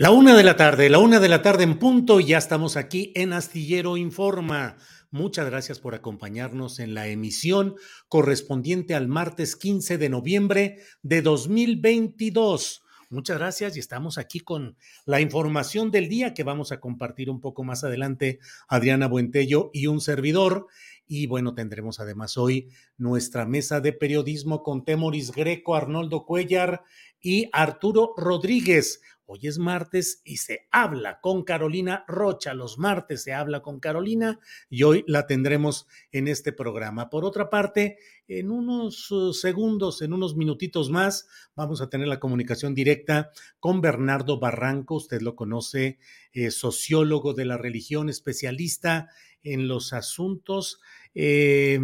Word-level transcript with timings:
La 0.00 0.12
una 0.12 0.36
de 0.36 0.44
la 0.44 0.54
tarde, 0.54 0.88
la 0.90 1.00
una 1.00 1.18
de 1.18 1.28
la 1.28 1.42
tarde 1.42 1.64
en 1.64 1.76
punto, 1.76 2.20
ya 2.20 2.38
estamos 2.38 2.76
aquí 2.76 3.10
en 3.16 3.32
Astillero 3.32 3.96
Informa. 3.96 4.76
Muchas 5.10 5.46
gracias 5.46 5.80
por 5.80 5.96
acompañarnos 5.96 6.78
en 6.78 6.94
la 6.94 7.08
emisión 7.08 7.74
correspondiente 8.06 8.94
al 8.94 9.08
martes 9.08 9.56
15 9.56 9.98
de 9.98 10.08
noviembre 10.08 10.76
de 11.02 11.20
2022. 11.20 12.84
Muchas 13.10 13.38
gracias 13.38 13.76
y 13.76 13.80
estamos 13.80 14.18
aquí 14.18 14.38
con 14.38 14.76
la 15.04 15.20
información 15.20 15.90
del 15.90 16.08
día 16.08 16.32
que 16.32 16.44
vamos 16.44 16.70
a 16.70 16.78
compartir 16.78 17.28
un 17.28 17.40
poco 17.40 17.64
más 17.64 17.82
adelante 17.82 18.38
Adriana 18.68 19.08
Buentello 19.08 19.70
y 19.72 19.88
un 19.88 20.00
servidor. 20.00 20.68
Y 21.08 21.26
bueno, 21.26 21.54
tendremos 21.54 21.98
además 21.98 22.36
hoy 22.36 22.68
nuestra 22.98 23.46
mesa 23.46 23.80
de 23.80 23.94
periodismo 23.94 24.62
con 24.62 24.84
Temoris 24.84 25.32
Greco, 25.32 25.74
Arnoldo 25.74 26.24
Cuellar 26.24 26.84
y 27.20 27.48
Arturo 27.52 28.12
Rodríguez. 28.16 29.00
Hoy 29.30 29.40
es 29.42 29.58
martes 29.58 30.22
y 30.24 30.38
se 30.38 30.66
habla 30.70 31.20
con 31.20 31.44
Carolina 31.44 32.02
Rocha. 32.08 32.54
Los 32.54 32.78
martes 32.78 33.24
se 33.24 33.34
habla 33.34 33.60
con 33.60 33.78
Carolina 33.78 34.40
y 34.70 34.84
hoy 34.84 35.04
la 35.06 35.26
tendremos 35.26 35.86
en 36.12 36.28
este 36.28 36.50
programa. 36.50 37.10
Por 37.10 37.26
otra 37.26 37.50
parte, 37.50 37.98
en 38.26 38.50
unos 38.50 39.10
uh, 39.10 39.34
segundos, 39.34 40.00
en 40.00 40.14
unos 40.14 40.34
minutitos 40.34 40.88
más, 40.88 41.28
vamos 41.54 41.82
a 41.82 41.90
tener 41.90 42.08
la 42.08 42.20
comunicación 42.20 42.74
directa 42.74 43.30
con 43.60 43.82
Bernardo 43.82 44.40
Barranco. 44.40 44.94
Usted 44.94 45.20
lo 45.20 45.36
conoce, 45.36 45.98
eh, 46.32 46.50
sociólogo 46.50 47.34
de 47.34 47.44
la 47.44 47.58
religión, 47.58 48.08
especialista 48.08 49.10
en 49.42 49.68
los 49.68 49.92
asuntos 49.92 50.80
eh, 51.20 51.80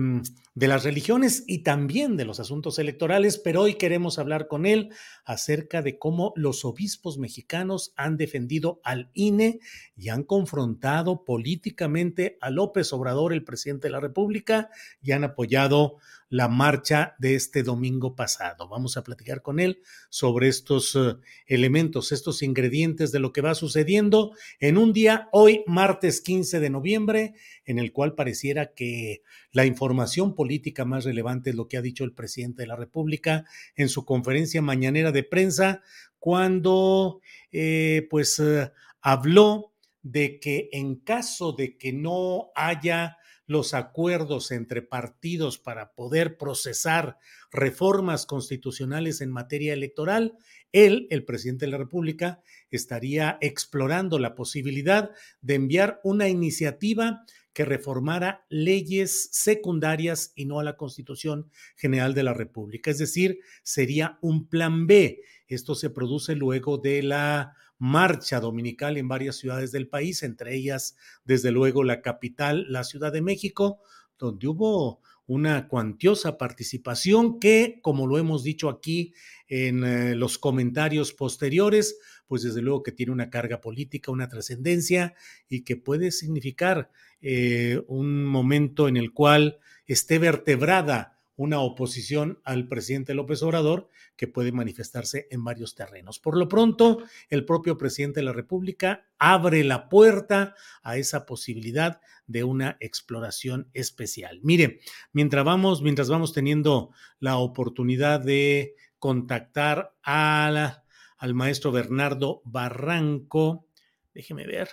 de 0.55 0.69
las 0.69 0.85
religiones 0.85 1.43
y 1.49 1.65
también 1.65 2.17
de 2.17 2.25
los 2.25 2.39
asuntos 2.39 2.79
electorales, 2.79 3.39
pero 3.39 3.63
hoy 3.63 3.75
queremos 3.75 4.21
hablar 4.21 4.47
con 4.47 4.67
él 4.67 4.91
acerca 5.25 5.83
de 5.83 5.99
cómo 5.99 6.33
los 6.37 6.65
obispos 6.65 7.19
mexicanos 7.19 7.93
han 7.97 8.17
defendido 8.17 8.81
al 8.85 9.11
INE 9.15 9.59
y 9.97 10.11
han 10.11 10.23
confrontado 10.23 11.25
políticamente 11.25 12.39
a 12.41 12.51
López 12.51 12.93
Obrador, 12.93 13.33
el 13.33 13.43
presidente 13.43 13.89
de 13.89 13.93
la 13.93 14.01
República, 14.01 14.71
y 15.03 15.11
han 15.11 15.25
apoyado 15.25 15.97
la 16.29 16.49
marcha 16.49 17.15
de 17.19 17.35
este 17.35 17.63
domingo 17.63 18.15
pasado. 18.15 18.69
Vamos 18.69 18.97
a 18.97 19.03
platicar 19.03 19.43
con 19.43 19.59
él 19.59 19.83
sobre 20.09 20.49
estos 20.49 20.95
uh, 20.95 21.19
elementos, 21.47 22.13
estos 22.13 22.43
ingredientes 22.43 23.11
de 23.11 23.19
lo 23.19 23.33
que 23.33 23.41
va 23.41 23.55
sucediendo 23.55 24.33
en 24.61 24.79
un 24.79 24.93
día, 24.93 25.29
hoy 25.33 25.65
martes 25.67 26.21
15 26.21 26.61
de 26.61 26.71
noviembre, 26.71 27.35
en 27.65 27.81
el 27.81 27.93
cual 27.93 28.15
pareciera 28.15 28.73
que 28.73 29.23
la 29.53 29.67
información 29.67 30.35
política 30.35 30.85
más 30.85 31.05
relevante 31.05 31.51
es 31.51 31.57
lo 31.57 31.69
que 31.69 31.77
ha 31.77 31.83
dicho 31.83 32.05
el 32.05 32.13
presidente 32.13 32.63
de 32.63 32.69
la 32.69 32.77
República 32.77 33.45
en 33.77 33.89
su 33.89 34.05
conferencia 34.05 34.63
mañanera 34.63 35.13
de 35.13 35.23
prensa, 35.23 35.83
cuando 36.19 37.21
eh, 37.53 38.07
pues 38.11 38.39
uh, 38.39 38.71
habló 39.01 39.73
de 40.03 40.39
que 40.41 40.69
en 40.73 40.97
caso 40.97 41.53
de 41.53 41.77
que 41.77 41.93
no 41.93 42.51
haya 42.55 43.19
los 43.47 43.75
acuerdos 43.75 44.51
entre 44.51 44.83
partidos 44.83 45.59
para 45.59 45.93
poder 45.93 46.39
procesar 46.39 47.19
reformas 47.53 48.27
constitucionales 48.27 49.21
en 49.21 49.31
materia 49.31 49.73
electoral, 49.75 50.39
él, 50.73 51.07
el 51.11 51.25
presidente 51.25 51.67
de 51.67 51.73
la 51.73 51.79
República, 51.79 52.43
estaría 52.71 53.39
explorando 53.41 54.19
la 54.19 54.35
posibilidad 54.35 55.11
de 55.41 55.55
enviar 55.55 56.01
una 56.05 56.29
iniciativa 56.29 57.25
que 57.55 57.65
reformara 57.65 58.45
leyes 58.51 59.29
secundarias 59.33 60.33
y 60.35 60.45
no 60.45 60.59
a 60.59 60.65
la 60.65 60.77
Constitución 60.77 61.51
General 61.77 62.13
de 62.13 62.25
la 62.25 62.35
República. 62.35 62.91
Es 62.91 62.99
decir, 62.99 63.39
sería 63.63 64.19
un 64.21 64.49
plan 64.49 64.87
B. 64.87 65.23
Esto 65.47 65.75
se 65.75 65.89
produce 65.89 66.35
luego 66.35 66.79
de 66.79 67.03
la 67.03 67.55
marcha 67.79 68.41
dominical 68.41 68.97
en 68.97 69.09
varias 69.09 69.37
ciudades 69.37 69.71
del 69.71 69.89
país, 69.89 70.23
entre 70.23 70.55
ellas, 70.55 70.97
desde 71.25 71.53
luego, 71.53 71.85
la 71.85 72.03
capital, 72.03 72.67
la 72.69 72.83
Ciudad 72.83 73.13
de 73.13 73.23
México, 73.23 73.81
donde 74.19 74.49
hubo 74.49 75.01
una 75.27 75.69
cuantiosa 75.69 76.37
participación 76.37 77.39
que, 77.41 77.79
como 77.83 78.07
lo 78.07 78.19
hemos 78.19 78.43
dicho 78.43 78.69
aquí 78.69 79.15
en 79.49 79.85
eh, 79.85 80.15
los 80.15 80.39
comentarios 80.39 81.13
posteriores, 81.13 81.99
pues 82.27 82.43
desde 82.43 82.63
luego 82.63 82.83
que 82.83 82.93
tiene 82.93 83.13
una 83.13 83.31
carga 83.31 83.61
política, 83.61 84.11
una 84.11 84.29
trascendencia 84.29 85.15
y 85.49 85.63
que 85.63 85.77
puede 85.77 86.11
significar 86.11 86.91
eh, 87.21 87.83
un 87.87 88.25
momento 88.25 88.89
en 88.89 88.97
el 88.97 89.13
cual 89.13 89.59
esté 89.87 90.19
vertebrada 90.19 91.14
una 91.37 91.61
oposición 91.61 92.41
al 92.45 92.69
presidente 92.69 93.15
López 93.15 93.43
Obrador 93.43 93.89
que 94.17 94.29
puede 94.29 94.53
manifestarse 94.53 95.27
en 95.31 95.45
varios 95.45 95.75
terrenos. 95.75 96.19
Por 96.19 96.37
lo 96.37 96.49
pronto, 96.49 97.03
el 97.29 97.45
propio 97.45 97.77
presidente 97.77 98.21
de 98.21 98.27
la 98.27 98.33
República 98.33 99.09
abre 99.19 99.65
la 99.65 99.89
puerta 99.89 100.55
a 100.83 100.97
esa 100.97 101.27
posibilidad 101.27 102.01
de 102.27 102.45
una 102.45 102.77
exploración 102.81 103.69
especial. 103.73 104.41
Mire, 104.43 104.81
mientras 105.13 105.45
vamos, 105.45 105.83
mientras 105.83 106.09
vamos 106.09 106.33
teniendo 106.33 106.91
la 107.19 107.37
oportunidad 107.37 108.21
de 108.21 108.75
contactar 108.99 109.95
al 110.03 111.35
maestro 111.35 111.73
Bernardo 111.73 112.43
Barranco, 112.45 113.67
déjeme 114.15 114.47
ver. 114.47 114.69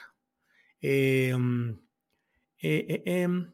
Eh, 0.81 1.35
eh, 2.63 2.85
eh, 2.87 3.03
em, 3.05 3.51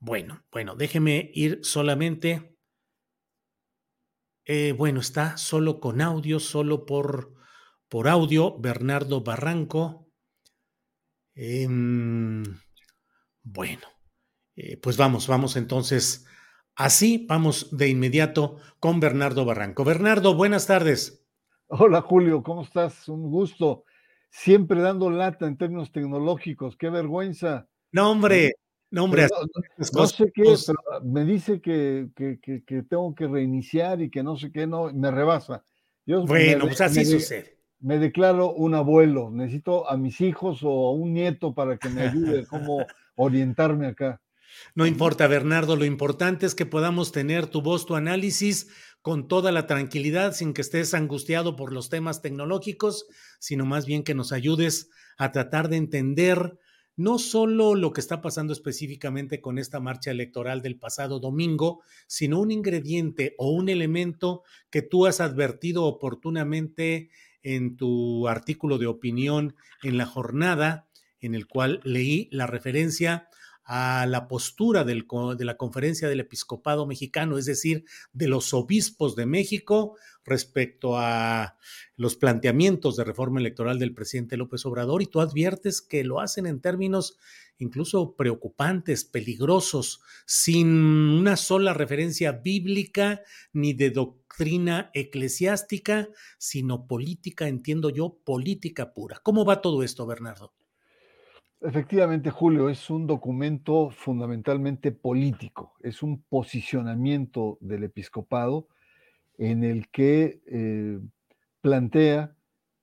bueno, 0.00 0.44
bueno, 0.52 0.76
déjeme 0.76 1.30
ir 1.34 1.60
solamente. 1.62 2.56
Eh, 4.44 4.72
bueno, 4.72 5.00
está 5.00 5.36
solo 5.36 5.80
con 5.80 6.00
audio, 6.00 6.40
solo 6.40 6.86
por, 6.86 7.34
por 7.88 8.08
audio, 8.08 8.58
Bernardo 8.58 9.22
Barranco. 9.22 10.08
Em, 11.34 12.42
bueno, 13.42 13.86
eh, 14.56 14.76
pues 14.78 14.96
vamos, 14.96 15.26
vamos 15.26 15.56
entonces. 15.56 16.26
Así 16.74 17.26
vamos 17.28 17.76
de 17.76 17.88
inmediato 17.88 18.58
con 18.78 19.00
Bernardo 19.00 19.44
Barranco. 19.44 19.84
Bernardo, 19.84 20.34
buenas 20.34 20.66
tardes. 20.66 21.26
Hola 21.66 22.00
Julio, 22.00 22.42
¿cómo 22.42 22.62
estás? 22.62 23.08
Un 23.08 23.30
gusto. 23.30 23.84
siempre 24.30 24.80
dando 24.80 25.10
lata 25.10 25.46
en 25.46 25.56
términos 25.56 25.90
tecnológicos, 25.90 26.76
qué 26.76 26.88
vergüenza. 26.88 27.68
No, 27.92 28.10
hombre, 28.10 28.52
no, 28.90 29.04
hombre. 29.04 29.26
No, 29.92 30.06
sé 30.06 30.32
qué, 30.34 30.54
pero 30.66 30.78
me 31.04 31.24
dice 31.24 31.60
que, 31.60 32.08
que, 32.16 32.38
que, 32.40 32.82
tengo 32.82 33.14
que 33.14 33.26
reiniciar 33.26 34.00
y 34.00 34.10
que 34.10 34.22
no 34.22 34.36
sé 34.36 34.50
qué, 34.50 34.66
no, 34.66 34.92
me 34.92 35.10
rebasa. 35.10 35.64
bueno, 36.06 36.66
pues 36.66 36.80
así 36.80 37.04
sucede. 37.04 37.58
Me 37.80 37.98
declaro 37.98 38.52
un 38.52 38.74
abuelo, 38.74 39.30
necesito 39.30 39.88
a 39.88 39.96
mis 39.96 40.20
hijos 40.20 40.60
o 40.62 40.88
a 40.88 40.92
un 40.92 41.12
nieto 41.12 41.54
para 41.54 41.76
que 41.76 41.88
me 41.88 42.02
ayude 42.02 42.40
a 42.40 42.46
cómo 42.46 42.78
orientarme 43.14 43.86
acá. 43.86 44.20
No 44.74 44.86
importa, 44.86 45.26
Bernardo, 45.26 45.76
lo 45.76 45.84
importante 45.84 46.46
es 46.46 46.54
que 46.54 46.66
podamos 46.66 47.12
tener 47.12 47.46
tu 47.46 47.62
voz, 47.62 47.86
tu 47.86 47.94
análisis 47.94 48.68
con 49.02 49.28
toda 49.28 49.52
la 49.52 49.66
tranquilidad, 49.66 50.32
sin 50.32 50.54
que 50.54 50.62
estés 50.62 50.94
angustiado 50.94 51.54
por 51.54 51.72
los 51.72 51.88
temas 51.88 52.22
tecnológicos, 52.22 53.06
sino 53.38 53.64
más 53.64 53.86
bien 53.86 54.02
que 54.02 54.14
nos 54.14 54.32
ayudes 54.32 54.90
a 55.18 55.30
tratar 55.30 55.68
de 55.68 55.76
entender 55.76 56.58
no 56.98 57.20
solo 57.20 57.76
lo 57.76 57.92
que 57.92 58.00
está 58.00 58.20
pasando 58.20 58.52
específicamente 58.52 59.40
con 59.40 59.58
esta 59.58 59.78
marcha 59.78 60.10
electoral 60.10 60.62
del 60.62 60.76
pasado 60.80 61.20
domingo, 61.20 61.80
sino 62.08 62.40
un 62.40 62.50
ingrediente 62.50 63.36
o 63.38 63.50
un 63.52 63.68
elemento 63.68 64.42
que 64.68 64.82
tú 64.82 65.06
has 65.06 65.20
advertido 65.20 65.84
oportunamente 65.84 67.08
en 67.44 67.76
tu 67.76 68.26
artículo 68.26 68.78
de 68.78 68.88
opinión 68.88 69.54
en 69.84 69.96
la 69.96 70.06
jornada, 70.06 70.88
en 71.20 71.36
el 71.36 71.46
cual 71.46 71.80
leí 71.84 72.28
la 72.32 72.48
referencia 72.48 73.28
a 73.70 74.06
la 74.06 74.28
postura 74.28 74.82
de 74.82 75.44
la 75.44 75.56
Conferencia 75.58 76.08
del 76.08 76.20
Episcopado 76.20 76.86
Mexicano, 76.86 77.36
es 77.36 77.44
decir, 77.44 77.84
de 78.14 78.26
los 78.26 78.54
obispos 78.54 79.14
de 79.14 79.26
México 79.26 79.94
respecto 80.24 80.96
a 80.96 81.58
los 81.94 82.16
planteamientos 82.16 82.96
de 82.96 83.04
reforma 83.04 83.40
electoral 83.40 83.78
del 83.78 83.92
presidente 83.92 84.38
López 84.38 84.64
Obrador, 84.64 85.02
y 85.02 85.06
tú 85.06 85.20
adviertes 85.20 85.82
que 85.82 86.02
lo 86.02 86.20
hacen 86.20 86.46
en 86.46 86.60
términos 86.60 87.18
incluso 87.58 88.14
preocupantes, 88.16 89.04
peligrosos, 89.04 90.00
sin 90.24 90.68
una 90.68 91.36
sola 91.36 91.74
referencia 91.74 92.32
bíblica 92.32 93.20
ni 93.52 93.74
de 93.74 93.90
doctrina 93.90 94.90
eclesiástica, 94.94 96.08
sino 96.38 96.86
política, 96.86 97.48
entiendo 97.48 97.90
yo, 97.90 98.16
política 98.24 98.94
pura. 98.94 99.20
¿Cómo 99.22 99.44
va 99.44 99.60
todo 99.60 99.82
esto, 99.82 100.06
Bernardo? 100.06 100.54
Efectivamente, 101.60 102.30
Julio, 102.30 102.68
es 102.68 102.88
un 102.88 103.08
documento 103.08 103.90
fundamentalmente 103.90 104.92
político, 104.92 105.74
es 105.80 106.04
un 106.04 106.22
posicionamiento 106.22 107.58
del 107.60 107.82
episcopado 107.82 108.68
en 109.38 109.64
el 109.64 109.88
que 109.88 110.40
eh, 110.46 111.00
plantea 111.60 112.36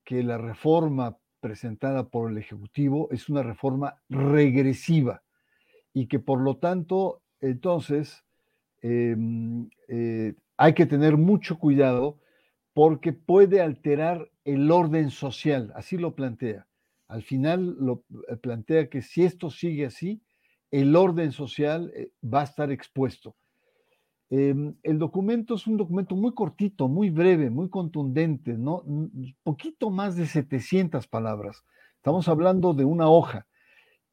que 0.04 0.24
la 0.24 0.38
reforma 0.38 1.18
presentada 1.39 2.10
por 2.10 2.30
el 2.30 2.38
Ejecutivo 2.38 3.07
es 3.12 3.30
una 3.30 3.44
reforma 3.44 4.01
regresiva 4.10 5.24
y 5.94 6.07
que 6.07 6.19
por 6.19 6.42
lo 6.42 6.57
tanto, 6.57 7.22
entonces, 7.39 8.25
em, 8.81 9.69
eh, 9.88 10.33
hay 10.57 10.74
que 10.74 10.86
tener 10.86 11.16
mucho 11.16 11.60
cuidado 11.60 12.19
porque 12.74 13.13
puede 13.13 13.62
alterar 13.62 14.30
el 14.44 14.69
orden 14.69 15.12
social, 15.12 15.72
así 15.77 15.98
lo 15.98 16.13
plantea 16.13 16.68
al 17.07 17.24
final 17.24 17.75
lo 17.80 18.04
eh, 18.30 18.36
plantea 18.36 18.90
que 18.90 19.02
si 19.02 19.24
esto 19.24 19.50
sigue 19.50 19.86
así, 19.86 20.22
el 20.72 20.96
orden 20.96 21.31
social 21.31 21.92
eh, 21.96 22.12
va 22.24 22.42
a 22.42 22.46
estar 22.46 22.72
expuesto. 22.72 23.36
Em, 24.30 24.75
el 24.81 24.98
documento 24.98 25.54
es 25.56 25.68
un 25.68 25.78
documento 25.78 26.16
muy 26.16 26.34
cortito, 26.34 26.88
muy 26.88 27.10
breve, 27.12 27.50
muy 27.50 27.69
contundente, 27.69 28.57
¿no? 28.57 28.84
poquito 29.44 29.92
más 29.92 30.16
de 30.16 30.25
700 30.25 31.07
palabras. 31.07 31.63
Estamos 31.98 32.28
hablando 32.28 32.74
de 32.74 32.86
una 32.86 33.08
hoja. 33.08 33.46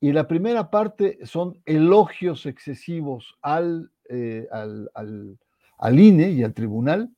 Y 0.00 0.12
la 0.12 0.26
primera 0.26 0.70
parte 0.70 1.18
son 1.24 1.60
elogios 1.64 2.46
excesivos 2.46 3.38
al, 3.40 3.90
eh, 4.08 4.48
al, 4.50 4.90
al 5.78 6.00
INE 6.00 6.30
y 6.30 6.42
al 6.42 6.54
tribunal. 6.54 7.10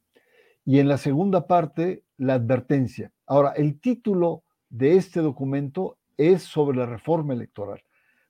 Y 0.65 0.79
en 0.79 0.89
la 0.89 0.99
segunda 0.99 1.47
parte, 1.47 2.05
la 2.17 2.35
advertencia. 2.35 3.11
Ahora, 3.27 3.53
el 3.53 3.81
título 3.81 4.45
de 4.75 4.97
este 4.97 5.21
documento 5.21 5.99
es 6.17 6.43
sobre 6.43 6.79
la 6.79 6.87
reforma 6.87 7.33
electoral. 7.33 7.81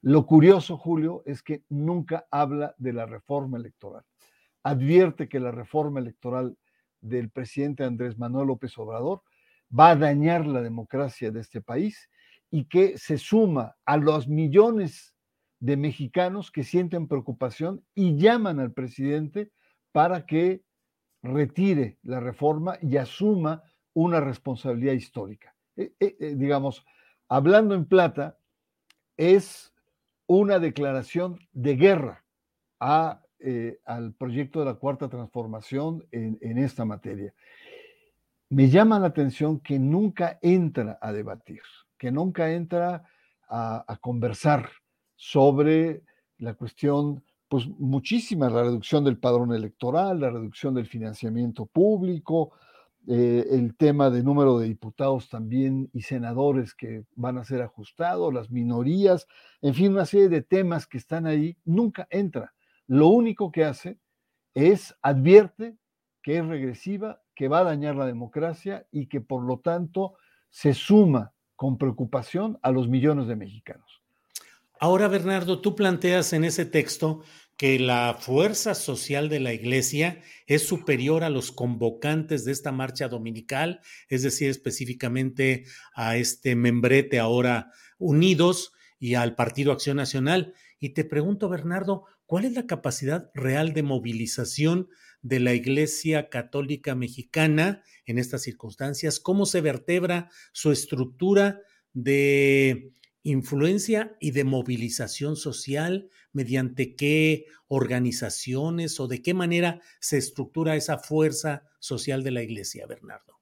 Lo 0.02 0.26
curioso, 0.26 0.76
Julio, 0.76 1.22
es 1.24 1.42
que 1.42 1.62
nunca 1.70 2.26
habla 2.30 2.74
de 2.76 2.92
la 2.92 3.06
reforma 3.06 3.56
electoral. 3.56 4.04
Advierte 4.62 5.26
que 5.26 5.40
la 5.40 5.52
reforma 5.52 6.00
electoral 6.00 6.58
del 7.00 7.30
presidente 7.30 7.82
Andrés 7.82 8.18
Manuel 8.18 8.48
López 8.48 8.76
Obrador 8.76 9.22
va 9.76 9.90
a 9.90 9.96
dañar 9.96 10.46
la 10.46 10.60
democracia 10.60 11.30
de 11.30 11.40
este 11.40 11.62
país 11.62 12.10
y 12.50 12.66
que 12.66 12.98
se 12.98 13.16
suma 13.16 13.76
a 13.86 13.96
los 13.96 14.28
millones 14.28 15.16
de 15.60 15.78
mexicanos 15.78 16.50
que 16.50 16.62
sienten 16.62 17.08
preocupación 17.08 17.82
y 17.94 18.18
llaman 18.18 18.60
al 18.60 18.74
presidente 18.74 19.50
para 19.92 20.26
que 20.26 20.62
retire 21.22 21.96
la 22.02 22.20
reforma 22.20 22.76
y 22.82 22.98
asuma 22.98 23.62
una 23.94 24.20
responsabilidad 24.20 24.92
histórica. 24.92 25.53
Eh, 25.76 25.92
eh, 25.98 26.16
eh, 26.20 26.34
digamos, 26.36 26.84
hablando 27.28 27.74
en 27.74 27.86
plata, 27.86 28.38
es 29.16 29.72
una 30.26 30.58
declaración 30.58 31.38
de 31.52 31.76
guerra 31.76 32.24
al 32.78 34.14
proyecto 34.14 34.60
de 34.60 34.66
la 34.66 34.74
cuarta 34.74 35.08
transformación 35.08 36.06
en, 36.10 36.58
esta 36.58 36.84
materia. 36.84 37.32
Me 38.50 38.68
llama 38.68 38.98
la 38.98 39.08
atención 39.08 39.60
que 39.60 39.78
nunca 39.78 40.38
entra 40.42 40.98
a 41.00 41.12
debatir, 41.12 41.62
que 41.98 42.10
nunca 42.10 42.50
entra 42.52 43.04
a, 43.48 43.84
a 43.86 43.96
conversar 43.98 44.68
sobre 45.16 46.02
la 46.38 46.54
cuestión, 46.54 47.22
pues 47.48 47.66
muchísima, 47.68 48.50
la 48.50 48.62
reducción 48.62 49.04
del 49.04 49.18
padrón 49.18 49.54
electoral, 49.54 50.20
la 50.20 50.30
reducción 50.30 50.74
del 50.74 50.86
financiamiento 50.86 51.66
público, 51.66 52.52
eh, 53.06 53.46
el 53.50 53.76
tema 53.76 54.10
de 54.10 54.22
número 54.22 54.58
de 54.58 54.66
diputados 54.66 55.28
también 55.28 55.90
y 55.92 56.02
senadores 56.02 56.74
que 56.74 57.04
van 57.14 57.38
a 57.38 57.44
ser 57.44 57.62
ajustados, 57.62 58.32
las 58.32 58.50
minorías, 58.50 59.26
en 59.60 59.74
fin, 59.74 59.92
una 59.92 60.06
serie 60.06 60.28
de 60.28 60.42
temas 60.42 60.86
que 60.86 60.98
están 60.98 61.26
ahí, 61.26 61.56
nunca 61.64 62.06
entra. 62.10 62.54
Lo 62.86 63.08
único 63.08 63.52
que 63.52 63.64
hace 63.64 63.98
es 64.54 64.94
advierte 65.02 65.76
que 66.22 66.38
es 66.38 66.46
regresiva, 66.46 67.20
que 67.34 67.48
va 67.48 67.58
a 67.58 67.64
dañar 67.64 67.96
la 67.96 68.06
democracia 68.06 68.86
y 68.90 69.06
que 69.06 69.20
por 69.20 69.42
lo 69.42 69.58
tanto 69.58 70.14
se 70.48 70.72
suma 70.72 71.32
con 71.56 71.76
preocupación 71.76 72.58
a 72.62 72.70
los 72.70 72.88
millones 72.88 73.26
de 73.26 73.36
mexicanos. 73.36 74.02
Ahora, 74.80 75.08
Bernardo, 75.08 75.60
tú 75.60 75.76
planteas 75.76 76.32
en 76.32 76.44
ese 76.44 76.64
texto 76.64 77.22
que 77.56 77.78
la 77.78 78.16
fuerza 78.18 78.74
social 78.74 79.28
de 79.28 79.40
la 79.40 79.52
iglesia 79.52 80.20
es 80.46 80.66
superior 80.66 81.22
a 81.22 81.30
los 81.30 81.52
convocantes 81.52 82.44
de 82.44 82.52
esta 82.52 82.72
marcha 82.72 83.08
dominical, 83.08 83.80
es 84.08 84.22
decir, 84.22 84.50
específicamente 84.50 85.64
a 85.94 86.16
este 86.16 86.56
membrete 86.56 87.18
ahora 87.18 87.70
unidos 87.98 88.72
y 88.98 89.14
al 89.14 89.34
Partido 89.34 89.72
Acción 89.72 89.96
Nacional. 89.96 90.54
Y 90.78 90.90
te 90.90 91.04
pregunto, 91.04 91.48
Bernardo, 91.48 92.04
¿cuál 92.26 92.44
es 92.44 92.52
la 92.52 92.66
capacidad 92.66 93.30
real 93.34 93.72
de 93.72 93.82
movilización 93.82 94.88
de 95.22 95.40
la 95.40 95.54
Iglesia 95.54 96.28
Católica 96.28 96.94
Mexicana 96.94 97.82
en 98.04 98.18
estas 98.18 98.42
circunstancias? 98.42 99.20
¿Cómo 99.20 99.46
se 99.46 99.60
vertebra 99.60 100.28
su 100.52 100.72
estructura 100.72 101.60
de 101.92 102.92
influencia 103.24 104.16
y 104.20 104.30
de 104.30 104.44
movilización 104.44 105.34
social, 105.34 106.08
mediante 106.32 106.94
qué 106.94 107.46
organizaciones 107.66 109.00
o 109.00 109.08
de 109.08 109.22
qué 109.22 109.34
manera 109.34 109.80
se 109.98 110.18
estructura 110.18 110.76
esa 110.76 110.98
fuerza 110.98 111.64
social 111.80 112.22
de 112.22 112.30
la 112.30 112.42
Iglesia, 112.42 112.86
Bernardo. 112.86 113.40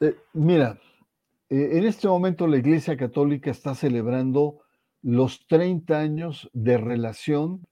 Eh, 0.00 0.16
mira, 0.34 0.78
eh, 1.48 1.70
en 1.72 1.84
este 1.84 2.08
momento 2.08 2.46
la 2.46 2.58
Iglesia 2.58 2.96
Católica 2.96 3.50
está 3.50 3.74
celebrando 3.74 4.60
los 5.00 5.46
30 5.46 5.98
años 5.98 6.50
de 6.52 6.76
relación 6.76 7.66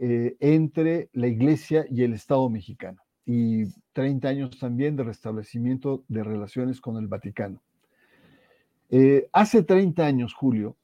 eh, 0.00 0.36
entre 0.40 1.10
la 1.12 1.26
Iglesia 1.26 1.84
y 1.90 2.04
el 2.04 2.14
Estado 2.14 2.48
mexicano 2.48 3.02
y 3.26 3.64
30 3.92 4.28
años 4.28 4.58
también 4.58 4.96
de 4.96 5.04
restablecimiento 5.04 6.04
de 6.08 6.24
relaciones 6.24 6.80
con 6.80 6.96
el 6.96 7.06
Vaticano. 7.06 7.62
Eh, 8.92 9.28
hace 9.32 9.62
30 9.62 10.04
años, 10.04 10.34
Julio, 10.34 10.76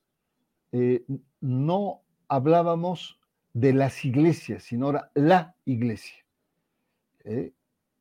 eh, 0.71 1.05
no 1.41 2.03
hablábamos 2.29 3.19
de 3.53 3.73
las 3.73 4.05
iglesias, 4.05 4.63
sino 4.63 4.87
ahora 4.87 5.11
la 5.15 5.57
iglesia. 5.65 6.25
Eh, 7.25 7.53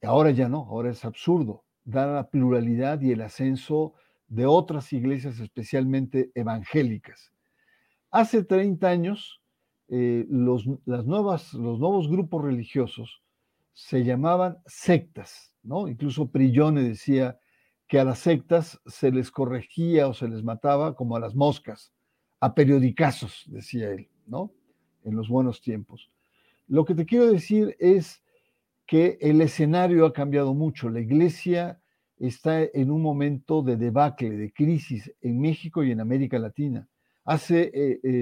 ahora 0.04 0.30
ya 0.30 0.48
no, 0.48 0.68
ahora 0.70 0.92
es 0.92 1.04
absurdo, 1.06 1.64
dada 1.84 2.14
la 2.16 2.30
pluralidad 2.30 3.02
y 3.02 3.12
el 3.14 3.22
ascenso 3.22 3.96
de 4.28 4.46
otras 4.46 4.94
iglesias, 4.94 5.40
especialmente 5.40 6.32
evangélicas. 6.36 7.32
Hace 8.12 8.44
30 8.44 8.88
años, 8.88 9.42
los, 9.88 10.66
las 10.86 11.06
nuevas, 11.06 11.54
los 11.54 11.80
nuevos 11.80 12.10
grupos 12.10 12.44
religiosos 12.44 13.22
se 13.74 14.04
llamaban 14.04 14.58
sectas, 14.66 15.54
¿no? 15.62 15.88
Incluso 15.88 16.32
Prillone 16.32 16.82
decía, 16.82 17.38
que 17.88 18.00
a 18.00 18.04
las 18.04 18.20
sectas 18.20 18.80
se 18.86 19.12
les 19.12 19.32
corregía 19.32 20.08
o 20.08 20.14
se 20.14 20.28
les 20.28 20.44
mataba 20.44 20.96
como 20.96 21.16
a 21.16 21.20
las 21.20 21.36
moscas, 21.36 21.94
a 22.40 22.54
periodicazos, 22.56 23.44
decía 23.48 23.92
él, 23.92 24.10
¿no? 24.26 24.52
En 25.04 25.16
los 25.16 25.30
buenos 25.30 25.62
tiempos. 25.62 26.10
Lo 26.68 26.84
que 26.84 26.96
te 26.96 27.06
quiero 27.06 27.32
decir 27.32 27.76
es 27.80 28.24
que 28.88 29.18
el 29.22 29.42
escenario 29.42 30.06
ha 30.06 30.14
cambiado 30.14 30.54
mucho. 30.54 30.90
La 30.90 31.00
iglesia 31.00 31.80
está 32.18 32.64
en 32.64 32.92
un 32.92 33.02
momento 33.02 33.62
de 33.62 33.78
debacle, 33.78 34.32
de 34.32 34.52
crisis 34.52 35.14
en 35.22 35.40
México 35.40 35.84
y 35.84 35.92
en 35.92 36.00
América 36.00 36.40
Latina. 36.40 36.88
Hace 37.24 37.72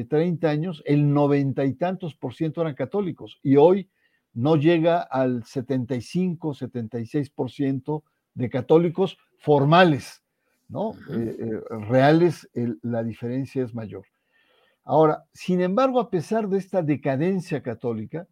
30 0.09 0.17
eh, 0.17 0.37
eh, 0.49 0.49
años 0.49 0.81
el 0.85 1.13
noventa 1.13 1.65
y 1.65 1.73
tantos 1.73 2.15
por 2.15 2.33
ciento 2.33 2.61
eran 2.61 2.75
católicos 2.75 3.37
y 3.43 3.57
hoy 3.57 3.89
no 4.33 4.55
llega 4.55 5.01
al 5.01 5.43
75, 5.43 6.53
76 6.53 7.29
por 7.29 7.51
ciento 7.51 8.03
de 8.33 8.49
católicos 8.49 9.17
formales, 9.43 10.23
¿no? 10.69 10.93
Eh, 11.11 11.61
reales 11.89 12.49
la 12.81 13.03
diferencia 13.03 13.61
es 13.61 13.75
mayor. 13.75 14.05
Ahora, 14.85 15.25
sin 15.33 15.61
embargo, 15.61 15.99
a 15.99 16.09
pesar 16.09 16.47
de 16.47 16.57
esta 16.57 16.81
decadencia 16.81 17.61
católica, 17.61 18.25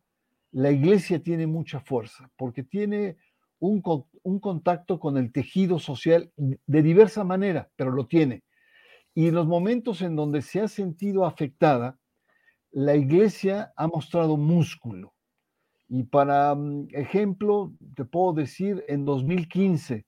la 0.51 0.71
iglesia 0.71 1.21
tiene 1.21 1.47
mucha 1.47 1.81
fuerza 1.81 2.31
porque 2.37 2.63
tiene 2.63 3.17
un, 3.59 3.81
contacto 4.39 4.99
con 4.99 5.17
el 5.17 5.33
tejido 5.33 5.79
social 5.79 6.31
de 6.37 6.81
diversa 6.81 7.25
manera, 7.25 7.69
pero 7.75 7.91
lo 7.91 8.07
tiene. 8.07 8.43
Y 9.13 9.27
en 9.27 9.35
los 9.35 9.47
momentos 9.47 10.01
en 10.01 10.15
donde 10.15 10.41
se 10.41 10.61
ha 10.61 10.69
sentido 10.69 11.25
afectada, 11.25 11.99
la 12.71 12.95
iglesia 12.95 13.73
ha 13.75 13.87
mostrado 13.87 14.37
músculo. 14.37 15.13
Y 15.89 16.03
para 16.03 16.55
mm, 16.55 16.87
ejemplo, 16.93 17.73
te 17.95 18.05
puedo 18.05 18.31
decir, 18.31 18.85
en 18.87 19.03
2015, 19.03 20.05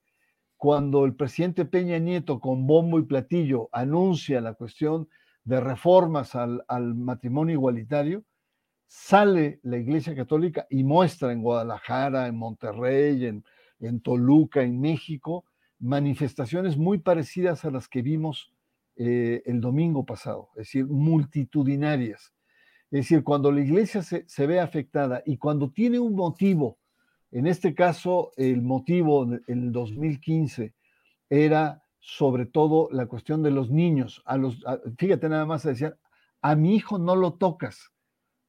cuando 0.64 1.04
el 1.04 1.14
presidente 1.14 1.66
Peña 1.66 2.00
Nieto 2.00 2.40
con 2.40 2.66
bombo 2.66 2.98
y 2.98 3.04
platillo 3.04 3.68
anuncia 3.74 4.40
la 4.40 4.54
cuestión 4.54 5.10
de 5.44 5.60
reformas 5.60 6.36
al, 6.36 6.64
matrimonio 6.96 7.56
igualitario, 7.56 8.24
sale 8.88 9.60
la 9.64 9.78
Iglesia 9.78 10.16
Católica 10.16 10.66
y 10.70 10.86
muestra 10.86 11.34
en 11.34 11.42
Guadalajara, 11.42 12.28
en 12.28 12.38
Monterrey, 12.38 13.26
en, 13.26 14.00
Toluca, 14.00 14.62
en 14.62 14.80
México, 14.80 15.44
manifestaciones 15.80 16.78
muy 16.78 17.00
parecidas 17.00 17.66
a 17.66 17.70
las 17.70 17.90
que 17.90 18.02
vimos 18.02 18.54
eh, 18.96 19.44
el 19.46 19.60
domingo 19.60 20.06
pasado, 20.06 20.48
es 20.54 20.68
decir, 20.68 20.86
multitudinarias. 20.86 22.34
Es 22.90 23.00
decir, 23.02 23.22
cuando 23.26 23.52
la 23.52 23.60
iglesia 23.60 24.02
se, 24.02 24.48
ve 24.48 24.62
afectada 24.62 25.24
y 25.26 25.36
cuando 25.36 25.72
tiene 25.72 26.00
un 26.00 26.16
motivo, 26.16 26.78
en 27.34 27.48
este 27.48 27.74
caso 27.74 28.32
el 28.38 28.62
motivo 28.62 29.24
en 29.24 29.44
el 29.48 29.72
2015 29.72 30.76
era 31.30 31.84
sobre 32.00 32.46
todo 32.46 32.90
la 32.92 33.08
cuestión 33.08 33.42
de 33.42 33.50
los 33.50 33.72
niños. 33.72 34.22
A 34.26 34.38
los, 34.38 34.64
fíjate 35.00 35.30
nada 35.30 35.46
más, 35.46 35.64
decían, 35.64 35.96
a 36.42 36.56
mi 36.56 36.76
hijo 36.76 37.00
no 37.00 37.16
lo 37.16 37.34
tocas. 37.34 37.92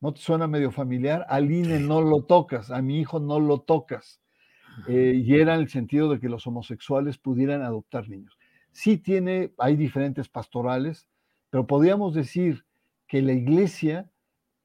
¿No 0.01 0.13
te 0.13 0.21
suena 0.21 0.47
medio 0.47 0.71
familiar? 0.71 1.25
Al 1.31 1.51
INE 1.51 1.81
no 1.81 2.03
lo 2.03 2.25
tocas, 2.25 2.71
a 2.71 2.83
mi 2.83 3.01
hijo 3.01 3.21
no 3.21 3.41
lo 3.41 3.63
tocas. 3.63 4.21
Eh, 4.87 5.23
y 5.25 5.35
era 5.37 5.55
en 5.55 5.61
el 5.61 5.71
sentido 5.71 6.11
de 6.11 6.21
que 6.21 6.29
los 6.29 6.47
homosexuales 6.47 7.17
pudieran 7.17 7.63
adoptar 7.63 8.07
niños. 8.11 8.37
Sí 8.71 8.99
tiene, 8.99 9.55
hay 9.57 9.77
diferentes 9.77 10.29
pastorales, 10.29 11.09
pero 11.49 11.67
podríamos 11.67 12.13
decir 12.13 12.67
que 13.07 13.23
la 13.23 13.33
iglesia 13.33 14.11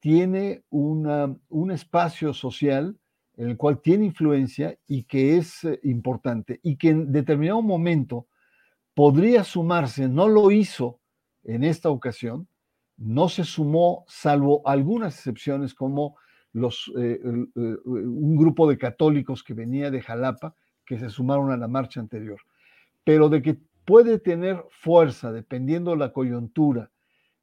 tiene 0.00 0.62
un 0.68 1.70
espacio 1.70 2.34
social 2.34 2.99
el 3.48 3.56
cual 3.56 3.80
tiene 3.80 4.06
influencia 4.06 4.76
y 4.86 5.04
que 5.04 5.36
es 5.36 5.64
eh, 5.64 5.80
importante 5.84 6.60
y 6.62 6.76
que 6.76 6.90
en 6.90 7.12
determinado 7.12 7.62
momento 7.62 8.26
podría 8.94 9.44
sumarse, 9.44 10.08
no 10.08 10.28
lo 10.28 10.50
hizo 10.50 11.00
en 11.44 11.64
esta 11.64 11.90
ocasión, 11.90 12.48
no 12.96 13.28
se 13.28 13.44
sumó, 13.44 14.04
salvo 14.08 14.62
algunas 14.66 15.14
excepciones 15.14 15.74
como 15.74 16.16
los, 16.52 16.92
eh, 16.98 17.20
eh, 17.22 17.76
un 17.84 18.36
grupo 18.36 18.68
de 18.68 18.76
católicos 18.76 19.42
que 19.42 19.54
venía 19.54 19.90
de 19.90 20.02
Jalapa, 20.02 20.54
que 20.84 20.98
se 20.98 21.08
sumaron 21.08 21.50
a 21.50 21.56
la 21.56 21.68
marcha 21.68 22.00
anterior. 22.00 22.40
Pero 23.04 23.28
de 23.28 23.42
que 23.42 23.58
puede 23.84 24.18
tener 24.18 24.62
fuerza, 24.70 25.32
dependiendo 25.32 25.96
la 25.96 26.12
coyuntura, 26.12 26.90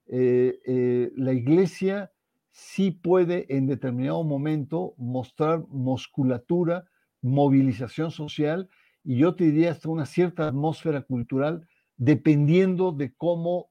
eh, 0.05 1.11
la 1.15 1.33
iglesia 1.33 2.11
sí 2.57 2.89
puede 2.89 3.45
en 3.55 3.67
determinado 3.67 4.23
momento 4.23 4.95
mostrar 4.97 5.59
musculatura, 5.69 6.85
movilización 7.21 8.09
social 8.09 8.67
y 9.03 9.19
yo 9.19 9.35
te 9.35 9.43
diría 9.43 9.71
hasta 9.71 9.89
una 9.89 10.07
cierta 10.07 10.47
atmósfera 10.47 11.03
cultural, 11.03 11.67
dependiendo 11.97 12.91
de 12.91 13.13
cómo 13.15 13.69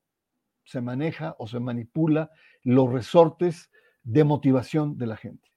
se 0.65 0.81
maneja 0.81 1.35
o 1.41 1.49
se 1.49 1.59
manipula 1.59 2.31
los 2.63 2.93
resortes 2.93 3.73
de 4.05 4.23
motivación 4.23 4.97
de 4.97 5.07
la 5.09 5.17
gente. 5.17 5.51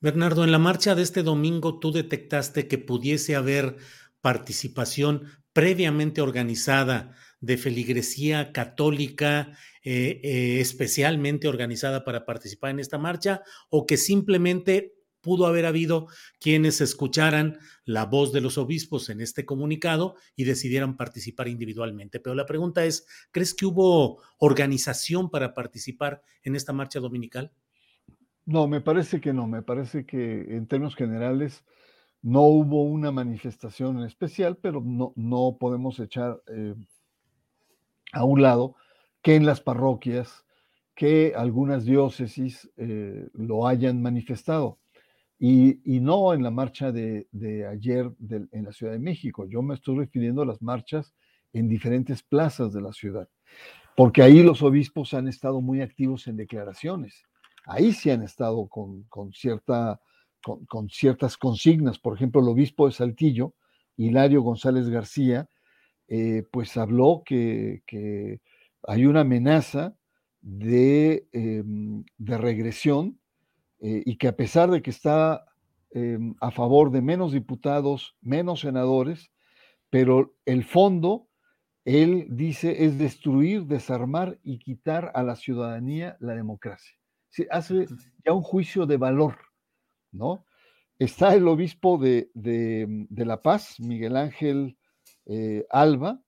Bernardo, 0.00 0.44
en 0.44 0.52
la 0.52 0.58
marcha 0.58 0.94
de 0.94 1.02
este 1.02 1.22
domingo 1.22 1.78
tú 1.78 1.92
detectaste 1.92 2.68
que 2.68 2.78
pudiese 2.78 3.36
haber 3.36 3.76
participación 4.22 5.24
previamente 5.52 6.22
organizada 6.22 7.14
de 7.40 7.56
feligresía 7.56 8.52
católica, 8.52 9.56
eh, 9.84 10.20
eh, 10.22 10.60
especialmente 10.60 11.48
organizada 11.48 12.04
para 12.04 12.24
participar 12.24 12.70
en 12.70 12.80
esta 12.80 12.98
marcha, 12.98 13.42
o 13.70 13.86
que 13.86 13.96
simplemente 13.96 14.94
pudo 15.20 15.46
haber 15.46 15.66
habido 15.66 16.06
quienes 16.40 16.80
escucharan 16.80 17.58
la 17.84 18.06
voz 18.06 18.32
de 18.32 18.40
los 18.40 18.56
obispos 18.58 19.08
en 19.10 19.20
este 19.20 19.44
comunicado 19.44 20.14
y 20.36 20.44
decidieran 20.44 20.96
participar 20.96 21.48
individualmente. 21.48 22.20
Pero 22.20 22.34
la 22.34 22.46
pregunta 22.46 22.84
es, 22.84 23.06
¿crees 23.30 23.54
que 23.54 23.66
hubo 23.66 24.22
organización 24.38 25.30
para 25.30 25.54
participar 25.54 26.22
en 26.42 26.56
esta 26.56 26.72
marcha 26.72 27.00
dominical? 27.00 27.52
No, 28.46 28.66
me 28.66 28.80
parece 28.80 29.20
que 29.20 29.32
no, 29.32 29.46
me 29.46 29.62
parece 29.62 30.06
que 30.06 30.56
en 30.56 30.66
términos 30.66 30.94
generales 30.96 31.64
no 32.22 32.42
hubo 32.42 32.84
una 32.84 33.12
manifestación 33.12 33.98
en 33.98 34.04
especial, 34.04 34.56
pero 34.56 34.82
no, 34.82 35.12
no 35.16 35.56
podemos 35.60 36.00
echar 36.00 36.40
eh, 36.46 36.74
a 38.12 38.24
un 38.24 38.42
lado 38.42 38.76
que 39.22 39.34
en 39.34 39.46
las 39.46 39.60
parroquias, 39.60 40.44
que 40.94 41.34
algunas 41.36 41.84
diócesis 41.84 42.68
eh, 42.76 43.28
lo 43.34 43.66
hayan 43.66 44.02
manifestado. 44.02 44.78
Y, 45.40 45.78
no 46.00 46.34
en 46.34 46.42
la 46.42 46.50
marcha 46.50 46.90
de, 46.90 47.28
ayer 47.70 48.10
en 48.50 48.64
la 48.64 48.72
Ciudad 48.72 48.92
de 48.92 48.98
México. 48.98 49.46
Yo 49.46 49.62
me 49.62 49.74
estoy 49.74 49.96
refiriendo 49.96 50.42
a 50.42 50.46
las 50.46 50.60
marchas 50.60 51.14
en 51.52 51.68
diferentes 51.68 52.24
plazas 52.24 52.72
de 52.72 52.80
la 52.80 52.92
ciudad, 52.92 53.28
porque 53.96 54.22
ahí 54.22 54.42
los 54.42 54.62
obispos 54.62 55.14
han 55.14 55.28
estado 55.28 55.60
muy 55.60 55.80
activos 55.80 56.26
en 56.26 56.36
declaraciones. 56.36 57.24
Ahí 57.64 57.92
sí 57.92 58.10
han 58.10 58.22
estado 58.22 58.66
con, 58.66 59.06
cierta, 59.32 60.00
con, 60.42 60.88
ciertas 60.88 61.36
consignas. 61.36 61.98
Por 61.98 62.16
ejemplo, 62.16 62.40
el 62.40 62.48
obispo 62.48 62.86
de 62.86 62.92
Saltillo, 62.94 63.54
Hilario 63.96 64.42
González 64.42 64.88
García, 64.88 65.48
eh, 66.08 66.42
pues 66.50 66.76
habló 66.76 67.22
que, 67.24 67.82
hay 68.84 69.06
una 69.06 69.20
amenaza 69.20 69.96
de, 70.40 71.28
em, 71.32 72.04
de 72.16 72.38
regresión 72.38 73.20
eh, 73.80 74.02
y 74.06 74.16
que 74.16 74.28
a 74.28 74.36
pesar 74.36 74.70
de 74.70 74.80
que 74.82 74.90
está 74.90 75.44
em, 75.90 76.34
a 76.40 76.50
favor 76.50 76.90
de 76.90 77.02
menos 77.02 77.32
diputados, 77.32 78.16
menos 78.22 78.60
senadores, 78.60 79.30
pero 79.90 80.34
el 80.46 80.64
fondo, 80.64 81.28
él 81.84 82.26
dice, 82.30 82.84
es 82.84 82.98
destruir, 82.98 83.66
desarmar 83.66 84.38
y 84.42 84.58
quitar 84.58 85.12
a 85.14 85.22
la 85.22 85.36
ciudadanía 85.36 86.16
la 86.20 86.34
democracia. 86.34 86.96
Se 87.30 87.46
hace 87.50 87.86
ya 88.24 88.32
un 88.32 88.42
juicio 88.42 88.86
de 88.86 88.96
valor, 88.96 89.36
¿no? 90.12 90.46
Está 90.98 91.34
el 91.34 91.46
obispo 91.46 91.98
de, 91.98 92.30
La 93.10 93.42
Paz, 93.42 93.78
Miguel 93.78 94.16
Ángel 94.16 94.77
eh, 95.28 95.66
Alba, 95.70 96.20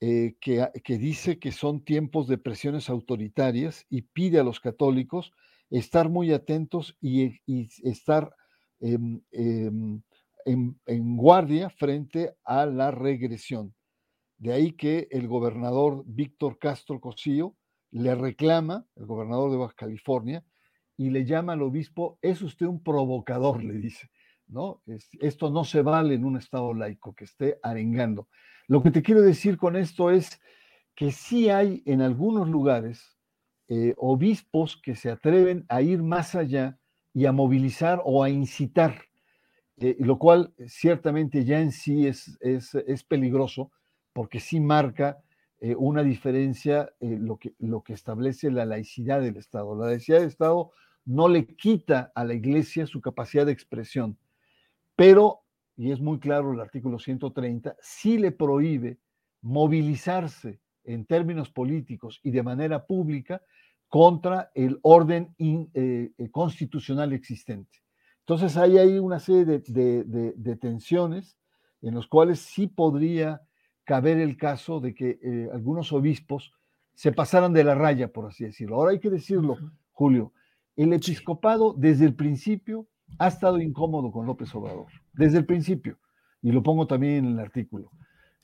eh, 0.00 0.36
que, 0.40 0.68
que, 0.84 0.98
dice 0.98 1.38
que 1.38 1.52
son 1.52 1.82
tiempos 1.82 2.28
de 2.28 2.36
presiones 2.36 2.90
autoritarias 2.90 3.86
y 3.88 4.02
pide 4.02 4.38
a 4.38 4.44
los 4.44 4.60
católicos 4.60 5.32
estar 5.70 6.10
muy 6.10 6.32
atentos 6.32 6.96
y, 7.00 7.38
estar 7.82 8.34
em, 8.80 9.22
en, 9.32 11.16
guardia 11.16 11.70
frente 11.70 12.34
a 12.44 12.66
la 12.66 12.90
regresión. 12.90 13.74
De 14.38 14.52
ahí 14.52 14.72
que 14.72 15.08
el 15.10 15.28
gobernador 15.28 16.04
Víctor 16.06 16.58
Castro 16.58 17.00
Cosío 17.00 17.56
le 17.90 18.14
reclama, 18.14 18.86
el 18.96 19.06
gobernador 19.06 19.50
de 19.50 19.56
Baja 19.56 19.74
California, 19.74 20.44
y 20.98 21.10
le 21.10 21.24
llama 21.24 21.54
al 21.54 21.62
obispo, 21.62 22.18
es 22.22 22.42
usted 22.42 22.66
un 22.66 22.82
provocador, 22.82 23.64
le 23.64 23.74
dice, 23.74 24.10
¿no? 24.48 24.82
esto 25.20 25.50
no 25.50 25.64
se 25.64 25.82
vale 25.82 26.14
en 26.14 26.24
un 26.24 26.36
Estado 26.36 26.72
laico, 26.74 27.14
que 27.14 27.24
esté 27.24 27.58
arengando. 27.62 28.28
Lo 28.68 28.82
que 28.82 28.90
te 28.90 29.02
quiero 29.02 29.22
decir 29.22 29.56
con 29.56 29.76
esto 29.76 30.10
es 30.10 30.40
que 30.94 31.12
sí 31.12 31.50
hay 31.50 31.82
en 31.86 32.00
algunos 32.00 32.48
lugares 32.48 33.16
eh, 33.68 33.94
obispos 33.96 34.80
que 34.82 34.94
se 34.94 35.10
atreven 35.10 35.64
a 35.68 35.82
ir 35.82 36.02
más 36.02 36.34
allá 36.34 36.78
y 37.12 37.26
a 37.26 37.32
movilizar 37.32 38.00
o 38.04 38.22
a 38.22 38.30
incitar 38.30 39.06
eh, 39.78 39.94
lo 39.98 40.18
cual 40.18 40.54
ciertamente 40.66 41.44
ya 41.44 41.60
en 41.60 41.70
sí 41.70 42.06
es, 42.06 42.38
es, 42.40 43.04
peligroso 43.04 43.70
porque 44.14 44.40
sí 44.40 44.58
marca 44.58 45.18
eh, 45.60 45.74
una 45.76 46.02
diferencia 46.02 46.94
lo, 47.00 47.36
que, 47.36 47.54
lo 47.58 47.82
que 47.82 47.92
establece 47.92 48.50
la 48.50 48.64
laicidad 48.64 49.20
del 49.20 49.36
Estado. 49.36 49.76
La 49.76 49.88
laicidad 49.88 50.20
del 50.20 50.28
Estado 50.28 50.70
no 51.04 51.28
le 51.28 51.46
quita 51.46 52.10
a 52.14 52.24
la 52.24 52.32
iglesia 52.32 52.86
su 52.86 53.02
capacidad 53.02 53.44
de 53.44 53.52
expresión, 53.52 54.16
pero, 54.96 55.42
y 55.76 55.92
es 55.92 56.00
muy 56.00 56.18
claro 56.18 56.52
el 56.52 56.60
artículo 56.60 56.98
130, 56.98 57.76
sí 57.80 58.18
le 58.18 58.32
prohíbe 58.32 58.98
movilizarse 59.42 60.60
en 60.84 61.04
términos 61.04 61.50
políticos 61.50 62.20
y 62.22 62.30
de 62.30 62.42
manera 62.42 62.86
pública 62.86 63.42
contra 63.88 64.50
el 64.54 64.78
orden 64.82 65.34
eh, 65.38 66.10
eh, 66.16 66.30
constitucional 66.30 67.12
existente. 67.12 67.78
Entonces 68.20 68.56
hay 68.56 68.78
ahí 68.78 68.98
una 68.98 69.20
serie 69.20 69.62
de, 69.64 70.58
tensiones 70.60 71.38
en 71.82 71.94
los 71.94 72.08
cuales 72.08 72.40
sí 72.40 72.66
podría 72.66 73.42
caber 73.84 74.18
el 74.18 74.36
caso 74.36 74.80
de 74.80 74.94
que 74.94 75.20
eh, 75.22 75.48
algunos 75.52 75.92
obispos 75.92 76.52
se 76.94 77.12
pasaran 77.12 77.52
de 77.52 77.62
la 77.62 77.76
raya, 77.76 78.12
por 78.12 78.26
así 78.26 78.44
decirlo. 78.44 78.76
Ahora 78.76 78.92
hay 78.92 78.98
que 78.98 79.10
decirlo, 79.10 79.56
Julio, 79.92 80.32
el 80.74 80.92
episcopado 80.92 81.72
desde 81.76 82.06
el 82.06 82.14
principio 82.14 82.88
ha 83.18 83.28
estado 83.28 83.60
incómodo 83.60 84.10
con 84.10 84.26
López 84.26 84.54
Obrador, 84.54 84.86
desde 85.12 85.38
el 85.38 85.46
principio, 85.46 85.98
y 86.42 86.52
lo 86.52 86.62
pongo 86.62 86.86
también 86.86 87.24
en 87.24 87.32
el 87.32 87.40
artículo. 87.40 87.90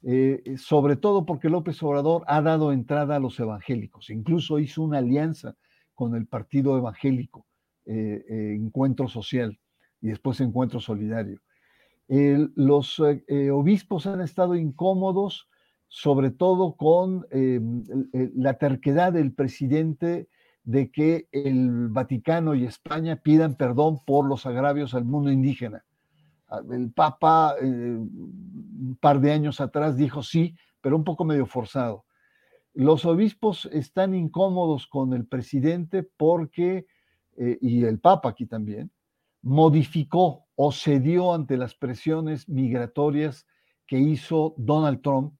Eh, 0.05 0.43
eh, 0.45 0.59
sobre 0.59 0.97
todo 0.97 1.25
porque 1.25 1.49
López 1.49 1.81
Obrador 1.83 2.25
ha 2.27 2.43
dado 2.43 2.73
entrada 2.73 3.17
a 3.17 3.21
los 3.21 3.39
evangélicos, 3.39 4.11
incluso 4.11 4.59
hizo 4.59 4.83
una 4.83 4.99
alianza 4.99 5.55
con 5.95 6.17
el 6.17 6.27
Partido 6.27 6.77
Evangélico, 6.77 7.47
eh, 7.87 8.57
Encuentro 8.57 9.07
Social 9.07 9.61
y 10.01 10.09
después 10.09 10.41
Encuentro 10.41 10.81
Solidario. 10.81 11.41
los 12.09 13.01
obispos 13.01 14.07
han 14.07 14.21
estado 14.21 14.57
incómodos, 14.57 15.49
sobre 15.87 16.31
todo 16.31 16.75
con 16.77 17.27
la 18.35 18.55
terquedad 18.55 19.13
del 19.13 19.33
presidente 19.33 20.29
de 20.65 20.91
que 20.91 21.29
el 21.33 21.89
Vaticano 21.89 22.55
y 22.55 22.65
España 22.65 23.17
pidan 23.17 23.57
perdón 23.57 23.99
por 24.05 24.27
los 24.27 24.47
agravios 24.47 24.95
al 24.95 25.05
mundo 25.05 25.31
indígena. 25.31 25.85
Ah, 26.49 26.61
el 26.71 26.93
Papa 26.93 27.57
eh, 27.61 27.67
un 27.67 28.97
par 29.01 29.21
de 29.21 29.33
años 29.33 29.61
atrás 29.61 29.97
dijo 29.97 30.23
sí, 30.23 30.55
pero 30.81 30.97
un 30.97 31.05
poco 31.05 31.25
medio 31.25 31.47
forzado. 31.47 32.05
Los 32.75 33.05
obispos 33.05 33.69
están 33.73 34.15
incómodos 34.15 34.87
con 34.87 35.13
el 35.13 35.27
presidente 35.27 36.03
porque, 36.03 36.87
eh, 37.37 37.59
y 37.61 37.85
el 37.85 37.99
Papa 37.99 38.31
aquí 38.31 38.47
también, 38.47 38.91
modificó 39.43 40.47
o 40.55 40.73
cedió 40.73 41.35
ante 41.35 41.57
las 41.57 41.75
presiones 41.75 42.49
migratorias 42.49 43.47
que 43.87 43.99
hizo 43.99 44.55
Donald 44.57 45.03
Trump 45.03 45.35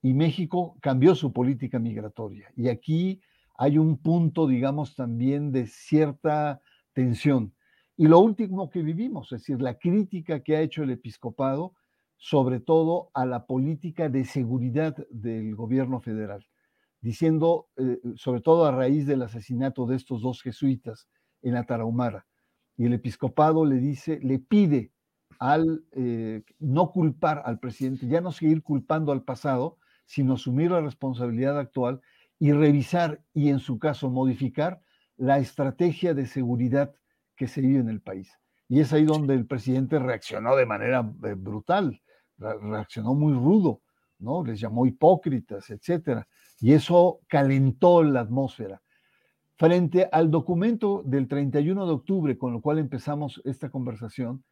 y 0.00 0.14
México 0.14 0.76
cambió 0.80 1.14
su 1.14 1.32
política 1.32 1.78
migratoria. 1.78 2.50
Y 2.56 2.68
aquí 2.68 3.20
hay 3.58 3.76
un 3.76 3.98
punto, 3.98 4.46
digamos, 4.46 4.94
también 4.94 5.52
de 5.52 5.66
cierta 5.66 6.62
tensión. 6.92 7.54
Y 7.96 8.06
lo 8.06 8.20
último 8.20 8.70
que 8.70 8.82
vivimos, 8.82 9.32
es 9.32 9.40
decir, 9.40 9.60
la 9.60 9.76
crítica 9.76 10.40
que 10.40 10.56
ha 10.56 10.60
hecho 10.60 10.84
el 10.84 10.90
episcopado, 10.90 11.74
sobre 12.16 12.60
todo 12.60 13.10
a 13.14 13.26
la 13.26 13.46
política 13.46 14.08
de 14.08 14.24
seguridad 14.24 14.96
del 15.10 15.56
gobierno 15.56 16.00
federal, 16.00 16.46
diciendo, 17.00 17.68
eh, 17.76 17.98
sobre 18.14 18.40
todo 18.40 18.64
a 18.64 18.70
raíz 18.70 19.06
del 19.06 19.22
asesinato 19.22 19.86
de 19.86 19.96
estos 19.96 20.22
dos 20.22 20.40
jesuitas 20.40 21.08
en 21.42 21.54
la 21.54 21.66
y 22.76 22.86
el 22.86 22.92
episcopado 22.92 23.64
le 23.64 23.76
dice, 23.76 24.20
le 24.22 24.38
pide 24.38 24.92
al 25.40 25.84
eh, 25.92 26.44
no 26.60 26.92
culpar 26.92 27.42
al 27.44 27.58
presidente, 27.58 28.06
ya 28.06 28.20
no 28.20 28.30
seguir 28.30 28.62
culpando 28.62 29.10
al 29.10 29.24
pasado, 29.24 29.78
sino 30.06 30.34
asumir 30.34 30.70
la 30.70 30.80
responsabilidad 30.80 31.58
actual 31.58 32.00
y 32.38 32.52
revisar 32.52 33.20
y 33.34 33.48
en 33.48 33.58
su 33.58 33.78
caso 33.78 34.10
modificar 34.10 34.80
la 35.16 35.38
estrategia 35.38 36.14
de 36.14 36.26
seguridad 36.26 36.94
que 37.36 37.48
se 37.48 37.60
vive 37.60 37.80
en 37.80 37.88
el 37.88 38.00
país. 38.00 38.30
Y 38.68 38.80
es 38.80 38.92
ahí 38.92 39.04
donde 39.04 39.34
el 39.34 39.46
presidente 39.46 39.98
reaccionó 39.98 40.54
de 40.54 40.66
manera 40.66 41.10
eh, 41.24 41.34
brutal, 41.34 42.00
reaccionó 42.36 43.14
muy 43.14 43.32
rudo, 43.32 43.82
¿no? 44.18 44.44
Les 44.44 44.60
llamó 44.60 44.86
hipócritas, 44.86 45.70
etcétera. 45.70 46.28
Y 46.60 46.72
eso 46.72 47.20
calentó 47.28 48.02
la 48.02 48.20
atmósfera. 48.20 48.82
Frente 49.56 50.08
al 50.12 50.30
documento 50.30 51.02
del 51.04 51.26
31 51.26 51.86
de 51.86 51.92
octubre, 51.92 52.38
con 52.38 52.52
lo 52.52 52.60
cual 52.60 52.78
empezamos 52.78 53.40
esta 53.44 53.70
conversación, 53.70 54.44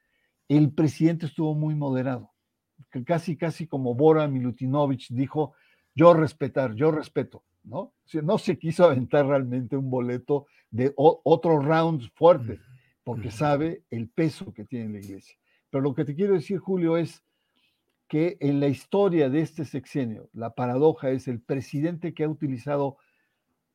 el 0.48 0.72
presidente 0.72 1.26
estuvo 1.26 1.54
muy 1.54 1.74
moderado. 1.74 2.32
Casi, 3.04 3.36
casi 3.36 3.66
como 3.66 3.94
Bora 3.94 4.26
Milutinovich 4.28 5.10
dijo, 5.10 5.54
yo 5.94 6.12
respetar, 6.12 6.74
yo 6.74 6.90
respeto, 6.90 7.44
¿no? 7.66 7.92
no 8.22 8.38
se 8.38 8.58
quiso 8.58 8.84
aventar 8.84 9.26
realmente 9.26 9.76
un 9.76 9.90
boleto 9.90 10.46
de 10.70 10.92
otro 10.96 11.58
round 11.58 12.08
fuerte 12.14 12.60
porque 13.04 13.30
sabe 13.30 13.84
el 13.90 14.08
peso 14.08 14.52
que 14.52 14.64
tiene 14.64 14.94
la 14.94 14.98
iglesia. 14.98 15.36
Pero 15.70 15.82
lo 15.82 15.94
que 15.94 16.04
te 16.04 16.14
quiero 16.14 16.34
decir, 16.34 16.58
Julio, 16.58 16.96
es 16.96 17.22
que 18.08 18.36
en 18.40 18.60
la 18.60 18.68
historia 18.68 19.28
de 19.28 19.40
este 19.40 19.64
sexenio, 19.64 20.28
la 20.32 20.54
paradoja 20.54 21.10
es 21.10 21.28
el 21.28 21.40
presidente 21.40 22.14
que 22.14 22.24
ha 22.24 22.28
utilizado, 22.28 22.98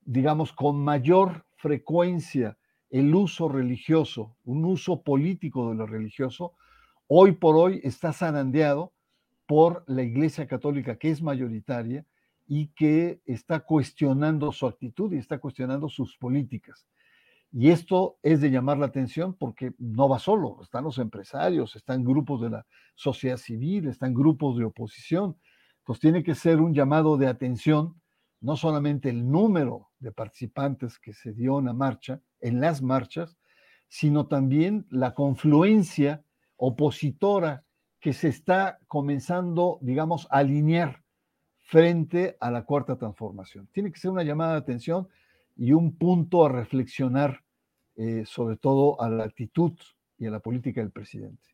digamos, 0.02 0.52
con 0.54 0.84
mayor 0.84 1.46
frecuencia 1.56 2.58
el 2.90 3.14
uso 3.16 3.48
religioso, 3.48 4.36
un 4.44 4.66
uso 4.66 5.02
político 5.02 5.70
de 5.70 5.76
lo 5.76 5.86
religioso, 5.86 6.56
hoy 7.08 7.32
por 7.34 7.56
hoy 7.56 7.80
está 7.84 8.12
zarandeado 8.12 8.94
por 9.48 9.84
la 9.88 10.04
Iglesia 10.04 10.48
Católica, 10.48 10.98
que 10.98 11.10
es 11.10 11.22
mayoritaria 11.22 12.06
y 12.54 12.68
que 12.74 13.22
está 13.26 13.62
cuestionando 13.62 14.52
su 14.52 14.68
actitud 14.68 15.14
y 15.14 15.18
está 15.18 15.40
cuestionando 15.40 15.88
sus 15.88 16.18
políticas. 16.18 16.86
Y 17.50 17.70
esto 17.70 18.18
es 18.24 18.42
de 18.42 18.52
llamar 18.52 18.78
la 18.78 18.88
atención 18.88 19.36
porque 19.36 19.74
no 19.78 20.10
va 20.10 20.20
solo, 20.20 20.60
están 20.62 20.84
los 20.84 20.98
empresarios, 20.98 21.78
están 21.78 22.04
grupos 22.04 22.42
de 22.42 22.50
la 22.50 22.66
sociedad 22.94 23.38
civil, 23.38 23.88
están 23.88 24.14
grupos 24.14 24.58
de 24.58 24.66
oposición. 24.66 25.38
Pues 25.86 26.02
tiene 26.02 26.24
que 26.24 26.36
ser 26.36 26.60
un 26.60 26.74
llamado 26.74 27.16
de 27.16 27.28
atención, 27.28 28.02
no 28.42 28.58
solamente 28.58 29.10
el 29.10 29.32
número 29.32 29.88
de 30.00 30.12
participantes 30.12 31.00
que 31.00 31.14
se 31.14 31.32
dio 31.32 31.58
en 31.58 31.68
la 31.68 31.74
marcha, 31.74 32.20
en 32.42 32.60
las 32.60 32.82
marchas, 32.82 33.38
sino 33.88 34.28
también 34.28 34.86
la 34.90 35.14
confluencia 35.14 36.26
opositora 36.58 37.64
que 38.02 38.12
se 38.12 38.28
está 38.28 38.78
comenzando, 38.88 39.80
digamos, 39.82 40.28
a 40.32 40.40
alinear 40.40 41.01
frente 41.72 42.36
a 42.42 42.52
la 42.52 42.66
cuarta 42.66 42.98
transformación. 42.98 43.66
Tiene 43.72 43.94
que 43.94 44.00
ser 44.00 44.12
una 44.12 44.24
llamada 44.24 44.52
de 44.52 44.58
atención 44.58 45.08
y 45.56 45.72
un 45.72 45.96
punto 45.96 46.46
a 46.46 46.50
reflexionar, 46.50 47.46
eh, 47.96 48.26
sobre 48.26 48.58
todo 48.58 49.02
a 49.02 49.10
la 49.10 49.24
actitud 49.24 49.72
y 50.18 50.26
a 50.26 50.32
la 50.32 50.42
política 50.42 50.82
del 50.82 50.92
presidente. 50.92 51.48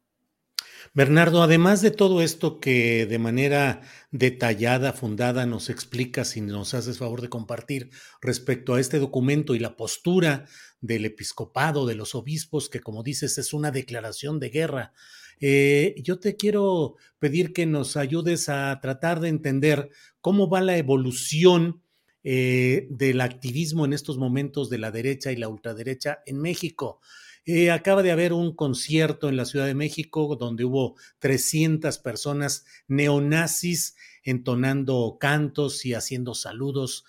Bernardo, 0.95 1.43
además 1.43 1.83
de 1.83 1.91
todo 1.91 2.23
esto 2.23 2.59
que 2.59 3.05
de 3.05 3.19
manera 3.19 3.81
detallada, 4.09 4.91
fundada, 4.91 5.45
nos 5.45 5.69
explicas 5.69 6.35
y 6.35 6.41
nos 6.41 6.73
haces 6.73 6.97
favor 6.97 7.21
de 7.21 7.29
compartir 7.29 7.91
respecto 8.19 8.73
a 8.73 8.79
este 8.79 8.97
documento 8.97 9.53
y 9.53 9.59
la 9.59 9.75
postura 9.75 10.45
del 10.81 11.05
episcopado, 11.05 11.85
de 11.85 11.93
los 11.93 12.15
obispos, 12.15 12.69
que 12.69 12.79
como 12.79 13.03
dices 13.03 13.37
es 13.37 13.53
una 13.53 13.69
declaración 13.69 14.39
de 14.39 14.49
guerra, 14.49 14.93
eh, 15.39 15.95
yo 16.03 16.19
te 16.19 16.35
quiero 16.35 16.95
pedir 17.19 17.53
que 17.53 17.65
nos 17.65 17.97
ayudes 17.97 18.49
a 18.49 18.79
tratar 18.81 19.19
de 19.19 19.29
entender 19.29 19.89
cómo 20.21 20.49
va 20.49 20.61
la 20.61 20.77
evolución 20.77 21.81
eh, 22.23 22.87
del 22.89 23.21
activismo 23.21 23.85
en 23.85 23.93
estos 23.93 24.17
momentos 24.17 24.69
de 24.69 24.79
la 24.79 24.91
derecha 24.91 25.31
y 25.31 25.35
la 25.35 25.47
ultraderecha 25.47 26.19
en 26.25 26.39
México. 26.39 26.99
Eh, 27.45 27.71
acaba 27.71 28.03
de 28.03 28.11
haber 28.11 28.33
un 28.33 28.53
concierto 28.55 29.29
en 29.29 29.37
la 29.37 29.45
Ciudad 29.45 29.67
de 29.67 29.75
México 29.75 30.35
donde 30.35 30.65
hubo 30.65 30.95
300 31.19 31.97
personas 31.99 32.65
neonazis 32.87 33.95
entonando 34.23 35.17
cantos 35.19 35.85
y 35.85 35.93
haciendo 35.93 36.33
saludos 36.33 37.05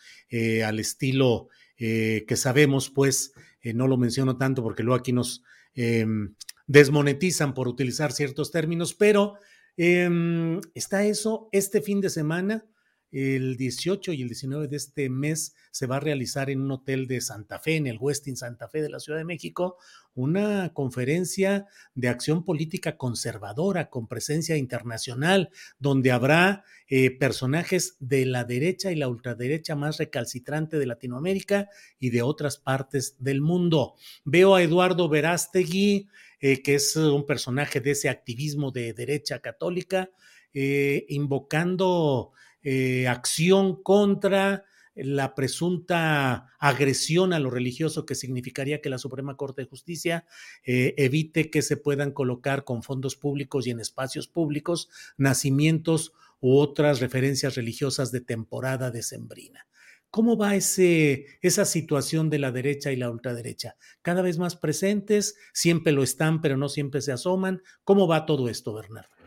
al 0.64 0.78
estilo 0.78 1.48
que 1.76 2.36
sabemos, 2.36 2.90
pues, 2.90 3.32
no 3.74 3.88
lo 3.88 3.96
menciono 3.96 4.36
tanto 4.36 4.62
porque 4.62 4.84
luego 4.84 5.00
aquí 5.00 5.12
nos 5.12 5.42
em, 5.74 6.34
desmonetizan 6.68 7.54
por 7.54 7.66
utilizar 7.66 8.12
ciertos 8.12 8.52
términos, 8.52 8.94
pero 8.94 9.34
em, 9.76 10.60
está 10.74 11.04
eso 11.04 11.48
este 11.50 11.82
fin 11.82 12.00
de 12.00 12.10
semana 12.10 12.64
el 13.10 13.56
18 13.56 14.12
y 14.12 14.22
el 14.22 14.28
19 14.28 14.68
de 14.68 14.76
este 14.76 15.08
mes 15.08 15.54
se 15.70 15.86
va 15.86 15.96
a 15.96 16.00
realizar 16.00 16.50
en 16.50 16.60
un 16.60 16.70
hotel 16.72 17.06
de 17.06 17.20
Santa 17.20 17.58
Fe, 17.58 17.76
en 17.76 17.86
el 17.86 17.98
Westin 17.98 18.36
Santa 18.36 18.68
Fe 18.68 18.82
de 18.82 18.90
la 18.90 19.00
Ciudad 19.00 19.18
de 19.18 19.24
México, 19.24 19.76
una 20.14 20.72
conferencia 20.74 21.66
de 21.94 22.08
acción 22.08 22.44
política 22.44 22.96
conservadora 22.96 23.88
con 23.88 24.08
presencia 24.08 24.56
internacional, 24.56 25.50
donde 25.78 26.10
habrá 26.10 26.64
eh, 26.88 27.10
personajes 27.10 27.96
de 28.00 28.26
la 28.26 28.44
derecha 28.44 28.90
y 28.90 28.96
la 28.96 29.08
ultraderecha 29.08 29.76
más 29.76 29.98
recalcitrante 29.98 30.78
de 30.78 30.86
Latinoamérica 30.86 31.68
y 31.98 32.10
de 32.10 32.22
otras 32.22 32.58
partes 32.58 33.16
del 33.18 33.40
mundo. 33.40 33.94
Veo 34.24 34.54
a 34.54 34.62
Eduardo 34.62 35.08
Verástegui, 35.08 36.08
eh, 36.40 36.62
que 36.62 36.74
es 36.74 36.96
un 36.96 37.26
personaje 37.26 37.80
de 37.80 37.92
ese 37.92 38.08
activismo 38.08 38.70
de 38.70 38.92
derecha 38.92 39.40
católica, 39.40 40.10
eh, 40.54 41.04
invocando 41.08 42.32
eh, 42.62 43.06
acción 43.08 43.82
contra 43.82 44.64
la 44.94 45.34
presunta 45.34 46.48
agresión 46.58 47.32
a 47.32 47.38
lo 47.38 47.50
religioso 47.50 48.04
que 48.04 48.16
significaría 48.16 48.80
que 48.80 48.90
la 48.90 48.98
Suprema 48.98 49.36
Corte 49.36 49.62
de 49.62 49.68
Justicia 49.68 50.26
eh, 50.64 50.94
evite 50.96 51.50
que 51.50 51.62
se 51.62 51.76
puedan 51.76 52.10
colocar 52.10 52.64
con 52.64 52.82
fondos 52.82 53.14
públicos 53.14 53.66
y 53.66 53.70
en 53.70 53.80
espacios 53.80 54.26
públicos 54.26 54.88
nacimientos 55.16 56.12
u 56.40 56.58
otras 56.58 57.00
referencias 57.00 57.54
religiosas 57.54 58.10
de 58.10 58.20
temporada 58.20 58.90
decembrina. 58.90 59.66
¿Cómo 60.10 60.38
va 60.38 60.56
esa 60.56 61.64
situación 61.66 62.30
de 62.30 62.38
la 62.38 62.50
derecha 62.50 62.90
y 62.90 62.96
la 62.96 63.10
ultraderecha? 63.10 63.76
¿Cada 64.00 64.22
vez 64.22 64.38
más 64.38 64.56
presentes? 64.56 65.36
¿Siempre 65.52 65.92
lo 65.92 66.02
están, 66.02 66.40
pero 66.40 66.56
no 66.56 66.70
siempre 66.70 67.02
se 67.02 67.12
asoman? 67.12 67.62
¿Cómo 67.84 68.08
va 68.08 68.24
todo 68.24 68.48
esto, 68.48 68.72
Bernardo? 68.72 69.17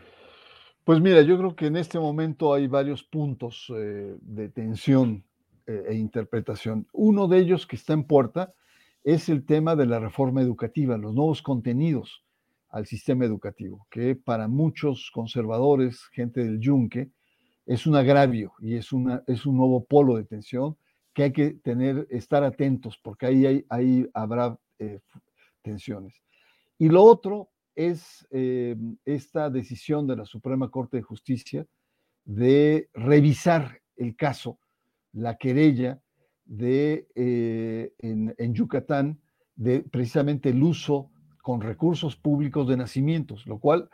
Pues 0.84 1.00
mira, 1.00 1.22
yo 1.22 1.38
creo 1.38 1.54
que 1.54 1.66
en 1.66 1.76
este 1.76 2.00
momento 2.00 2.52
hay 2.52 2.66
varios 2.66 3.04
puntos 3.04 3.72
eh, 3.76 4.16
de 4.20 4.48
tensión 4.48 5.24
eh, 5.64 5.84
e 5.90 5.94
interpretación. 5.94 6.88
Uno 6.92 7.28
de 7.28 7.38
ellos 7.38 7.68
que 7.68 7.76
está 7.76 7.92
en 7.92 8.02
puerta 8.02 8.52
es 9.04 9.28
el 9.28 9.46
tema 9.46 9.76
de 9.76 9.86
la 9.86 10.00
reforma 10.00 10.42
educativa, 10.42 10.96
los 10.98 11.14
nuevos 11.14 11.40
contenidos 11.40 12.24
al 12.68 12.86
sistema 12.86 13.24
educativo, 13.24 13.86
que 13.90 14.16
para 14.16 14.48
muchos 14.48 15.12
conservadores, 15.12 16.04
gente 16.06 16.42
del 16.42 16.58
yunque, 16.58 17.10
es 17.64 17.86
un 17.86 17.94
agravio 17.94 18.54
y 18.58 18.74
es, 18.74 18.92
una, 18.92 19.22
es 19.28 19.46
un 19.46 19.58
nuevo 19.58 19.84
polo 19.84 20.16
de 20.16 20.24
tensión 20.24 20.76
que 21.14 21.24
hay 21.24 21.32
que 21.32 21.50
tener, 21.50 22.08
estar 22.10 22.42
atentos, 22.42 22.98
porque 22.98 23.26
ahí, 23.26 23.64
ahí 23.68 24.08
habrá 24.14 24.58
eh, 24.80 24.98
tensiones. 25.62 26.20
Y 26.76 26.88
lo 26.88 27.04
otro 27.04 27.51
es 27.74 28.26
eh, 28.30 28.76
esta 29.04 29.50
decisión 29.50 30.06
de 30.06 30.16
la 30.16 30.24
Suprema 30.24 30.70
Corte 30.70 30.98
de 30.98 31.02
Justicia 31.02 31.66
de 32.24 32.88
revisar 32.94 33.80
el 33.96 34.16
caso, 34.16 34.58
la 35.12 35.36
querella 35.36 36.00
de, 36.44 37.08
eh, 37.14 37.92
en, 37.98 38.54
Yucatán 38.54 39.20
de 39.54 39.80
precisamente 39.80 40.50
el 40.50 40.62
uso 40.62 41.10
con 41.42 41.60
recursos 41.60 42.16
públicos 42.16 42.68
de 42.68 42.76
nacimientos, 42.76 43.46
lo 43.46 43.58
cual 43.58 43.90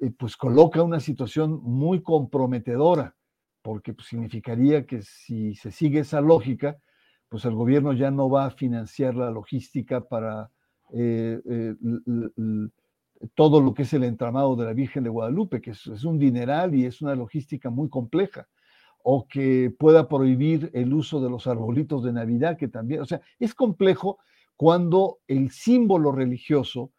eh, 0.00 0.10
pues 0.18 0.36
coloca 0.36 0.82
una 0.82 1.00
situación 1.00 1.60
muy 1.62 2.02
comprometedora, 2.02 3.16
porque 3.62 3.94
pues, 3.94 4.08
significaría 4.08 4.86
que 4.86 5.02
si 5.02 5.54
se 5.54 5.70
sigue 5.70 6.00
esa 6.00 6.20
lógica, 6.20 6.78
pues 7.28 7.44
el 7.44 7.54
gobierno 7.54 7.92
ya 7.92 8.10
no 8.10 8.28
va 8.28 8.46
a 8.46 8.50
financiar 8.50 9.14
la 9.14 9.30
logística 9.30 10.02
para 10.02 10.50
todo 13.34 13.60
lo 13.60 13.74
que 13.74 13.82
es 13.82 13.92
el 13.92 14.04
entramado 14.04 14.56
de 14.56 14.64
la 14.64 14.72
Virgen 14.72 15.04
de 15.04 15.10
Guadalupe, 15.10 15.60
que 15.60 15.70
es, 15.70 15.86
un 16.04 16.18
dineral 16.18 16.74
y 16.74 16.86
es 16.86 17.02
una 17.02 17.14
logística 17.14 17.70
muy 17.70 17.88
compleja, 17.88 18.48
o 19.02 19.26
que 19.26 19.74
pueda 19.78 20.08
prohibir 20.08 20.70
el 20.74 20.92
uso 20.92 21.20
de 21.20 21.30
los 21.30 21.46
arbolitos 21.46 22.04
de 22.04 22.12
Navidad, 22.12 22.56
que 22.56 22.68
también, 22.68 23.00
o 23.00 23.04
sea, 23.04 23.20
es 23.38 23.54
complejo 23.54 24.18
cuando 24.56 25.18
el 25.26 25.50
símbolo 25.50 26.12
religioso, 26.12 26.92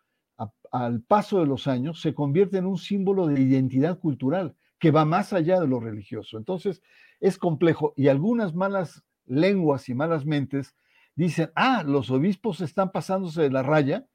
al 0.71 1.01
paso 1.01 1.39
de 1.39 1.45
los 1.45 1.67
años, 1.67 2.01
se 2.01 2.13
convierte 2.13 2.57
en 2.57 2.65
un 2.65 2.77
símbolo 2.77 3.27
de 3.27 3.39
identidad 3.39 3.99
cultural 3.99 4.55
que 4.79 4.91
va 4.91 5.05
más 5.05 5.31
allá 5.31 5.59
de 5.61 5.67
lo 5.67 5.79
religioso. 5.79 6.37
Entonces, 6.37 6.81
es 7.21 7.37
complejo 7.37 7.93
y 7.95 8.09
algunas 8.09 8.53
malas 8.53 9.03
lenguas 9.25 9.87
y 9.87 9.93
malas 9.93 10.25
mentes 10.25 10.75
dicen, 11.15 11.51
ah, 11.55 11.83
los 11.85 12.11
obispos 12.11 12.59
están 12.59 12.91
pasándose 12.91 13.43
de 13.43 13.51
la 13.51 13.63
raya 13.63 14.07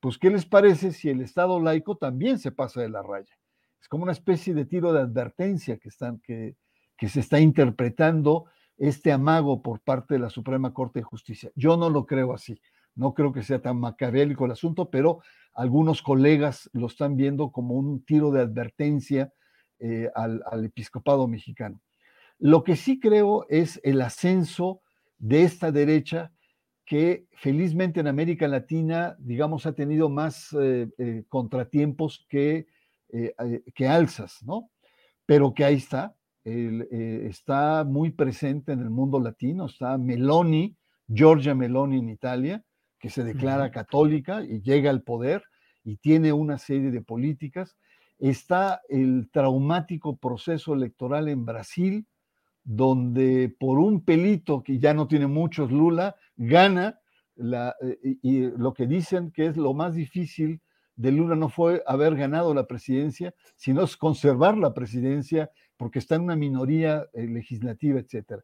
pues 0.00 0.18
¿qué 0.18 0.30
les 0.30 0.46
parece 0.46 0.92
si 0.92 1.08
el 1.08 1.20
Estado 1.20 1.60
laico 1.60 1.96
también 1.96 2.38
se 2.38 2.50
pasa 2.50 2.80
de 2.80 2.88
la 2.88 3.02
raya? 3.02 3.38
Es 3.80 3.88
como 3.88 4.02
una 4.02 4.12
especie 4.12 4.54
de 4.54 4.64
tiro 4.64 4.92
de 4.92 5.00
advertencia 5.00 5.78
que, 5.78 5.88
están, 5.88 6.20
que, 6.20 6.56
se 7.08 7.20
está 7.20 7.40
interpretando 7.40 8.46
este 8.78 9.12
amago 9.12 9.62
por 9.62 9.80
parte 9.80 10.14
de 10.14 10.20
la 10.20 10.30
Suprema 10.30 10.72
Corte 10.72 11.00
de 11.00 11.04
Justicia. 11.04 11.50
Yo 11.54 11.76
no 11.76 11.90
lo 11.90 12.06
creo 12.06 12.32
así, 12.32 12.60
no 12.94 13.14
creo 13.14 13.32
que 13.32 13.42
sea 13.42 13.60
tan 13.60 13.78
macabélico 13.78 14.46
el 14.46 14.52
asunto, 14.52 14.90
pero 14.90 15.20
algunos 15.54 16.02
colegas 16.02 16.70
lo 16.72 16.86
están 16.86 17.16
viendo 17.16 17.52
como 17.52 17.74
un 17.74 18.04
tiro 18.04 18.30
de 18.30 18.40
advertencia 18.40 19.32
eh, 19.78 20.10
al 20.14 20.64
episcopado 20.64 21.28
mexicano. 21.28 21.80
Lo 22.38 22.64
que 22.64 22.76
sí 22.76 22.98
creo 22.98 23.44
es 23.50 23.80
el 23.84 24.00
ascenso 24.00 24.80
de 25.18 25.42
esta 25.42 25.70
derecha 25.72 26.32
que 26.90 27.28
felizmente 27.34 28.00
en 28.00 28.08
América 28.08 28.48
Latina, 28.48 29.14
digamos, 29.20 29.64
ha 29.64 29.74
tenido 29.74 30.08
más 30.08 30.52
eh, 30.60 30.88
eh, 30.98 31.22
contratiempos 31.28 32.26
que, 32.28 32.66
eh, 33.10 33.62
que 33.76 33.86
alzas, 33.86 34.42
¿no? 34.42 34.72
Pero 35.24 35.54
que 35.54 35.64
ahí 35.64 35.76
está, 35.76 36.16
está 36.42 37.84
muy 37.84 38.10
presente 38.10 38.72
en 38.72 38.80
el 38.80 38.90
mundo 38.90 39.20
latino, 39.20 39.66
está 39.66 39.96
Meloni, 39.98 40.76
Giorgia 41.06 41.54
Meloni 41.54 42.00
en 42.00 42.08
Italia, 42.08 42.64
que 42.98 43.08
se 43.08 43.22
declara 43.22 43.70
católica 43.70 44.42
y 44.42 44.60
llega 44.60 44.90
al 44.90 45.04
poder 45.04 45.44
y 45.84 45.98
tiene 45.98 46.32
una 46.32 46.58
serie 46.58 46.90
de 46.90 47.02
políticas. 47.02 47.76
Está 48.18 48.80
el 48.88 49.30
traumático 49.30 50.16
proceso 50.16 50.74
electoral 50.74 51.28
en 51.28 51.44
Brasil, 51.44 52.04
donde 52.64 53.54
por 53.58 53.78
un 53.78 54.04
pelito 54.04 54.62
que 54.62 54.78
ya 54.78 54.94
no 54.94 55.08
tiene 55.08 55.26
muchos 55.26 55.70
Lula, 55.72 56.16
gana 56.36 57.00
eh, 57.36 58.18
y, 58.22 58.40
lo 58.40 58.74
que 58.74 58.86
dicen 58.86 59.30
que 59.30 59.46
es 59.46 59.56
lo 59.56 59.72
más 59.72 59.94
difícil 59.94 60.60
de 60.96 61.12
Lula 61.12 61.34
no 61.34 61.48
fue 61.48 61.82
haber 61.86 62.14
ganado 62.14 62.52
la 62.52 62.66
presidencia, 62.66 63.34
sino 63.56 63.82
es 63.82 63.96
conservar 63.96 64.58
la 64.58 64.74
presidencia 64.74 65.50
porque 65.76 65.98
está 65.98 66.16
en 66.16 66.22
una 66.22 66.36
minoría 66.36 67.06
eh, 67.14 67.26
legislativa, 67.26 67.98
etc. 67.98 68.42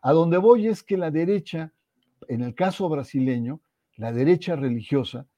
A 0.00 0.12
donde 0.12 0.38
voy 0.38 0.66
es 0.66 0.82
que 0.82 0.96
la 0.96 1.12
derecha, 1.12 1.72
en 2.26 2.42
el 2.42 2.54
caso 2.56 2.88
brasileño, 2.88 3.60
la 3.96 4.12
derecha 4.12 4.56
religiosa, 4.56 5.28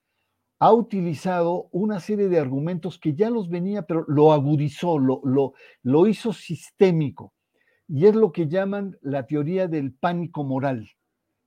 ha 0.59 0.73
utilizado 0.73 1.69
una 1.73 2.01
serie 2.01 2.29
de 2.29 2.39
argumentos 2.39 2.99
que 2.99 3.15
ya 3.15 3.29
los 3.29 3.51
venía, 3.51 3.83
pero 3.83 4.07
lo 4.09 4.33
agudizó, 4.33 4.99
lo, 4.99 5.21
lo, 5.25 5.53
lo 5.83 6.07
hizo 6.07 6.33
sistémico 6.33 7.35
y 7.89 8.07
es 8.07 8.15
lo 8.15 8.33
que 8.33 8.49
llaman 8.49 8.97
la 9.03 9.27
teoría 9.27 9.69
del 9.69 9.93
pánico 9.93 10.45
moral, 10.45 10.91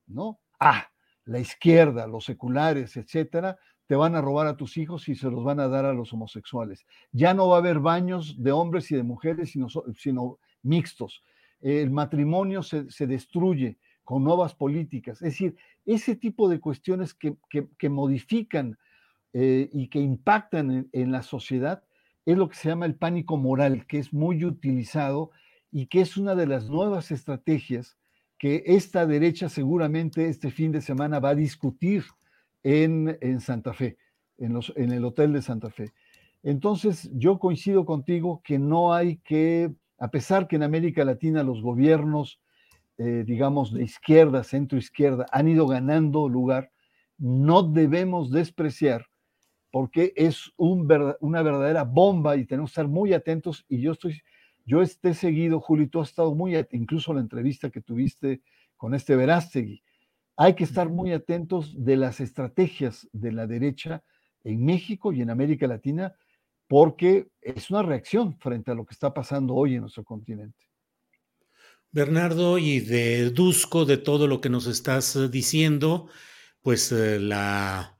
¿no? 0.05 0.39
Ah, 0.59 0.87
la 1.25 1.39
izquierda, 1.39 2.07
los 2.07 2.25
seculares, 2.25 2.95
etcétera, 2.95 3.57
te 3.87 3.95
van 3.95 4.15
a 4.15 4.21
robar 4.21 4.47
a 4.47 4.57
tus 4.57 4.77
hijos 4.77 5.07
y 5.07 5.15
se 5.15 5.29
los 5.29 5.43
van 5.43 5.59
a 5.59 5.67
dar 5.67 5.85
a 5.85 5.93
los 5.93 6.11
homosexuales. 6.13 6.85
Ya 7.11 7.33
no 7.33 7.47
va 7.47 7.55
a 7.55 7.59
haber 7.59 7.79
baños 7.79 8.41
de 8.41 8.51
hombres 8.51 8.91
y 8.91 8.95
de 8.95 9.03
mujeres, 9.03 9.53
sino, 9.95 10.39
mixtos. 10.61 11.23
El 11.61 11.89
matrimonio 11.91 12.63
se, 12.63 13.07
destruye 13.07 13.77
con 14.03 14.23
nuevas 14.23 14.53
políticas. 14.53 15.21
Es 15.21 15.33
decir, 15.33 15.55
ese 15.85 16.15
tipo 16.15 16.49
de 16.49 16.59
cuestiones 16.59 17.13
que, 17.13 17.89
modifican 17.89 18.77
eh, 19.33 19.69
y 19.71 19.87
que 19.87 19.99
impactan 19.99 20.89
en 20.91 21.11
la 21.11 21.23
sociedad 21.23 21.83
es 22.25 22.37
lo 22.37 22.49
que 22.49 22.55
se 22.55 22.67
llama 22.67 22.85
el 22.85 22.95
pánico 22.95 23.37
moral, 23.37 23.85
que 23.87 23.99
es 23.99 24.11
muy 24.11 24.43
utilizado 24.43 25.31
y 25.71 25.87
que 25.87 26.01
es 26.01 26.17
una 26.17 26.35
de 26.35 26.47
las 26.47 26.69
nuevas 26.69 27.11
estrategias 27.11 27.97
que 28.37 28.63
esta 28.65 29.05
derecha 29.05 29.49
seguramente 29.49 30.29
este 30.29 30.51
fin 30.51 30.71
de 30.71 30.81
semana 30.81 31.19
va 31.19 31.29
a 31.29 31.35
discutir 31.35 32.03
en, 32.63 33.17
Santa 33.39 33.73
Fe, 33.73 33.97
en, 34.37 34.53
los, 34.53 34.73
en 34.75 34.91
el 34.91 35.05
Hotel 35.05 35.33
de 35.33 35.41
Santa 35.41 35.69
Fe. 35.69 35.93
Entonces, 36.43 37.09
yo 37.13 37.39
coincido 37.39 37.85
contigo 37.85 38.41
que 38.43 38.59
no 38.59 38.93
hay 38.93 39.17
que, 39.17 39.71
a 39.97 40.09
pesar 40.09 40.47
que 40.47 40.55
en 40.55 40.63
América 40.63 41.03
Latina 41.03 41.43
los 41.43 41.61
gobiernos, 41.61 42.39
eh, 42.97 43.23
digamos, 43.25 43.73
de 43.73 43.83
izquierda, 43.83 44.43
centro 44.43 44.77
izquierda, 44.77 45.25
han 45.31 45.47
ido 45.47 45.67
ganando 45.67 46.29
lugar, 46.29 46.71
no 47.17 47.63
debemos 47.63 48.31
despreciar 48.31 49.07
porque 49.71 50.13
es 50.15 50.51
un, 50.57 50.87
una 51.19 51.41
verdadera 51.41 51.83
bomba 51.83 52.35
y 52.37 52.45
tenemos 52.45 52.71
que 52.71 52.73
estar 52.73 52.87
muy 52.87 53.13
atentos 53.13 53.65
y 53.67 53.81
yo 53.81 53.91
estoy 53.91 54.21
yo 54.67 54.81
esté 54.81 55.13
seguido, 55.13 55.61
Juli, 55.61 55.87
tú 55.87 56.01
has 56.01 56.09
estado 56.09 56.35
muy, 56.35 56.55
incluso 56.71 57.13
la 57.13 57.21
entrevista 57.21 57.69
que 57.69 57.81
tuviste 57.81 58.41
con 58.75 58.93
este 58.93 59.15
Verástegui. 59.15 59.81
Hay 60.35 60.55
que 60.55 60.65
estar 60.65 60.89
muy 60.89 61.13
atentos 61.13 61.73
de 61.83 61.95
las 61.95 62.19
estrategias 62.19 63.07
de 63.13 63.31
la 63.31 63.47
derecha 63.47 64.03
en 64.43 64.65
México 64.65 65.13
y 65.13 65.21
en 65.21 65.29
América 65.29 65.67
Latina, 65.67 66.13
porque 66.67 67.29
es 67.41 67.71
una 67.71 67.81
reacción 67.81 68.37
frente 68.39 68.71
a 68.71 68.75
lo 68.75 68.85
que 68.85 68.93
está 68.93 69.13
pasando 69.13 69.55
hoy 69.55 69.75
en 69.75 69.81
nuestro 69.81 70.03
continente. 70.03 70.65
Bernardo, 71.89 72.57
y 72.57 72.81
deduzco 72.81 73.85
de 73.85 73.97
todo 73.97 74.27
lo 74.27 74.41
que 74.41 74.49
nos 74.49 74.67
estás 74.67 75.31
diciendo, 75.31 76.09
pues 76.61 76.91
la 76.91 77.97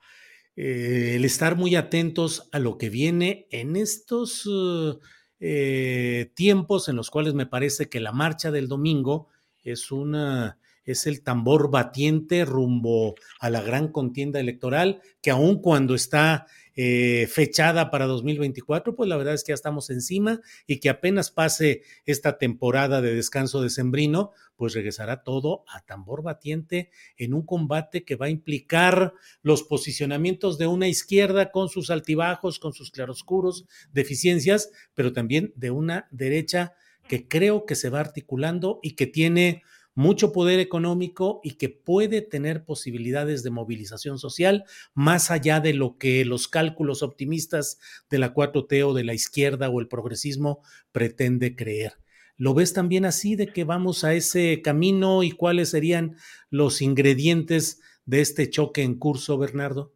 eh, 0.58 1.14
el 1.16 1.24
estar 1.24 1.56
muy 1.56 1.76
atentos 1.76 2.50
a 2.52 2.58
lo 2.58 2.80
que 2.80 2.90
viene 2.90 3.48
en 3.52 3.76
estos 3.76 4.50
eh, 4.52 4.98
tiempos 5.40 6.90
en 6.90 6.96
los 6.96 7.10
cuales 7.12 7.34
me 7.34 7.46
parece 7.46 7.90
que 7.90 8.00
la 8.00 8.12
marcha 8.12 8.52
del 8.52 8.68
domingo 8.68 9.28
es 9.64 9.92
una 9.92 10.58
es 10.88 11.06
el 11.06 11.22
tambor 11.22 11.70
batiente 11.70 12.46
rumbo 12.46 13.16
a 13.40 13.50
la 13.50 13.62
gran 13.62 13.90
contienda 13.90 14.40
electoral, 14.40 15.02
que 15.22 15.32
aun 15.32 15.62
cuando 15.62 15.94
está 15.94 16.48
eh, 16.80 17.26
fechada 17.26 17.90
para 17.90 18.06
2024, 18.06 18.96
pues 18.96 19.10
la 19.10 19.18
verdad 19.18 19.34
es 19.34 19.44
que 19.44 19.50
ya 19.50 19.56
estamos 19.56 19.90
encima 19.90 20.42
y 20.68 20.80
que 20.80 20.90
apenas 20.90 21.32
pase 21.32 21.82
esta 22.06 22.38
temporada 22.38 23.02
de 23.02 23.16
descanso 23.16 23.64
decembrino, 23.64 24.32
pues 24.56 24.76
regresará 24.76 25.24
todo 25.24 25.64
a 25.68 25.82
tambor 25.88 26.22
batiente 26.22 26.92
en 27.18 27.34
un 27.34 27.44
combate 27.48 28.06
que 28.06 28.16
va 28.16 28.28
a 28.28 28.30
implicar 28.30 29.14
los 29.42 29.64
posicionamientos 29.64 30.60
de 30.60 30.68
una 30.68 30.88
izquierda 30.88 31.50
con 31.50 31.70
sus 31.70 31.90
altibajos, 31.90 32.60
con 32.60 32.74
sus 32.74 32.92
claroscuros, 32.92 33.66
deficiencias, 33.92 34.70
pero 34.94 35.14
también 35.14 35.54
de 35.56 35.72
una 35.72 36.08
derecha 36.12 36.76
que 37.10 37.28
creo 37.28 37.66
que 37.66 37.74
se 37.74 37.90
va 37.90 38.02
articulando 38.02 38.80
y 38.84 38.92
que 38.92 39.08
tiene 39.08 39.64
mucho 39.98 40.32
poder 40.32 40.60
económico 40.60 41.42
y 41.44 41.56
que 41.56 41.70
puede 41.70 42.22
tener 42.22 42.64
posibilidades 42.64 43.42
de 43.42 43.50
movilización 43.50 44.20
social 44.20 44.64
más 44.94 45.32
allá 45.32 45.60
de 45.60 45.74
lo 45.74 45.98
que 45.98 46.24
los 46.24 46.48
cálculos 46.48 47.02
optimistas 47.02 47.80
de 48.08 48.20
la 48.20 48.32
4T 48.32 48.86
o 48.86 48.94
de 48.94 49.04
la 49.04 49.16
izquierda 49.16 49.70
o 49.70 49.80
el 49.80 49.88
progresismo 49.88 50.62
pretende 50.92 51.56
creer. 51.56 51.94
¿Lo 52.38 52.54
ves 52.54 52.74
también 52.74 53.06
así 53.06 53.36
de 53.36 53.48
que 53.48 53.64
vamos 53.64 54.04
a 54.04 54.14
ese 54.14 54.62
camino 54.62 55.24
y 55.24 55.32
cuáles 55.32 55.70
serían 55.72 56.16
los 56.52 56.84
ingredientes 56.84 57.82
de 58.06 58.22
este 58.22 58.52
choque 58.52 58.84
en 58.84 59.00
curso, 59.00 59.40
Bernardo? 59.40 59.94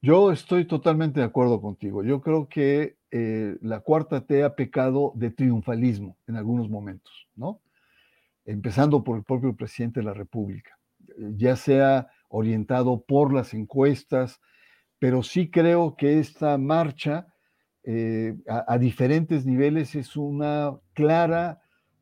Yo 0.00 0.32
estoy 0.32 0.64
totalmente 0.64 1.20
de 1.20 1.26
acuerdo 1.26 1.60
contigo. 1.60 2.02
Yo 2.02 2.22
creo 2.22 2.48
que 2.48 2.96
eh, 3.10 3.58
la 3.60 3.80
cuarta 3.80 4.24
T 4.24 4.44
ha 4.44 4.56
pecado 4.56 5.12
de 5.14 5.30
triunfalismo 5.30 6.16
en 6.26 6.36
algunos 6.36 6.70
momentos, 6.70 7.28
¿no? 7.36 7.60
Empezando 8.44 9.04
por 9.04 9.16
el 9.16 9.24
propio 9.24 9.54
presidente 9.54 10.00
de 10.00 10.06
la 10.06 10.14
República, 10.14 10.78
ya 11.16 11.56
sea 11.56 12.08
orientado 12.28 13.04
por 13.04 13.32
las 13.32 13.54
encuestas, 13.54 14.40
pero 14.98 15.22
sí 15.22 15.50
creo 15.50 15.96
que 15.96 16.18
esta 16.18 16.56
marcha 16.58 17.26
eh, 17.84 18.36
a, 18.46 18.78
diferentes 18.78 19.44
niveles 19.44 19.96
es 19.96 20.16
una 20.16 20.78
clara 20.92 21.60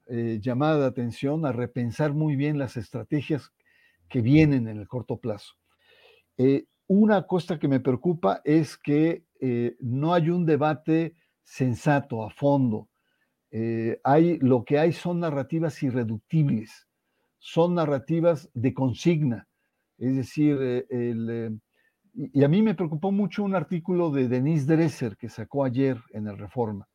eh, 0.08 0.38
llamada 0.40 0.80
de 0.80 0.86
atención 0.86 1.46
a 1.46 1.52
repensar 1.52 2.12
muy 2.12 2.36
bien 2.36 2.58
las 2.58 2.76
estrategias 2.76 3.52
que 4.08 4.20
vienen 4.20 4.68
en 4.68 4.76
el 4.76 4.86
corto 4.86 5.18
plazo. 5.18 5.54
Eh, 6.36 6.66
una 6.86 7.26
cosa 7.26 7.58
que 7.58 7.68
me 7.68 7.80
preocupa 7.80 8.42
es 8.44 8.76
que 8.76 9.24
no 9.78 10.12
hay 10.12 10.28
un 10.28 10.44
debate 10.44 11.14
sensato, 11.42 12.22
a 12.22 12.28
fondo, 12.28 12.89
eh, 13.50 14.00
hay, 14.04 14.38
lo 14.38 14.64
que 14.64 14.78
hay 14.78 14.92
son 14.92 15.20
narrativas 15.20 15.82
irreductibles, 15.82 16.86
son 17.38 17.74
narrativas 17.74 18.48
de 18.54 18.72
consigna. 18.72 19.48
Es 19.98 20.14
decir, 20.14 20.56
eh, 20.60 20.86
eh, 20.90 21.50
y 22.14 22.44
a 22.44 22.48
mí 22.48 22.62
me 22.62 22.74
preocupó 22.74 23.12
mucho 23.12 23.42
un 23.42 23.54
artículo 23.54 24.10
de 24.10 24.28
Denise 24.28 24.66
Dresser 24.66 25.16
que 25.16 25.28
sacó 25.28 25.64
ayer 25.64 26.00
en 26.12 26.26
el 26.28 26.38
Reforma, 26.38 26.88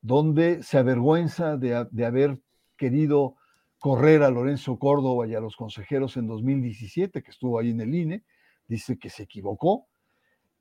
donde 0.00 0.62
se 0.62 0.78
avergüenza 0.78 1.56
de, 1.56 1.86
de 1.90 2.06
haber 2.06 2.40
querido 2.76 3.36
correr 3.78 4.22
a 4.22 4.30
Lorenzo 4.30 4.78
Córdoba 4.78 5.26
y 5.26 5.34
a 5.34 5.40
los 5.40 5.56
consejeros 5.56 6.16
en 6.16 6.26
2017, 6.26 7.22
que 7.22 7.30
estuvo 7.30 7.58
ahí 7.58 7.70
en 7.70 7.80
el 7.80 7.94
INE, 7.94 8.24
dice 8.66 8.98
que 8.98 9.08
se 9.08 9.24
equivocó, 9.24 9.86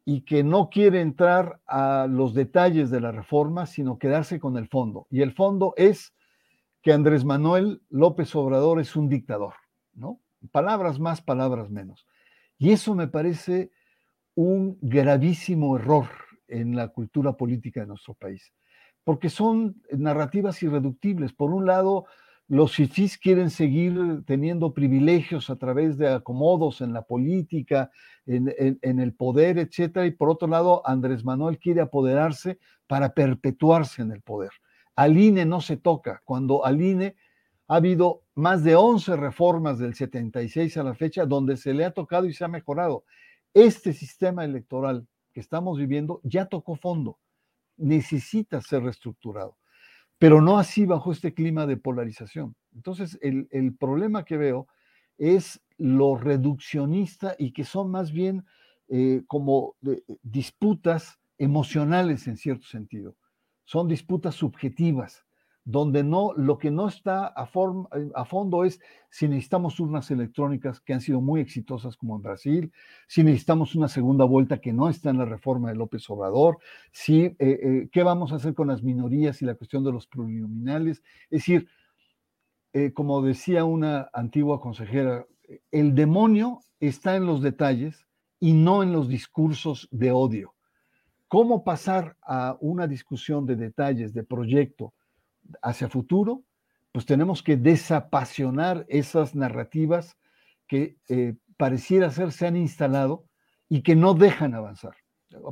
y 0.10 0.22
que 0.22 0.42
no 0.42 0.70
quiere 0.70 1.02
entrar 1.02 1.60
a 1.68 2.08
los 2.10 2.34
detalles 2.34 2.90
de 2.90 3.02
la 3.02 3.12
reforma, 3.12 3.66
sino 3.66 4.00
quedarse 4.00 4.40
con 4.40 4.56
el 4.56 4.70
fondo. 4.70 5.06
Y 5.10 5.22
el 5.22 5.34
fondo 5.34 5.74
es 5.76 6.14
que 6.82 6.94
Andrés 6.94 7.26
Manuel 7.26 7.82
López 7.90 8.34
Obrador 8.34 8.80
es 8.80 8.96
un 8.96 9.10
dictador, 9.10 9.56
¿no? 9.94 10.22
Palabras 10.54 10.98
más, 10.98 11.22
palabras 11.22 11.70
menos. 11.70 12.08
Y 12.58 12.72
eso 12.72 12.96
me 12.96 13.10
parece 13.10 13.70
un 14.34 14.78
gravísimo 14.82 15.76
error 15.76 16.08
en 16.48 16.74
la 16.78 16.88
cultura 16.88 17.34
política 17.34 17.82
de 17.82 17.88
nuestro 17.88 18.14
país, 18.14 18.54
porque 19.04 19.30
son 19.30 19.84
narrativas 19.92 20.64
irreductibles. 20.64 21.34
Por 21.34 21.52
un 21.52 21.66
lado, 21.66 22.06
los 22.50 22.76
fifís 22.76 23.18
quieren 23.18 23.50
seguir 23.50 24.24
teniendo 24.26 24.74
privilegios 24.74 25.50
a 25.50 25.58
través 25.58 25.98
de 25.98 26.08
acomodos 26.08 26.80
en 26.80 26.94
la 26.94 27.02
política, 27.02 27.92
en, 28.26 29.00
el 29.00 29.14
poder, 29.14 29.58
etcétera. 29.58 30.06
Y 30.06 30.12
por 30.12 30.30
otro 30.30 30.48
lado, 30.48 30.82
Andrés 30.86 31.26
Manuel 31.26 31.60
quiere 31.60 31.82
apoderarse 31.82 32.58
para 32.88 33.14
perpetuarse 33.14 34.02
en 34.02 34.12
el 34.12 34.22
poder. 34.22 34.52
Al 34.96 35.18
INE 35.18 35.46
no 35.46 35.60
se 35.60 35.76
toca. 35.76 36.22
Cuando 36.24 36.66
al 36.66 36.82
INE 36.82 37.16
ha 37.68 37.76
habido 37.76 38.24
más 38.34 38.64
de 38.64 38.76
11 38.76 39.18
reformas 39.18 39.78
del 39.78 39.94
76 39.94 40.78
a 40.78 40.84
la 40.84 40.96
fecha 40.96 41.26
donde 41.26 41.58
se 41.58 41.74
le 41.74 41.84
ha 41.84 41.92
tocado 41.92 42.28
y 42.28 42.34
se 42.34 42.46
ha 42.46 42.48
mejorado. 42.48 43.04
Este 43.54 43.92
sistema 43.92 44.46
electoral 44.46 45.06
que 45.34 45.42
estamos 45.42 45.78
viviendo 45.78 46.22
ya 46.24 46.46
tocó 46.46 46.78
fondo. 46.78 47.20
Necesita 47.76 48.62
ser 48.62 48.84
reestructurado 48.84 49.58
pero 50.20 50.42
no 50.42 50.58
así 50.58 50.86
bajo 50.86 51.12
este 51.12 51.34
clima 51.34 51.68
de 51.68 51.78
polarización. 51.78 52.56
Entonces, 52.74 53.20
el, 53.22 53.76
problema 53.78 54.26
que 54.26 54.38
veo 54.38 54.68
es 55.18 55.62
lo 55.78 56.16
reduccionista 56.16 57.36
y 57.38 57.52
que 57.52 57.64
son 57.64 57.92
más 57.92 58.12
bien 58.12 58.46
eh, 58.88 59.24
como 59.28 59.76
disputas 60.24 61.20
emocionales 61.38 62.28
en 62.28 62.38
cierto 62.38 62.66
sentido. 62.66 63.16
Son 63.64 63.88
disputas 63.88 64.36
subjetivas 64.36 65.27
donde 65.70 66.02
no, 66.02 66.32
lo 66.38 66.58
que 66.58 66.72
no 66.72 66.88
está 66.88 67.28
a, 67.28 67.50
a, 68.16 68.26
fondo 68.26 68.64
es 68.64 68.80
si 69.10 69.28
necesitamos 69.28 69.78
urnas 69.82 70.10
electrónicas 70.12 70.80
que 70.80 70.94
han 70.94 71.02
sido 71.02 71.20
muy 71.20 71.42
exitosas 71.42 71.98
como 71.98 72.16
en 72.16 72.22
Brasil, 72.22 72.72
si 73.06 73.22
necesitamos 73.22 73.76
una 73.76 73.90
segunda 73.90 74.24
vuelta 74.24 74.62
que 74.62 74.72
no 74.72 74.88
está 74.88 75.10
en 75.10 75.18
la 75.18 75.26
reforma 75.26 75.68
de 75.68 75.76
López 75.76 76.10
Obrador, 76.10 76.60
si, 76.94 77.24
eh, 77.24 77.36
eh, 77.40 77.90
qué 77.92 78.02
vamos 78.04 78.32
a 78.32 78.38
hacer 78.38 78.54
con 78.54 78.70
las 78.70 78.82
minorías 78.82 79.42
y 79.42 79.46
la 79.46 79.56
cuestión 79.56 79.84
de 79.84 79.92
los 79.92 80.08
plurinominales. 80.08 81.04
Es 81.24 81.42
decir, 81.42 81.68
eh, 82.72 82.94
como 82.94 83.22
decía 83.22 83.66
una 83.66 84.10
antigua 84.14 84.62
consejera, 84.62 85.26
el 85.72 85.96
demonio 85.96 86.62
está 86.80 87.18
en 87.18 87.26
los 87.26 87.42
detalles 87.42 88.08
y 88.40 88.54
no 88.54 88.84
en 88.84 88.94
los 88.94 89.10
discursos 89.10 89.90
de 89.92 90.14
odio. 90.14 90.54
¿Cómo 91.28 91.66
pasar 91.66 92.16
a 92.22 92.56
una 92.62 92.88
discusión 92.88 93.46
de 93.46 93.58
detalles, 93.58 94.14
de 94.14 94.24
proyecto, 94.24 94.94
hacia 95.62 95.90
futuro, 95.90 96.44
pues 96.92 97.06
tenemos 97.06 97.44
que 97.44 97.58
desapasionar 97.58 98.86
esas 98.90 99.36
narrativas 99.36 100.18
que 100.68 100.98
eh, 101.10 101.36
pareciera 101.58 102.10
ser 102.12 102.32
se 102.32 102.48
han 102.48 102.56
instalado 102.56 103.26
y 103.70 103.82
que 103.82 103.96
no 103.96 104.14
dejan 104.14 104.54
avanzar, 104.54 104.96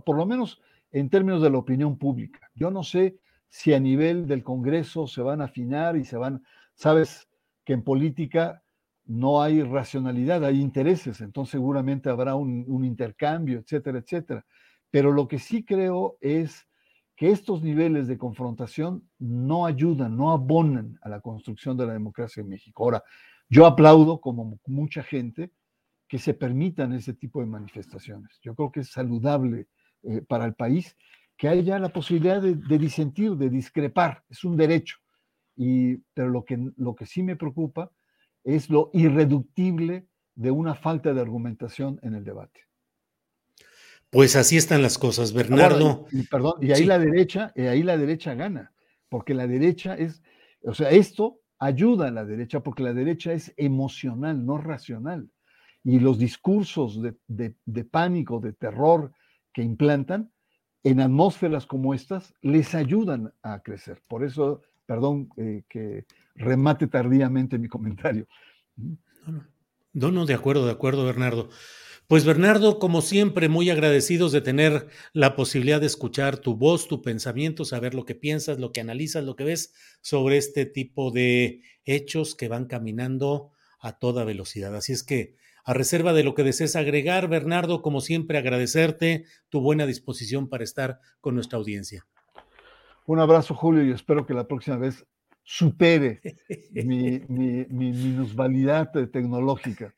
por 0.06 0.18
lo 0.18 0.26
menos 0.26 0.62
en 0.92 1.10
términos 1.10 1.42
de 1.42 1.50
la 1.50 1.58
opinión 1.58 1.98
pública. 1.98 2.40
Yo 2.56 2.72
no 2.72 2.84
sé 2.84 3.20
si 3.50 3.74
a 3.74 3.80
nivel 3.80 4.28
del 4.28 4.44
Congreso 4.44 5.08
se 5.08 5.22
van 5.22 5.42
a 5.42 5.46
afinar 5.46 5.98
y 5.98 6.06
se 6.06 6.18
van, 6.18 6.44
sabes 6.74 7.28
que 7.64 7.74
en 7.74 7.84
política 7.84 8.64
no 9.06 9.42
hay 9.42 9.62
racionalidad, 9.62 10.44
hay 10.44 10.62
intereses, 10.62 11.22
entonces 11.22 11.52
seguramente 11.52 12.10
habrá 12.10 12.36
un, 12.36 12.66
un 12.68 12.86
intercambio, 12.86 13.60
etcétera, 13.60 14.00
etcétera. 14.00 14.46
Pero 14.90 15.12
lo 15.12 15.28
que 15.28 15.40
sí 15.40 15.64
creo 15.64 16.18
es 16.22 16.66
que 17.16 17.32
estos 17.32 17.64
niveles 17.64 18.08
de 18.08 18.18
confrontación 18.18 19.08
no 19.20 19.66
ayudan, 19.66 20.18
no 20.18 20.32
abonan 20.32 21.00
a 21.02 21.10
la 21.10 21.22
construcción 21.22 21.78
de 21.78 21.86
la 21.86 21.94
democracia 21.94 22.42
en 22.42 22.50
México. 22.50 22.84
Ahora, 22.84 23.04
yo 23.50 23.66
aplaudo, 23.66 24.20
como 24.20 24.60
mucha 24.66 25.04
gente, 25.04 25.52
que 26.08 26.20
se 26.20 26.34
permitan 26.34 26.94
ese 26.94 27.14
tipo 27.14 27.40
de 27.40 27.48
manifestaciones. 27.48 28.40
Yo 28.42 28.56
creo 28.56 28.72
que 28.72 28.82
es 28.82 28.90
saludable 28.90 29.68
eh, 30.04 30.22
para 30.22 30.46
el 30.46 30.54
país 30.54 30.96
que 31.38 31.48
haya 31.48 31.80
la 31.80 31.90
posibilidad 31.90 32.42
de, 32.42 32.78
disentir, 32.78 33.36
de 33.36 33.50
discrepar, 33.50 34.24
es 34.30 34.44
un 34.44 34.56
derecho. 34.56 34.98
Y, 35.56 35.98
pero 36.14 36.30
lo 36.30 36.46
que, 36.46 36.58
lo 36.78 36.96
que 36.96 37.06
sí 37.06 37.24
me 37.24 37.36
preocupa 37.36 37.92
es 38.44 38.70
lo 38.70 38.90
irreductible 38.94 40.08
de 40.36 40.52
una 40.52 40.76
falta 40.76 41.14
de 41.14 41.22
argumentación 41.22 42.00
en 42.04 42.14
el 42.14 42.24
debate. 42.24 42.62
Pues 44.16 44.38
así 44.38 44.56
están 44.56 44.82
las 44.82 44.98
cosas, 44.98 45.34
Bernardo. 45.34 46.08
y, 46.10 46.24
perdón, 46.24 46.54
y 46.62 46.72
ahí 46.72 46.86
la 46.86 46.98
derecha, 46.98 47.52
y 47.54 47.64
ahí 47.64 47.84
la 47.84 47.98
derecha 47.98 48.34
gana, 48.34 48.72
porque 49.10 49.34
la 49.34 49.46
derecha 49.46 49.94
es, 49.96 50.24
o 50.64 50.74
sea, 50.74 50.90
esto 50.90 51.42
ayuda 51.60 52.08
a 52.08 52.12
la 52.12 52.24
derecha 52.24 52.62
porque 52.62 52.82
la 52.82 52.94
derecha 52.94 53.34
es 53.34 53.54
emocional, 53.58 54.46
no 54.46 54.58
racional. 54.58 55.30
Y 55.84 56.00
los 56.00 56.18
discursos 56.18 57.02
de, 57.02 57.84
pánico, 57.84 58.40
de 58.40 58.54
terror 58.54 59.12
que 59.52 59.64
implantan 59.64 60.32
en 60.84 61.02
atmósferas 61.02 61.66
como 61.66 61.94
estas 61.94 62.34
les 62.42 62.74
ayudan 62.74 63.34
a 63.44 63.64
crecer. 63.64 64.02
Por 64.08 64.24
eso, 64.24 64.62
perdón 64.86 65.28
eh, 65.36 65.64
que 65.68 66.06
remate 66.36 66.88
tardíamente 66.88 67.58
mi 67.58 67.68
comentario. 67.68 68.28
No, 69.92 70.10
no, 70.12 70.26
de 70.26 70.36
acuerdo, 70.36 70.66
de 70.66 70.72
acuerdo, 70.72 71.04
Bernardo. 71.04 71.50
Pues 72.08 72.24
Bernardo, 72.24 72.78
como 72.78 73.02
siempre, 73.02 73.50
muy 73.50 73.72
agradecidos 73.72 74.32
de 74.32 74.42
tener 74.42 74.88
la 75.14 75.36
posibilidad 75.36 75.80
de 75.80 75.88
escuchar 75.88 76.38
tu 76.38 76.56
voz, 76.56 76.88
tu 76.88 77.02
pensamiento, 77.02 77.66
saber 77.66 77.96
lo 77.96 78.06
que 78.06 78.14
piensas, 78.14 78.60
lo 78.60 78.72
que 78.72 78.80
analizas, 78.80 79.24
lo 79.24 79.36
que 79.36 79.44
ves 79.44 79.74
sobre 80.02 80.38
este 80.38 80.68
tipo 80.68 81.10
de 81.10 81.64
hechos 81.84 82.36
que 82.36 82.48
van 82.48 82.66
caminando 82.66 83.50
a 83.80 83.98
toda 83.98 84.24
velocidad. 84.24 84.76
Así 84.76 84.94
es 84.94 85.04
que, 85.04 85.36
a 85.64 85.74
reserva 85.74 86.14
de 86.14 86.24
lo 86.24 86.36
que 86.36 86.44
desees 86.44 86.76
agregar, 86.76 87.28
Bernardo, 87.28 87.82
como 87.82 88.02
siempre, 88.02 88.38
agradecerte 88.38 89.26
tu 89.50 89.62
buena 89.62 89.88
disposición 89.88 90.48
para 90.48 90.64
estar 90.64 91.00
con 91.22 91.34
nuestra 91.34 91.58
audiencia. 91.58 92.06
Un 93.08 93.20
abrazo, 93.20 93.56
Julio, 93.56 93.84
y 93.84 93.92
espero 93.92 94.28
que 94.28 94.36
la 94.36 94.48
próxima 94.48 94.78
vez 94.78 95.08
supere 95.46 96.22
mi, 96.74 97.22
mi, 97.30 97.66
minusvalidad 97.70 98.92
tecnológica. 99.12 99.96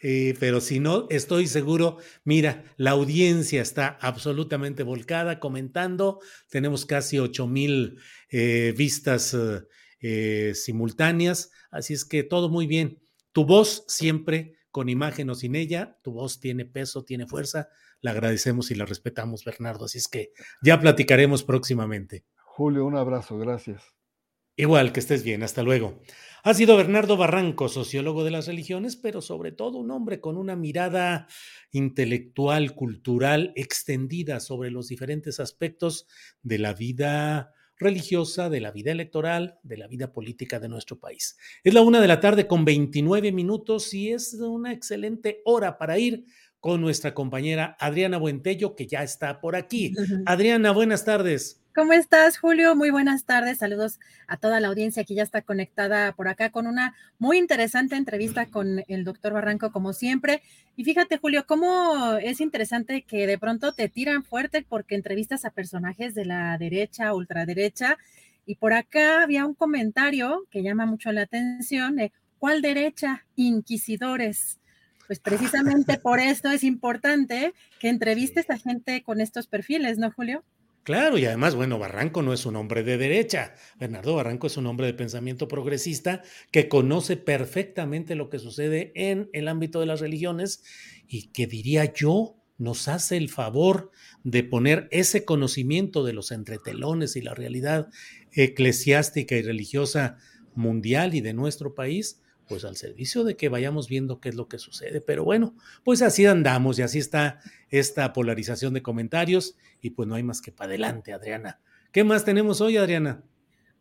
Eh, 0.00 0.34
pero 0.40 0.60
si 0.60 0.80
no, 0.80 1.06
estoy 1.10 1.46
seguro, 1.46 1.98
mira, 2.24 2.64
la 2.78 2.92
audiencia 2.92 3.60
está 3.60 3.98
absolutamente 4.00 4.82
volcada, 4.82 5.38
comentando, 5.38 6.20
tenemos 6.48 6.86
casi 6.86 7.18
8 7.18 7.46
mil 7.46 8.00
eh, 8.30 8.74
vistas 8.76 9.36
eh, 10.00 10.52
simultáneas, 10.54 11.52
así 11.70 11.92
es 11.92 12.04
que 12.06 12.24
todo 12.24 12.48
muy 12.48 12.66
bien. 12.66 12.98
Tu 13.32 13.44
voz 13.44 13.84
siempre 13.86 14.54
con 14.70 14.88
imagen 14.88 15.28
o 15.30 15.34
sin 15.34 15.56
ella, 15.56 15.98
tu 16.02 16.12
voz 16.12 16.40
tiene 16.40 16.64
peso, 16.64 17.04
tiene 17.04 17.26
fuerza, 17.26 17.68
la 18.00 18.12
agradecemos 18.12 18.70
y 18.70 18.76
la 18.76 18.86
respetamos, 18.86 19.44
Bernardo, 19.44 19.84
así 19.84 19.98
es 19.98 20.08
que 20.08 20.32
ya 20.62 20.80
platicaremos 20.80 21.42
próximamente. 21.42 22.24
Julio, 22.44 22.86
un 22.86 22.96
abrazo, 22.96 23.36
gracias. 23.36 23.99
Igual, 24.60 24.92
que 24.92 25.00
estés 25.00 25.24
bien, 25.24 25.42
hasta 25.42 25.62
luego. 25.62 26.02
Ha 26.42 26.52
sido 26.52 26.76
Bernardo 26.76 27.16
Barranco, 27.16 27.70
sociólogo 27.70 28.24
de 28.24 28.30
las 28.30 28.46
religiones, 28.46 28.94
pero 28.94 29.22
sobre 29.22 29.52
todo 29.52 29.78
un 29.78 29.90
hombre 29.90 30.20
con 30.20 30.36
una 30.36 30.54
mirada 30.54 31.28
intelectual, 31.70 32.74
cultural, 32.74 33.54
extendida 33.56 34.38
sobre 34.38 34.70
los 34.70 34.88
diferentes 34.88 35.40
aspectos 35.40 36.06
de 36.42 36.58
la 36.58 36.74
vida 36.74 37.54
religiosa, 37.78 38.50
de 38.50 38.60
la 38.60 38.70
vida 38.70 38.92
electoral, 38.92 39.58
de 39.62 39.78
la 39.78 39.88
vida 39.88 40.12
política 40.12 40.60
de 40.60 40.68
nuestro 40.68 41.00
país. 41.00 41.38
Es 41.64 41.72
la 41.72 41.80
una 41.80 42.02
de 42.02 42.08
la 42.08 42.20
tarde 42.20 42.46
con 42.46 42.66
29 42.66 43.32
minutos 43.32 43.94
y 43.94 44.12
es 44.12 44.34
una 44.34 44.74
excelente 44.74 45.40
hora 45.46 45.78
para 45.78 45.98
ir 45.98 46.26
con 46.60 46.82
nuestra 46.82 47.14
compañera 47.14 47.78
Adriana 47.80 48.18
Buentello, 48.18 48.76
que 48.76 48.86
ya 48.86 49.02
está 49.02 49.40
por 49.40 49.56
aquí. 49.56 49.94
Adriana, 50.26 50.72
buenas 50.72 51.06
tardes. 51.06 51.59
¿Cómo 51.72 51.92
estás, 51.92 52.36
Julio? 52.36 52.74
Muy 52.74 52.90
buenas 52.90 53.24
tardes. 53.26 53.58
Saludos 53.58 54.00
a 54.26 54.36
toda 54.36 54.58
la 54.58 54.66
audiencia 54.66 55.04
que 55.04 55.14
ya 55.14 55.22
está 55.22 55.42
conectada 55.42 56.10
por 56.10 56.26
acá 56.26 56.50
con 56.50 56.66
una 56.66 56.96
muy 57.20 57.38
interesante 57.38 57.94
entrevista 57.94 58.46
con 58.46 58.82
el 58.88 59.04
doctor 59.04 59.34
Barranco, 59.34 59.70
como 59.70 59.92
siempre. 59.92 60.42
Y 60.74 60.82
fíjate, 60.82 61.18
Julio, 61.18 61.46
cómo 61.46 62.16
es 62.16 62.40
interesante 62.40 63.02
que 63.02 63.28
de 63.28 63.38
pronto 63.38 63.72
te 63.72 63.88
tiran 63.88 64.24
fuerte 64.24 64.66
porque 64.68 64.96
entrevistas 64.96 65.44
a 65.44 65.50
personajes 65.50 66.12
de 66.16 66.24
la 66.24 66.58
derecha, 66.58 67.14
ultraderecha. 67.14 67.98
Y 68.46 68.56
por 68.56 68.72
acá 68.72 69.22
había 69.22 69.46
un 69.46 69.54
comentario 69.54 70.48
que 70.50 70.64
llama 70.64 70.86
mucho 70.86 71.12
la 71.12 71.22
atención 71.22 71.94
de 71.94 72.12
¿cuál 72.40 72.62
derecha? 72.62 73.26
Inquisidores. 73.36 74.58
Pues 75.06 75.20
precisamente 75.20 75.98
por 76.02 76.18
esto 76.18 76.50
es 76.50 76.64
importante 76.64 77.54
que 77.78 77.90
entrevistes 77.90 78.50
a 78.50 78.58
gente 78.58 79.04
con 79.04 79.20
estos 79.20 79.46
perfiles, 79.46 79.98
¿no, 79.98 80.10
Julio? 80.10 80.42
Claro, 80.82 81.18
y 81.18 81.26
además, 81.26 81.54
bueno, 81.54 81.78
Barranco 81.78 82.22
no 82.22 82.32
es 82.32 82.46
un 82.46 82.56
hombre 82.56 82.82
de 82.82 82.96
derecha. 82.96 83.54
Bernardo 83.78 84.16
Barranco 84.16 84.46
es 84.46 84.56
un 84.56 84.66
hombre 84.66 84.86
de 84.86 84.94
pensamiento 84.94 85.46
progresista 85.46 86.22
que 86.50 86.68
conoce 86.68 87.16
perfectamente 87.18 88.14
lo 88.14 88.30
que 88.30 88.38
sucede 88.38 88.90
en 88.94 89.28
el 89.34 89.48
ámbito 89.48 89.80
de 89.80 89.86
las 89.86 90.00
religiones 90.00 90.62
y 91.06 91.28
que 91.32 91.46
diría 91.46 91.92
yo 91.92 92.36
nos 92.56 92.88
hace 92.88 93.16
el 93.16 93.28
favor 93.28 93.90
de 94.24 94.42
poner 94.42 94.88
ese 94.90 95.24
conocimiento 95.24 96.04
de 96.04 96.12
los 96.14 96.30
entretelones 96.30 97.14
y 97.16 97.22
la 97.22 97.34
realidad 97.34 97.88
eclesiástica 98.32 99.34
y 99.34 99.42
religiosa 99.42 100.16
mundial 100.54 101.14
y 101.14 101.20
de 101.20 101.34
nuestro 101.34 101.74
país 101.74 102.20
pues 102.50 102.64
al 102.64 102.76
servicio 102.76 103.22
de 103.22 103.36
que 103.36 103.48
vayamos 103.48 103.88
viendo 103.88 104.18
qué 104.18 104.28
es 104.28 104.34
lo 104.34 104.48
que 104.48 104.58
sucede. 104.58 105.00
Pero 105.00 105.22
bueno, 105.22 105.54
pues 105.84 106.02
así 106.02 106.26
andamos 106.26 106.80
y 106.80 106.82
así 106.82 106.98
está 106.98 107.38
esta 107.70 108.12
polarización 108.12 108.74
de 108.74 108.82
comentarios 108.82 109.56
y 109.80 109.90
pues 109.90 110.08
no 110.08 110.16
hay 110.16 110.24
más 110.24 110.40
que 110.42 110.50
para 110.50 110.70
adelante, 110.70 111.12
Adriana. 111.12 111.60
¿Qué 111.92 112.02
más 112.02 112.24
tenemos 112.24 112.60
hoy, 112.60 112.76
Adriana? 112.76 113.22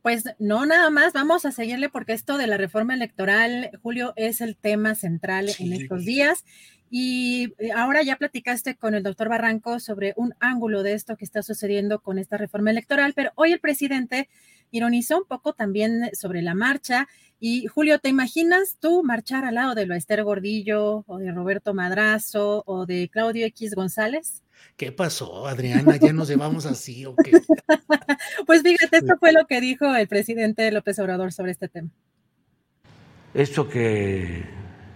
Pues 0.03 0.23
no, 0.37 0.67
nada 0.67 0.91
más, 0.91 1.13
vamos 1.13 1.45
a 1.45 1.51
seguirle 1.51 1.89
porque 1.89 2.13
esto 2.13 2.37
de 2.37 2.45
la 2.45 2.57
reforma 2.57 2.93
electoral, 2.93 3.71
Julio, 3.81 4.13
es 4.15 4.39
el 4.39 4.55
tema 4.55 4.93
central 4.93 5.49
en 5.57 5.73
estos 5.73 6.05
días. 6.05 6.45
Y 6.91 7.55
eh, 7.57 7.71
ahora 7.71 8.03
ya 8.03 8.17
platicaste 8.17 8.75
con 8.75 8.93
el 8.93 9.01
doctor 9.01 9.29
Barranco 9.29 9.79
sobre 9.79 10.13
un 10.15 10.35
ángulo 10.39 10.83
de 10.83 10.93
esto 10.93 11.17
que 11.17 11.25
está 11.25 11.41
sucediendo 11.41 12.01
con 12.01 12.19
esta 12.19 12.37
reforma 12.37 12.69
electoral, 12.69 13.13
pero 13.15 13.31
hoy 13.33 13.51
el 13.51 13.59
presidente 13.59 14.29
ironizó 14.71 15.17
un 15.17 15.25
poco 15.25 15.53
también 15.53 16.11
sobre 16.13 16.43
la 16.43 16.53
marcha. 16.53 17.07
Y 17.39 17.67
Julio, 17.67 17.99
¿te 17.99 18.09
imaginas 18.09 18.77
tú 18.81 19.01
marchar 19.03 19.45
al 19.45 19.55
lado 19.55 19.73
de 19.73 19.85
lo 19.85 19.95
Esther 19.95 20.23
Gordillo 20.23 21.05
o 21.07 21.17
de 21.19 21.31
Roberto 21.31 21.73
Madrazo 21.73 22.63
o 22.65 22.85
de 22.85 23.09
Claudio 23.09 23.45
X 23.45 23.75
González? 23.75 24.43
¿Qué 24.75 24.91
pasó, 24.91 25.47
Adriana? 25.47 25.95
¿Ya 25.95 26.11
nos 26.11 26.27
llevamos 26.27 26.65
así 26.65 27.05
o 27.05 27.15
qué? 27.15 27.31
pues 28.45 28.61
fíjate, 28.61 28.97
esto 28.97 29.15
fue 29.19 29.31
lo 29.31 29.47
que 29.47 29.61
dijo 29.61 29.95
el 29.95 30.07
presidente 30.09 30.69
López 30.71 30.99
Obrador 30.99 31.31
sobre 31.31 31.51
este 31.51 31.69
tema. 31.69 31.89
Esto 33.33 33.69
que 33.69 34.43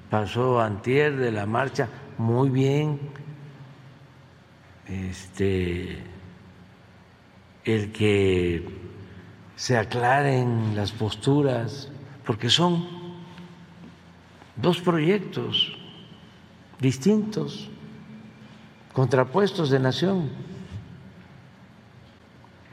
pasó 0.10 0.60
antier 0.60 1.16
de 1.16 1.32
la 1.32 1.46
marcha, 1.46 1.88
muy 2.18 2.50
bien. 2.50 3.00
Este, 4.88 5.98
el 7.64 7.94
que 7.94 8.68
se 9.56 9.78
aclaren 9.78 10.76
las 10.76 10.92
posturas, 10.92 11.90
porque 12.26 12.50
son 12.50 12.88
dos 14.56 14.80
proyectos 14.80 15.78
distintos, 16.80 17.70
contrapuestos 18.94 19.70
de 19.70 19.80
nación. 19.80 20.30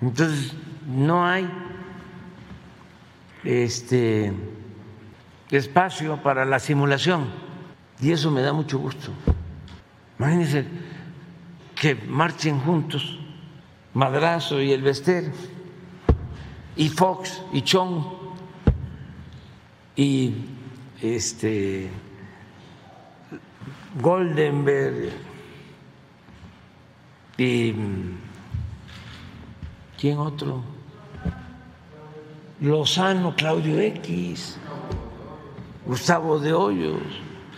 Entonces, 0.00 0.52
no 0.86 1.26
hay 1.26 1.48
este 3.44 4.32
espacio 5.50 6.22
para 6.22 6.44
la 6.44 6.58
simulación 6.58 7.26
y 8.00 8.12
eso 8.12 8.30
me 8.30 8.42
da 8.42 8.52
mucho 8.52 8.78
gusto. 8.78 9.12
Imagínense 10.18 10.66
que 11.74 11.94
marchen 11.94 12.60
juntos 12.60 13.18
Madrazo 13.94 14.60
y 14.60 14.72
el 14.72 14.82
Vester 14.82 15.32
y 16.76 16.88
Fox 16.88 17.42
y 17.52 17.62
Chong 17.62 18.19
y 20.00 20.32
este 21.02 21.90
Goldenberg 24.00 25.10
y 27.36 27.74
quién 29.98 30.16
otro 30.16 30.62
Lozano, 32.62 33.36
Claudio 33.36 33.78
X, 33.78 34.56
Gustavo 35.84 36.38
de 36.38 36.54
Hoyos, 36.54 37.02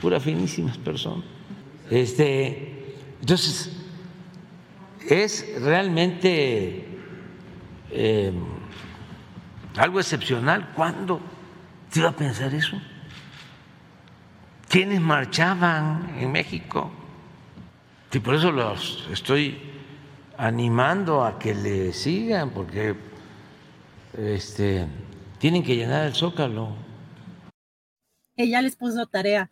pura 0.00 0.18
finísimas 0.18 0.78
personas. 0.78 1.24
Este, 1.90 2.96
entonces, 3.20 3.70
es 5.08 5.60
realmente 5.60 6.88
eh, 7.92 8.32
algo 9.76 10.00
excepcional. 10.00 10.72
¿Cuándo 10.74 11.20
se 11.92 12.00
iba 12.00 12.08
a 12.08 12.16
pensar 12.16 12.54
eso? 12.54 12.80
¿Quiénes 14.68 15.00
marchaban 15.00 16.16
en 16.18 16.32
México? 16.32 16.90
Y 18.10 18.18
por 18.18 18.34
eso 18.34 18.50
los 18.50 19.06
estoy 19.12 19.60
animando 20.38 21.22
a 21.24 21.38
que 21.38 21.54
le 21.54 21.92
sigan, 21.92 22.50
porque 22.50 22.96
este, 24.16 24.86
tienen 25.38 25.62
que 25.62 25.76
llenar 25.76 26.06
el 26.06 26.14
zócalo. 26.14 26.74
Ella 28.36 28.62
les 28.62 28.74
puso 28.74 29.06
tarea. 29.06 29.50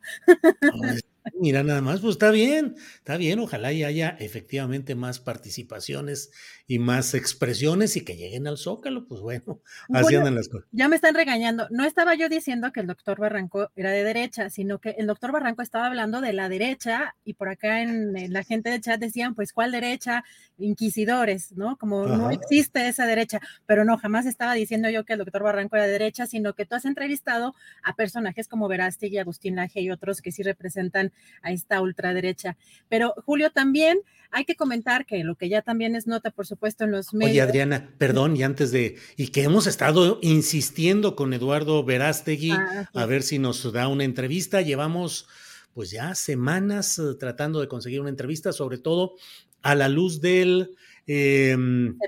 Mira, 1.34 1.62
nada 1.62 1.80
más, 1.80 2.00
pues 2.00 2.12
está 2.12 2.30
bien, 2.30 2.76
está 2.96 3.16
bien, 3.16 3.38
ojalá 3.38 3.72
y 3.72 3.84
haya 3.84 4.16
efectivamente 4.20 4.94
más 4.94 5.20
participaciones 5.20 6.30
y 6.66 6.78
más 6.78 7.14
expresiones 7.14 7.96
y 7.96 8.04
que 8.04 8.16
lleguen 8.16 8.46
al 8.46 8.56
zócalo, 8.56 9.06
pues 9.06 9.20
bueno, 9.20 9.60
así 9.92 10.16
andan 10.16 10.34
las 10.34 10.48
cosas. 10.48 10.68
Ya 10.72 10.88
me 10.88 10.96
están 10.96 11.14
regañando, 11.14 11.66
no 11.70 11.84
estaba 11.84 12.14
yo 12.14 12.28
diciendo 12.28 12.72
que 12.72 12.80
el 12.80 12.86
doctor 12.86 13.18
Barranco 13.18 13.70
era 13.76 13.90
de 13.90 14.04
derecha, 14.04 14.50
sino 14.50 14.78
que 14.78 14.90
el 14.90 15.06
doctor 15.06 15.32
Barranco 15.32 15.62
estaba 15.62 15.86
hablando 15.86 16.20
de 16.20 16.32
la 16.32 16.48
derecha 16.48 17.16
y 17.24 17.34
por 17.34 17.48
acá 17.48 17.82
en, 17.82 18.32
la 18.32 18.44
gente 18.44 18.70
de 18.70 18.80
chat 18.80 19.00
decían, 19.00 19.34
pues, 19.34 19.52
¿cuál 19.52 19.72
derecha? 19.72 20.24
Inquisidores, 20.58 21.52
¿no? 21.52 21.76
Como 21.76 22.06
no 22.06 22.30
existe 22.30 22.88
esa 22.88 23.06
derecha, 23.06 23.40
pero 23.66 23.84
no, 23.84 23.98
jamás 23.98 24.26
estaba 24.26 24.54
diciendo 24.54 24.88
yo 24.90 25.04
que 25.04 25.14
el 25.14 25.18
doctor 25.20 25.42
Barranco 25.42 25.76
era 25.76 25.86
de 25.86 25.92
derecha, 25.92 26.26
sino 26.26 26.54
que 26.54 26.66
tú 26.66 26.74
has 26.74 26.84
entrevistado 26.84 27.54
a 27.82 27.94
personajes 27.94 28.48
como 28.48 28.68
Verástegui, 28.68 29.18
Agustín 29.18 29.56
Laje 29.56 29.80
y 29.80 29.90
otros 29.90 30.22
que 30.22 30.32
sí 30.32 30.42
representan 30.42 31.09
a 31.42 31.52
esta 31.52 31.80
ultraderecha. 31.80 32.56
Pero 32.88 33.14
Julio, 33.24 33.50
también 33.50 34.00
hay 34.30 34.44
que 34.44 34.54
comentar 34.54 35.06
que 35.06 35.24
lo 35.24 35.34
que 35.34 35.48
ya 35.48 35.62
también 35.62 35.96
es 35.96 36.06
nota, 36.06 36.30
por 36.30 36.46
supuesto, 36.46 36.84
en 36.84 36.92
los 36.92 37.12
medios. 37.12 37.32
Oye, 37.32 37.40
Adriana, 37.40 37.90
perdón, 37.98 38.36
y 38.36 38.42
antes 38.42 38.70
de, 38.70 38.96
y 39.16 39.28
que 39.28 39.42
hemos 39.42 39.66
estado 39.66 40.18
insistiendo 40.22 41.16
con 41.16 41.32
Eduardo 41.32 41.82
Verástegui 41.84 42.52
ah, 42.52 42.88
a 42.94 43.06
ver 43.06 43.22
si 43.22 43.38
nos 43.38 43.72
da 43.72 43.88
una 43.88 44.04
entrevista. 44.04 44.60
Llevamos 44.60 45.26
pues 45.74 45.90
ya 45.90 46.14
semanas 46.14 46.98
eh, 46.98 47.14
tratando 47.18 47.60
de 47.60 47.68
conseguir 47.68 48.00
una 48.00 48.10
entrevista, 48.10 48.52
sobre 48.52 48.78
todo 48.78 49.14
a 49.62 49.74
la 49.74 49.88
luz 49.88 50.20
del 50.20 50.76
em, 51.12 51.98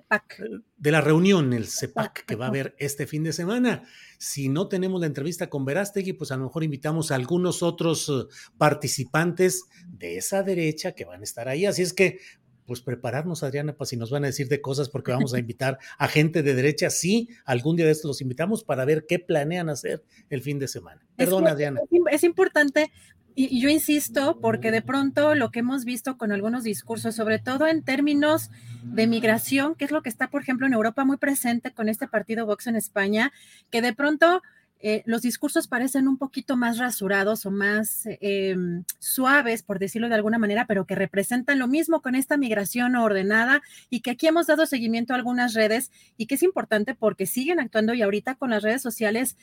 de 0.76 0.90
la 0.92 1.00
reunión, 1.00 1.52
el 1.52 1.66
CEPAC, 1.66 2.24
que 2.24 2.36
va 2.36 2.46
a 2.46 2.48
haber 2.48 2.76
este 2.78 3.06
fin 3.06 3.24
de 3.24 3.32
semana. 3.32 3.82
Si 4.18 4.48
no 4.48 4.68
tenemos 4.68 5.00
la 5.00 5.08
entrevista 5.08 5.50
con 5.50 5.64
Verástegui, 5.64 6.12
pues 6.12 6.30
a 6.30 6.36
lo 6.36 6.44
mejor 6.44 6.62
invitamos 6.62 7.10
a 7.10 7.16
algunos 7.16 7.62
otros 7.62 8.08
eh, 8.08 8.32
participantes 8.58 9.64
de 9.88 10.18
esa 10.18 10.44
derecha 10.44 10.92
que 10.92 11.04
van 11.04 11.20
a 11.20 11.24
estar 11.24 11.48
ahí. 11.48 11.66
Así 11.66 11.82
es 11.82 11.92
que, 11.92 12.20
pues 12.64 12.80
prepararnos, 12.80 13.42
Adriana, 13.42 13.76
para 13.76 13.86
si 13.86 13.96
nos 13.96 14.10
van 14.10 14.22
a 14.22 14.28
decir 14.28 14.48
de 14.48 14.60
cosas, 14.60 14.88
porque 14.88 15.10
vamos 15.10 15.34
a 15.34 15.38
invitar 15.40 15.78
a 15.98 16.06
gente 16.06 16.44
de 16.44 16.54
derecha. 16.54 16.88
Sí, 16.88 17.28
algún 17.44 17.74
día 17.74 17.86
de 17.86 17.92
estos 17.92 18.08
los 18.08 18.20
invitamos 18.20 18.62
para 18.62 18.84
ver 18.84 19.06
qué 19.08 19.18
planean 19.18 19.68
hacer 19.68 20.04
el 20.30 20.42
fin 20.42 20.60
de 20.60 20.68
semana. 20.68 21.04
Perdón, 21.16 21.48
Adriana. 21.48 21.80
Es 22.10 22.22
importante 22.22 22.92
y, 23.34 23.60
yo 23.60 23.68
insisto, 23.68 24.38
porque 24.40 24.70
de 24.70 24.82
pronto 24.82 25.34
lo 25.34 25.50
que 25.50 25.60
hemos 25.60 25.84
visto 25.84 26.16
con 26.16 26.32
algunos 26.32 26.64
discursos, 26.64 27.14
sobre 27.14 27.38
todo 27.38 27.66
en 27.66 27.82
términos 27.82 28.50
de 28.82 29.06
migración, 29.06 29.74
que 29.74 29.84
es 29.84 29.90
lo 29.90 30.02
que 30.02 30.08
está, 30.08 30.28
por 30.28 30.42
ejemplo, 30.42 30.66
en 30.66 30.72
Europa 30.72 31.04
muy 31.04 31.16
presente 31.16 31.72
con 31.72 31.88
este 31.88 32.08
partido 32.08 32.46
Vox 32.46 32.66
en 32.66 32.76
España, 32.76 33.32
que 33.70 33.82
de 33.82 33.92
pronto 33.94 34.42
eh, 34.84 35.04
los 35.06 35.22
discursos 35.22 35.68
parecen 35.68 36.08
un 36.08 36.18
poquito 36.18 36.56
más 36.56 36.78
rasurados 36.78 37.46
o 37.46 37.52
más 37.52 38.02
eh, 38.04 38.56
suaves, 38.98 39.62
por 39.62 39.78
decirlo 39.78 40.08
de 40.08 40.16
alguna 40.16 40.38
manera, 40.38 40.66
pero 40.66 40.86
que 40.86 40.96
representan 40.96 41.60
lo 41.60 41.68
mismo 41.68 42.02
con 42.02 42.16
esta 42.16 42.36
migración 42.36 42.96
ordenada 42.96 43.62
y 43.90 44.00
que 44.00 44.10
aquí 44.10 44.26
hemos 44.26 44.48
dado 44.48 44.66
seguimiento 44.66 45.12
a 45.12 45.16
algunas 45.16 45.54
redes 45.54 45.92
y 46.16 46.26
que 46.26 46.34
es 46.34 46.42
importante 46.42 46.96
porque 46.96 47.26
siguen 47.26 47.60
actuando 47.60 47.94
y 47.94 48.02
ahorita 48.02 48.34
con 48.34 48.50
las 48.50 48.64
redes 48.64 48.82
sociales 48.82 49.36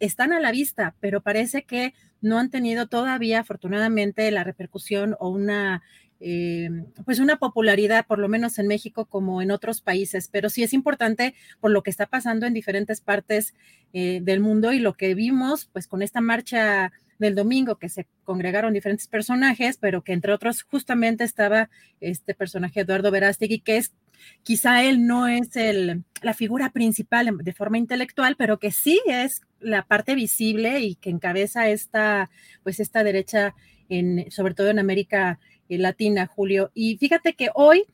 están 0.00 0.32
a 0.32 0.40
la 0.40 0.50
vista, 0.50 0.94
pero 0.98 1.20
parece 1.20 1.64
que 1.64 1.92
no 2.20 2.38
han 2.38 2.50
tenido 2.50 2.86
todavía, 2.86 3.40
afortunadamente, 3.40 4.30
la 4.30 4.44
repercusión 4.44 5.16
o 5.18 5.28
una 5.28 5.82
eh, 6.18 6.70
pues 7.04 7.18
una 7.18 7.36
popularidad, 7.36 8.06
por 8.06 8.18
lo 8.18 8.28
menos 8.28 8.58
en 8.58 8.66
México 8.66 9.04
como 9.04 9.42
en 9.42 9.50
otros 9.50 9.82
países, 9.82 10.28
pero 10.32 10.48
sí 10.48 10.62
es 10.62 10.72
importante 10.72 11.34
por 11.60 11.70
lo 11.70 11.82
que 11.82 11.90
está 11.90 12.06
pasando 12.06 12.46
en 12.46 12.54
diferentes 12.54 13.02
partes 13.02 13.54
eh, 13.92 14.20
del 14.22 14.40
mundo 14.40 14.72
y 14.72 14.78
lo 14.78 14.94
que 14.94 15.14
vimos 15.14 15.66
pues 15.72 15.86
con 15.86 16.00
esta 16.00 16.22
marcha 16.22 16.90
del 17.18 17.34
domingo 17.34 17.76
que 17.76 17.88
se 17.88 18.06
congregaron 18.24 18.72
diferentes 18.72 19.08
personajes, 19.08 19.78
pero 19.78 20.02
que 20.02 20.12
entre 20.12 20.32
otros 20.32 20.62
justamente 20.62 21.24
estaba 21.24 21.68
este 22.00 22.34
personaje 22.34 22.80
Eduardo 22.80 23.10
Verástegui, 23.10 23.60
que 23.60 23.76
es 23.76 23.92
quizá 24.42 24.84
él 24.84 25.06
no 25.06 25.26
es 25.28 25.56
el, 25.56 26.04
la 26.22 26.34
figura 26.34 26.70
principal 26.70 27.36
de 27.42 27.52
forma 27.52 27.78
intelectual, 27.78 28.36
pero 28.36 28.58
que 28.58 28.72
sí 28.72 29.00
es 29.06 29.42
la 29.60 29.82
parte 29.82 30.14
visible 30.14 30.80
y 30.80 30.94
que 30.96 31.10
encabeza 31.10 31.68
esta, 31.68 32.30
pues 32.62 32.80
esta 32.80 33.04
derecha, 33.04 33.54
en, 33.88 34.30
sobre 34.30 34.54
todo 34.54 34.70
en 34.70 34.78
América 34.78 35.38
eh, 35.68 35.78
latina, 35.78 36.26
Julio. 36.26 36.70
Y 36.74 36.96
fíjate 36.98 37.34
que 37.34 37.50
hoy 37.54 37.84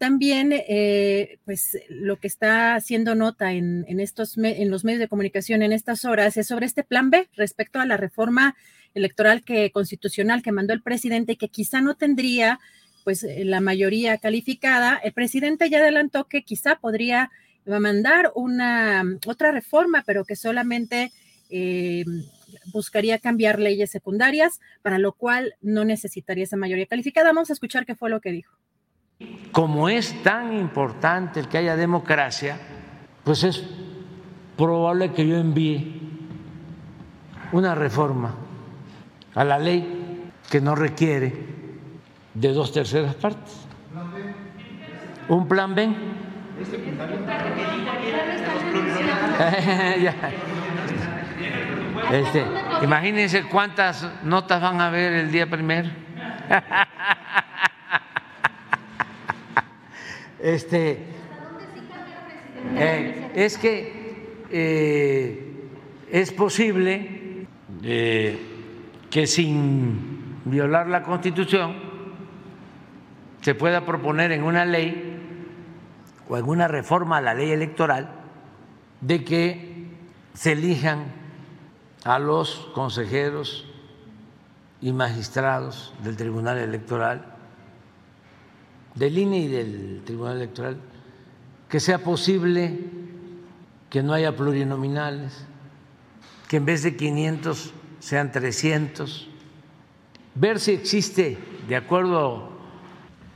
también, 0.00 0.50
eh, 0.52 1.38
pues 1.44 1.76
lo 1.90 2.18
que 2.18 2.26
está 2.26 2.74
haciendo 2.74 3.14
nota 3.14 3.52
en, 3.52 3.84
estos, 4.00 4.38
en 4.38 4.70
los 4.70 4.82
medios 4.82 5.00
de 5.00 5.08
comunicación 5.08 5.60
en 5.60 5.72
estas 5.72 6.06
horas 6.06 6.38
es 6.38 6.46
sobre 6.46 6.64
este 6.64 6.84
plan 6.84 7.10
B 7.10 7.28
respecto 7.36 7.80
a 7.80 7.84
la 7.84 7.98
reforma 7.98 8.56
electoral 8.94 9.44
que, 9.44 9.70
constitucional 9.70 10.42
que 10.42 10.52
mandó 10.52 10.72
el 10.72 10.82
presidente 10.82 11.32
y 11.32 11.36
que 11.36 11.48
quizá 11.48 11.82
no 11.82 11.96
tendría 11.96 12.60
pues 13.04 13.24
eh, 13.24 13.44
la 13.44 13.60
mayoría 13.60 14.18
calificada. 14.18 14.96
El 14.96 15.12
presidente 15.12 15.70
ya 15.70 15.78
adelantó 15.78 16.24
que 16.24 16.42
quizá 16.42 16.76
podría 16.76 17.30
mandar 17.66 18.32
una 18.34 19.04
otra 19.26 19.52
reforma, 19.52 20.02
pero 20.06 20.24
que 20.24 20.34
solamente 20.34 21.12
buscaría 22.72 23.18
cambiar 23.18 23.58
leyes 23.58 23.90
secundarias, 23.90 24.60
para 24.82 24.98
lo 24.98 25.12
cual 25.12 25.54
no 25.60 25.84
necesitaría 25.84 26.44
esa 26.44 26.56
mayoría 26.56 26.86
calificada. 26.86 27.28
Vamos 27.28 27.50
a 27.50 27.52
escuchar 27.52 27.86
qué 27.86 27.94
fue 27.94 28.10
lo 28.10 28.20
que 28.20 28.32
dijo. 28.32 28.56
Como 29.52 29.88
es 29.88 30.22
tan 30.22 30.56
importante 30.56 31.40
el 31.40 31.48
que 31.48 31.58
haya 31.58 31.76
democracia, 31.76 32.58
pues 33.24 33.44
es 33.44 33.62
probable 34.56 35.12
que 35.12 35.26
yo 35.26 35.36
envíe 35.36 36.00
una 37.52 37.74
reforma 37.74 38.34
a 39.34 39.44
la 39.44 39.58
ley 39.58 40.30
que 40.50 40.60
no 40.60 40.74
requiere 40.74 41.59
de 42.34 42.52
dos 42.52 42.72
terceras 42.72 43.14
partes. 43.14 43.66
Un 45.28 45.48
plan 45.48 45.74
B. 45.74 45.88
Este, 52.10 52.44
imagínense 52.82 53.44
cuántas 53.44 54.04
notas 54.24 54.60
van 54.60 54.80
a 54.80 54.90
ver 54.90 55.12
el 55.12 55.30
día 55.30 55.48
primero. 55.48 55.88
Este, 60.42 61.04
eh, 62.74 63.30
es 63.34 63.58
que 63.58 64.42
eh, 64.50 65.68
es 66.10 66.32
posible 66.32 67.46
eh, 67.82 68.38
que 69.10 69.26
sin 69.26 70.40
violar 70.46 70.88
la 70.88 71.02
Constitución 71.02 71.89
se 73.40 73.54
pueda 73.54 73.86
proponer 73.86 74.32
en 74.32 74.42
una 74.42 74.64
ley 74.64 75.18
o 76.28 76.36
en 76.36 76.44
una 76.44 76.68
reforma 76.68 77.18
a 77.18 77.20
la 77.20 77.34
ley 77.34 77.50
electoral 77.50 78.10
de 79.00 79.24
que 79.24 79.86
se 80.34 80.52
elijan 80.52 81.04
a 82.04 82.18
los 82.18 82.70
consejeros 82.74 83.66
y 84.80 84.92
magistrados 84.92 85.92
del 86.02 86.16
Tribunal 86.16 86.58
Electoral, 86.58 87.24
del 88.94 89.18
INE 89.18 89.38
y 89.38 89.48
del 89.48 90.02
Tribunal 90.04 90.36
Electoral, 90.36 90.78
que 91.68 91.80
sea 91.80 91.98
posible 91.98 92.78
que 93.88 94.02
no 94.02 94.12
haya 94.12 94.36
plurinominales, 94.36 95.46
que 96.48 96.56
en 96.56 96.64
vez 96.64 96.82
de 96.82 96.96
500 96.96 97.72
sean 97.98 98.32
300, 98.32 99.28
ver 100.34 100.58
si 100.58 100.72
existe, 100.72 101.38
de 101.68 101.76
acuerdo 101.76 102.59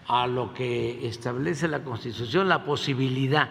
a 0.07 0.27
lo 0.27 0.53
que 0.55 1.07
establece 1.07 1.69
la 1.69 1.83
Constitución, 1.83 2.49
la 2.49 2.65
posibilidad. 2.65 3.51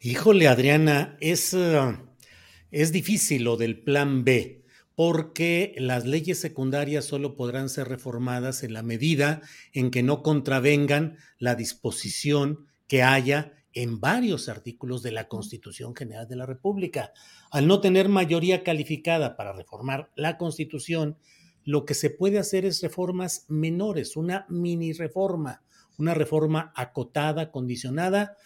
Híjole, 0.00 0.48
Adriana, 0.48 1.16
es... 1.20 1.52
Uh, 1.52 2.06
es 2.70 2.92
difícil 2.92 3.44
lo 3.44 3.56
del 3.56 3.82
plan 3.82 4.24
B, 4.24 4.64
porque 4.94 5.74
las 5.78 6.04
leyes 6.04 6.40
secundarias 6.40 7.04
solo 7.04 7.36
podrán 7.36 7.68
ser 7.68 7.88
reformadas 7.88 8.62
en 8.64 8.72
la 8.72 8.82
medida 8.82 9.40
en 9.72 9.90
que 9.90 10.02
no 10.02 10.22
contravengan 10.22 11.16
la 11.38 11.54
disposición 11.54 12.66
que 12.88 13.02
haya 13.02 13.52
en 13.72 14.00
varios 14.00 14.48
artículos 14.48 15.02
de 15.02 15.12
la 15.12 15.28
Constitución 15.28 15.94
General 15.94 16.26
de 16.26 16.36
la 16.36 16.44
República. 16.44 17.12
Al 17.50 17.66
no 17.66 17.80
tener 17.80 18.08
mayoría 18.08 18.64
calificada 18.64 19.36
para 19.36 19.52
reformar 19.52 20.10
la 20.16 20.36
Constitución, 20.36 21.18
lo 21.66 21.84
que 21.84 21.94
se 21.94 22.10
puede 22.10 22.38
hacer 22.38 22.64
es 22.64 22.80
reformas 22.80 23.44
menores, 23.48 24.16
una 24.16 24.46
mini 24.48 24.92
reforma, 24.92 25.62
una 25.98 26.14
reforma 26.14 26.72
acotada, 26.76 27.50
condicionada, 27.50 28.36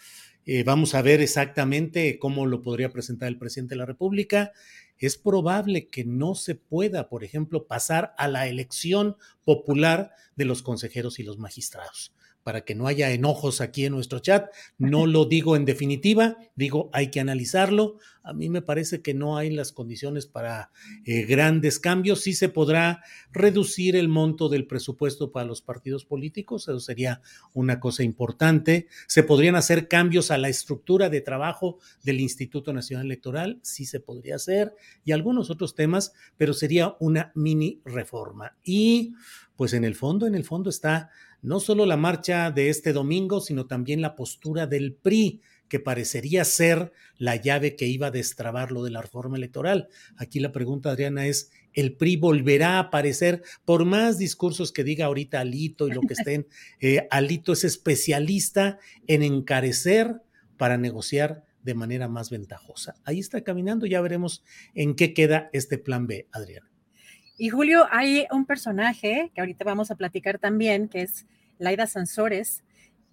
eh, 0.45 0.63
vamos 0.63 0.95
a 0.95 1.03
ver 1.03 1.21
exactamente 1.21 2.17
cómo 2.17 2.47
lo 2.47 2.63
podría 2.63 2.91
presentar 2.91 3.27
el 3.27 3.37
presidente 3.37 3.75
de 3.75 3.79
la 3.79 3.85
República. 3.85 4.53
Es 4.97 5.17
probable 5.17 5.87
que 5.87 6.03
no 6.03 6.33
se 6.33 6.55
pueda, 6.55 7.09
por 7.09 7.23
ejemplo, 7.23 7.67
pasar 7.67 8.15
a 8.17 8.27
la 8.27 8.47
elección 8.47 9.17
popular 9.45 10.11
de 10.35 10.45
los 10.45 10.63
consejeros 10.63 11.19
y 11.19 11.23
los 11.23 11.37
magistrados, 11.37 12.15
para 12.43 12.61
que 12.61 12.75
no 12.75 12.87
haya 12.87 13.11
enojos 13.11 13.61
aquí 13.61 13.85
en 13.85 13.93
nuestro 13.93 14.19
chat. 14.19 14.49
No 14.77 15.05
lo 15.07 15.25
digo 15.25 15.55
en 15.55 15.65
definitiva, 15.65 16.37
digo 16.55 16.89
hay 16.93 17.11
que 17.11 17.19
analizarlo. 17.19 17.97
A 18.23 18.33
mí 18.33 18.49
me 18.49 18.61
parece 18.61 19.01
que 19.01 19.15
no 19.15 19.37
hay 19.37 19.49
las 19.49 19.71
condiciones 19.71 20.27
para 20.27 20.69
eh, 21.05 21.23
grandes 21.23 21.79
cambios. 21.79 22.21
Sí 22.21 22.33
se 22.33 22.49
podrá 22.49 23.01
reducir 23.31 23.95
el 23.95 24.09
monto 24.09 24.47
del 24.47 24.67
presupuesto 24.67 25.31
para 25.31 25.47
los 25.47 25.61
partidos 25.61 26.05
políticos, 26.05 26.67
eso 26.67 26.79
sería 26.79 27.21
una 27.53 27.79
cosa 27.79 28.03
importante. 28.03 28.87
Se 29.07 29.23
podrían 29.23 29.55
hacer 29.55 29.87
cambios 29.87 30.29
a 30.29 30.37
la 30.37 30.49
estructura 30.49 31.09
de 31.09 31.21
trabajo 31.21 31.79
del 32.03 32.19
Instituto 32.19 32.73
Nacional 32.73 33.07
Electoral, 33.07 33.59
sí 33.63 33.85
se 33.85 33.99
podría 33.99 34.35
hacer, 34.35 34.75
y 35.03 35.13
algunos 35.13 35.49
otros 35.49 35.73
temas, 35.73 36.13
pero 36.37 36.53
sería 36.53 36.95
una 36.99 37.31
mini 37.33 37.81
reforma. 37.85 38.55
Y 38.63 39.13
pues 39.55 39.73
en 39.73 39.83
el 39.83 39.95
fondo, 39.95 40.27
en 40.27 40.35
el 40.35 40.43
fondo 40.43 40.69
está 40.69 41.09
no 41.41 41.59
solo 41.59 41.85
la 41.85 41.97
marcha 41.97 42.51
de 42.51 42.69
este 42.69 42.93
domingo, 42.93 43.41
sino 43.41 43.67
también 43.67 44.01
la 44.01 44.15
postura 44.15 44.67
del 44.67 44.93
PRI, 44.93 45.41
que 45.67 45.79
parecería 45.79 46.43
ser 46.43 46.91
la 47.17 47.37
llave 47.37 47.77
que 47.77 47.87
iba 47.87 48.07
a 48.07 48.11
destrabar 48.11 48.73
lo 48.73 48.83
de 48.83 48.91
la 48.91 49.01
reforma 49.01 49.37
electoral. 49.37 49.87
Aquí 50.17 50.41
la 50.41 50.51
pregunta, 50.51 50.91
Adriana, 50.91 51.27
es, 51.27 51.49
¿el 51.71 51.95
PRI 51.95 52.17
volverá 52.17 52.71
a 52.71 52.79
aparecer 52.79 53.41
por 53.63 53.85
más 53.85 54.17
discursos 54.17 54.73
que 54.73 54.83
diga 54.83 55.05
ahorita 55.05 55.39
Alito 55.39 55.87
y 55.87 55.91
lo 55.91 56.01
que 56.01 56.13
estén? 56.13 56.47
Eh, 56.81 57.07
Alito 57.09 57.53
es 57.53 57.63
especialista 57.63 58.79
en 59.07 59.23
encarecer 59.23 60.21
para 60.57 60.77
negociar 60.77 61.45
de 61.63 61.75
manera 61.75 62.07
más 62.07 62.29
ventajosa. 62.29 62.95
Ahí 63.05 63.19
está 63.19 63.41
caminando, 63.41 63.85
ya 63.85 64.01
veremos 64.01 64.43
en 64.73 64.95
qué 64.95 65.13
queda 65.13 65.49
este 65.53 65.77
plan 65.77 66.07
B, 66.07 66.27
Adriana. 66.31 66.70
Y 67.41 67.49
Julio, 67.49 67.87
hay 67.89 68.27
un 68.29 68.45
personaje 68.45 69.31
que 69.33 69.41
ahorita 69.41 69.65
vamos 69.65 69.89
a 69.89 69.95
platicar 69.95 70.37
también, 70.37 70.87
que 70.87 71.01
es 71.01 71.25
Laida 71.57 71.87
Sansores, 71.87 72.61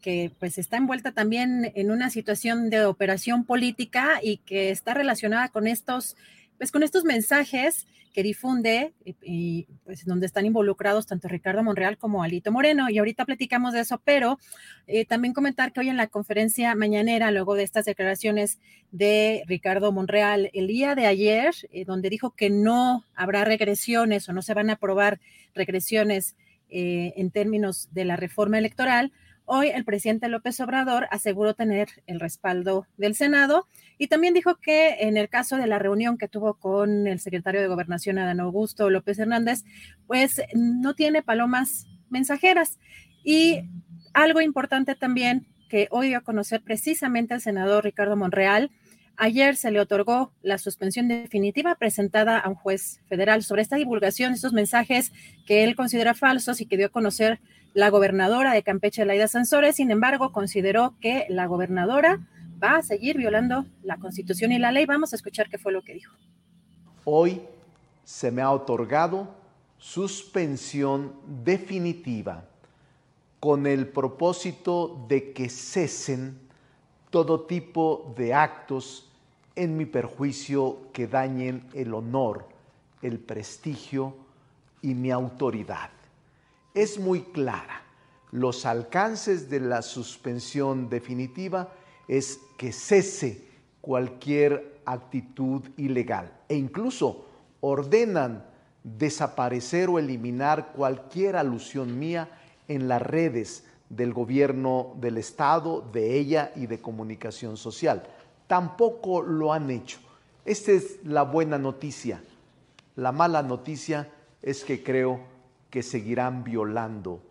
que 0.03 0.31
pues 0.39 0.59
está 0.59 0.77
envuelta 0.77 1.13
también 1.13 1.73
en 1.75 1.91
una 1.91 2.11
situación 2.11 2.69
de 2.69 2.85
operación 2.85 3.45
política 3.45 4.21
y 4.23 4.37
que 4.37 4.69
está 4.69 4.93
relacionada 4.93 5.49
con 5.49 5.67
estos, 5.67 6.15
pues 6.59 6.73
con 6.73 6.83
estos 6.83 7.05
mensajes 7.05 7.87
que 8.13 8.23
difunde 8.23 8.95
y, 9.05 9.67
pues 9.85 10.05
donde 10.05 10.27
están 10.27 10.45
involucrados 10.45 11.07
tanto 11.07 11.29
Ricardo 11.29 11.63
Monreal 11.63 11.99
como 11.99 12.23
Alito 12.23 12.51
Moreno. 12.51 12.91
Y 12.91 12.99
ahorita 12.99 13.25
platicamos 13.25 13.73
de 13.73 13.81
eso, 13.81 14.01
pero 14.05 14.39
eh, 14.87 15.05
también 15.05 15.35
comentar 15.35 15.73
que 15.73 15.81
hoy 15.81 15.89
en 15.89 15.97
la 15.97 16.09
conferencia 16.09 16.75
mañanera, 16.75 17.31
luego 17.31 17.55
de 17.55 17.63
estas 17.63 17.85
declaraciones 17.85 18.59
de 18.91 19.45
Ricardo 19.47 19.93
Monreal, 19.93 20.51
el 20.53 20.67
día 20.67 20.95
de 20.97 21.07
ayer, 21.07 21.55
eh, 21.71 21.85
donde 21.85 22.11
dijo 22.11 22.33
que 22.33 22.51
no 22.51 23.05
habrá 23.15 23.45
regresiones 23.45 24.29
o 24.29 24.33
no 24.33 24.43
se 24.43 24.55
van 24.55 24.71
a 24.71 24.75
aprobar 24.75 25.21
regresiones 25.55 26.35
eh, 26.71 27.15
en 27.17 27.31
términos 27.31 27.89
de 27.93 28.05
la 28.05 28.17
reforma 28.17 28.59
electoral, 28.59 29.13
Hoy 29.51 29.69
el 29.69 29.87
presidente 29.87 30.29
López 30.29 30.61
Obrador 30.61 31.09
aseguró 31.11 31.55
tener 31.55 31.89
el 32.07 32.21
respaldo 32.21 32.87
del 32.99 33.15
Senado 33.15 33.67
y 33.97 34.09
también 34.09 34.35
dijo 34.35 34.57
que 34.57 34.97
en 35.01 35.17
el 35.17 35.31
caso 35.31 35.57
de 35.57 35.67
la 35.67 35.79
reunión 35.79 36.19
que 36.19 36.29
tuvo 36.29 36.59
con 36.59 37.07
el 37.07 37.19
secretario 37.19 37.63
de 37.63 37.67
Gobernación, 37.67 38.19
Adán 38.19 38.41
Augusto 38.41 38.91
López 38.91 39.19
Hernández, 39.19 39.65
pues 40.07 40.43
no 40.53 40.93
tiene 40.95 41.23
palomas 41.23 41.87
mensajeras. 42.11 42.79
Y 43.25 43.63
algo 44.13 44.43
importante 44.43 44.95
también 44.95 45.47
que 45.71 45.89
hoy 45.93 46.09
dio 46.09 46.19
a 46.19 46.25
conocer 46.25 46.61
precisamente 46.63 47.33
el 47.33 47.41
senador 47.41 47.85
Ricardo 47.85 48.17
Monreal, 48.17 48.71
Ayer 49.21 49.57
se 49.57 49.73
le 49.73 49.81
otorgó 49.81 50.33
la 50.43 50.59
suspensión 50.59 51.09
definitiva 51.09 51.75
presentada 51.75 52.39
a 52.39 52.49
un 52.49 52.55
juez 52.55 53.01
federal 53.09 53.43
sobre 53.43 53.63
esta 53.63 53.75
divulgación, 53.75 54.33
estos 54.33 54.53
mensajes 54.53 55.13
que 55.45 55.65
él 55.65 55.75
considera 55.75 56.15
falsos 56.15 56.61
y 56.61 56.67
que 56.67 56.77
dio 56.77 56.87
a 56.87 56.91
conocer 56.91 57.41
la 57.75 57.91
gobernadora 57.91 58.53
de 58.53 58.63
Campeche, 58.63 59.05
Laida 59.05 59.29
Sansores. 59.29 59.77
Sin 59.77 59.91
embargo, 59.91 60.33
consideró 60.33 60.95
que 61.01 61.27
la 61.29 61.47
gobernadora 61.47 62.21
va 62.63 62.77
a 62.77 62.83
seguir 62.83 63.17
violando 63.17 63.67
la 63.83 63.99
constitución 63.99 64.53
y 64.53 64.59
la 64.59 64.73
ley. 64.73 64.87
Vamos 64.87 65.13
a 65.13 65.17
escuchar 65.17 65.49
qué 65.49 65.59
fue 65.59 65.73
lo 65.73 65.83
que 65.83 65.95
dijo. 65.95 66.15
Hoy 67.05 67.43
se 68.05 68.31
me 68.31 68.43
ha 68.43 68.51
otorgado 68.51 69.29
suspensión 69.79 71.15
definitiva 71.45 72.45
con 73.41 73.67
el 73.67 73.87
propósito 73.87 75.07
de 75.09 75.33
que 75.33 75.49
cesen 75.49 76.39
todo 77.11 77.43
tipo 77.43 78.13
de 78.17 78.35
actos 78.35 79.11
en 79.55 79.77
mi 79.77 79.87
perjuicio 79.87 80.91
que 80.93 81.07
dañen 81.07 81.65
el 81.75 81.95
honor, 81.95 82.49
el 83.03 83.19
prestigio 83.19 84.17
y 84.83 84.95
mi 84.95 85.11
autoridad. 85.11 85.91
Es 86.75 86.99
muy 86.99 87.23
clara. 87.23 87.83
Los 88.31 88.67
alcances 88.67 89.49
de 89.49 89.61
la 89.61 89.83
suspensión 89.83 90.89
definitiva 90.89 91.73
es 92.07 92.41
que 92.57 92.73
cese 92.73 93.49
cualquier 93.81 94.81
actitud 94.85 95.63
ilegal 95.77 96.33
e 96.49 96.57
incluso 96.57 97.27
ordenan 97.61 98.45
desaparecer 98.85 99.89
o 99.89 99.99
eliminar 99.99 100.73
cualquier 100.73 101.37
alusión 101.37 101.99
mía 101.99 102.29
en 102.69 102.89
las 102.89 103.03
redes 103.03 103.65
del 103.89 104.13
gobierno 104.13 104.95
del 105.01 105.17
Estado, 105.17 105.81
de 105.93 106.19
ella 106.19 106.53
y 106.55 106.67
de 106.67 106.81
comunicación 106.81 107.57
social 107.57 108.03
tampoco 108.49 109.23
lo 109.23 109.53
han 109.53 109.71
hecho. 109.71 110.01
Esta 110.45 110.73
es 110.73 111.05
la 111.05 111.23
buena 111.23 111.59
noticia. 111.59 112.21
La 112.97 113.13
mala 113.13 113.45
noticia 113.45 114.11
es 114.43 114.65
que 114.65 114.83
creo 114.83 115.21
que 115.71 115.83
seguirán 115.83 116.45
violando 116.45 117.23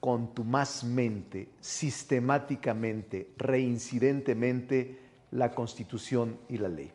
contumazmente, 0.00 1.48
sistemáticamente, 1.60 3.30
reincidentemente 3.38 4.98
la 5.30 5.50
Constitución 5.50 6.38
y 6.48 6.58
la 6.58 6.68
ley. 6.68 6.92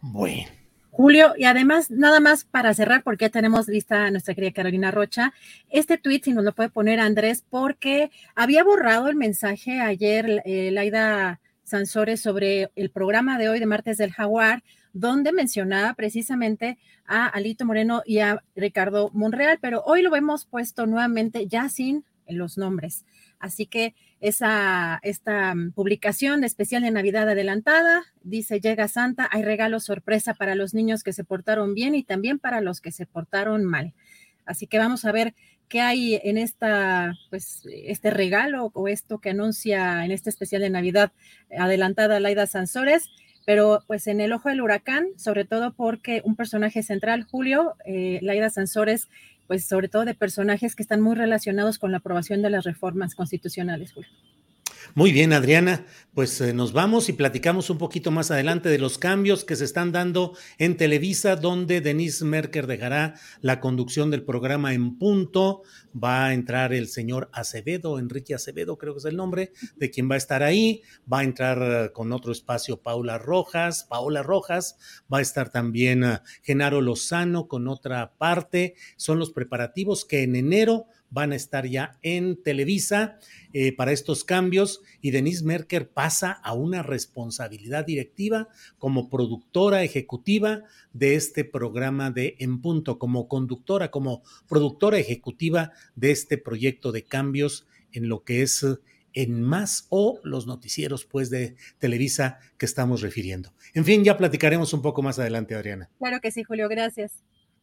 Bueno. 0.00 0.48
Julio, 0.90 1.34
y 1.36 1.44
además, 1.44 1.90
nada 1.90 2.20
más 2.20 2.44
para 2.44 2.72
cerrar, 2.72 3.02
porque 3.02 3.26
ya 3.26 3.30
tenemos 3.30 3.68
lista 3.68 4.06
a 4.06 4.10
nuestra 4.10 4.34
querida 4.34 4.52
Carolina 4.52 4.90
Rocha, 4.90 5.34
este 5.68 5.98
tweet, 5.98 6.22
si 6.24 6.32
nos 6.32 6.42
lo 6.42 6.54
puede 6.54 6.70
poner 6.70 7.00
Andrés, 7.00 7.44
porque 7.50 8.10
había 8.34 8.64
borrado 8.64 9.08
el 9.08 9.16
mensaje 9.16 9.80
ayer, 9.80 10.42
eh, 10.46 10.70
Laida 10.70 11.40
Sansores 11.66 12.20
sobre 12.20 12.70
el 12.76 12.90
programa 12.90 13.38
de 13.38 13.48
hoy 13.48 13.58
de 13.58 13.66
Martes 13.66 13.98
del 13.98 14.12
Jaguar, 14.12 14.62
donde 14.92 15.32
mencionaba 15.32 15.94
precisamente 15.94 16.78
a 17.06 17.26
Alito 17.26 17.66
Moreno 17.66 18.02
y 18.06 18.20
a 18.20 18.40
Ricardo 18.54 19.10
Monreal, 19.12 19.58
pero 19.60 19.82
hoy 19.84 20.02
lo 20.02 20.14
hemos 20.14 20.46
puesto 20.46 20.86
nuevamente 20.86 21.48
ya 21.48 21.68
sin 21.68 22.04
los 22.28 22.56
nombres. 22.56 23.04
Así 23.40 23.66
que 23.66 23.94
esa, 24.20 25.00
esta 25.02 25.54
publicación 25.74 26.44
especial 26.44 26.82
de 26.82 26.92
Navidad 26.92 27.28
adelantada 27.28 28.04
dice, 28.22 28.60
llega 28.60 28.86
Santa, 28.86 29.28
hay 29.30 29.42
regalos 29.42 29.84
sorpresa 29.84 30.34
para 30.34 30.54
los 30.54 30.72
niños 30.72 31.02
que 31.02 31.12
se 31.12 31.24
portaron 31.24 31.74
bien 31.74 31.96
y 31.96 32.04
también 32.04 32.38
para 32.38 32.60
los 32.60 32.80
que 32.80 32.92
se 32.92 33.06
portaron 33.06 33.64
mal. 33.64 33.92
Así 34.46 34.66
que 34.66 34.78
vamos 34.78 35.04
a 35.04 35.12
ver 35.12 35.34
qué 35.68 35.80
hay 35.80 36.20
en 36.22 36.38
esta, 36.38 37.14
pues, 37.30 37.62
este 37.84 38.10
regalo 38.10 38.70
o 38.74 38.88
esto 38.88 39.18
que 39.18 39.30
anuncia 39.30 40.04
en 40.04 40.12
este 40.12 40.30
especial 40.30 40.62
de 40.62 40.70
Navidad 40.70 41.12
adelantada 41.58 42.20
Laida 42.20 42.46
Sansores, 42.46 43.10
pero 43.44 43.82
pues 43.86 44.06
en 44.06 44.20
el 44.20 44.32
ojo 44.32 44.48
del 44.48 44.60
huracán, 44.60 45.06
sobre 45.16 45.44
todo 45.44 45.72
porque 45.72 46.22
un 46.24 46.36
personaje 46.36 46.82
central, 46.82 47.24
Julio, 47.24 47.76
eh, 47.84 48.18
Laida 48.22 48.50
Sansores, 48.50 49.08
pues 49.46 49.64
sobre 49.64 49.88
todo 49.88 50.04
de 50.04 50.14
personajes 50.14 50.74
que 50.74 50.82
están 50.82 51.00
muy 51.00 51.14
relacionados 51.14 51.78
con 51.78 51.92
la 51.92 51.98
aprobación 51.98 52.42
de 52.42 52.50
las 52.50 52.64
reformas 52.64 53.14
constitucionales, 53.14 53.92
Julio. 53.92 54.10
Muy 54.94 55.12
bien, 55.12 55.32
Adriana, 55.32 55.84
pues 56.14 56.40
eh, 56.40 56.54
nos 56.54 56.72
vamos 56.72 57.08
y 57.08 57.12
platicamos 57.12 57.68
un 57.68 57.76
poquito 57.76 58.10
más 58.10 58.30
adelante 58.30 58.68
de 58.68 58.78
los 58.78 58.96
cambios 58.98 59.44
que 59.44 59.56
se 59.56 59.64
están 59.64 59.92
dando 59.92 60.34
en 60.58 60.76
Televisa, 60.76 61.36
donde 61.36 61.80
Denise 61.80 62.24
Merker 62.24 62.66
dejará 62.66 63.14
la 63.42 63.60
conducción 63.60 64.10
del 64.10 64.24
programa 64.24 64.72
en 64.72 64.98
punto. 64.98 65.62
Va 65.92 66.26
a 66.26 66.34
entrar 66.34 66.72
el 66.72 66.88
señor 66.88 67.28
Acevedo, 67.32 67.98
Enrique 67.98 68.34
Acevedo, 68.34 68.78
creo 68.78 68.94
que 68.94 69.00
es 69.00 69.04
el 69.04 69.16
nombre, 69.16 69.52
de 69.76 69.90
quien 69.90 70.10
va 70.10 70.14
a 70.14 70.18
estar 70.18 70.42
ahí. 70.42 70.82
Va 71.12 71.20
a 71.20 71.24
entrar 71.24 71.58
eh, 71.60 71.92
con 71.92 72.12
otro 72.12 72.32
espacio 72.32 72.80
Paula 72.80 73.18
Rojas, 73.18 73.84
Paola 73.84 74.22
Rojas. 74.22 74.78
Va 75.12 75.18
a 75.18 75.22
estar 75.22 75.50
también 75.50 76.04
eh, 76.04 76.20
Genaro 76.42 76.80
Lozano 76.80 77.48
con 77.48 77.68
otra 77.68 78.14
parte. 78.16 78.74
Son 78.96 79.18
los 79.18 79.32
preparativos 79.32 80.04
que 80.04 80.22
en 80.22 80.36
enero 80.36 80.86
van 81.10 81.32
a 81.32 81.36
estar 81.36 81.66
ya 81.66 81.98
en 82.02 82.42
Televisa 82.42 83.18
eh, 83.52 83.74
para 83.74 83.92
estos 83.92 84.24
cambios 84.24 84.82
y 85.00 85.10
Denise 85.10 85.44
Merker 85.44 85.88
pasa 85.88 86.32
a 86.32 86.54
una 86.54 86.82
responsabilidad 86.82 87.84
directiva 87.84 88.48
como 88.78 89.08
productora 89.08 89.82
ejecutiva 89.82 90.62
de 90.92 91.14
este 91.14 91.44
programa 91.44 92.10
de 92.10 92.36
En 92.38 92.60
Punto, 92.60 92.98
como 92.98 93.28
conductora, 93.28 93.90
como 93.90 94.22
productora 94.48 94.98
ejecutiva 94.98 95.72
de 95.94 96.10
este 96.10 96.38
proyecto 96.38 96.92
de 96.92 97.04
cambios 97.04 97.66
en 97.92 98.08
lo 98.08 98.24
que 98.24 98.42
es 98.42 98.64
en 99.16 99.42
más 99.42 99.86
o 99.88 100.20
los 100.22 100.46
noticieros 100.46 101.06
pues 101.06 101.30
de 101.30 101.56
Televisa 101.78 102.38
que 102.58 102.66
estamos 102.66 103.00
refiriendo. 103.00 103.52
En 103.74 103.84
fin, 103.84 104.04
ya 104.04 104.16
platicaremos 104.16 104.72
un 104.74 104.82
poco 104.82 105.02
más 105.02 105.18
adelante, 105.18 105.54
Adriana. 105.54 105.88
Claro 105.98 106.20
que 106.20 106.30
sí, 106.30 106.44
Julio, 106.44 106.68
gracias. 106.68 107.12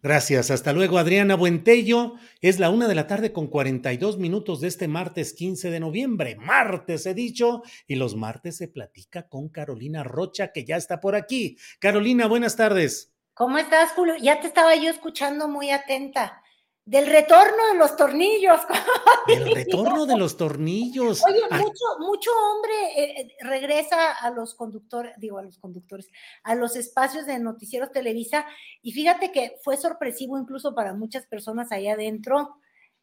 Gracias, 0.04 0.52
hasta 0.52 0.74
luego 0.74 0.98
Adriana 0.98 1.38
Buentello. 1.38 2.16
Es 2.42 2.60
la 2.60 2.70
una 2.70 2.90
de 2.90 2.96
la 2.96 3.08
tarde 3.08 3.32
con 3.32 3.48
42 3.48 4.18
minutos 4.18 4.60
de 4.60 4.68
este 4.68 4.90
martes 4.90 5.32
15 5.32 5.72
de 5.72 5.80
noviembre. 5.80 6.36
Martes 6.36 7.06
he 7.06 7.14
dicho, 7.14 7.64
y 7.88 7.96
los 7.96 8.14
martes 8.18 8.58
se 8.58 8.68
platica 8.68 9.30
con 9.30 9.48
Carolina 9.48 10.04
Rocha, 10.04 10.52
que 10.52 10.66
ya 10.66 10.76
está 10.76 11.00
por 11.00 11.16
aquí. 11.16 11.58
Carolina, 11.80 12.28
buenas 12.28 12.58
tardes. 12.58 13.14
¿Cómo 13.34 13.58
estás, 13.58 13.92
Julio? 13.92 14.16
Ya 14.22 14.42
te 14.42 14.48
estaba 14.48 14.76
yo 14.76 14.90
escuchando 14.90 15.48
muy 15.48 15.72
atenta 15.72 16.43
del 16.86 17.08
retorno 17.08 17.68
de 17.72 17.78
los 17.78 17.96
tornillos. 17.96 18.60
El 19.28 19.54
retorno 19.54 20.06
de 20.06 20.18
los 20.18 20.36
tornillos. 20.36 21.24
Oye, 21.26 21.42
mucho, 21.52 21.86
mucho 22.00 22.30
hombre 22.32 22.74
eh, 22.98 23.22
eh, 23.22 23.28
regresa 23.42 24.12
a 24.12 24.30
los 24.32 24.54
conductores, 24.54 25.14
digo 25.18 25.38
a 25.38 25.44
los 25.44 25.58
conductores, 25.58 26.10
a 26.44 26.56
los 26.56 26.76
espacios 26.76 27.26
de 27.26 27.40
noticieros 27.40 27.92
Televisa, 27.92 28.46
y 28.82 28.92
fíjate 28.92 29.32
que 29.32 29.56
fue 29.64 29.78
sorpresivo 29.78 30.38
incluso 30.38 30.76
para 30.76 30.94
muchas 30.94 31.26
personas 31.26 31.72
allá 31.72 31.94
adentro. 31.94 32.58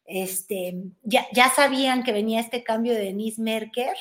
Este, 0.05 0.75
ya, 1.03 1.25
ya 1.31 1.49
sabían 1.49 2.03
que 2.03 2.11
venía 2.11 2.39
este 2.39 2.63
cambio 2.63 2.93
de 2.93 3.01
Denise 3.01 3.41
Merker, 3.41 3.95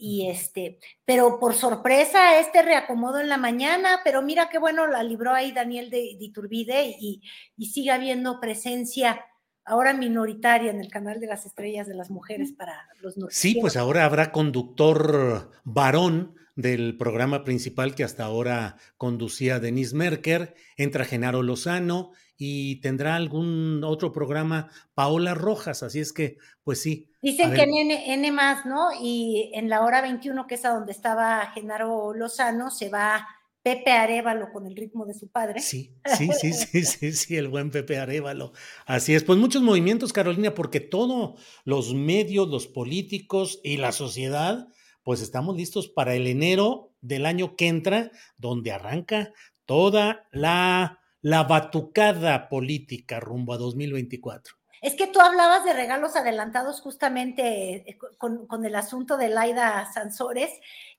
y 0.00 0.28
este, 0.28 0.78
pero 1.04 1.40
por 1.40 1.54
sorpresa, 1.54 2.38
este 2.38 2.62
reacomodo 2.62 3.18
en 3.18 3.28
la 3.28 3.36
mañana, 3.36 4.00
pero 4.04 4.22
mira 4.22 4.48
qué 4.48 4.58
bueno 4.58 4.86
la 4.86 5.02
libró 5.02 5.34
ahí 5.34 5.50
Daniel 5.50 5.90
de, 5.90 6.16
de 6.18 6.24
Iturbide 6.24 6.96
y, 7.00 7.20
y 7.56 7.66
sigue 7.66 7.90
habiendo 7.90 8.38
presencia 8.40 9.26
ahora 9.64 9.92
minoritaria 9.92 10.70
en 10.70 10.80
el 10.80 10.88
canal 10.88 11.18
de 11.18 11.26
las 11.26 11.46
estrellas 11.46 11.88
de 11.88 11.94
las 11.94 12.10
mujeres 12.10 12.52
para 12.52 12.88
los 13.00 13.16
noticieros. 13.16 13.34
Sí, 13.34 13.58
pues 13.60 13.76
ahora 13.76 14.04
habrá 14.04 14.30
conductor 14.30 15.50
varón 15.64 16.36
del 16.54 16.96
programa 16.96 17.44
principal 17.44 17.94
que 17.94 18.04
hasta 18.04 18.24
ahora 18.24 18.76
conducía 18.96 19.60
Denise 19.60 19.94
Merker, 19.94 20.54
entra 20.76 21.04
Genaro 21.04 21.42
Lozano 21.42 22.12
y 22.38 22.80
tendrá 22.80 23.16
algún 23.16 23.82
otro 23.84 24.12
programa 24.12 24.70
Paola 24.94 25.34
Rojas, 25.34 25.82
así 25.82 25.98
es 25.98 26.12
que, 26.12 26.38
pues 26.62 26.80
sí. 26.80 27.10
Dicen 27.20 27.52
que 27.52 27.62
en 27.62 27.74
N, 27.74 28.14
N, 28.14 28.32
más, 28.32 28.64
¿no? 28.64 28.90
Y 29.02 29.50
en 29.54 29.68
la 29.68 29.82
hora 29.82 30.00
21, 30.00 30.46
que 30.46 30.54
es 30.54 30.64
a 30.64 30.70
donde 30.70 30.92
estaba 30.92 31.50
Genaro 31.52 32.14
Lozano, 32.14 32.70
se 32.70 32.88
va 32.88 33.26
Pepe 33.60 33.90
Arevalo 33.90 34.52
con 34.52 34.66
el 34.66 34.76
ritmo 34.76 35.04
de 35.04 35.14
su 35.14 35.28
padre. 35.28 35.60
Sí, 35.60 35.92
sí, 36.16 36.30
sí, 36.32 36.52
sí, 36.52 36.84
sí, 36.84 37.12
sí, 37.12 37.36
el 37.36 37.48
buen 37.48 37.72
Pepe 37.72 37.98
Arevalo. 37.98 38.52
Así 38.86 39.14
es, 39.14 39.24
pues 39.24 39.38
muchos 39.38 39.62
movimientos, 39.62 40.12
Carolina, 40.12 40.54
porque 40.54 40.78
todos 40.78 41.40
los 41.64 41.92
medios, 41.92 42.48
los 42.48 42.68
políticos 42.68 43.60
y 43.64 43.78
la 43.78 43.90
sociedad, 43.90 44.68
pues 45.02 45.20
estamos 45.20 45.56
listos 45.56 45.88
para 45.88 46.14
el 46.14 46.28
enero 46.28 46.92
del 47.00 47.26
año 47.26 47.56
que 47.56 47.66
entra, 47.66 48.12
donde 48.36 48.70
arranca 48.70 49.32
toda 49.66 50.28
la 50.30 51.00
la 51.28 51.42
batucada 51.42 52.48
política 52.48 53.20
rumbo 53.20 53.52
a 53.52 53.58
2024. 53.58 54.56
Es 54.80 54.94
que 54.94 55.08
tú 55.08 55.20
hablabas 55.20 55.62
de 55.62 55.74
regalos 55.74 56.16
adelantados 56.16 56.80
justamente 56.80 57.90
eh, 57.90 57.98
con, 58.16 58.64
el 58.64 58.74
asunto 58.74 59.18
de 59.18 59.28
Laida 59.28 59.84
Sansores 59.92 60.50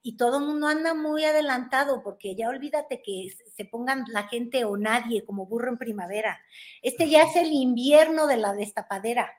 y 0.03 0.17
todo 0.17 0.37
el 0.37 0.45
mundo 0.45 0.67
anda 0.67 0.93
muy 0.93 1.25
adelantado 1.25 2.03
porque 2.03 2.35
ya 2.35 2.49
olvídate 2.49 3.01
que 3.01 3.29
se 3.57 3.65
pongan 3.65 4.05
la 4.09 4.27
gente 4.27 4.65
o 4.65 4.77
nadie 4.77 5.25
como 5.25 5.47
burro 5.47 5.69
en 5.69 5.79
primavera. 5.79 6.39
Este 6.83 7.09
ya 7.09 7.23
es 7.23 7.35
el 7.35 7.51
invierno 7.51 8.27
de 8.27 8.37
la 8.37 8.53
destapadera. 8.53 9.31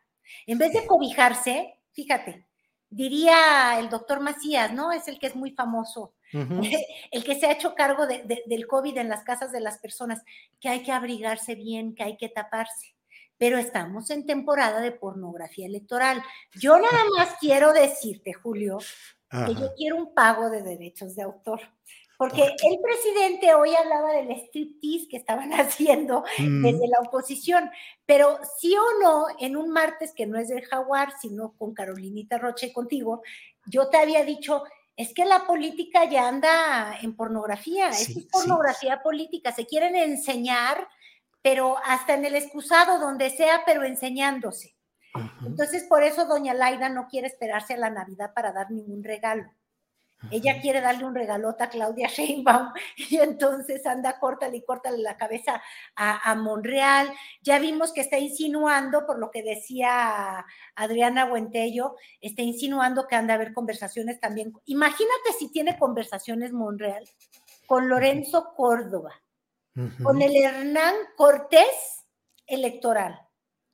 En 0.44 0.58
vez 0.58 0.72
de 0.72 0.86
cobijarse, 0.86 1.78
fíjate, 1.92 2.48
diría 2.88 3.78
el 3.78 3.90
doctor 3.90 4.18
Macías, 4.18 4.72
¿no? 4.72 4.90
Es 4.90 5.06
el 5.06 5.20
que 5.20 5.28
es 5.28 5.36
muy 5.36 5.52
famoso 5.52 6.14
el 6.32 7.24
que 7.24 7.34
se 7.34 7.46
ha 7.46 7.52
hecho 7.52 7.74
cargo 7.74 8.06
del 8.06 8.66
COVID 8.66 8.98
en 8.98 9.08
las 9.08 9.24
casas 9.24 9.52
de 9.52 9.60
las 9.60 9.78
personas, 9.78 10.22
que 10.60 10.68
hay 10.68 10.82
que 10.82 10.92
abrigarse 10.92 11.54
bien, 11.54 11.94
que 11.94 12.02
hay 12.02 12.16
que 12.16 12.28
taparse. 12.28 12.94
Pero 13.38 13.58
estamos 13.58 14.10
en 14.10 14.26
temporada 14.26 14.80
de 14.80 14.92
pornografía 14.92 15.66
electoral. 15.66 16.22
Yo 16.54 16.78
nada 16.78 17.04
más 17.16 17.36
quiero 17.40 17.72
decirte, 17.72 18.32
Julio, 18.34 18.78
que 19.30 19.54
yo 19.54 19.72
quiero 19.76 19.96
un 19.96 20.14
pago 20.14 20.50
de 20.50 20.62
derechos 20.62 21.14
de 21.16 21.22
autor. 21.22 21.60
Porque 22.20 22.42
el 22.42 22.78
presidente 22.82 23.54
hoy 23.54 23.74
hablaba 23.74 24.12
del 24.12 24.30
striptease 24.32 25.08
que 25.08 25.16
estaban 25.16 25.52
haciendo 25.54 26.22
mm. 26.36 26.62
desde 26.62 26.86
la 26.86 27.00
oposición, 27.00 27.70
pero 28.04 28.38
sí 28.58 28.76
o 28.76 29.02
no, 29.02 29.24
en 29.38 29.56
un 29.56 29.70
martes 29.70 30.12
que 30.12 30.26
no 30.26 30.38
es 30.38 30.48
del 30.48 30.66
jaguar, 30.66 31.14
sino 31.18 31.54
con 31.56 31.72
Carolinita 31.72 32.36
Roche 32.36 32.74
contigo, 32.74 33.22
yo 33.64 33.88
te 33.88 33.96
había 33.96 34.22
dicho, 34.22 34.64
es 35.00 35.14
que 35.14 35.24
la 35.24 35.46
política 35.46 36.04
ya 36.04 36.28
anda 36.28 36.94
en 37.00 37.16
pornografía, 37.16 37.88
es 37.88 38.14
pornografía 38.30 39.02
política, 39.02 39.50
se 39.50 39.64
quieren 39.64 39.96
enseñar, 39.96 40.86
pero 41.40 41.78
hasta 41.86 42.12
en 42.12 42.26
el 42.26 42.34
excusado, 42.34 42.98
donde 42.98 43.30
sea, 43.30 43.62
pero 43.64 43.82
enseñándose. 43.84 44.76
Entonces, 45.46 45.84
por 45.84 46.02
eso 46.02 46.26
doña 46.26 46.52
Laida 46.52 46.90
no 46.90 47.08
quiere 47.08 47.28
esperarse 47.28 47.72
a 47.72 47.78
la 47.78 47.88
Navidad 47.88 48.34
para 48.34 48.52
dar 48.52 48.70
ningún 48.70 49.02
regalo. 49.02 49.50
Ella 50.30 50.60
quiere 50.60 50.80
darle 50.80 51.04
un 51.04 51.14
regalota 51.14 51.64
a 51.64 51.68
Claudia 51.70 52.08
Sheinbaum 52.08 52.72
y 52.96 53.16
entonces 53.16 53.86
anda 53.86 54.18
córtale 54.18 54.58
y 54.58 54.64
córtale 54.64 54.98
la 54.98 55.16
cabeza 55.16 55.62
a, 55.96 56.30
a, 56.30 56.34
Monreal. 56.34 57.10
Ya 57.42 57.58
vimos 57.58 57.92
que 57.92 58.02
está 58.02 58.18
insinuando, 58.18 59.06
por 59.06 59.18
lo 59.18 59.30
que 59.30 59.42
decía 59.42 60.44
Adriana 60.74 61.24
Buentello, 61.24 61.96
está 62.20 62.42
insinuando 62.42 63.06
que 63.06 63.16
anda 63.16 63.34
a 63.34 63.36
haber 63.36 63.54
conversaciones 63.54 64.20
también. 64.20 64.52
Imagínate 64.66 65.32
si 65.38 65.50
tiene 65.50 65.78
conversaciones 65.78 66.52
Monreal 66.52 67.08
con 67.66 67.88
Lorenzo 67.88 68.52
Córdoba, 68.54 69.22
con 70.02 70.20
el 70.20 70.36
Hernán 70.36 70.94
Cortés 71.16 72.04
electoral. 72.46 73.20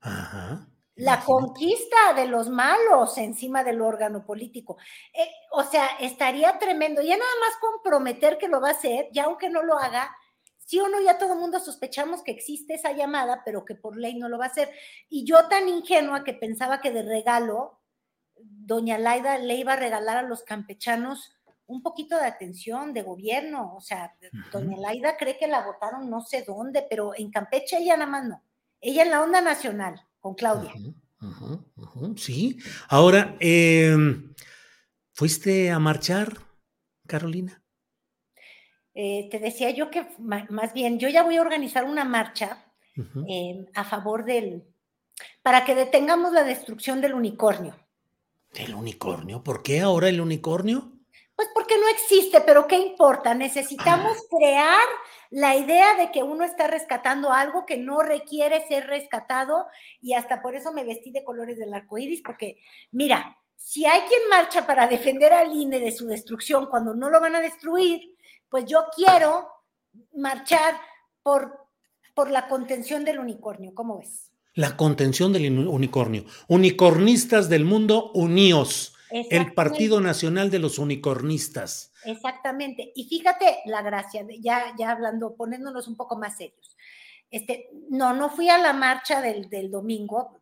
Ajá 0.00 0.68
la 0.96 1.22
conquista 1.22 2.14
de 2.14 2.26
los 2.26 2.48
malos 2.48 3.18
encima 3.18 3.62
del 3.62 3.82
órgano 3.82 4.24
político. 4.24 4.78
Eh, 5.12 5.30
o 5.52 5.62
sea, 5.62 5.86
estaría 6.00 6.58
tremendo. 6.58 7.02
Ya 7.02 7.16
nada 7.16 7.30
más 7.40 7.56
comprometer 7.60 8.38
que 8.38 8.48
lo 8.48 8.60
va 8.60 8.68
a 8.70 8.72
hacer, 8.72 9.08
ya 9.12 9.24
aunque 9.24 9.50
no 9.50 9.62
lo 9.62 9.78
haga, 9.78 10.16
sí 10.56 10.80
o 10.80 10.88
no, 10.88 11.00
ya 11.00 11.18
todo 11.18 11.34
el 11.34 11.38
mundo 11.38 11.60
sospechamos 11.60 12.22
que 12.22 12.32
existe 12.32 12.74
esa 12.74 12.92
llamada, 12.92 13.42
pero 13.44 13.64
que 13.64 13.74
por 13.74 13.96
ley 13.96 14.18
no 14.18 14.28
lo 14.30 14.38
va 14.38 14.46
a 14.46 14.48
hacer. 14.48 14.70
Y 15.10 15.24
yo 15.24 15.48
tan 15.48 15.68
ingenua 15.68 16.24
que 16.24 16.32
pensaba 16.32 16.80
que 16.80 16.90
de 16.90 17.02
regalo, 17.02 17.78
doña 18.36 18.96
Laida 18.96 19.36
le 19.36 19.54
iba 19.54 19.74
a 19.74 19.76
regalar 19.76 20.16
a 20.16 20.22
los 20.22 20.44
campechanos 20.44 21.32
un 21.66 21.82
poquito 21.82 22.16
de 22.16 22.24
atención, 22.24 22.94
de 22.94 23.02
gobierno. 23.02 23.74
O 23.76 23.82
sea, 23.82 24.16
doña 24.50 24.78
Laida 24.78 25.18
cree 25.18 25.36
que 25.36 25.46
la 25.46 25.66
votaron 25.66 26.08
no 26.08 26.22
sé 26.22 26.42
dónde, 26.42 26.86
pero 26.88 27.12
en 27.14 27.30
Campeche 27.30 27.78
ella 27.78 27.98
nada 27.98 28.10
más 28.10 28.24
no. 28.24 28.42
Ella 28.80 29.02
en 29.02 29.10
la 29.10 29.22
onda 29.22 29.40
nacional 29.42 30.06
con 30.26 30.34
Claudia. 30.34 30.72
sí. 32.16 32.58
Ahora, 32.88 33.36
em, 33.38 34.34
¿fuiste 35.12 35.70
a 35.70 35.78
marchar, 35.78 36.36
Carolina? 37.06 37.62
Eh, 38.92 39.28
te 39.30 39.38
decía 39.38 39.70
yo 39.70 39.88
que 39.88 40.04
más 40.18 40.72
bien, 40.72 40.98
yo 40.98 41.08
ya 41.08 41.22
voy 41.22 41.36
a 41.36 41.42
organizar 41.42 41.84
una 41.84 42.04
marcha 42.04 42.64
em, 43.28 43.66
a 43.74 43.84
favor 43.84 44.24
del, 44.24 44.64
para 45.42 45.64
que 45.64 45.76
detengamos 45.76 46.32
la 46.32 46.42
destrucción 46.42 47.00
del 47.00 47.14
unicornio. 47.14 47.76
¿Del 48.52 48.74
unicornio? 48.74 49.44
¿Por 49.44 49.62
qué 49.62 49.80
ahora 49.80 50.08
el 50.08 50.20
unicornio? 50.20 50.90
Pues 51.36 51.48
porque 51.54 51.76
no 51.78 51.88
existe, 51.88 52.40
pero 52.40 52.66
¿qué 52.66 52.78
importa? 52.78 53.32
Necesitamos 53.32 54.16
ah. 54.16 54.36
crear 54.36 54.88
la 55.30 55.56
idea 55.56 55.96
de 55.96 56.10
que 56.12 56.22
uno 56.22 56.44
está 56.44 56.66
rescatando 56.66 57.32
algo 57.32 57.66
que 57.66 57.76
no 57.76 58.00
requiere 58.00 58.66
ser 58.68 58.86
rescatado 58.86 59.66
y 60.00 60.14
hasta 60.14 60.42
por 60.42 60.54
eso 60.54 60.72
me 60.72 60.84
vestí 60.84 61.10
de 61.10 61.24
colores 61.24 61.58
del 61.58 61.74
arco 61.74 61.98
iris, 61.98 62.22
porque 62.24 62.58
mira, 62.92 63.36
si 63.56 63.86
hay 63.86 64.00
quien 64.02 64.28
marcha 64.28 64.66
para 64.66 64.86
defender 64.86 65.32
al 65.32 65.54
INE 65.54 65.80
de 65.80 65.92
su 65.92 66.06
destrucción 66.06 66.66
cuando 66.66 66.94
no 66.94 67.10
lo 67.10 67.20
van 67.20 67.34
a 67.34 67.40
destruir, 67.40 68.16
pues 68.48 68.64
yo 68.66 68.84
quiero 68.94 69.48
marchar 70.14 70.74
por, 71.22 71.66
por 72.14 72.30
la 72.30 72.48
contención 72.48 73.04
del 73.04 73.18
unicornio. 73.18 73.74
¿Cómo 73.74 73.98
ves? 73.98 74.30
La 74.54 74.76
contención 74.76 75.32
del 75.32 75.68
unicornio. 75.68 76.24
Unicornistas 76.48 77.48
del 77.48 77.64
mundo, 77.64 78.10
uníos 78.14 78.96
el 79.10 79.52
Partido 79.54 80.00
Nacional 80.00 80.50
de 80.50 80.58
los 80.58 80.78
Unicornistas. 80.78 81.92
Exactamente. 82.06 82.92
Y 82.94 83.04
fíjate 83.04 83.58
la 83.66 83.82
gracia, 83.82 84.24
ya, 84.40 84.74
ya 84.78 84.90
hablando, 84.90 85.34
poniéndonos 85.34 85.88
un 85.88 85.96
poco 85.96 86.16
más 86.16 86.36
serios. 86.36 86.76
Este, 87.30 87.68
no, 87.90 88.14
no 88.14 88.30
fui 88.30 88.48
a 88.48 88.58
la 88.58 88.72
marcha 88.72 89.20
del, 89.20 89.70
domingo, 89.70 90.40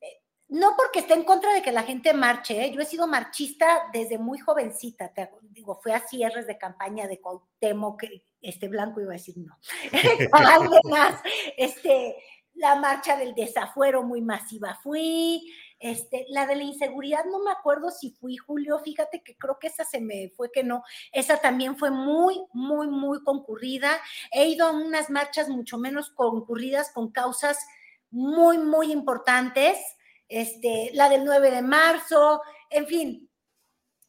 eh, 0.00 0.22
no 0.48 0.74
porque 0.76 1.00
esté 1.00 1.14
en 1.14 1.24
contra 1.24 1.52
de 1.52 1.62
que 1.62 1.72
la 1.72 1.82
gente 1.82 2.14
marche, 2.14 2.64
¿eh? 2.64 2.72
yo 2.72 2.80
he 2.80 2.86
sido 2.86 3.06
marchista 3.06 3.82
desde 3.92 4.18
muy 4.18 4.38
jovencita, 4.38 5.12
te, 5.12 5.30
digo, 5.50 5.78
fui 5.82 5.92
a 5.92 6.00
cierres 6.00 6.46
de 6.46 6.56
campaña 6.56 7.06
de 7.06 7.20
Cuauhtémoc, 7.20 8.02
este 8.40 8.68
blanco 8.68 9.00
iba 9.00 9.10
a 9.10 9.18
decir 9.18 9.36
no, 9.36 9.58
más, 10.90 11.20
este, 11.56 12.16
la 12.54 12.76
marcha 12.76 13.16
del 13.16 13.34
desafuero 13.34 14.02
muy 14.02 14.22
masiva 14.22 14.78
fui, 14.82 15.52
Este, 15.78 16.24
la 16.30 16.46
de 16.46 16.56
la 16.56 16.62
inseguridad, 16.62 17.24
no 17.26 17.40
me 17.40 17.50
acuerdo 17.50 17.90
si 17.90 18.10
fui 18.12 18.36
Julio, 18.36 18.78
fíjate 18.78 19.22
que 19.22 19.36
creo 19.36 19.58
que 19.58 19.66
esa 19.66 19.84
se 19.84 20.00
me 20.00 20.30
fue 20.36 20.50
que 20.50 20.64
no. 20.64 20.82
Esa 21.12 21.38
también 21.38 21.76
fue 21.76 21.90
muy, 21.90 22.42
muy, 22.52 22.88
muy 22.88 23.22
concurrida. 23.22 23.90
He 24.32 24.48
ido 24.48 24.66
a 24.66 24.72
unas 24.72 25.10
marchas 25.10 25.48
mucho 25.48 25.78
menos 25.78 26.10
concurridas 26.10 26.90
con 26.92 27.10
causas 27.12 27.58
muy, 28.10 28.58
muy 28.58 28.92
importantes. 28.92 29.78
Este, 30.28 30.90
la 30.94 31.08
del 31.08 31.24
9 31.24 31.50
de 31.50 31.62
marzo, 31.62 32.40
en 32.70 32.86
fin, 32.86 33.26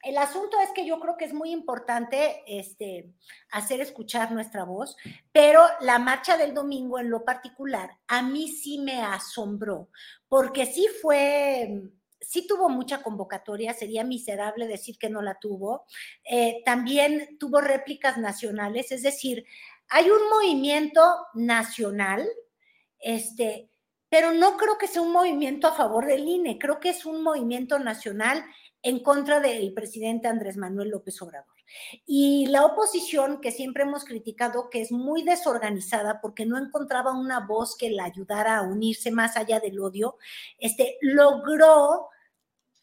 el 0.03 0.17
asunto 0.17 0.57
es 0.61 0.69
que 0.71 0.85
yo 0.85 0.99
creo 0.99 1.17
que 1.17 1.25
es 1.25 1.33
muy 1.33 1.51
importante 1.51 2.41
este, 2.47 3.11
hacer 3.51 3.81
escuchar 3.81 4.31
nuestra 4.31 4.63
voz, 4.63 4.95
pero 5.31 5.65
la 5.81 5.99
marcha 5.99 6.37
del 6.37 6.53
domingo 6.53 6.99
en 6.99 7.09
lo 7.09 7.25
particular 7.25 7.91
a 8.07 8.21
mí 8.21 8.47
sí 8.47 8.79
me 8.79 9.01
asombró, 9.01 9.89
porque 10.29 10.65
sí 10.65 10.87
fue, 11.01 11.83
sí 12.19 12.45
tuvo 12.47 12.69
mucha 12.69 13.01
convocatoria, 13.01 13.73
sería 13.73 14.03
miserable 14.03 14.67
decir 14.67 14.97
que 14.97 15.09
no 15.09 15.21
la 15.21 15.39
tuvo. 15.39 15.85
Eh, 16.23 16.61
también 16.65 17.37
tuvo 17.39 17.61
réplicas 17.61 18.17
nacionales, 18.17 18.91
es 18.91 19.03
decir, 19.03 19.45
hay 19.89 20.09
un 20.09 20.29
movimiento 20.29 21.01
nacional, 21.33 22.27
este, 22.99 23.69
pero 24.09 24.31
no 24.31 24.57
creo 24.57 24.77
que 24.77 24.87
sea 24.87 25.01
un 25.01 25.13
movimiento 25.13 25.67
a 25.67 25.73
favor 25.73 26.05
del 26.05 26.27
INE, 26.27 26.57
creo 26.59 26.79
que 26.79 26.89
es 26.89 27.05
un 27.05 27.23
movimiento 27.23 27.79
nacional 27.79 28.43
en 28.81 29.01
contra 29.01 29.39
del 29.39 29.73
presidente 29.73 30.27
Andrés 30.27 30.57
Manuel 30.57 30.89
López 30.89 31.21
Obrador. 31.21 31.56
Y 32.05 32.47
la 32.47 32.65
oposición, 32.65 33.41
que 33.41 33.51
siempre 33.51 33.83
hemos 33.83 34.05
criticado 34.05 34.69
que 34.69 34.81
es 34.81 34.91
muy 34.91 35.23
desorganizada 35.23 36.21
porque 36.21 36.45
no 36.45 36.57
encontraba 36.57 37.13
una 37.13 37.39
voz 37.39 37.75
que 37.77 37.89
la 37.89 38.05
ayudara 38.05 38.57
a 38.57 38.61
unirse 38.61 39.11
más 39.11 39.37
allá 39.37 39.59
del 39.59 39.79
odio, 39.79 40.17
este, 40.59 40.97
logró 41.01 42.09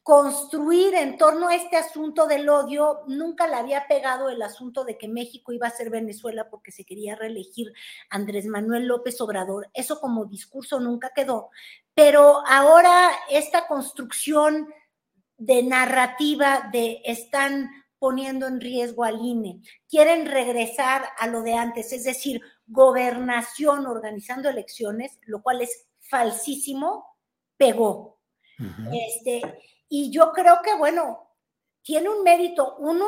construir 0.05 0.95
en 0.95 1.17
torno 1.17 1.49
a 1.49 1.55
este 1.55 1.79
asunto 1.79 2.27
del 2.27 2.47
odio, 2.51 3.05
nunca 3.09 3.47
le 3.47 3.55
había 3.55 3.89
pegado 3.89 4.29
el 4.29 4.43
asunto 4.43 4.85
de 4.85 4.99
que 4.99 5.09
México 5.09 5.51
iba 5.51 5.67
a 5.67 5.71
ser 5.71 5.89
Venezuela 5.89 6.51
porque 6.51 6.73
se 6.73 6.85
quería 6.85 7.17
reelegir 7.17 7.73
Andrés 8.11 8.45
Manuel 8.45 8.87
López 8.87 9.19
Obrador. 9.23 9.71
Eso 9.73 10.01
como 10.01 10.27
discurso 10.27 10.79
nunca 10.79 11.13
quedó. 11.15 11.49
Pero 11.95 12.47
ahora 12.47 13.13
esta 13.31 13.67
construcción 13.67 14.69
de 15.39 15.63
narrativa 15.63 16.69
de 16.71 17.01
están 17.07 17.71
poniendo 18.05 18.47
en 18.47 18.61
riesgo 18.61 19.03
al 19.03 19.19
INE, 19.25 19.63
quieren 19.89 20.27
regresar 20.27 21.05
a 21.17 21.27
lo 21.27 21.41
de 21.41 21.55
antes, 21.55 21.91
es 21.91 22.05
decir, 22.05 22.39
gobernación 22.67 23.87
organizando 23.87 24.51
elecciones, 24.51 25.19
lo 25.23 25.41
cual 25.41 25.63
es 25.63 25.87
falsísimo, 26.03 27.07
pegó. 27.57 28.21
este, 28.93 29.41
y 29.89 30.11
yo 30.11 30.33
creo 30.33 30.61
que, 30.63 30.75
bueno, 30.75 31.31
tiene 31.81 32.11
un 32.11 32.23
mérito, 32.23 32.77
uno, 32.77 33.07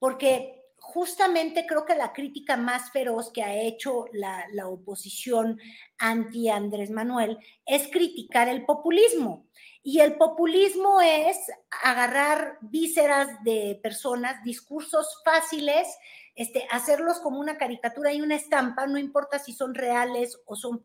porque 0.00 0.53
justamente 0.84 1.66
creo 1.66 1.86
que 1.86 1.94
la 1.94 2.12
crítica 2.12 2.56
más 2.56 2.90
feroz 2.92 3.32
que 3.32 3.42
ha 3.42 3.54
hecho 3.54 4.04
la, 4.12 4.46
oposición 4.68 5.58
anti 5.98 6.50
Andrés 6.50 6.90
Manuel 6.90 7.38
es 7.66 7.88
criticar 7.88 8.48
el 8.48 8.64
populismo. 8.64 9.46
Y 9.82 10.00
el 10.00 10.16
populismo 10.16 11.00
es 11.00 11.38
agarrar 11.82 12.58
vísceras 12.60 13.42
de 13.44 13.80
personas, 13.82 14.44
discursos 14.44 15.22
fáciles, 15.24 15.88
este, 16.36 16.66
hacerlos 16.70 17.18
como 17.20 17.40
una 17.40 17.58
caricatura 17.58 18.12
y 18.12 18.20
una 18.20 18.36
estampa, 18.36 18.86
no 18.86 18.98
importa 18.98 19.38
si 19.38 19.52
son 19.52 19.74
reales 19.74 20.38
o 20.46 20.54
son 20.54 20.84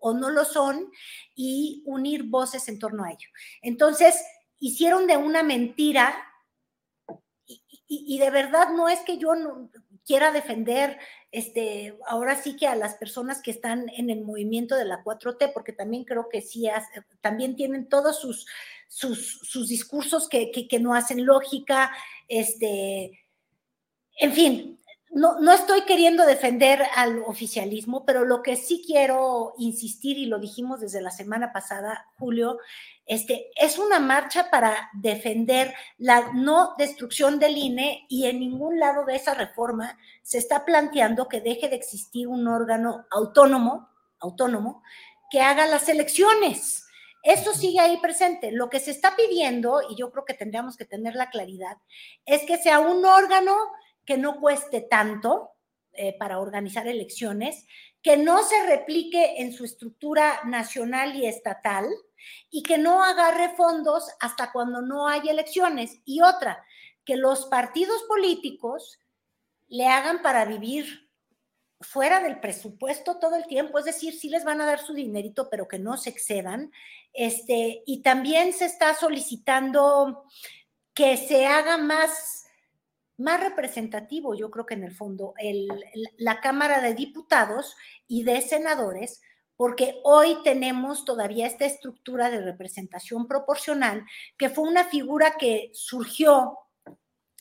o, 0.00 0.14
no 0.14 0.30
lo 0.30 0.44
son, 0.44 0.90
y 1.34 1.82
unir 1.84 2.24
voces 2.24 2.68
en 2.68 2.78
torno 2.78 3.04
a 3.04 3.10
ello. 3.10 3.28
Entonces, 3.62 4.16
hicieron 4.58 5.06
de 5.06 5.16
una 5.16 5.42
mentira, 5.42 6.14
y, 7.88 8.18
de 8.18 8.30
verdad 8.30 8.68
no 8.74 8.88
es 8.88 9.00
que 9.00 9.16
yo 9.16 9.32
quiera 10.04 10.30
defender 10.30 10.98
este, 11.32 11.98
ahora 12.06 12.36
sí 12.36 12.54
que 12.54 12.66
a 12.66 12.76
las 12.76 12.94
personas 12.94 13.40
que 13.40 13.50
están 13.50 13.88
en 13.90 14.10
el 14.10 14.22
movimiento 14.22 14.76
de 14.76 14.84
la 14.84 15.02
4T, 15.02 15.52
porque 15.52 15.72
también 15.72 16.04
creo 16.04 16.28
que 16.28 16.42
sí, 16.42 16.68
también 17.20 17.56
tienen 17.56 17.88
todos 17.88 18.20
sus, 18.20 18.46
sus, 18.88 19.68
discursos 19.68 20.28
que, 20.28 20.50
que, 20.50 20.78
no 20.78 20.94
hacen 20.94 21.24
lógica, 21.24 21.90
este, 22.28 23.24
en 24.18 24.32
fin, 24.32 24.77
no, 25.10 25.40
no 25.40 25.52
estoy 25.52 25.82
queriendo 25.82 26.26
defender 26.26 26.82
al 26.94 27.22
oficialismo, 27.26 28.04
pero 28.04 28.24
lo 28.24 28.42
que 28.42 28.56
sí 28.56 28.82
quiero 28.86 29.54
insistir, 29.58 30.18
y 30.18 30.26
lo 30.26 30.38
dijimos 30.38 30.80
desde 30.80 31.00
la 31.00 31.10
semana 31.10 31.52
pasada, 31.52 32.06
Julio, 32.18 32.58
este, 33.06 33.50
es 33.56 33.78
una 33.78 34.00
marcha 34.00 34.50
para 34.50 34.90
defender 34.92 35.74
la 35.96 36.32
no 36.34 36.74
destrucción 36.76 37.38
del 37.38 37.56
INE 37.56 38.04
y 38.08 38.26
en 38.26 38.38
ningún 38.38 38.78
lado 38.78 39.06
de 39.06 39.16
esa 39.16 39.32
reforma 39.32 39.98
se 40.22 40.36
está 40.36 40.66
planteando 40.66 41.26
que 41.26 41.40
deje 41.40 41.68
de 41.68 41.76
existir 41.76 42.28
un 42.28 42.46
órgano 42.46 43.06
autónomo, 43.10 43.88
autónomo, 44.20 44.82
que 45.30 45.40
haga 45.40 45.66
las 45.66 45.88
elecciones. 45.88 46.84
Eso 47.22 47.54
sigue 47.54 47.80
ahí 47.80 47.96
presente. 47.96 48.52
Lo 48.52 48.68
que 48.68 48.78
se 48.78 48.90
está 48.90 49.16
pidiendo, 49.16 49.80
y 49.88 49.96
yo 49.96 50.10
creo 50.10 50.26
que 50.26 50.34
tendríamos 50.34 50.76
que 50.76 50.84
tener 50.84 51.14
la 51.14 51.30
claridad, 51.30 51.78
es 52.26 52.42
que 52.42 52.58
sea 52.58 52.78
un 52.78 53.04
órgano 53.04 53.56
que 54.08 54.16
no 54.16 54.40
cueste 54.40 54.80
tanto 54.80 55.50
eh, 55.92 56.16
para 56.18 56.38
organizar 56.38 56.88
elecciones, 56.88 57.66
que 58.00 58.16
no 58.16 58.42
se 58.42 58.66
replique 58.66 59.42
en 59.42 59.52
su 59.52 59.66
estructura 59.66 60.40
nacional 60.46 61.14
y 61.14 61.26
estatal, 61.26 61.84
y 62.48 62.62
que 62.62 62.78
no 62.78 63.04
agarre 63.04 63.54
fondos 63.54 64.08
hasta 64.18 64.50
cuando 64.50 64.80
no 64.80 65.06
hay 65.06 65.28
elecciones. 65.28 66.00
Y 66.06 66.22
otra, 66.22 66.64
que 67.04 67.16
los 67.16 67.44
partidos 67.48 68.02
políticos 68.04 68.98
le 69.66 69.86
hagan 69.88 70.22
para 70.22 70.46
vivir 70.46 71.10
fuera 71.82 72.20
del 72.20 72.40
presupuesto 72.40 73.18
todo 73.18 73.36
el 73.36 73.46
tiempo, 73.46 73.78
es 73.78 73.84
decir, 73.84 74.14
sí 74.18 74.30
les 74.30 74.42
van 74.42 74.62
a 74.62 74.66
dar 74.66 74.78
su 74.78 74.94
dinerito, 74.94 75.50
pero 75.50 75.68
que 75.68 75.78
no 75.78 75.98
se 75.98 76.08
excedan. 76.08 76.72
Este, 77.12 77.82
y 77.84 78.00
también 78.00 78.54
se 78.54 78.64
está 78.64 78.94
solicitando 78.94 80.24
que 80.94 81.18
se 81.18 81.44
haga 81.44 81.76
más, 81.76 82.47
más 83.18 83.40
representativo, 83.40 84.34
yo 84.34 84.50
creo 84.50 84.64
que 84.64 84.74
en 84.74 84.84
el 84.84 84.94
fondo, 84.94 85.34
el, 85.38 85.68
la 86.16 86.40
Cámara 86.40 86.80
de 86.80 86.94
Diputados 86.94 87.76
y 88.06 88.22
de 88.22 88.40
Senadores, 88.40 89.20
porque 89.56 90.00
hoy 90.04 90.38
tenemos 90.44 91.04
todavía 91.04 91.46
esta 91.46 91.66
estructura 91.66 92.30
de 92.30 92.40
representación 92.40 93.26
proporcional, 93.26 94.04
que 94.38 94.48
fue 94.48 94.68
una 94.68 94.84
figura 94.84 95.34
que 95.36 95.70
surgió 95.74 96.56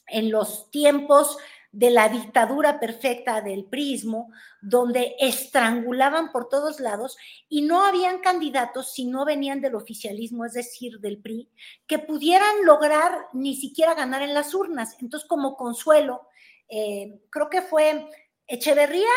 en 0.07 0.31
los 0.31 0.71
tiempos 0.71 1.37
de 1.71 1.91
la 1.91 2.09
dictadura 2.09 2.79
perfecta 2.79 3.41
del 3.41 3.65
prismo, 3.65 4.31
donde 4.61 5.15
estrangulaban 5.19 6.31
por 6.31 6.49
todos 6.49 6.79
lados 6.79 7.17
y 7.49 7.61
no 7.61 7.85
habían 7.85 8.19
candidatos 8.19 8.93
si 8.93 9.05
no 9.05 9.25
venían 9.25 9.61
del 9.61 9.75
oficialismo, 9.75 10.45
es 10.45 10.53
decir, 10.53 10.99
del 10.99 11.19
PRI, 11.21 11.49
que 11.85 11.99
pudieran 11.99 12.65
lograr 12.65 13.27
ni 13.33 13.55
siquiera 13.55 13.93
ganar 13.93 14.21
en 14.21 14.33
las 14.33 14.53
urnas. 14.53 14.95
Entonces, 15.01 15.27
como 15.27 15.55
consuelo, 15.55 16.27
eh, 16.69 17.19
creo 17.29 17.49
que 17.49 17.61
fue 17.61 18.09
Echeverría, 18.47 19.07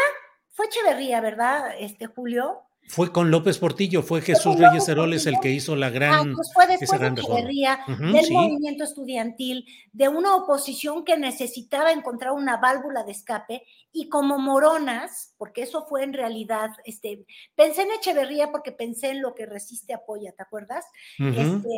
fue 0.51 0.67
Echeverría, 0.67 1.21
¿verdad, 1.21 1.75
este 1.79 2.07
Julio? 2.07 2.63
Fue 2.89 3.13
con 3.13 3.31
López 3.31 3.59
Portillo, 3.59 4.03
fue 4.03 4.21
Jesús 4.21 4.59
Reyes 4.59 4.89
Heroles 4.89 5.25
el 5.27 5.39
que 5.41 5.51
hizo 5.51 5.77
la 5.77 5.91
gran. 5.91 6.31
Ah, 6.31 6.33
pues 6.35 6.51
fue 6.53 6.67
después 6.67 7.01
de 7.01 7.07
del 7.09 8.33
movimiento 8.33 8.83
estudiantil, 8.83 9.65
de 9.93 10.09
una 10.09 10.35
oposición 10.35 11.05
que 11.05 11.17
necesitaba 11.17 11.93
encontrar 11.93 12.33
una 12.33 12.57
válvula 12.57 13.05
de 13.05 13.13
escape, 13.13 13.63
y 13.93 14.09
como 14.09 14.39
moronas, 14.39 15.35
porque 15.39 15.63
eso 15.63 15.87
fue 15.87 16.03
en 16.03 16.13
realidad, 16.13 16.71
este, 16.85 17.25
pensé 17.55 17.83
en 17.83 17.93
Echeverría 17.93 18.51
porque 18.51 18.73
pensé 18.73 19.11
en 19.11 19.23
lo 19.23 19.37
que 19.37 19.47
resiste 19.47 19.95
apoya, 19.95 20.33
¿te 20.33 20.43
acuerdas? 20.43 20.85
Este, 21.19 21.69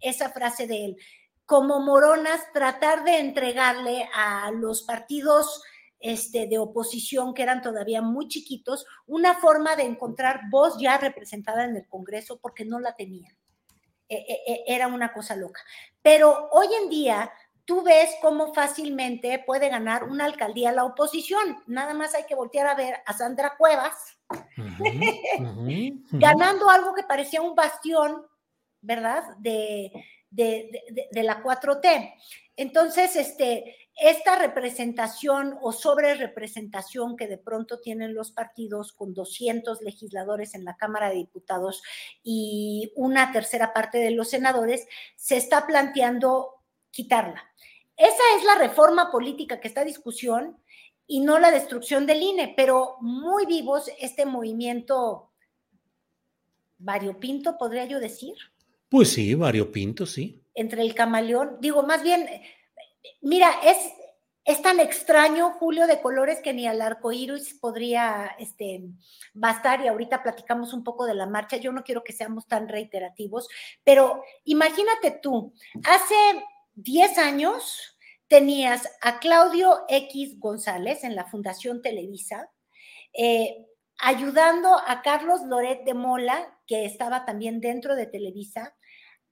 esa 0.00 0.30
frase 0.30 0.66
de 0.66 0.86
él. 0.86 0.96
Como 1.44 1.80
moronas, 1.80 2.40
tratar 2.52 3.04
de 3.04 3.18
entregarle 3.18 4.08
a 4.14 4.50
los 4.52 4.82
partidos 4.82 5.62
este, 6.00 6.46
de 6.46 6.58
oposición, 6.58 7.34
que 7.34 7.42
eran 7.42 7.62
todavía 7.62 8.02
muy 8.02 8.28
chiquitos, 8.28 8.86
una 9.06 9.34
forma 9.34 9.76
de 9.76 9.84
encontrar 9.84 10.42
voz 10.50 10.78
ya 10.78 10.98
representada 10.98 11.64
en 11.64 11.76
el 11.76 11.86
Congreso 11.86 12.38
porque 12.40 12.64
no 12.64 12.78
la 12.78 12.94
tenían. 12.94 13.34
E, 14.08 14.16
e, 14.16 14.52
e, 14.52 14.64
era 14.66 14.86
una 14.86 15.12
cosa 15.12 15.34
loca. 15.34 15.60
Pero 16.02 16.48
hoy 16.52 16.68
en 16.82 16.88
día 16.88 17.30
tú 17.64 17.82
ves 17.82 18.14
cómo 18.22 18.54
fácilmente 18.54 19.42
puede 19.44 19.68
ganar 19.68 20.04
una 20.04 20.24
alcaldía 20.24 20.72
la 20.72 20.84
oposición. 20.84 21.62
Nada 21.66 21.92
más 21.94 22.14
hay 22.14 22.24
que 22.24 22.36
voltear 22.36 22.68
a 22.68 22.74
ver 22.74 22.94
a 23.04 23.12
Sandra 23.12 23.56
Cuevas 23.58 24.16
ganando 26.12 26.70
algo 26.70 26.94
que 26.94 27.02
parecía 27.02 27.42
un 27.42 27.56
bastión, 27.56 28.24
¿verdad? 28.80 29.24
De, 29.38 29.90
de, 30.30 30.70
de, 30.90 31.08
de 31.10 31.22
la 31.24 31.42
4T. 31.42 32.14
Entonces, 32.56 33.16
este, 33.16 33.85
esta 33.96 34.36
representación 34.36 35.56
o 35.62 35.72
sobre 35.72 36.14
representación 36.14 37.16
que 37.16 37.26
de 37.26 37.38
pronto 37.38 37.80
tienen 37.80 38.14
los 38.14 38.30
partidos 38.30 38.92
con 38.92 39.14
200 39.14 39.80
legisladores 39.80 40.54
en 40.54 40.64
la 40.64 40.76
Cámara 40.76 41.08
de 41.08 41.16
Diputados 41.16 41.82
y 42.22 42.92
una 42.94 43.32
tercera 43.32 43.72
parte 43.72 43.98
de 43.98 44.10
los 44.10 44.28
senadores, 44.28 44.86
se 45.16 45.36
está 45.38 45.66
planteando 45.66 46.62
quitarla. 46.90 47.42
Esa 47.96 48.22
es 48.36 48.44
la 48.44 48.56
reforma 48.56 49.10
política 49.10 49.60
que 49.60 49.68
está 49.68 49.80
a 49.80 49.84
discusión 49.84 50.58
y 51.06 51.20
no 51.20 51.38
la 51.38 51.50
destrucción 51.50 52.06
del 52.06 52.22
INE, 52.22 52.52
pero 52.54 52.96
muy 53.00 53.46
vivos 53.46 53.90
este 53.98 54.26
movimiento 54.26 55.30
variopinto, 56.78 57.56
podría 57.56 57.86
yo 57.86 57.98
decir. 57.98 58.34
Pues 58.90 59.10
sí, 59.12 59.34
variopinto, 59.34 60.04
sí. 60.04 60.42
Entre 60.54 60.82
el 60.82 60.94
camaleón, 60.94 61.56
digo, 61.60 61.82
más 61.82 62.02
bien 62.02 62.28
Mira, 63.20 63.50
es, 63.64 63.76
es 64.44 64.62
tan 64.62 64.80
extraño, 64.80 65.52
Julio, 65.58 65.86
de 65.86 66.00
colores 66.00 66.40
que 66.40 66.52
ni 66.52 66.66
al 66.66 66.80
arco 66.80 67.12
iris 67.12 67.54
podría 67.54 68.36
este, 68.38 68.82
bastar. 69.34 69.80
Y 69.80 69.88
ahorita 69.88 70.22
platicamos 70.22 70.72
un 70.72 70.84
poco 70.84 71.06
de 71.06 71.14
la 71.14 71.26
marcha. 71.26 71.56
Yo 71.56 71.72
no 71.72 71.82
quiero 71.82 72.04
que 72.04 72.12
seamos 72.12 72.46
tan 72.46 72.68
reiterativos, 72.68 73.48
pero 73.84 74.22
imagínate 74.44 75.18
tú, 75.22 75.52
hace 75.84 76.14
10 76.74 77.18
años 77.18 77.96
tenías 78.28 78.88
a 79.02 79.18
Claudio 79.18 79.84
X 79.88 80.38
González 80.38 81.04
en 81.04 81.14
la 81.14 81.24
Fundación 81.24 81.82
Televisa, 81.82 82.50
eh, 83.12 83.66
ayudando 83.98 84.76
a 84.86 85.02
Carlos 85.02 85.42
Loret 85.42 85.84
de 85.84 85.94
Mola, 85.94 86.58
que 86.66 86.84
estaba 86.84 87.24
también 87.24 87.60
dentro 87.60 87.94
de 87.96 88.06
Televisa, 88.06 88.76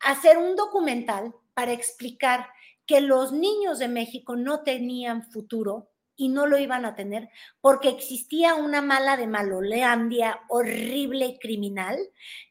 a 0.01 0.13
hacer 0.13 0.39
un 0.39 0.57
documental 0.57 1.35
para 1.55 1.73
explicar 1.73 2.49
que 2.87 3.01
los 3.01 3.33
niños 3.33 3.79
de 3.79 3.89
México 3.89 4.37
no 4.37 4.63
tenían 4.63 5.23
futuro 5.31 5.91
y 6.17 6.29
no 6.29 6.47
lo 6.47 6.59
iban 6.59 6.85
a 6.85 6.95
tener 6.95 7.29
porque 7.61 7.89
existía 7.89 8.55
una 8.55 8.81
mala 8.81 9.17
de 9.17 9.27
maloleandia 9.27 10.41
horrible 10.49 11.27
y 11.27 11.39
criminal 11.39 11.99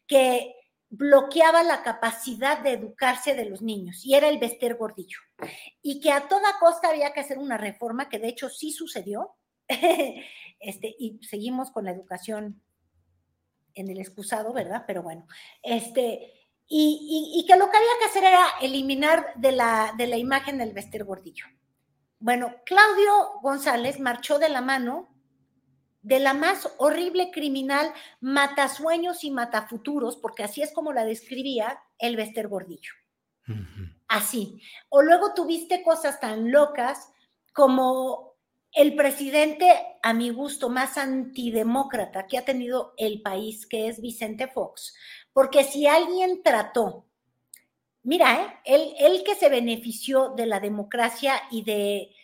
que 0.07 0.55
bloqueaba 0.89 1.63
la 1.63 1.81
capacidad 1.81 2.59
de 2.59 2.73
educarse 2.73 3.33
de 3.33 3.45
los 3.45 3.61
niños 3.63 4.05
y 4.05 4.13
era 4.13 4.29
el 4.29 4.37
Bester 4.37 4.75
Gordillo. 4.75 5.17
Y 5.81 5.99
que 5.99 6.11
a 6.11 6.27
toda 6.27 6.59
costa 6.59 6.89
había 6.89 7.13
que 7.13 7.19
hacer 7.19 7.39
una 7.39 7.57
reforma 7.57 8.09
que 8.09 8.19
de 8.19 8.27
hecho 8.27 8.49
sí 8.49 8.71
sucedió. 8.71 9.31
este, 10.59 10.95
y 10.99 11.19
seguimos 11.23 11.71
con 11.71 11.85
la 11.85 11.91
educación 11.91 12.61
en 13.73 13.89
el 13.89 13.99
excusado, 13.99 14.53
¿verdad? 14.53 14.83
Pero 14.85 15.01
bueno, 15.01 15.25
este, 15.63 16.42
y, 16.75 17.45
que 17.47 17.55
lo 17.55 17.69
que 17.69 17.77
había 17.77 17.99
que 17.99 18.05
hacer 18.05 18.23
era 18.23 18.45
eliminar 18.59 19.33
de 19.35 19.51
la, 19.51 19.93
de 19.95 20.07
la 20.07 20.17
imagen 20.17 20.57
del 20.57 20.73
vestir 20.73 21.03
gordillo. 21.03 21.45
Bueno, 22.19 22.55
Claudio 22.65 23.39
González 23.41 23.99
marchó 23.99 24.39
de 24.39 24.49
la 24.49 24.61
mano 24.61 25.09
de 26.01 26.19
la 26.19 26.33
más 26.33 26.69
horrible 26.79 27.31
criminal 27.31 27.93
matasueños 28.19 29.23
y 29.23 29.31
matafuturos, 29.31 30.17
porque 30.17 30.43
así 30.43 30.61
es 30.61 30.73
como 30.73 30.91
la 30.93 31.05
describía 31.05 31.79
el 31.97 32.15
vestir 32.15 32.47
gordillo. 32.47 32.91
Así. 34.07 34.61
O 34.89 35.01
luego 35.01 35.33
tuviste 35.33 35.83
cosas 35.83 36.19
tan 36.19 36.51
locas 36.51 37.09
como 37.53 38.32
el 38.75 38.95
presidente, 38.95 39.67
a 40.01 40.13
mi 40.13 40.29
gusto, 40.31 40.69
más 40.69 40.97
antidemócrata 40.97 42.25
que 42.25 42.37
ha 42.37 42.45
tenido 42.45 42.93
el 42.97 43.21
país, 43.21 43.65
que 43.67 43.87
es 43.87 44.01
Vicente 44.01 44.47
Fox, 44.47 44.95
porque 45.31 45.63
si 45.63 45.85
alguien 45.85 46.41
trató, 46.43 47.05
mira, 48.01 48.59
¿eh? 48.65 48.93
él, 48.99 49.23
que 49.23 49.35
se 49.35 49.49
benefició 49.49 50.29
de 50.29 50.47
la 50.47 50.59
democracia 50.59 51.35
y 51.51 51.63
de, 51.63 52.15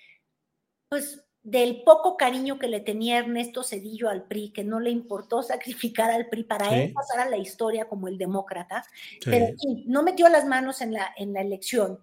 pues, 0.89 1.23
del 1.43 1.83
poco 1.83 2.17
cariño 2.17 2.59
que 2.59 2.67
le 2.67 2.81
tenía 2.81 3.19
Ernesto 3.19 3.63
Cedillo 3.63 4.09
al 4.09 4.23
PRI, 4.23 4.51
que 4.51 4.63
no 4.63 4.79
le 4.79 4.89
importó 4.89 5.43
sacrificar 5.43 6.09
al 6.09 6.29
PRI 6.29 6.43
para 6.43 6.75
él 6.75 6.93
pasar 6.93 7.19
a 7.21 7.29
la 7.29 7.37
historia 7.37 7.87
como 7.87 8.07
el 8.07 8.17
demócrata, 8.17 8.83
pero 9.23 9.47
no 9.85 10.01
metió 10.01 10.27
las 10.29 10.45
manos 10.45 10.81
en 10.81 10.93
la, 10.93 11.13
en 11.15 11.33
la 11.33 11.41
elección. 11.41 11.99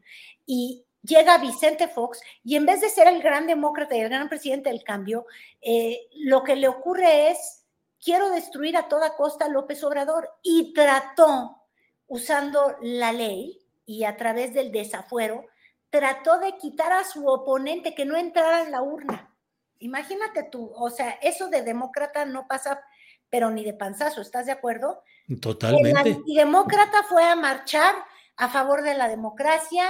Y 0.47 0.86
llega 1.07 1.39
Vicente 1.39 1.89
Fox 1.89 2.21
y 2.45 2.57
en 2.57 2.67
vez 2.67 2.81
de 2.81 2.89
ser 2.89 3.07
el 3.09 3.23
gran 3.23 3.47
demócrata 3.47 3.97
y 3.97 4.01
el 4.01 4.09
gran 4.09 4.29
presidente 4.29 4.71
del 4.71 4.83
cambio, 4.83 5.27
eh, 5.61 6.09
lo 6.15 6.43
que 6.43 6.57
le 6.57 6.69
ocurre 6.69 7.31
es 7.31 7.65
quiero 8.03 8.31
destruir 8.31 8.77
a 8.77 8.89
toda 8.89 9.17
costa 9.17 9.47
a 9.47 9.49
López 9.49 9.83
Obrador 9.85 10.29
y 10.43 10.73
trató, 10.73 11.63
usando 12.09 12.77
la 12.83 13.13
ley 13.13 13.59
y 13.85 14.05
a 14.05 14.17
través 14.17 14.55
del 14.55 14.71
desafuero, 14.71 15.47
trató 15.91 16.39
de 16.39 16.57
quitar 16.57 16.93
a 16.93 17.05
su 17.05 17.27
oponente 17.27 17.95
que 17.95 18.05
no 18.05 18.17
entrara 18.17 18.63
en 18.63 18.71
la 18.71 18.83
urna. 18.83 19.35
Imagínate 19.79 20.45
tú, 20.45 20.73
o 20.75 20.91
sea, 20.91 21.11
eso 21.23 21.49
de 21.49 21.63
demócrata 21.63 22.25
no 22.25 22.47
pasa, 22.47 22.81
pero 23.29 23.51
ni 23.51 23.65
de 23.65 23.75
panzazo, 23.75 24.21
¿estás 24.21 24.47
de 24.47 24.53
acuerdo? 24.53 25.03
Totalmente. 25.41 26.11
El 26.11 26.35
demócrata 26.35 27.03
fue 27.09 27.25
a 27.25 27.37
marchar 27.37 27.95
a 28.37 28.49
favor 28.49 28.83
de 28.83 28.95
la 28.95 29.09
democracia, 29.09 29.85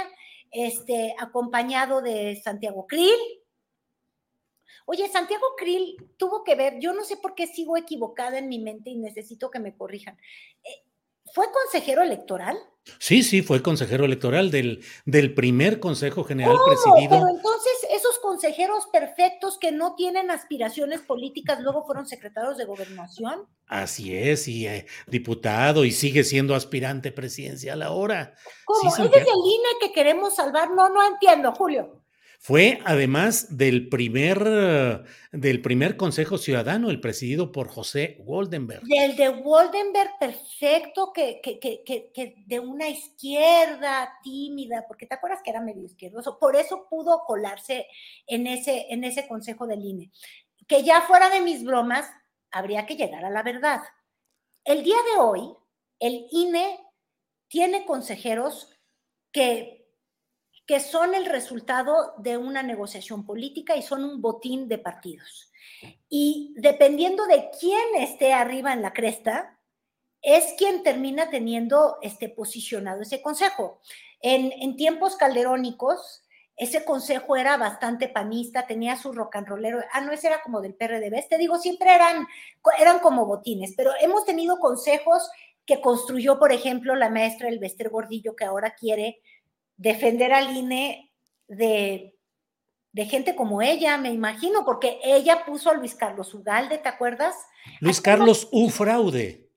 este, 0.51 1.15
acompañado 1.19 2.01
de 2.01 2.39
Santiago 2.43 2.87
Krill, 2.87 3.19
Oye, 4.89 5.09
Santiago 5.09 5.47
Krill 5.57 5.97
tuvo 6.15 6.45
que 6.45 6.55
ver, 6.55 6.79
yo 6.79 6.93
no 6.93 7.03
sé 7.03 7.17
por 7.17 7.35
qué 7.35 7.45
sigo 7.45 7.75
equivocada 7.75 8.37
en 8.39 8.47
mi 8.47 8.57
mente 8.57 8.89
y 8.89 8.95
necesito 8.95 9.51
que 9.51 9.59
me 9.59 9.75
corrijan. 9.75 10.17
Eh, 10.63 10.85
¿Fue 11.33 11.45
consejero 11.51 12.01
electoral? 12.03 12.57
Sí, 12.97 13.21
sí, 13.21 13.41
fue 13.41 13.61
consejero 13.61 14.05
electoral 14.05 14.49
del, 14.49 14.81
del 15.05 15.33
primer 15.33 15.81
Consejo 15.81 16.23
General 16.23 16.55
presidido. 16.65 17.09
Pero 17.09 17.27
entonces 17.27 17.73
consejeros 18.27 18.87
perfectos 18.91 19.57
que 19.57 19.71
no 19.71 19.95
tienen 19.95 20.31
aspiraciones 20.31 20.99
políticas 20.99 21.61
luego 21.61 21.85
fueron 21.85 22.05
secretarios 22.05 22.57
de 22.57 22.65
gobernación. 22.65 23.47
Así 23.67 24.17
es, 24.17 24.49
y 24.49 24.67
eh, 24.67 24.85
diputado 25.07 25.85
y 25.85 25.91
sigue 25.91 26.25
siendo 26.25 26.53
aspirante 26.53 27.13
presidencial 27.13 27.81
ahora. 27.81 28.33
¿Cómo? 28.65 28.89
¿Es 28.89 28.99
el 28.99 29.05
INE 29.05 29.69
que 29.79 29.93
queremos 29.93 30.35
salvar? 30.35 30.71
No, 30.71 30.89
no 30.89 31.07
entiendo, 31.07 31.53
Julio. 31.53 32.03
Fue 32.39 32.79
además 32.85 33.57
del 33.57 33.89
primer, 33.89 35.03
del 35.31 35.61
primer 35.61 35.97
Consejo 35.97 36.37
Ciudadano, 36.37 36.89
el 36.89 37.01
presidido 37.01 37.51
por 37.51 37.67
José 37.67 38.17
Goldenberg. 38.19 38.83
Del 38.83 39.15
de 39.15 39.27
Goldenberg, 39.29 40.17
perfecto, 40.19 41.11
que, 41.13 41.41
que, 41.41 41.59
que, 41.59 41.83
que, 41.83 42.35
de 42.45 42.59
una 42.59 42.87
izquierda 42.87 44.13
tímida, 44.23 44.85
porque 44.87 45.07
te 45.07 45.15
acuerdas 45.15 45.41
que 45.43 45.49
era 45.49 45.61
medio 45.61 45.83
izquierdoso, 45.83 46.37
por 46.39 46.55
eso 46.55 46.87
pudo 46.89 47.23
colarse 47.25 47.87
en 48.27 48.47
ese, 48.47 48.85
en 48.91 49.03
ese 49.03 49.27
Consejo 49.27 49.67
del 49.67 49.83
INE. 49.83 50.11
Que 50.67 50.83
ya 50.83 51.01
fuera 51.01 51.29
de 51.29 51.41
mis 51.41 51.63
bromas, 51.63 52.09
habría 52.51 52.85
que 52.85 52.95
llegar 52.95 53.25
a 53.25 53.29
la 53.29 53.43
verdad. 53.43 53.81
El 54.63 54.83
día 54.83 54.97
de 55.13 55.21
hoy, 55.21 55.53
el 55.99 56.27
INE 56.31 56.79
tiene 57.47 57.85
consejeros 57.85 58.69
que 59.31 59.76
que 60.67 60.81
son 60.81 61.15
el 61.15 61.25
resultado 61.25 62.13
de 62.17 62.37
una 62.37 62.61
negociación 62.61 63.25
política 63.25 63.77
y 63.77 63.81
son 63.81 64.03
un 64.03 64.21
botín 64.21 64.67
de 64.67 64.77
partidos. 64.77 65.49
Y 66.09 66.53
dependiendo 66.57 67.25
de 67.25 67.49
quién 67.57 67.95
esté 67.97 68.33
arriba 68.33 68.73
en 68.73 68.81
la 68.81 68.91
cresta, 68.91 69.57
es 70.21 70.55
quien 70.57 70.83
termina 70.83 71.29
teniendo 71.29 71.97
este 72.01 72.27
posicionado 72.27 73.01
ese 73.01 73.21
consejo. 73.21 73.79
En, 74.19 74.75
tiempos 74.75 75.15
calderónicos, 75.15 76.23
ese 76.57 76.83
consejo 76.83 77.37
era 77.37 77.55
bastante 77.55 78.09
panista, 78.09 78.67
tenía 78.67 78.97
su 78.97 79.13
rock 79.13 79.37
and 79.37 79.47
rollero. 79.47 79.79
Ah, 79.93 80.01
no, 80.01 80.11
ese 80.11 80.27
era 80.27 80.41
como 80.41 80.59
del 80.59 80.73
PRD. 80.73 81.27
Te 81.29 81.37
digo, 81.37 81.59
siempre 81.59 81.93
eran, 81.93 82.27
eran 82.77 82.99
como 82.99 83.25
botines, 83.25 83.73
pero 83.77 83.91
hemos 84.01 84.25
tenido 84.25 84.59
consejos 84.59 85.29
que 85.65 85.79
construyó, 85.79 86.39
por 86.39 86.51
ejemplo, 86.51 86.95
la 86.95 87.09
maestra 87.09 87.47
El 87.47 87.59
Bester 87.59 87.89
Gordillo, 87.89 88.35
que 88.35 88.45
ahora 88.45 88.75
quiere 88.75 89.21
defender 89.77 90.33
al 90.33 90.55
INE 90.55 91.13
de, 91.47 92.13
gente 93.09 93.35
como 93.35 93.61
ella, 93.61 93.97
me 93.97 94.11
imagino, 94.11 94.65
porque 94.65 94.99
ella 95.03 95.45
puso 95.45 95.69
a 95.69 95.75
Luis 95.75 95.95
Carlos 95.95 96.33
Ugalde, 96.33 96.79
¿te 96.79 96.89
acuerdas? 96.89 97.35
Luis 97.79 98.01
Carlos 98.01 98.49
Ufraude. 98.51 99.47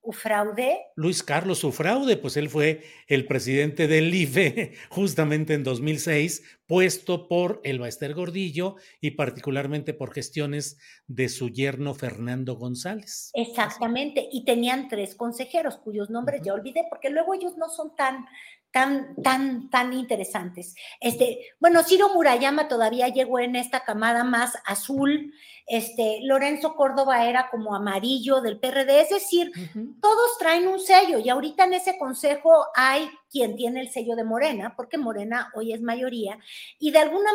Ufraude. 0.00 0.86
Luis 0.96 1.22
Carlos 1.22 1.64
Ufraude, 1.64 2.16
pues 2.16 2.38
él 2.38 2.48
fue 2.48 2.82
el 3.08 3.26
presidente 3.26 3.88
del 3.88 4.14
IFE 4.14 4.72
justamente 4.90 5.52
en 5.52 5.64
2006, 5.64 6.60
puesto 6.66 7.28
por 7.28 7.60
el 7.62 7.78
Baester 7.78 8.14
Gordillo 8.14 8.76
y 9.02 9.10
particularmente 9.10 9.92
por 9.92 10.14
gestiones 10.14 10.78
de 11.08 11.28
su 11.28 11.50
yerno 11.50 11.94
Fernando 11.94 12.56
González. 12.56 13.30
Exactamente, 13.34 14.26
y 14.32 14.46
tenían 14.46 14.88
tres 14.88 15.14
consejeros 15.14 15.76
cuyos 15.76 16.08
nombres 16.08 16.40
ya 16.42 16.54
olvidé, 16.54 16.86
porque 16.88 17.10
luego 17.10 17.34
ellos 17.34 17.58
no 17.58 17.68
son 17.68 17.94
tan, 17.94 18.24
tan, 18.70 19.14
tan, 19.22 19.70
tan 19.70 19.92
interesantes. 19.92 20.74
Este, 21.00 21.40
bueno, 21.58 21.82
Ciro 21.82 22.10
Murayama 22.14 22.68
todavía 22.68 23.08
llegó 23.08 23.38
en 23.38 23.56
esta 23.56 23.84
camada 23.84 24.24
más 24.24 24.58
azul, 24.66 25.32
este, 25.66 26.20
Lorenzo 26.22 26.74
Córdoba 26.74 27.26
era 27.26 27.50
como 27.50 27.74
amarillo 27.74 28.40
del 28.40 28.58
PRD, 28.58 29.02
es 29.02 29.10
decir, 29.10 29.52
todos 30.00 30.38
traen 30.38 30.66
un 30.66 30.80
sello 30.80 31.18
y 31.18 31.28
ahorita 31.28 31.64
en 31.64 31.74
ese 31.74 31.98
consejo 31.98 32.66
hay 32.74 33.10
quien 33.30 33.56
tiene 33.56 33.80
el 33.80 33.90
sello 33.90 34.16
de 34.16 34.24
Morena, 34.24 34.74
porque 34.76 34.96
Morena 34.96 35.50
hoy 35.54 35.72
es 35.72 35.82
mayoría, 35.82 36.38
y 36.78 36.90
de 36.90 36.98
alguna 36.98 37.30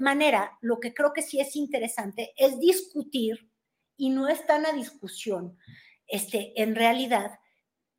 manera 0.00 0.56
lo 0.62 0.80
que 0.80 0.94
creo 0.94 1.12
que 1.12 1.22
sí 1.22 1.40
es 1.40 1.56
interesante 1.56 2.32
es 2.36 2.58
discutir, 2.58 3.50
y 3.98 4.10
no 4.10 4.28
está 4.28 4.56
en 4.56 4.62
la 4.62 4.72
discusión, 4.72 5.58
este, 6.06 6.54
en 6.62 6.74
realidad, 6.74 7.32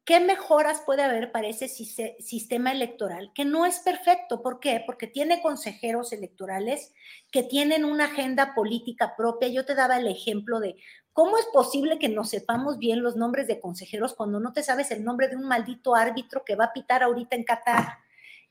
¿Qué 0.09 0.19
mejoras 0.19 0.81
puede 0.87 1.03
haber 1.03 1.31
para 1.31 1.49
ese 1.49 1.67
sistema 1.67 2.71
electoral? 2.71 3.31
Que 3.35 3.45
no 3.45 3.67
es 3.67 3.77
perfecto. 3.77 4.41
¿Por 4.41 4.59
qué? 4.59 4.81
Porque 4.83 5.05
tiene 5.05 5.39
consejeros 5.39 6.11
electorales 6.13 6.95
que 7.29 7.43
tienen 7.43 7.85
una 7.85 8.05
agenda 8.05 8.55
política 8.55 9.13
propia. 9.15 9.49
Yo 9.49 9.65
te 9.65 9.75
daba 9.75 9.99
el 9.99 10.07
ejemplo 10.07 10.59
de 10.59 10.77
cómo 11.13 11.37
es 11.37 11.45
posible 11.53 11.99
que 11.99 12.09
no 12.09 12.23
sepamos 12.23 12.79
bien 12.79 13.03
los 13.03 13.17
nombres 13.17 13.45
de 13.45 13.59
consejeros 13.59 14.15
cuando 14.15 14.39
no 14.39 14.51
te 14.51 14.63
sabes 14.63 14.89
el 14.89 15.03
nombre 15.03 15.27
de 15.27 15.35
un 15.35 15.47
maldito 15.47 15.93
árbitro 15.93 16.43
que 16.43 16.55
va 16.55 16.65
a 16.65 16.73
pitar 16.73 17.03
ahorita 17.03 17.35
en 17.35 17.43
Qatar. 17.43 17.99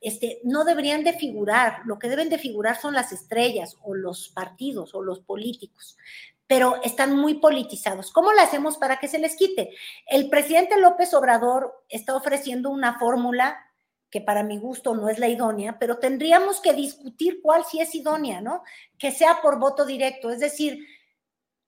Este, 0.01 0.39
no 0.45 0.65
deberían 0.65 1.03
de 1.03 1.15
figurar, 1.15 1.81
lo 1.87 1.99
que 1.99 2.09
deben 2.09 2.29
de 2.29 2.39
figurar 2.39 2.81
son 2.81 2.95
las 2.95 3.11
estrellas 3.11 3.77
o 3.83 3.97
los 3.97 4.29
partidos 4.29 4.95
o 4.95 5.03
los 5.03 5.19
políticos 5.19 5.97
pero 6.49 6.81
están 6.83 7.17
muy 7.17 7.35
politizados. 7.35 8.11
¿Cómo 8.11 8.33
lo 8.33 8.41
hacemos 8.41 8.79
para 8.79 8.99
que 8.99 9.07
se 9.07 9.19
les 9.19 9.37
quite? 9.37 9.71
El 10.07 10.29
presidente 10.31 10.81
López 10.81 11.13
Obrador 11.15 11.85
está 11.89 12.17
ofreciendo 12.17 12.71
una 12.71 12.99
fórmula 12.99 13.65
que 14.11 14.23
para 14.23 14.43
mi 14.43 14.59
gusto 14.59 14.95
no 14.95 15.11
es 15.11 15.19
la 15.19 15.29
idónea, 15.29 15.79
pero 15.79 15.99
tendríamos 15.99 16.61
que 16.61 16.73
discutir 16.73 17.41
cuál 17.43 17.65
sí 17.67 17.81
es 17.81 17.95
idónea, 17.95 18.41
¿no? 18.41 18.63
Que 18.99 19.13
sea 19.13 19.43
por 19.43 19.59
voto 19.59 19.85
directo, 19.85 20.31
es 20.31 20.41
decir, 20.41 20.87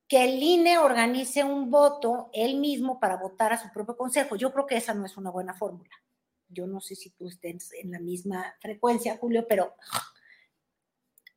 que 0.09 0.25
el 0.25 0.43
INE 0.43 0.79
organice 0.79 1.45
un 1.45 1.71
voto 1.71 2.31
él 2.33 2.57
mismo 2.57 2.99
para 2.99 3.19
votar 3.19 3.53
a 3.53 3.63
su 3.63 3.71
propio 3.71 3.97
consejo. 3.97 4.37
Yo 4.37 4.51
creo 4.53 4.67
que 4.67 4.79
esa 4.79 4.95
no 4.95 5.05
es 5.05 5.17
una 5.19 5.31
buena 5.31 5.55
fórmula. 5.55 5.91
Yo 6.49 6.67
no 6.67 6.81
sé 6.81 6.97
si 6.97 7.11
tú 7.11 7.29
estés 7.29 7.73
en 7.75 7.93
la 7.93 8.01
misma 8.01 8.57
frecuencia, 8.59 9.19
Julio, 9.19 9.47
pero 9.47 9.75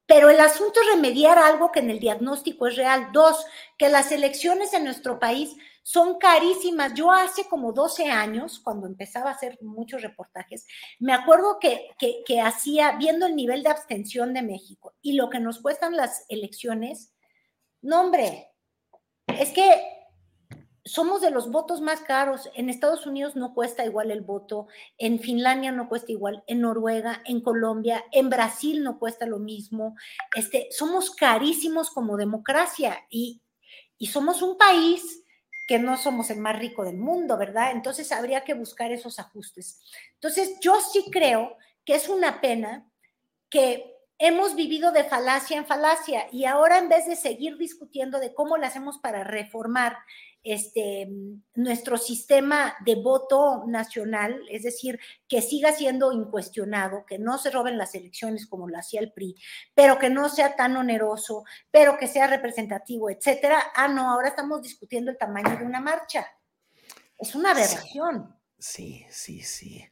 pero 0.06 0.30
el 0.30 0.40
asunto 0.40 0.82
es 0.82 0.96
remediar 0.96 1.38
algo 1.38 1.72
que 1.72 1.80
en 1.80 1.90
el 1.90 2.00
diagnóstico 2.00 2.68
es 2.68 2.76
real. 2.76 3.10
Dos, 3.14 3.46
que 3.78 3.90
las 3.90 4.12
elecciones 4.12 4.74
en 4.74 4.84
nuestro 4.84 5.20
país 5.20 5.56
son 5.82 6.18
carísimas. 6.18 6.94
Yo 6.94 7.12
hace 7.12 7.46
como 7.48 7.72
12 7.72 8.10
años, 8.10 8.60
cuando 8.60 8.88
empezaba 8.88 9.30
a 9.30 9.34
hacer 9.34 9.58
muchos 9.62 10.02
reportajes, 10.02 10.66
me 11.00 11.14
acuerdo 11.14 11.58
que, 11.60 11.90
que, 11.98 12.42
hacía, 12.42 12.94
viendo 12.94 13.26
el 13.26 13.36
nivel 13.36 13.64
de 13.64 13.70
abstención 13.70 14.34
de 14.34 14.42
México 14.42 14.94
y 15.02 15.14
lo 15.14 15.30
que 15.30 15.40
nos 15.40 15.60
cuestan 15.60 15.96
las 15.96 16.26
elecciones, 16.30 17.14
no 17.82 18.02
hombre, 18.02 18.50
es 19.28 19.52
que 19.52 20.03
somos 20.86 21.22
de 21.22 21.32
los 21.32 21.50
votos 21.50 21.82
más 21.82 22.02
caros. 22.02 22.50
En 22.56 22.70
Estados 22.70 23.06
Unidos 23.06 23.36
no 23.36 23.54
cuesta 23.54 23.86
igual 23.86 24.12
el 24.12 24.22
voto, 24.22 24.68
en 24.98 25.20
Finlandia 25.20 25.72
no 25.72 25.88
cuesta 25.88 26.12
igual, 26.12 26.44
en 26.48 26.62
Noruega, 26.62 27.22
en 27.26 27.42
Colombia, 27.42 28.04
en 28.12 28.30
Brasil 28.30 28.84
no 28.84 29.00
cuesta 29.00 29.26
lo 29.26 29.40
mismo. 29.40 29.96
Este, 30.36 30.68
somos 30.72 31.12
carísimos 31.12 31.90
como 31.90 32.18
democracia 32.18 33.06
y, 33.10 33.42
y 33.98 34.08
somos 34.08 34.42
un 34.42 34.58
país 34.58 35.24
que 35.68 35.80
no 35.80 35.98
somos 35.98 36.30
el 36.30 36.40
más 36.40 36.60
rico 36.60 36.84
del 36.84 36.98
mundo, 36.98 37.38
¿verdad? 37.38 37.72
Entonces 37.72 38.12
habría 38.12 38.44
que 38.44 38.54
buscar 38.54 38.92
esos 38.92 39.20
ajustes. 39.20 39.80
Entonces 40.16 40.58
yo 40.60 40.80
sí 40.82 41.06
creo 41.10 41.58
que 41.86 41.96
es 41.96 42.10
una 42.10 42.42
pena 42.42 42.86
que 43.50 43.93
hemos 44.18 44.56
vivido 44.56 44.92
de 44.92 45.04
falacia 45.04 45.58
en 45.58 45.66
falacia 45.66 46.28
y 46.32 46.46
ahora 46.46 46.78
en 46.78 46.90
vez 46.90 47.06
de 47.06 47.16
seguir 47.16 47.58
discutiendo 47.58 48.20
de 48.20 48.34
cómo 48.34 48.58
lo 48.58 48.66
hacemos 48.66 49.00
para 49.00 49.24
reformar 49.24 49.98
este, 50.44 51.08
nuestro 51.56 51.98
sistema 51.98 52.76
de 52.86 52.96
voto 52.96 53.64
nacional, 53.66 54.42
es 54.50 54.64
decir, 54.64 55.00
que 55.28 55.42
siga 55.42 55.72
siendo 55.72 56.12
incuestionado, 56.12 57.06
que 57.06 57.18
no 57.18 57.38
se 57.38 57.50
roben 57.50 57.78
las 57.78 57.96
elecciones 57.96 58.46
como 58.46 58.68
lo 58.68 58.78
hacía 58.78 59.00
el 59.00 59.14
PRI, 59.14 59.36
pero 59.74 59.98
que 59.98 60.10
no 60.10 60.28
sea 60.30 60.56
tan 60.56 60.76
oneroso, 60.76 61.46
pero 61.72 61.98
que 61.98 62.08
sea 62.08 62.28
representativo, 62.28 63.10
etcétera. 63.10 63.72
Ah, 63.74 63.88
no, 63.88 64.12
ahora 64.12 64.30
estamos 64.30 64.62
discutiendo 64.62 65.12
el 65.12 65.18
tamaño 65.18 65.58
de 65.58 65.66
una 65.66 65.80
marcha. 65.80 66.28
Es 67.18 67.36
una 67.36 67.52
aberración. 67.52 68.36
Sí, 68.60 69.06
sí, 69.10 69.42
sí. 69.42 69.86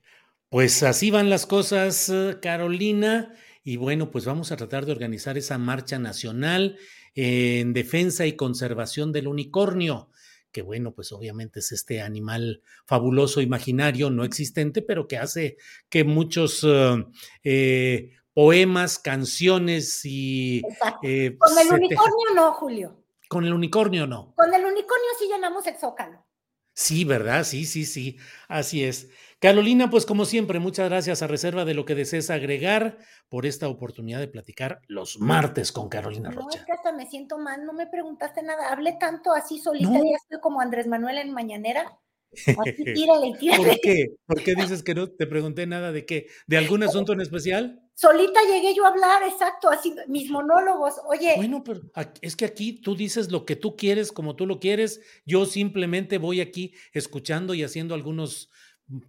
Pues 0.50 0.84
así 0.84 1.12
van 1.12 1.30
las 1.30 1.46
cosas, 1.46 2.10
eh, 2.10 2.38
Carolina. 2.42 3.34
Y 3.64 3.78
bueno, 3.78 4.12
pues 4.12 4.26
vamos 4.26 4.52
a 4.52 4.58
tratar 4.58 4.86
de 4.86 4.92
organizar 4.92 5.38
esa 5.38 5.58
marcha 5.58 6.00
nacional 6.00 6.78
en 7.14 7.74
defensa 7.74 8.26
y 8.26 8.36
conservación 8.36 9.12
del 9.12 9.28
unicornio 9.28 10.10
que 10.52 10.62
bueno, 10.62 10.94
pues 10.94 11.12
obviamente 11.12 11.60
es 11.60 11.72
este 11.72 12.02
animal 12.02 12.62
fabuloso, 12.86 13.42
imaginario, 13.42 14.10
no 14.10 14.24
existente, 14.24 14.82
pero 14.82 15.08
que 15.08 15.18
hace 15.18 15.58
que 15.90 16.04
muchos 16.04 16.64
uh, 16.64 17.10
eh, 17.44 18.12
poemas, 18.34 19.00
canciones 19.00 20.02
y... 20.04 20.62
Eh, 21.04 21.38
Con 21.38 21.58
el 21.58 21.74
unicornio 21.74 22.36
no, 22.36 22.54
Julio. 22.54 23.04
Con 23.30 23.46
el 23.46 23.54
unicornio 23.54 24.08
no. 24.08 24.34
Con 24.36 24.54
el 24.54 24.66
unicornio 24.66 25.08
sí 25.18 25.28
llenamos 25.32 25.66
el 25.68 25.78
zócalo. 25.78 26.26
Sí, 26.74 27.06
¿verdad? 27.06 27.44
Sí, 27.44 27.66
sí, 27.66 27.86
sí. 27.86 28.18
Así 28.48 28.84
es. 28.84 29.10
Carolina, 29.42 29.90
pues 29.90 30.06
como 30.06 30.26
siempre, 30.26 30.60
muchas 30.60 30.88
gracias 30.88 31.24
a 31.24 31.28
reserva 31.28 31.66
de 31.66 31.74
lo 31.74 31.84
que 31.84 31.96
desees 31.96 32.30
agregar 32.30 33.00
por 33.28 33.48
esta 33.48 33.68
oportunidad 33.68 34.20
de 34.20 34.28
platicar 34.28 34.82
los 34.88 35.20
martes 35.20 35.72
con 35.72 35.90
Carolina 35.90 36.30
Rocha. 36.30 36.60
No, 36.60 36.62
es 36.62 36.64
que 36.64 36.72
hasta 36.72 36.92
me 36.92 37.08
siento 37.08 37.40
mal, 37.40 37.66
no 37.66 37.74
me 37.74 37.88
preguntaste 37.88 38.44
nada, 38.44 38.72
hablé 38.72 38.98
tanto 39.00 39.32
así 39.32 39.58
solita, 39.58 39.94
ya 39.94 40.18
estoy 40.22 40.40
como 40.42 40.62
Andrés 40.62 40.86
Manuel 40.86 41.18
en 41.18 41.34
Mañanera. 41.34 41.98
Así, 42.32 42.84
tírale, 42.94 43.36
tírale. 43.40 43.66
¿Por 43.66 43.80
qué? 43.82 44.06
¿Por 44.28 44.44
qué 44.44 44.54
dices 44.54 44.84
que 44.84 44.94
no 44.94 45.10
te 45.10 45.26
pregunté 45.26 45.66
nada 45.66 45.92
de 45.92 46.06
qué? 46.06 46.28
¿De 46.46 46.58
algún 46.58 46.84
asunto 46.84 47.14
en 47.14 47.22
especial? 47.22 47.82
Solita 47.96 48.42
llegué 48.44 48.76
yo 48.76 48.86
a 48.86 48.90
hablar, 48.90 49.24
exacto, 49.24 49.70
así, 49.70 49.96
mis 50.08 50.30
monólogos. 50.30 50.96
Oye. 51.08 51.34
Bueno, 51.38 51.64
pero 51.64 51.82
es 52.22 52.36
que 52.36 52.46
aquí 52.46 52.80
tú 52.80 52.96
dices 52.96 53.32
lo 53.32 53.46
que 53.46 53.56
tú 53.56 53.76
quieres, 53.76 54.12
como 54.12 54.36
tú 54.36 54.46
lo 54.46 54.60
quieres. 54.60 55.02
Yo 55.26 55.48
simplemente 55.48 56.20
voy 56.20 56.42
aquí 56.42 56.76
escuchando 56.94 57.56
y 57.56 57.64
haciendo 57.64 57.96
algunos 57.96 58.52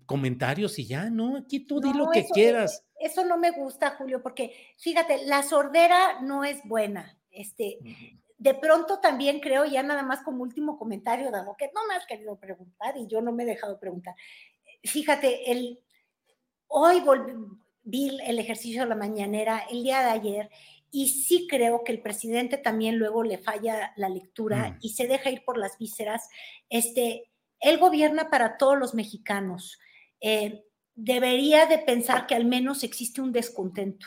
comentarios 0.06 0.78
y 0.78 0.86
ya, 0.86 1.10
¿no? 1.10 1.36
Aquí 1.36 1.60
tú 1.60 1.80
di 1.80 1.92
lo 1.92 2.10
que 2.10 2.26
quieras. 2.26 2.84
Eso 2.98 3.24
no 3.24 3.36
me 3.36 3.50
gusta, 3.50 3.90
Julio, 3.96 4.22
porque 4.22 4.54
fíjate, 4.78 5.26
la 5.26 5.42
sordera 5.42 6.20
no 6.20 6.44
es 6.44 6.62
buena. 6.64 7.18
Este, 7.30 7.78
de 8.38 8.54
pronto 8.54 9.00
también 9.00 9.40
creo, 9.40 9.64
ya 9.64 9.82
nada 9.82 10.02
más 10.02 10.22
como 10.22 10.42
último 10.42 10.78
comentario, 10.78 11.30
dado 11.30 11.56
que 11.56 11.70
no 11.74 11.86
me 11.88 11.94
has 11.94 12.06
querido 12.06 12.36
preguntar 12.38 12.96
y 12.96 13.06
yo 13.06 13.20
no 13.20 13.32
me 13.32 13.44
he 13.44 13.46
dejado 13.46 13.78
preguntar. 13.78 14.14
Fíjate, 14.84 15.50
el, 15.50 15.80
hoy 16.68 17.00
volví, 17.00 17.32
vi 17.82 18.18
el 18.24 18.38
ejercicio 18.38 18.82
de 18.82 18.88
la 18.88 18.94
mañanera 18.94 19.64
el 19.70 19.82
día 19.82 20.00
de 20.00 20.10
ayer 20.10 20.50
y 20.90 21.08
sí 21.08 21.46
creo 21.48 21.84
que 21.84 21.92
el 21.92 22.02
presidente 22.02 22.58
también 22.58 22.98
luego 22.98 23.22
le 23.22 23.38
falla 23.38 23.92
la 23.96 24.08
lectura 24.08 24.70
mm. 24.70 24.78
y 24.82 24.90
se 24.90 25.06
deja 25.06 25.30
ir 25.30 25.44
por 25.44 25.56
las 25.56 25.78
vísceras. 25.78 26.28
Este, 26.68 27.31
él 27.62 27.78
gobierna 27.78 28.28
para 28.28 28.58
todos 28.58 28.78
los 28.78 28.94
mexicanos. 28.94 29.78
Eh, 30.20 30.64
debería 30.94 31.66
de 31.66 31.78
pensar 31.78 32.26
que 32.26 32.34
al 32.34 32.44
menos 32.44 32.82
existe 32.82 33.20
un 33.20 33.32
descontento. 33.32 34.06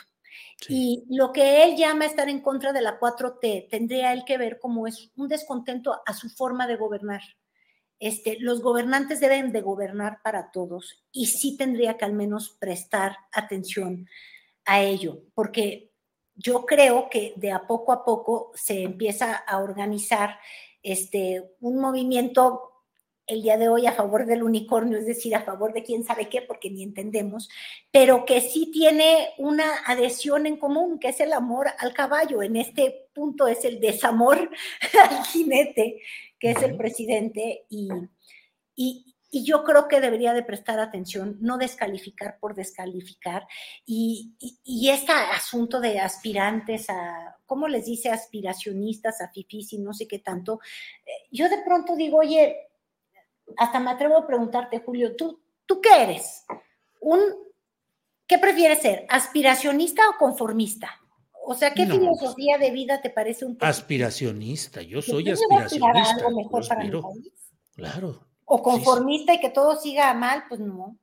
Y 0.68 1.04
lo 1.08 1.32
que 1.32 1.64
él 1.64 1.76
llama 1.76 2.06
estar 2.06 2.28
en 2.28 2.40
contra 2.40 2.72
de 2.72 2.80
la 2.80 2.98
4T, 2.98 3.68
tendría 3.68 4.12
él 4.12 4.24
que 4.24 4.38
ver 4.38 4.58
como 4.58 4.86
es 4.86 5.10
un 5.16 5.28
descontento 5.28 6.00
a 6.06 6.14
su 6.14 6.30
forma 6.30 6.66
de 6.66 6.76
gobernar. 6.76 7.22
Este, 7.98 8.38
los 8.40 8.60
gobernantes 8.60 9.20
deben 9.20 9.52
de 9.52 9.62
gobernar 9.62 10.20
para 10.22 10.50
todos 10.50 11.04
y 11.12 11.26
sí 11.26 11.56
tendría 11.56 11.96
que 11.96 12.04
al 12.04 12.12
menos 12.12 12.56
prestar 12.60 13.16
atención 13.32 14.06
a 14.66 14.82
ello, 14.82 15.22
porque 15.34 15.92
yo 16.34 16.66
creo 16.66 17.08
que 17.08 17.32
de 17.36 17.52
a 17.52 17.66
poco 17.66 17.92
a 17.92 18.04
poco 18.04 18.52
se 18.54 18.82
empieza 18.82 19.34
a 19.34 19.58
organizar 19.58 20.38
este, 20.82 21.54
un 21.60 21.80
movimiento 21.80 22.75
el 23.26 23.42
día 23.42 23.56
de 23.56 23.68
hoy 23.68 23.86
a 23.86 23.92
favor 23.92 24.24
del 24.24 24.42
unicornio, 24.42 24.98
es 24.98 25.06
decir, 25.06 25.34
a 25.34 25.42
favor 25.42 25.72
de 25.72 25.82
quién 25.82 26.04
sabe 26.04 26.28
qué, 26.28 26.42
porque 26.42 26.70
ni 26.70 26.82
entendemos, 26.82 27.48
pero 27.90 28.24
que 28.24 28.40
sí 28.40 28.70
tiene 28.72 29.30
una 29.38 29.82
adhesión 29.84 30.46
en 30.46 30.56
común, 30.56 30.98
que 30.98 31.08
es 31.08 31.20
el 31.20 31.32
amor 31.32 31.66
al 31.78 31.92
caballo. 31.92 32.42
En 32.42 32.56
este 32.56 33.08
punto 33.12 33.48
es 33.48 33.64
el 33.64 33.80
desamor 33.80 34.50
al 35.10 35.24
jinete, 35.26 36.00
que 36.38 36.52
es 36.52 36.62
el 36.62 36.76
presidente, 36.76 37.66
y, 37.68 37.88
y, 38.74 39.12
yo 39.44 39.64
creo 39.64 39.86
que 39.86 40.00
debería 40.00 40.32
de 40.32 40.42
prestar 40.42 40.80
atención, 40.80 41.36
no 41.40 41.58
descalificar 41.58 42.38
por 42.38 42.54
descalificar, 42.54 43.46
y, 43.84 44.34
y, 44.64 44.88
este 44.88 45.12
asunto 45.12 45.78
de 45.78 46.00
aspirantes 46.00 46.88
a, 46.88 47.36
¿cómo 47.44 47.68
les 47.68 47.84
dice? 47.84 48.08
Aspiracionistas, 48.08 49.20
a 49.20 49.28
fifis 49.28 49.74
y 49.74 49.78
no 49.78 49.92
sé 49.92 50.08
qué 50.08 50.20
tanto, 50.20 50.60
eh, 51.04 51.10
yo 51.30 51.50
de 51.50 51.58
pronto 51.58 51.96
digo, 51.96 52.18
oye, 52.18 52.56
hasta 53.56 53.80
me 53.80 53.90
atrevo 53.90 54.18
a 54.18 54.26
preguntarte, 54.26 54.80
Julio, 54.80 55.16
¿tú, 55.16 55.40
tú 55.66 55.80
qué 55.80 56.02
eres? 56.02 56.44
Un, 57.00 57.20
¿Qué 58.26 58.38
prefieres 58.38 58.82
ser? 58.82 59.06
¿Aspiracionista 59.08 60.02
o 60.10 60.18
conformista? 60.18 61.00
O 61.48 61.54
sea, 61.54 61.72
¿qué 61.72 61.86
filosofía 61.86 62.58
de 62.58 62.72
vida 62.72 63.00
te 63.00 63.08
parece 63.08 63.44
un 63.44 63.56
Aspiracionista, 63.60 64.82
yo 64.82 65.00
soy 65.00 65.30
aspiracionista. 65.30 66.16
Algo 66.16 66.30
mejor 66.36 66.66
para 66.66 66.82
mi 66.82 66.90
país? 66.90 67.32
Claro. 67.76 68.26
O 68.44 68.62
conformista 68.62 69.32
y 69.34 69.40
que 69.40 69.50
todo 69.50 69.76
siga 69.76 70.12
mal, 70.14 70.44
pues 70.48 70.60
no. 70.60 70.98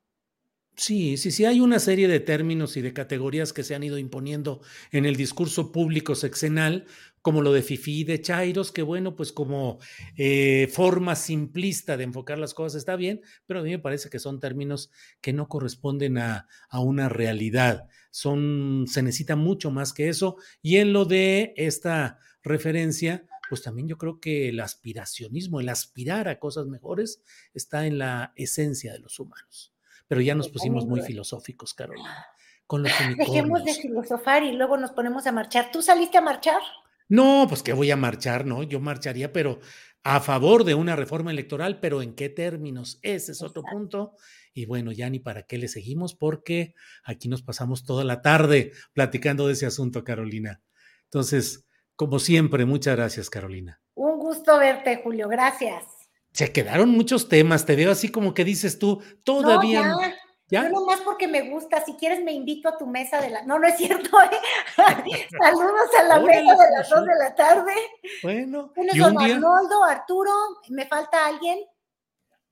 Sí, 0.76 1.18
sí, 1.18 1.32
sí, 1.32 1.46
hay 1.46 1.60
una 1.60 1.78
serie 1.78 2.08
de 2.08 2.20
términos 2.20 2.78
y 2.78 2.82
de 2.82 2.94
categorías 2.94 3.54
que 3.54 3.64
se 3.64 3.76
han 3.76 3.84
ido 3.84 4.00
imponiendo 4.00 4.62
en 4.92 5.06
el 5.06 5.16
discurso 5.16 5.72
público 5.72 6.16
sexenal, 6.16 6.86
como 7.22 7.44
lo 7.44 7.54
de 7.54 7.62
Fifi 7.62 8.04
de 8.04 8.20
Chairos, 8.20 8.72
que 8.72 8.82
bueno, 8.82 9.16
pues 9.16 9.32
como 9.32 9.78
eh, 10.18 10.68
forma 10.74 11.16
simplista 11.16 11.96
de 11.96 12.06
enfocar 12.06 12.40
las 12.40 12.56
cosas 12.56 12.80
está 12.80 12.96
bien, 12.96 13.22
pero 13.46 13.60
a 13.60 13.64
mí 13.64 13.70
me 13.70 13.80
parece 13.80 14.10
que 14.10 14.18
son 14.18 14.40
términos 14.40 14.90
que 15.22 15.32
no 15.32 15.48
corresponden 15.48 16.18
a, 16.18 16.48
a 16.70 16.80
una 16.80 17.08
realidad. 17.08 17.88
Son, 18.10 18.86
se 18.88 19.04
necesita 19.04 19.36
mucho 19.36 19.70
más 19.70 19.94
que 19.94 20.10
eso. 20.10 20.38
Y 20.64 20.78
en 20.78 20.92
lo 20.92 21.06
de 21.06 21.54
esta 21.56 22.18
referencia, 22.42 23.28
pues 23.48 23.62
también 23.62 23.88
yo 23.88 23.98
creo 24.00 24.20
que 24.20 24.50
el 24.50 24.60
aspiracionismo, 24.60 25.60
el 25.62 25.70
aspirar 25.70 26.28
a 26.28 26.40
cosas 26.40 26.66
mejores, 26.66 27.22
está 27.54 27.86
en 27.86 28.00
la 28.00 28.34
esencia 28.36 28.92
de 28.92 29.00
los 29.00 29.20
humanos 29.20 29.73
pero 30.08 30.22
ya 30.22 30.36
nos 30.36 30.50
pusimos 30.50 30.86
muy 30.86 31.02
filosóficos, 31.02 31.74
Carolina. 31.74 32.26
Con 32.68 32.84
los 32.84 32.92
Dejemos 33.18 33.64
de 33.64 33.74
filosofar 33.74 34.44
y 34.44 34.54
luego 34.54 34.78
nos 34.78 34.92
ponemos 34.92 35.26
a 35.28 35.32
marchar. 35.32 35.72
¿Tú 35.72 35.82
saliste 35.82 36.18
a 36.18 36.22
marchar? 36.22 36.62
No, 37.10 37.46
pues 37.48 37.64
que 37.64 37.74
voy 37.74 37.92
a 37.92 37.98
marchar, 37.98 38.46
¿no? 38.46 38.64
Yo 38.64 38.80
marcharía, 38.80 39.34
pero 39.34 39.60
a 40.04 40.20
favor 40.20 40.64
de 40.64 40.76
una 40.76 40.96
reforma 40.96 41.32
electoral, 41.32 41.80
pero 41.80 42.02
¿en 42.02 42.16
qué 42.16 42.30
términos? 42.30 43.00
Ese 43.02 43.32
es 43.32 43.42
otro 43.42 43.64
punto. 43.64 44.16
Y 44.54 44.66
bueno, 44.66 44.92
ya 44.92 45.10
ni 45.10 45.20
para 45.20 45.44
qué 45.44 45.58
le 45.58 45.68
seguimos, 45.68 46.14
porque 46.14 46.76
aquí 47.04 47.28
nos 47.28 47.42
pasamos 47.42 47.86
toda 47.86 48.04
la 48.04 48.22
tarde 48.22 48.72
platicando 48.94 49.48
de 49.48 49.54
ese 49.54 49.66
asunto, 49.66 50.04
Carolina. 50.04 50.62
Entonces, 51.06 51.68
como 51.96 52.20
siempre, 52.20 52.66
muchas 52.66 52.96
gracias, 52.96 53.30
Carolina. 53.30 53.82
Un 53.96 54.20
gusto 54.20 54.58
verte, 54.58 55.02
Julio. 55.04 55.28
Gracias. 55.30 56.03
Se 56.34 56.52
quedaron 56.52 56.90
muchos 56.90 57.30
temas, 57.30 57.66
te 57.66 57.76
veo 57.76 57.92
así 57.92 58.10
como 58.10 58.34
que 58.34 58.44
dices 58.44 58.80
tú, 58.80 59.02
todavía. 59.24 59.88
No, 59.88 60.02
ya. 60.02 60.16
¿Ya? 60.50 60.64
Yo 60.64 60.70
nomás 60.70 61.00
porque 61.02 61.28
me 61.28 61.50
gusta, 61.50 61.84
si 61.84 61.94
quieres 61.94 62.24
me 62.24 62.34
invito 62.34 62.70
a 62.70 62.78
tu 62.78 62.86
mesa 62.86 63.22
de 63.22 63.30
la... 63.30 63.44
No, 63.44 63.58
no 63.58 63.68
es 63.68 63.78
cierto, 63.78 64.22
¿eh? 64.22 64.30
Saludos 65.42 65.90
a 66.00 66.04
la 66.04 66.20
mesa 66.20 66.52
de 66.56 66.72
las 66.78 66.90
dos 66.90 67.06
de 67.06 67.16
la 67.16 67.34
tarde. 67.34 67.74
Bueno. 68.22 68.72
¿Y 68.76 69.00
un 69.00 69.16
día? 69.18 69.36
Arnoldo, 69.36 69.84
Arturo, 69.84 70.32
¿me 70.70 70.86
falta 70.86 71.26
alguien? 71.26 71.60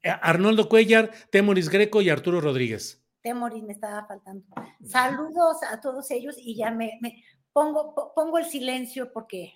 Eh, 0.03 0.09
Arnoldo 0.09 0.67
Cuellar, 0.67 1.11
Temoris 1.31 1.69
Greco 1.69 2.01
y 2.01 2.09
Arturo 2.09 2.41
Rodríguez. 2.41 3.03
Temoris 3.21 3.61
me 3.63 3.73
estaba 3.73 4.05
faltando. 4.07 4.45
Saludos 4.83 5.57
a 5.69 5.79
todos 5.79 6.09
ellos 6.11 6.35
y 6.39 6.55
ya 6.55 6.71
me, 6.71 6.97
me 7.01 7.23
pongo, 7.53 8.13
pongo 8.15 8.37
el 8.39 8.45
silencio 8.45 9.11
porque 9.11 9.53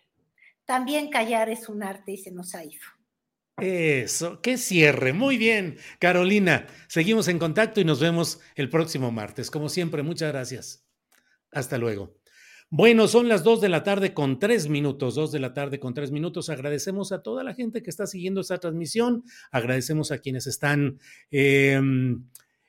también 0.66 1.10
callar 1.10 1.50
es 1.50 1.68
un 1.68 1.82
arte 1.82 2.12
y 2.12 2.18
se 2.18 2.32
nos 2.32 2.54
ha 2.54 2.64
ido. 2.64 2.84
Eso, 3.58 4.42
qué 4.42 4.58
cierre. 4.58 5.14
Muy 5.14 5.38
bien, 5.38 5.78
Carolina. 6.00 6.68
Seguimos 6.88 7.30
en 7.30 7.40
contacto 7.40 7.80
y 7.80 7.86
nos 7.86 8.02
vemos 8.02 8.42
el 8.56 8.70
próximo 8.70 9.12
martes. 9.12 9.50
Como 9.50 9.70
siempre, 9.70 10.04
muchas 10.04 10.34
gracias. 10.34 10.86
Hasta 11.52 11.78
luego. 11.78 12.18
Bueno, 12.70 13.08
son 13.08 13.30
las 13.30 13.44
dos 13.44 13.62
de 13.62 13.70
la 13.70 13.84
tarde 13.84 14.14
con 14.14 14.40
tres 14.40 14.68
minutos, 14.68 15.16
dos 15.16 15.32
de 15.32 15.40
la 15.40 15.54
tarde 15.54 15.80
con 15.80 15.94
tres 15.94 16.12
minutos. 16.12 16.50
Agradecemos 16.50 17.14
a 17.14 17.24
toda 17.24 17.44
la 17.44 17.54
gente 17.54 17.82
que 17.82 17.90
está 17.90 18.08
siguiendo 18.08 18.42
esta 18.42 18.58
transmisión. 18.58 19.24
Agradecemos 19.52 20.12
a 20.12 20.18
quienes 20.18 20.48
están 20.48 21.00
eh, 21.32 21.80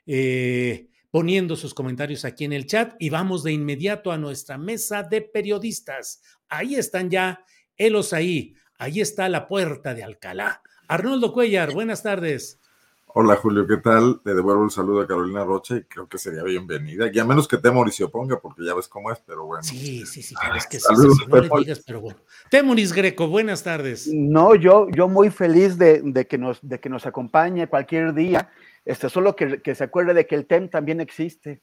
eh, 0.07 0.89
poniendo 1.11 1.57
sus 1.57 1.75
comentarios 1.75 2.25
aquí 2.25 2.45
en 2.45 2.53
el 2.53 2.67
chat 2.67 2.95
y 3.01 3.11
vamos 3.11 3.43
de 3.43 3.53
inmediato 3.53 4.13
a 4.13 4.19
nuestra 4.19 4.57
mesa 4.59 5.03
de 5.03 5.23
periodistas. 5.23 6.23
Ahí 6.49 6.77
están 6.77 7.11
ya, 7.11 7.45
helos 7.77 8.13
ahí. 8.13 8.55
Ahí 8.79 9.01
está 9.01 9.29
la 9.29 9.49
puerta 9.49 9.95
de 9.95 10.05
Alcalá. 10.05 10.63
Arnoldo 10.89 11.33
Cuellar, 11.33 11.73
buenas 11.73 12.03
tardes. 12.03 12.61
Hola 13.07 13.37
Julio, 13.37 13.67
¿qué 13.67 13.79
tal? 13.79 14.21
Le 14.25 14.35
devuelvo 14.35 14.65
el 14.65 14.71
saludo 14.71 15.01
a 15.01 15.07
Carolina 15.07 15.43
Rocha 15.43 15.79
y 15.79 15.85
creo 15.85 16.07
que 16.07 16.19
sería 16.19 16.43
bienvenida. 16.43 17.11
Y 17.13 17.19
a 17.19 17.25
menos 17.25 17.49
que 17.49 17.57
Temoris 17.57 17.95
se 17.95 18.05
oponga, 18.05 18.39
porque 18.39 18.65
ya 18.65 18.75
ves 18.75 18.89
cómo 18.89 19.11
es, 19.11 19.19
pero 19.27 19.47
bueno. 19.47 19.63
Sí, 19.65 20.05
sí, 20.05 20.23
sí, 20.23 20.35
es 20.55 20.67
que 20.67 20.79
Saludos, 20.79 21.17
sí, 21.17 21.25
sí, 21.25 21.31
no 21.31 21.41
le 21.41 21.49
digas, 21.61 21.83
pero 21.87 22.03
bueno. 22.03 22.21
Temoris 22.51 22.93
Greco, 22.93 23.27
buenas 23.27 23.63
tardes. 23.63 24.09
No, 24.13 24.55
yo, 24.55 24.89
yo 24.91 25.09
muy 25.09 25.31
feliz 25.31 25.79
de, 25.79 26.03
de, 26.05 26.27
que 26.27 26.37
nos, 26.37 26.59
de 26.61 26.79
que 26.79 26.91
nos 26.91 27.07
acompañe 27.07 27.67
cualquier 27.69 28.13
día. 28.13 28.51
Este, 28.85 29.09
solo 29.09 29.35
que, 29.35 29.63
que 29.63 29.75
se 29.75 29.85
acuerde 29.85 30.13
de 30.13 30.27
que 30.27 30.35
el 30.35 30.47
TEM 30.47 30.69
también 30.69 31.01
existe. 31.01 31.63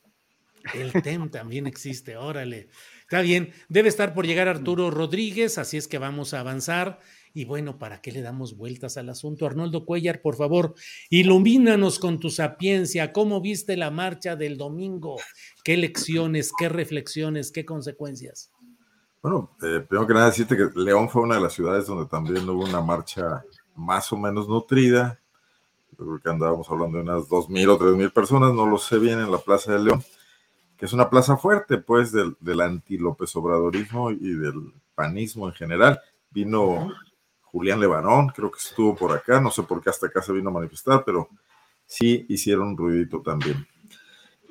El 0.74 0.92
TEM 1.04 1.30
también 1.30 1.68
existe, 1.68 2.18
órale. 2.18 2.70
Está 3.02 3.22
bien, 3.22 3.54
debe 3.70 3.90
estar 3.90 4.14
por 4.14 4.26
llegar 4.26 4.48
Arturo 4.48 4.90
Rodríguez, 4.90 5.58
así 5.58 5.78
es 5.78 5.88
que 5.88 6.00
vamos 6.00 6.34
a 6.34 6.40
avanzar. 6.40 7.00
Y 7.36 7.46
bueno, 7.46 7.80
¿para 7.80 8.00
qué 8.00 8.12
le 8.12 8.22
damos 8.22 8.56
vueltas 8.56 8.96
al 8.98 9.10
asunto? 9.10 9.48
Arnoldo 9.48 9.86
Cuellar, 9.86 10.22
por 10.22 10.36
favor, 10.36 10.76
ilumínanos 11.10 11.98
con 11.98 12.20
tu 12.20 12.30
sapiencia. 12.30 13.12
¿Cómo 13.12 13.42
viste 13.42 13.76
la 13.76 13.90
marcha 13.90 14.36
del 14.36 14.56
domingo? 14.56 15.18
¿Qué 15.64 15.76
lecciones, 15.76 16.52
qué 16.58 16.70
reflexiones, 16.70 17.52
qué 17.52 17.66
consecuencias? 17.66 18.52
Bueno, 19.24 19.50
eh, 19.64 19.84
primero 19.88 20.06
que 20.06 20.14
nada 20.14 20.28
decirte 20.28 20.56
que 20.56 20.70
León 20.76 21.10
fue 21.10 21.24
una 21.24 21.36
de 21.36 21.42
las 21.42 21.54
ciudades 21.54 21.88
donde 21.88 22.06
también 22.08 22.48
hubo 22.48 22.66
una 22.66 22.82
marcha 22.82 23.44
más 23.76 24.14
o 24.14 24.18
menos 24.18 24.48
nutrida. 24.48 25.20
Yo 25.98 26.06
creo 26.06 26.20
que 26.20 26.30
andábamos 26.30 26.70
hablando 26.70 26.98
de 26.98 27.04
unas 27.04 27.28
dos 27.30 27.50
mil 27.50 27.70
o 27.70 27.78
tres 27.78 27.96
mil 27.96 28.12
personas, 28.12 28.54
no 28.54 28.68
lo 28.68 28.78
sé 28.78 29.00
bien, 29.00 29.20
en 29.20 29.32
la 29.32 29.38
Plaza 29.40 29.74
de 29.74 29.80
León, 29.80 30.04
que 30.78 30.86
es 30.86 30.94
una 30.94 31.10
plaza 31.10 31.38
fuerte, 31.38 31.78
pues, 31.78 32.12
del, 32.12 32.36
del 32.40 32.62
anti-López 32.62 33.36
Obradorismo 33.36 34.12
y 34.12 34.34
del 34.34 34.74
panismo 34.94 35.48
en 35.48 35.54
general. 35.56 36.00
Vino 36.30 36.92
Julián 37.54 37.80
Levarón, 37.80 38.30
creo 38.30 38.50
que 38.50 38.58
estuvo 38.58 38.96
por 38.96 39.12
acá, 39.12 39.40
no 39.40 39.52
sé 39.52 39.62
por 39.62 39.80
qué 39.80 39.92
hasta 39.92 40.08
acá 40.08 40.24
se 40.24 40.34
vino 40.34 40.50
a 40.50 40.54
manifestar, 40.54 41.04
pero 41.06 41.30
sí 41.86 42.26
hicieron 42.28 42.70
un 42.70 42.78
ruidito 42.78 43.22
también. 43.22 43.68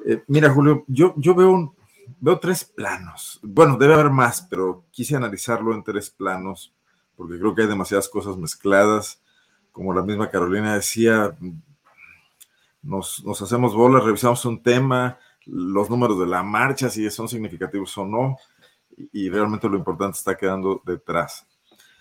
Eh, 0.06 0.22
mira, 0.28 0.48
Julio, 0.50 0.84
yo, 0.86 1.12
yo 1.16 1.34
veo, 1.34 1.50
un, 1.50 1.74
veo 2.20 2.38
tres 2.38 2.64
planos. 2.64 3.40
Bueno, 3.42 3.76
debe 3.76 3.94
haber 3.94 4.10
más, 4.10 4.42
pero 4.42 4.84
quise 4.92 5.16
analizarlo 5.16 5.74
en 5.74 5.82
tres 5.82 6.10
planos, 6.10 6.72
porque 7.16 7.40
creo 7.40 7.52
que 7.56 7.62
hay 7.62 7.68
demasiadas 7.68 8.08
cosas 8.08 8.36
mezcladas. 8.36 9.20
Como 9.72 9.92
la 9.92 10.02
misma 10.02 10.30
Carolina 10.30 10.76
decía, 10.76 11.36
nos, 12.82 13.24
nos 13.24 13.42
hacemos 13.42 13.74
bolas, 13.74 14.04
revisamos 14.04 14.44
un 14.44 14.62
tema, 14.62 15.18
los 15.46 15.90
números 15.90 16.20
de 16.20 16.26
la 16.26 16.44
marcha, 16.44 16.88
si 16.88 17.10
son 17.10 17.28
significativos 17.28 17.98
o 17.98 18.06
no, 18.06 18.36
y 19.12 19.28
realmente 19.28 19.68
lo 19.68 19.76
importante 19.76 20.18
está 20.18 20.36
quedando 20.36 20.80
detrás 20.86 21.48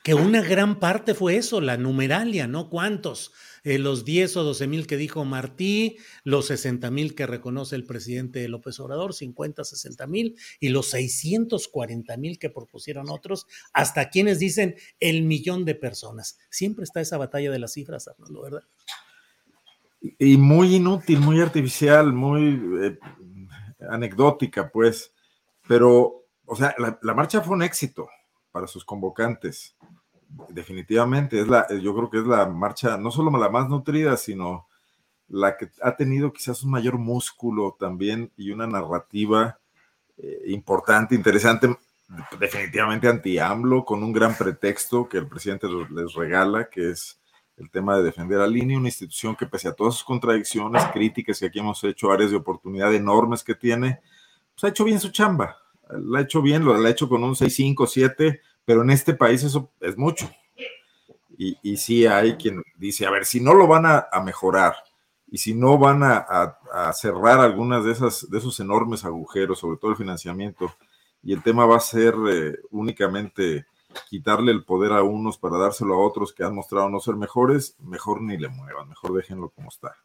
que 0.04 0.14
una 0.14 0.42
gran 0.42 0.80
parte 0.80 1.14
fue 1.14 1.36
eso, 1.36 1.62
la 1.62 1.78
numeralia, 1.78 2.48
¿no? 2.48 2.70
¿Cuántos? 2.70 3.32
Eh, 3.64 3.78
los 3.78 4.04
10 4.04 4.38
o 4.38 4.44
12 4.44 4.66
mil 4.66 4.88
que 4.88 4.98
dijo 4.98 5.24
Martí, 5.24 5.98
los 6.24 6.48
60 6.48 6.90
mil 6.90 7.14
que 7.14 7.28
reconoce 7.28 7.76
el 7.76 7.86
presidente 7.86 8.48
López 8.48 8.80
Obrador, 8.80 9.14
50, 9.14 9.64
60 9.64 10.08
mil, 10.08 10.36
y 10.60 10.70
los 10.70 10.90
640 10.90 12.18
mil 12.18 12.40
que 12.40 12.50
propusieron 12.50 13.10
otros, 13.10 13.46
hasta 13.74 14.10
quienes 14.10 14.40
dicen 14.40 14.76
el 15.00 15.22
millón 15.22 15.66
de 15.66 15.76
personas. 15.76 16.40
Siempre 16.50 16.84
está 16.84 17.02
esa 17.02 17.20
batalla 17.20 17.52
de 17.52 17.60
las 17.60 17.74
cifras, 17.74 18.08
Arnoldo, 18.08 18.42
¿verdad? 18.42 18.64
Y 20.18 20.38
muy 20.38 20.78
inútil, 20.78 21.20
muy 21.20 21.40
artificial, 21.40 22.12
muy 22.12 22.60
eh, 22.82 22.98
anecdótica, 23.88 24.72
pues. 24.72 25.14
Pero, 25.68 26.26
o 26.46 26.56
sea, 26.56 26.74
la, 26.80 26.98
la 27.04 27.14
marcha 27.14 27.42
fue 27.42 27.56
un 27.56 27.62
éxito 27.62 28.10
para 28.52 28.66
sus 28.66 28.84
convocantes. 28.84 29.76
Definitivamente, 30.50 31.40
es 31.40 31.48
la, 31.48 31.68
yo 31.82 31.96
creo 31.96 32.10
que 32.10 32.20
es 32.20 32.26
la 32.26 32.46
marcha, 32.46 32.98
no 32.98 33.12
solo 33.12 33.38
la 33.38 33.50
más 33.50 33.70
nutrida, 33.70 34.16
sino 34.18 34.68
la 35.28 35.58
que 35.58 35.70
ha 35.82 35.96
tenido 35.96 36.32
quizás 36.32 36.64
un 36.64 36.72
mayor 36.72 36.98
músculo 36.98 37.76
también 37.80 38.32
y 38.38 38.52
una 38.52 38.68
narrativa 38.68 39.60
eh, 40.18 40.44
importante, 40.48 41.16
interesante, 41.16 41.76
definitivamente 42.40 43.08
anti-AMLO, 43.08 43.86
con 43.86 44.04
un 44.04 44.12
gran 44.12 44.36
pretexto 44.36 45.08
que 45.08 45.18
el 45.18 45.28
presidente 45.28 45.68
les 45.90 46.14
regala, 46.14 46.70
que 46.70 46.92
es 46.92 47.20
el 47.58 47.70
tema 47.70 47.98
de 47.98 48.04
defender 48.04 48.40
a 48.40 48.48
Línea, 48.48 48.78
una 48.78 48.90
institución 48.90 49.36
que 49.36 49.46
pese 49.46 49.68
a 49.68 49.74
todas 49.74 49.96
sus 49.96 50.04
contradicciones, 50.04 50.84
críticas 50.94 51.40
que 51.40 51.46
aquí 51.46 51.60
hemos 51.60 51.84
hecho, 51.84 52.12
áreas 52.12 52.32
de 52.32 52.38
oportunidad 52.38 52.94
enormes 52.94 53.44
que 53.44 53.56
tiene, 53.56 54.02
pues 54.54 54.64
ha 54.64 54.68
hecho 54.70 54.84
bien 54.84 55.00
su 55.00 55.12
chamba 55.12 55.58
la 56.00 56.20
ha 56.20 56.22
hecho 56.22 56.42
bien, 56.42 56.64
lo 56.64 56.74
ha 56.74 56.90
hecho 56.90 57.10
con 57.10 57.24
un 57.24 57.36
6-5, 57.36 57.88
7, 57.88 58.42
pero 58.66 58.82
en 58.84 58.92
este 58.92 59.14
país 59.14 59.44
eso 59.44 59.72
es 59.80 59.98
mucho. 59.98 60.30
Y, 61.38 61.58
y 61.64 61.78
sí 61.78 62.06
hay 62.06 62.36
quien 62.36 62.62
dice, 62.76 63.06
a 63.06 63.12
ver, 63.12 63.26
si 63.26 63.40
no 63.42 63.54
lo 63.54 63.68
van 63.68 63.86
a, 63.86 64.08
a 64.12 64.22
mejorar 64.22 64.76
y 65.32 65.38
si 65.38 65.56
no 65.56 65.78
van 65.78 66.04
a, 66.04 66.26
a, 66.74 66.92
cerrar 66.94 67.40
algunas 67.40 67.86
de, 67.86 67.94
esas, 67.94 68.30
de 68.30 68.38
esos 68.38 68.60
enormes 68.60 69.06
agujeros, 69.06 69.60
sobre 69.60 69.78
todo 69.78 69.92
el 69.92 69.98
financiamiento, 69.98 70.76
y 71.24 71.32
el 71.32 71.42
tema 71.42 71.66
va 71.66 71.78
a 71.78 71.80
ser 71.80 72.14
eh, 72.30 72.58
únicamente 72.70 73.66
quitarle 74.10 74.52
el 74.52 74.66
poder 74.66 74.92
a 74.92 75.04
unos 75.04 75.38
para 75.38 75.58
dárselo 75.58 75.94
a 75.94 76.06
otros 76.06 76.34
que 76.34 76.44
han 76.44 76.54
mostrado 76.54 76.90
no 76.90 77.00
ser 77.00 77.16
mejores, 77.16 77.78
mejor 77.80 78.22
ni 78.22 78.38
le 78.38 78.50
muevan, 78.50 78.90
mejor 78.90 79.14
déjenlo 79.14 79.50
como 79.50 79.70
está. 79.70 79.96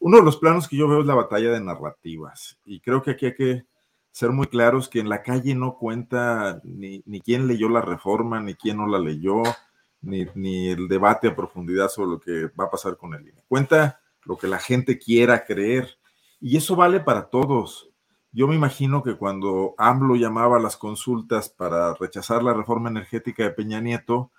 Uno 0.00 0.18
de 0.18 0.22
los 0.22 0.36
planos 0.36 0.68
que 0.68 0.76
yo 0.76 0.86
veo 0.86 1.00
es 1.00 1.06
la 1.06 1.14
batalla 1.14 1.50
de 1.50 1.60
narrativas, 1.62 2.58
y 2.66 2.80
creo 2.80 3.02
que 3.02 3.12
aquí 3.12 3.26
hay 3.26 3.34
que 3.34 3.64
ser 4.12 4.30
muy 4.30 4.46
claros 4.46 4.88
que 4.88 5.00
en 5.00 5.08
la 5.08 5.22
calle 5.22 5.54
no 5.54 5.76
cuenta 5.76 6.60
ni, 6.64 7.02
ni 7.06 7.20
quién 7.20 7.46
leyó 7.46 7.68
la 7.68 7.80
reforma, 7.80 8.40
ni 8.40 8.54
quién 8.54 8.78
no 8.78 8.86
la 8.86 8.98
leyó, 8.98 9.42
ni, 10.00 10.26
ni, 10.34 10.68
el 10.68 10.88
debate 10.88 11.28
a 11.28 11.36
profundidad 11.36 11.88
sobre 11.88 12.10
lo 12.10 12.20
que 12.20 12.46
va 12.58 12.64
a 12.64 12.70
pasar 12.70 12.96
con 12.96 13.14
el 13.14 13.22
INE. 13.22 13.44
Cuenta 13.48 14.00
lo 14.24 14.36
que 14.36 14.46
la 14.46 14.58
gente 14.58 14.98
quiera 14.98 15.44
creer. 15.44 15.98
Y 16.40 16.56
eso 16.56 16.76
vale 16.76 17.00
para 17.00 17.30
todos. 17.30 17.90
Yo 18.30 18.46
me 18.46 18.54
imagino 18.54 19.02
que 19.02 19.16
cuando 19.16 19.74
AMLO 19.78 20.14
llamaba 20.16 20.58
a 20.58 20.60
las 20.60 20.76
consultas 20.76 21.48
para 21.48 21.94
rechazar 21.94 22.42
la 22.42 22.54
reforma 22.54 22.90
energética 22.90 23.42
de 23.42 23.50
Peña 23.50 23.80
Nieto, 23.80 24.30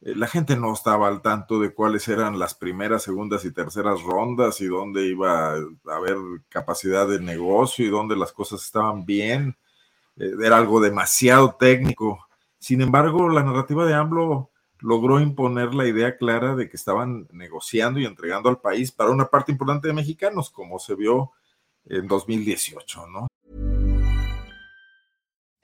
la 0.00 0.26
gente 0.26 0.56
no 0.56 0.72
estaba 0.72 1.08
al 1.08 1.22
tanto 1.22 1.58
de 1.58 1.72
cuáles 1.72 2.06
eran 2.08 2.38
las 2.38 2.54
primeras, 2.54 3.02
segundas 3.02 3.44
y 3.44 3.52
terceras 3.52 4.02
rondas 4.02 4.60
y 4.60 4.66
dónde 4.66 5.06
iba 5.06 5.54
a 5.54 5.60
haber 5.90 6.16
capacidad 6.48 7.08
de 7.08 7.20
negocio 7.20 7.84
y 7.84 7.90
dónde 7.90 8.16
las 8.16 8.32
cosas 8.32 8.62
estaban 8.62 9.06
bien. 9.06 9.56
Eh, 10.16 10.32
era 10.42 10.58
algo 10.58 10.80
demasiado 10.80 11.56
técnico. 11.58 12.26
Sin 12.58 12.82
embargo, 12.82 13.28
la 13.28 13.42
narrativa 13.42 13.86
de 13.86 13.94
AMLO 13.94 14.50
logró 14.80 15.20
imponer 15.20 15.74
la 15.74 15.86
idea 15.86 16.16
clara 16.16 16.54
de 16.54 16.68
que 16.68 16.76
estaban 16.76 17.26
negociando 17.32 17.98
y 17.98 18.04
entregando 18.04 18.48
al 18.48 18.60
país 18.60 18.92
para 18.92 19.10
una 19.10 19.26
parte 19.26 19.52
importante 19.52 19.88
de 19.88 19.94
mexicanos, 19.94 20.50
como 20.50 20.78
se 20.78 20.94
vio 20.94 21.32
en 21.86 22.06
2018, 22.06 23.06
¿no? 23.06 23.28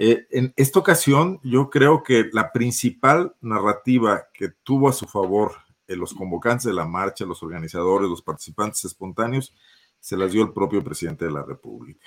Eh, 0.00 0.28
en 0.30 0.54
esta 0.56 0.78
ocasión, 0.78 1.40
yo 1.42 1.70
creo 1.70 2.04
que 2.04 2.30
la 2.32 2.52
principal 2.52 3.34
narrativa 3.40 4.28
que 4.32 4.50
tuvo 4.62 4.88
a 4.88 4.92
su 4.92 5.06
favor 5.06 5.56
eh, 5.88 5.96
los 5.96 6.14
convocantes 6.14 6.66
de 6.66 6.72
la 6.72 6.86
marcha, 6.86 7.24
los 7.24 7.42
organizadores, 7.42 8.08
los 8.08 8.22
participantes 8.22 8.84
espontáneos, 8.84 9.52
se 9.98 10.16
las 10.16 10.30
dio 10.30 10.42
el 10.42 10.52
propio 10.52 10.84
presidente 10.84 11.24
de 11.24 11.32
la 11.32 11.42
República, 11.42 12.06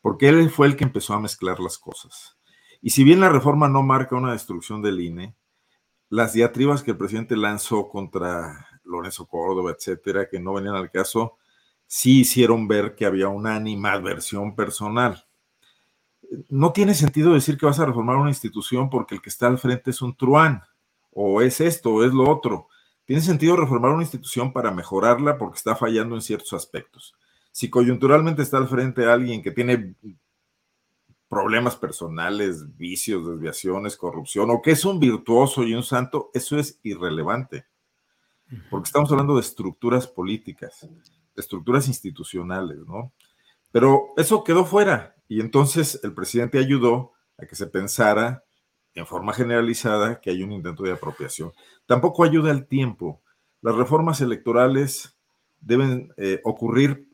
porque 0.00 0.28
él 0.28 0.48
fue 0.48 0.68
el 0.68 0.76
que 0.76 0.84
empezó 0.84 1.12
a 1.14 1.20
mezclar 1.20 1.58
las 1.58 1.76
cosas. 1.76 2.38
Y 2.80 2.90
si 2.90 3.02
bien 3.02 3.18
la 3.18 3.30
reforma 3.30 3.68
no 3.68 3.82
marca 3.82 4.14
una 4.14 4.30
destrucción 4.30 4.80
del 4.80 5.00
INE, 5.00 5.34
las 6.10 6.34
diatribas 6.34 6.84
que 6.84 6.92
el 6.92 6.96
presidente 6.96 7.36
lanzó 7.36 7.88
contra 7.88 8.68
Lorenzo 8.84 9.26
Córdoba, 9.26 9.72
etcétera, 9.72 10.28
que 10.28 10.38
no 10.38 10.54
venían 10.54 10.76
al 10.76 10.92
caso, 10.92 11.38
sí 11.88 12.20
hicieron 12.20 12.68
ver 12.68 12.94
que 12.94 13.06
había 13.06 13.26
una 13.26 13.56
animadversión 13.56 14.54
personal 14.54 15.26
no 16.48 16.72
tiene 16.72 16.94
sentido 16.94 17.34
decir 17.34 17.56
que 17.56 17.66
vas 17.66 17.78
a 17.80 17.86
reformar 17.86 18.16
una 18.16 18.30
institución 18.30 18.90
porque 18.90 19.16
el 19.16 19.22
que 19.22 19.30
está 19.30 19.46
al 19.46 19.58
frente 19.58 19.90
es 19.90 20.02
un 20.02 20.16
truán, 20.16 20.62
o 21.10 21.40
es 21.40 21.60
esto, 21.60 21.90
o 21.94 22.04
es 22.04 22.12
lo 22.12 22.28
otro. 22.28 22.68
Tiene 23.04 23.22
sentido 23.22 23.56
reformar 23.56 23.92
una 23.92 24.02
institución 24.02 24.52
para 24.52 24.70
mejorarla 24.70 25.38
porque 25.38 25.56
está 25.56 25.76
fallando 25.76 26.14
en 26.14 26.22
ciertos 26.22 26.52
aspectos. 26.52 27.14
Si 27.52 27.70
coyunturalmente 27.70 28.42
está 28.42 28.56
al 28.56 28.68
frente 28.68 29.06
alguien 29.06 29.42
que 29.42 29.50
tiene 29.50 29.94
problemas 31.28 31.76
personales, 31.76 32.76
vicios, 32.76 33.26
desviaciones, 33.26 33.96
corrupción, 33.96 34.50
o 34.50 34.62
que 34.62 34.70
es 34.70 34.84
un 34.84 35.00
virtuoso 35.00 35.64
y 35.64 35.74
un 35.74 35.82
santo, 35.82 36.30
eso 36.32 36.58
es 36.58 36.78
irrelevante. 36.82 37.66
Porque 38.70 38.86
estamos 38.86 39.10
hablando 39.10 39.34
de 39.34 39.40
estructuras 39.40 40.06
políticas, 40.06 40.80
de 40.82 41.40
estructuras 41.40 41.88
institucionales, 41.88 42.78
¿no? 42.86 43.12
Pero 43.72 44.12
eso 44.16 44.44
quedó 44.44 44.64
fuera. 44.64 45.16
Y 45.28 45.40
entonces 45.40 46.00
el 46.02 46.14
presidente 46.14 46.58
ayudó 46.58 47.12
a 47.38 47.46
que 47.46 47.56
se 47.56 47.66
pensara 47.66 48.44
en 48.94 49.06
forma 49.06 49.32
generalizada 49.32 50.20
que 50.20 50.30
hay 50.30 50.42
un 50.42 50.52
intento 50.52 50.84
de 50.84 50.92
apropiación. 50.92 51.52
Tampoco 51.86 52.24
ayuda 52.24 52.50
el 52.52 52.66
tiempo. 52.66 53.22
Las 53.60 53.74
reformas 53.74 54.20
electorales 54.20 55.16
deben 55.60 56.12
eh, 56.16 56.40
ocurrir 56.44 57.08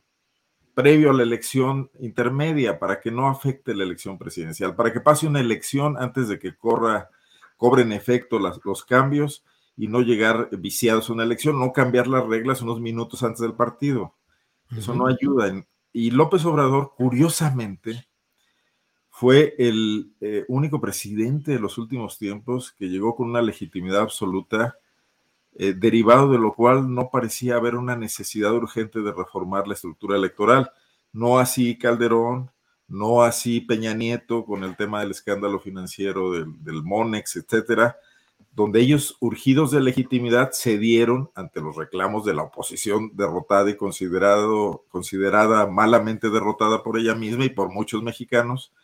previo 0.74 1.10
a 1.10 1.14
la 1.14 1.22
elección 1.22 1.90
intermedia 1.98 2.78
para 2.78 3.00
que 3.00 3.10
no 3.10 3.28
afecte 3.28 3.74
la 3.74 3.84
elección 3.84 4.18
presidencial, 4.18 4.74
para 4.74 4.92
que 4.92 5.00
pase 5.00 5.26
una 5.26 5.40
elección 5.40 5.96
antes 5.98 6.28
de 6.28 6.38
que 6.38 6.56
corra, 6.56 7.10
cobren 7.56 7.92
efecto 7.92 8.38
los 8.38 8.84
cambios 8.84 9.44
y 9.76 9.88
no 9.88 10.00
llegar 10.00 10.50
viciados 10.58 11.08
a 11.08 11.12
una 11.12 11.24
elección, 11.24 11.58
no 11.58 11.72
cambiar 11.72 12.06
las 12.06 12.26
reglas 12.26 12.62
unos 12.62 12.80
minutos 12.80 13.22
antes 13.22 13.40
del 13.40 13.54
partido. 13.54 14.14
Eso 14.76 14.94
no 14.94 15.06
ayuda. 15.06 15.64
Y 15.92 16.10
López 16.10 16.44
Obrador, 16.44 16.92
curiosamente, 16.96 18.06
fue 19.08 19.54
el 19.58 20.14
eh, 20.20 20.44
único 20.48 20.80
presidente 20.80 21.52
de 21.52 21.58
los 21.58 21.76
últimos 21.78 22.16
tiempos 22.16 22.72
que 22.72 22.88
llegó 22.88 23.16
con 23.16 23.28
una 23.28 23.42
legitimidad 23.42 24.02
absoluta, 24.02 24.78
eh, 25.56 25.74
derivado 25.74 26.30
de 26.30 26.38
lo 26.38 26.54
cual 26.54 26.94
no 26.94 27.10
parecía 27.10 27.56
haber 27.56 27.74
una 27.74 27.96
necesidad 27.96 28.54
urgente 28.54 29.00
de 29.00 29.12
reformar 29.12 29.66
la 29.68 29.74
estructura 29.74 30.16
electoral. 30.16 30.70
No 31.12 31.38
así 31.38 31.76
Calderón, 31.76 32.50
no 32.88 33.22
así 33.22 33.60
Peña 33.60 33.92
Nieto 33.92 34.44
con 34.44 34.64
el 34.64 34.76
tema 34.76 35.00
del 35.00 35.10
escándalo 35.10 35.58
financiero 35.58 36.32
del, 36.32 36.64
del 36.64 36.82
Monex, 36.82 37.36
etcétera, 37.36 37.96
donde 38.60 38.80
ellos, 38.80 39.16
urgidos 39.20 39.70
de 39.70 39.80
legitimidad, 39.80 40.50
cedieron 40.52 41.30
ante 41.34 41.62
los 41.62 41.76
reclamos 41.76 42.26
de 42.26 42.34
la 42.34 42.42
oposición 42.42 43.10
derrotada 43.14 43.70
y 43.70 43.76
considerado, 43.76 44.84
considerada 44.90 45.66
malamente 45.66 46.28
derrotada 46.28 46.82
por 46.82 46.98
ella 46.98 47.14
misma 47.14 47.46
y 47.46 47.48
por 47.48 47.70
muchos 47.70 48.02
mexicanos, 48.02 48.74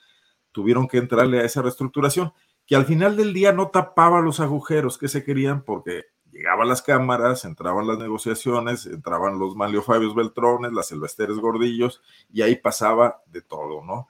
tuvieron 0.51 0.89
que 0.89 0.97
entrarle 0.97 1.41
a 1.41 1.45
esa 1.45 1.61
reestructuración, 1.61 2.33
que 2.67 2.75
al 2.75 2.87
final 2.87 3.19
del 3.19 3.35
día 3.35 3.53
no 3.53 3.69
tapaba 3.69 4.23
los 4.23 4.41
agujeros 4.41 4.97
que 4.97 5.09
se 5.09 5.23
querían 5.23 5.63
porque 5.63 6.07
llegaban 6.33 6.69
las 6.69 6.81
cámaras, 6.81 7.45
entraban 7.45 7.87
las 7.87 7.99
negociaciones, 7.99 8.87
entraban 8.87 9.39
los 9.39 9.57
Manlio 9.57 9.83
Fabios 9.83 10.15
Beltrones, 10.15 10.73
las 10.73 10.89
Silvesteres 10.89 11.37
Gordillos, 11.37 12.01
y 12.33 12.41
ahí 12.41 12.57
pasaba 12.57 13.23
de 13.27 13.43
todo, 13.43 13.85
¿no? 13.85 14.09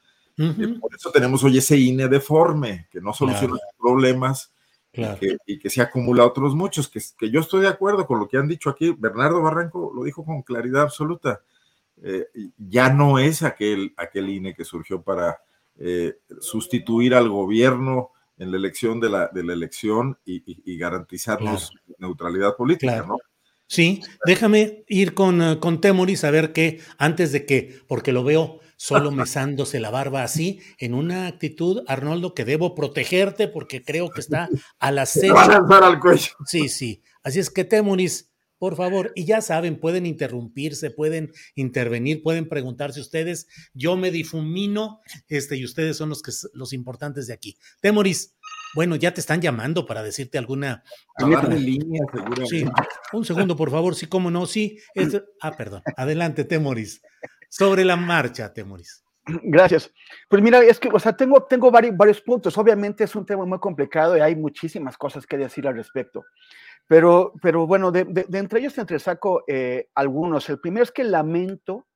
Por 0.81 0.95
eso 0.95 1.11
tenemos 1.11 1.43
hoy 1.43 1.59
ese 1.59 1.77
INE 1.77 2.07
deforme, 2.07 2.87
que 2.93 3.01
no 3.01 3.13
soluciona 3.13 3.55
los 3.55 3.75
problemas, 3.77 4.53
y, 5.47 5.59
que, 5.59 5.71
se 5.71 5.83
acumula 5.83 6.25
otros 6.25 6.55
muchos, 6.55 6.89
que, 6.89 7.01
que, 7.19 7.31
yo 7.31 7.41
estoy 7.41 7.63
de 7.63 7.69
acuerdo 7.69 8.07
con 8.07 8.19
lo 8.19 8.29
que 8.29 8.37
han 8.37 8.49
dicho 8.49 8.71
aquí. 8.71 8.95
Bernardo 8.97 9.43
Barranco 9.43 9.93
lo 9.95 10.05
dijo 10.05 10.25
con 10.25 10.43
claridad 10.43 10.83
absoluta. 10.83 11.43
Eh, 12.03 12.27
ya 12.59 12.91
no 12.91 13.19
es 13.19 13.43
aquel, 13.43 13.95
aquel 13.97 14.29
INE 14.29 14.55
que 14.55 14.65
surgió 14.65 15.03
para 15.03 15.39
eh, 15.79 16.19
sustituir 16.41 17.15
al 17.15 17.29
gobierno 17.29 18.11
en 18.39 18.51
la 18.51 18.59
elección 18.59 19.01
de 19.01 19.09
la, 19.09 19.29
de 19.29 19.45
la 19.45 19.55
elección 19.55 20.19
y, 20.25 20.77
garantizarnos 20.77 21.73
neutralidad 21.99 22.55
política, 22.57 23.05
¿no? 23.07 23.17
Sí, 23.69 24.01
déjame 24.25 24.85
ir 24.87 25.15
con, 25.15 25.43
eh, 25.43 25.59
con 25.59 25.81
Temoris 25.81 26.23
a 26.23 26.31
ver 26.31 26.53
qué, 26.53 26.81
antes 26.99 27.33
de 27.33 27.47
que, 27.47 27.81
porque 27.89 28.13
lo 28.13 28.23
veo 28.23 28.61
solo 28.77 29.11
mesándose 29.11 29.81
la 29.81 29.91
barba 29.91 30.23
así, 30.23 30.61
en 30.79 30.95
una 30.95 31.27
actitud, 31.27 31.83
Arnoldo, 31.87 32.35
que 32.35 32.45
debo 32.45 32.75
protegerte 32.75 33.49
porque 33.49 33.83
creo 33.83 34.11
que 34.11 34.21
está 34.21 34.49
a 34.79 34.93
la 34.93 35.05
Va 35.35 35.43
a 35.43 35.49
lanzar 35.49 35.85
al 35.85 35.99
cuello. 36.01 36.33
Sí, 36.47 36.69
sí. 36.69 37.03
Así 37.23 37.41
es 37.41 37.51
que, 37.51 37.65
Temoris, 37.65 38.31
por 38.59 38.77
favor, 38.77 39.13
y 39.15 39.25
ya 39.25 39.43
saben, 39.43 39.79
pueden 39.79 40.07
interrumpirse, 40.07 40.91
pueden 40.91 41.33
intervenir, 41.55 42.23
pueden 42.23 42.49
preguntarse 42.49 43.01
ustedes. 43.01 43.49
Yo 43.75 43.97
me 43.97 44.11
difumino, 44.11 45.01
este, 45.29 45.57
y 45.57 45.65
ustedes 45.65 45.97
son 45.97 46.09
los 46.09 46.23
que 46.23 46.33
los 46.55 46.73
importantes 46.73 47.27
de 47.27 47.35
aquí. 47.35 47.59
Temoris, 47.81 48.35
bueno, 48.75 48.97
ya 48.97 49.13
te 49.13 49.21
están 49.21 49.41
llamando 49.41 49.87
para 49.87 50.03
decirte 50.03 50.39
alguna. 50.39 50.83
línea, 51.19 52.03
Sí, 52.49 52.65
un 53.13 53.25
segundo, 53.25 53.57
por 53.57 53.71
favor. 53.71 53.95
Sí, 53.95 54.07
cómo 54.07 54.31
no, 54.31 54.47
sí. 54.47 54.79
ah, 55.41 55.57
perdón. 55.57 55.83
Adelante, 55.97 56.45
Temoris. 56.45 57.03
Sobre 57.49 57.85
la 57.85 57.97
marcha, 57.97 58.53
Temoris. 58.53 59.07
Gracias. 59.27 59.93
Pues 60.29 60.41
mira, 60.41 60.63
es 60.63 60.79
que, 60.79 60.89
o 60.89 60.99
sea, 60.99 61.17
tengo, 61.17 61.43
tengo 61.45 61.71
varios, 61.71 61.97
varios 61.97 62.21
puntos. 62.21 62.57
Obviamente 62.59 63.05
es 63.05 63.17
un 63.17 63.27
tema 63.27 63.45
muy 63.45 63.59
complicado 63.59 64.17
y 64.17 64.21
hay 64.21 64.37
muchísimas 64.37 64.97
cosas 64.97 65.27
que 65.27 65.37
decir 65.37 65.67
al 65.67 65.75
respecto. 65.75 66.25
Pero, 66.87 67.33
pero 67.43 67.67
bueno, 67.67 67.91
de, 67.91 68.05
de, 68.05 68.39
entre 68.39 68.61
ellos 68.61 68.79
entresaco 68.79 69.43
eh, 69.49 69.89
algunos. 69.95 70.49
El 70.49 70.61
primero 70.61 70.85
es 70.85 70.93
que 70.93 71.03
lamento 71.03 71.87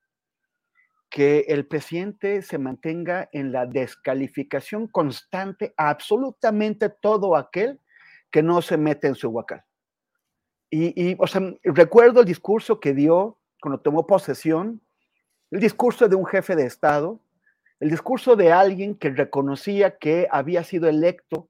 que 1.08 1.44
el 1.48 1.66
presidente 1.66 2.42
se 2.42 2.58
mantenga 2.58 3.28
en 3.32 3.52
la 3.52 3.66
descalificación 3.66 4.88
constante 4.88 5.74
a 5.76 5.90
absolutamente 5.90 6.88
todo 6.88 7.36
aquel 7.36 7.80
que 8.30 8.42
no 8.42 8.62
se 8.62 8.76
mete 8.76 9.08
en 9.08 9.14
su 9.14 9.28
huacal. 9.28 9.62
Y, 10.68 11.10
y, 11.10 11.16
o 11.18 11.26
sea, 11.26 11.42
recuerdo 11.62 12.20
el 12.20 12.26
discurso 12.26 12.78
que 12.78 12.94
dio 12.94 13.38
cuando 13.60 13.80
tomó 13.80 14.06
posesión, 14.06 14.80
el 15.50 15.60
discurso 15.60 16.08
de 16.08 16.16
un 16.16 16.26
jefe 16.26 16.56
de 16.56 16.66
Estado, 16.66 17.20
el 17.80 17.90
discurso 17.90 18.36
de 18.36 18.52
alguien 18.52 18.94
que 18.94 19.10
reconocía 19.10 19.96
que 19.98 20.28
había 20.30 20.64
sido 20.64 20.88
electo 20.88 21.48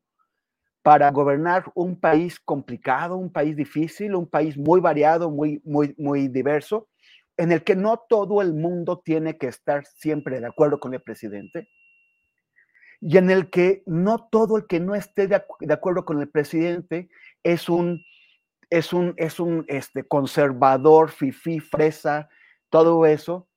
para 0.82 1.10
gobernar 1.10 1.64
un 1.74 1.98
país 1.98 2.40
complicado, 2.40 3.16
un 3.16 3.30
país 3.30 3.56
difícil, 3.56 4.14
un 4.14 4.26
país 4.26 4.56
muy 4.56 4.80
variado, 4.80 5.30
muy, 5.30 5.60
muy, 5.64 5.94
muy 5.98 6.28
diverso, 6.28 6.88
en 7.36 7.52
el 7.52 7.64
que 7.64 7.76
no 7.76 7.98
todo 8.08 8.40
el 8.40 8.54
mundo 8.54 9.02
tiene 9.04 9.36
que 9.36 9.48
estar 9.48 9.84
siempre 9.86 10.40
de 10.40 10.46
acuerdo 10.46 10.80
con 10.80 10.94
el 10.94 11.02
presidente 11.02 11.68
y 13.00 13.16
en 13.16 13.30
el 13.30 13.50
que 13.50 13.82
no 13.86 14.28
todo 14.30 14.58
el 14.58 14.66
que 14.66 14.78
no 14.78 14.94
esté 14.94 15.26
de, 15.26 15.42
acuerdo 15.72 16.04
con 16.04 16.20
el 16.20 16.28
presidente 16.28 17.08
es 17.42 17.68
un, 17.68 18.04
es 18.68 18.92
un, 18.92 19.14
es 19.16 19.40
un 19.40 19.64
este, 19.68 20.04
conservador, 20.04 21.10
fifí, 21.10 21.60
fresa, 21.60 22.28
todo 22.68 23.06
eso, 23.06 23.48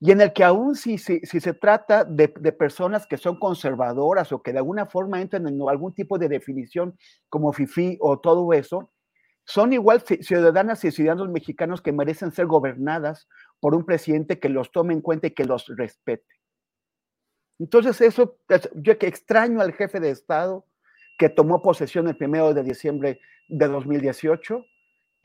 y 0.00 0.12
en 0.12 0.20
el 0.20 0.32
que 0.32 0.44
aún 0.44 0.76
si, 0.76 0.98
si, 0.98 1.20
si 1.20 1.40
se 1.40 1.54
trata 1.54 2.04
de, 2.04 2.32
de, 2.38 2.52
personas 2.52 3.06
que 3.06 3.16
son 3.16 3.38
conservadoras 3.38 4.30
o 4.32 4.42
que 4.42 4.52
de 4.52 4.58
alguna 4.58 4.86
forma 4.86 5.20
entran 5.20 5.48
en 5.48 5.58
algún 5.68 5.94
tipo 5.94 6.18
de 6.18 6.28
definición 6.28 6.98
como 7.28 7.52
fifí 7.52 7.96
o 8.00 8.18
todo 8.18 8.52
eso, 8.52 8.90
son 9.44 9.72
igual 9.72 10.02
ciudadanas 10.02 10.84
y 10.84 10.90
ciudadanos 10.90 11.28
mexicanos 11.28 11.80
que 11.80 11.92
merecen 11.92 12.32
ser 12.32 12.46
gobernadas 12.46 13.28
por 13.60 13.74
un 13.74 13.86
presidente 13.86 14.38
que 14.38 14.48
los 14.48 14.72
tome 14.72 14.92
en 14.92 15.00
cuenta 15.00 15.28
y 15.28 15.30
que 15.30 15.44
los 15.44 15.66
respete. 15.68 16.26
Entonces, 17.58 18.00
eso, 18.00 18.38
yo 18.74 18.98
que 18.98 19.06
extraño 19.06 19.60
al 19.60 19.72
jefe 19.72 20.00
de 20.00 20.10
Estado 20.10 20.66
que 21.18 21.30
tomó 21.30 21.62
posesión 21.62 22.08
el 22.08 22.16
primero 22.16 22.52
de 22.52 22.62
diciembre 22.62 23.20
de 23.48 23.68
2018 23.68 24.64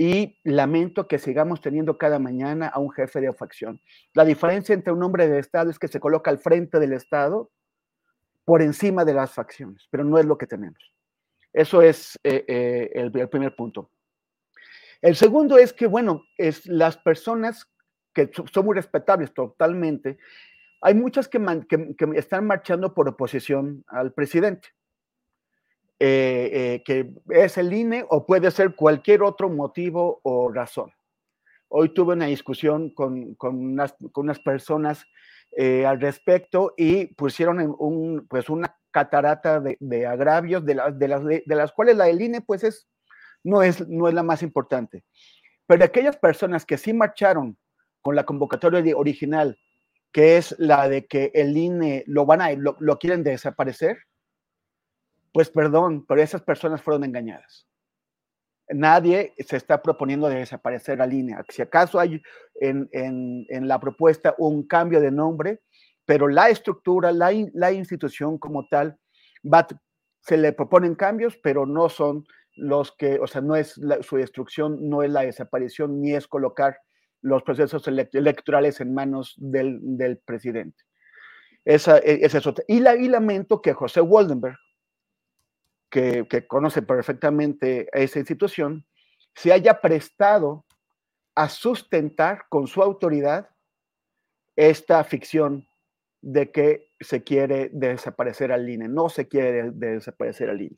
y 0.01 0.39
lamento 0.43 1.07
que 1.07 1.19
sigamos 1.19 1.61
teniendo 1.61 1.99
cada 1.99 2.17
mañana 2.17 2.67
a 2.69 2.79
un 2.79 2.89
jefe 2.89 3.21
de 3.21 3.31
facción. 3.33 3.79
La 4.15 4.25
diferencia 4.25 4.73
entre 4.73 4.91
un 4.91 5.03
hombre 5.03 5.27
de 5.27 5.37
Estado 5.37 5.69
es 5.69 5.77
que 5.77 5.87
se 5.87 5.99
coloca 5.99 6.31
al 6.31 6.39
frente 6.39 6.79
del 6.79 6.93
Estado 6.93 7.51
por 8.43 8.63
encima 8.63 9.05
de 9.05 9.13
las 9.13 9.31
facciones, 9.31 9.87
pero 9.91 10.03
no 10.03 10.17
es 10.17 10.25
lo 10.25 10.39
que 10.39 10.47
tenemos. 10.47 10.79
Eso 11.53 11.83
es 11.83 12.19
eh, 12.23 12.43
eh, 12.47 12.89
el, 12.95 13.29
primer 13.29 13.55
punto. 13.55 13.91
El 15.03 15.15
segundo 15.15 15.59
es 15.59 15.71
que, 15.71 15.85
bueno, 15.85 16.23
es 16.35 16.65
las 16.65 16.97
personas 16.97 17.71
que 18.11 18.31
son 18.33 18.65
muy 18.65 18.73
respetables 18.73 19.31
totalmente, 19.35 20.17
hay 20.81 20.95
muchas 20.95 21.27
que 21.27 21.39
están 22.15 22.47
marchando 22.47 22.95
por 22.95 23.07
oposición 23.07 23.83
al 23.85 24.13
presidente, 24.13 24.69
eh, 26.03 26.49
eh, 26.51 26.83
que 26.83 27.13
es 27.29 27.59
el 27.59 27.71
INE 27.71 28.03
o 28.09 28.25
puede 28.25 28.49
ser 28.49 28.73
cualquier 28.73 29.21
otro 29.21 29.49
motivo 29.49 30.19
o 30.23 30.51
razón. 30.51 30.91
Hoy 31.67 31.93
tuve 31.93 32.13
una 32.13 32.25
discusión 32.25 32.89
con, 32.89 33.35
con, 33.35 33.55
unas, 33.55 33.93
con 34.11 34.23
unas, 34.23 34.39
personas 34.39 35.05
eh, 35.51 35.85
al 35.85 36.01
respecto 36.01 36.73
y 36.75 37.05
pusieron 37.13 37.75
un, 37.77 38.25
pues 38.27 38.49
una 38.49 38.75
catarata 38.89 39.59
de, 39.59 39.77
de 39.79 40.07
agravios 40.07 40.65
de, 40.65 40.73
la, 40.73 40.89
de, 40.89 41.07
las, 41.07 41.23
de, 41.23 41.43
las 41.45 41.71
cuales 41.71 41.95
la 41.95 42.05
del 42.05 42.19
INE 42.19 42.41
pues 42.41 42.63
es 42.63 42.87
no 43.43 43.61
es, 43.61 43.87
no 43.87 44.07
es 44.07 44.15
la 44.15 44.23
más 44.23 44.41
importante. 44.41 45.03
Pero 45.67 45.85
aquellas 45.85 46.17
personas 46.17 46.65
que 46.65 46.79
sí 46.79 46.93
marcharon 46.93 47.59
con 48.01 48.15
la 48.15 48.25
convocatoria 48.25 48.97
original, 48.97 49.59
que 50.11 50.37
es 50.37 50.55
la 50.57 50.89
de 50.89 51.05
que 51.05 51.29
el 51.35 51.55
INE 51.55 52.05
lo, 52.07 52.25
van 52.25 52.41
a, 52.41 52.51
lo, 52.53 52.75
lo 52.79 52.97
quieren 52.97 53.21
desaparecer, 53.23 53.99
pues 55.31 55.49
perdón, 55.49 56.05
pero 56.07 56.21
esas 56.21 56.41
personas 56.41 56.81
fueron 56.81 57.03
engañadas. 57.03 57.67
Nadie 58.69 59.33
se 59.37 59.57
está 59.57 59.81
proponiendo 59.81 60.29
de 60.29 60.39
desaparecer 60.39 61.01
al 61.01 61.13
INE. 61.13 61.35
Si 61.49 61.61
acaso 61.61 61.99
hay 61.99 62.21
en, 62.55 62.87
en, 62.91 63.45
en, 63.49 63.67
la 63.67 63.79
propuesta 63.79 64.33
un 64.37 64.65
cambio 64.65 65.01
de 65.01 65.11
nombre, 65.11 65.61
pero 66.05 66.27
la 66.27 66.49
estructura, 66.49 67.11
la, 67.11 67.31
la 67.53 67.71
institución 67.71 68.37
como 68.37 68.67
tal, 68.67 68.97
se 70.21 70.37
le 70.37 70.53
proponen 70.53 70.95
cambios, 70.95 71.37
pero 71.37 71.65
no 71.65 71.89
son 71.89 72.25
los 72.55 72.91
que, 72.95 73.19
o 73.19 73.27
sea, 73.27 73.41
no 73.41 73.55
es 73.55 73.77
la, 73.77 74.01
su 74.03 74.17
destrucción, 74.17 74.89
no 74.89 75.03
es 75.03 75.11
la 75.11 75.21
desaparición, 75.21 76.01
ni 76.01 76.13
es 76.13 76.27
colocar 76.27 76.77
los 77.21 77.43
procesos 77.43 77.87
electorales 77.87 78.81
en 78.81 78.93
manos 78.93 79.35
del, 79.37 79.79
del 79.81 80.17
presidente. 80.17 80.83
E, 81.65 81.75
esa, 81.75 81.97
es 81.97 82.47
otra. 82.47 82.63
Y, 82.67 82.79
la, 82.79 82.95
y 82.95 83.07
lamento 83.07 83.61
que 83.61 83.73
José 83.73 84.01
Waldenberg, 84.01 84.57
que, 85.91 86.47
conoce 86.47 86.81
perfectamente 86.81 87.87
esa 87.93 88.19
institución, 88.19 88.85
se 89.35 89.53
haya 89.53 89.79
prestado 89.79 90.65
a 91.35 91.49
sustentar 91.49 92.45
con 92.49 92.67
su 92.67 92.81
autoridad 92.81 93.49
esta 94.55 95.03
ficción 95.03 95.67
de 96.21 96.51
que 96.51 96.89
se 96.99 97.23
quiere 97.23 97.69
desaparecer 97.73 98.51
al 98.51 98.67
INE. 98.67 98.87
No 98.87 99.09
se 99.09 99.27
quiere 99.27 99.51
de, 99.51 99.71
de 99.71 99.93
desaparecer 99.95 100.49
al 100.49 100.61
INE. 100.61 100.77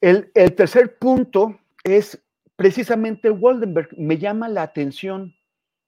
El, 0.00 0.30
el, 0.34 0.54
tercer 0.54 0.98
punto 0.98 1.58
es 1.82 2.22
precisamente 2.56 3.30
Waldenberg. 3.30 3.88
Me 3.96 4.18
llama 4.18 4.48
la 4.48 4.62
atención 4.62 5.34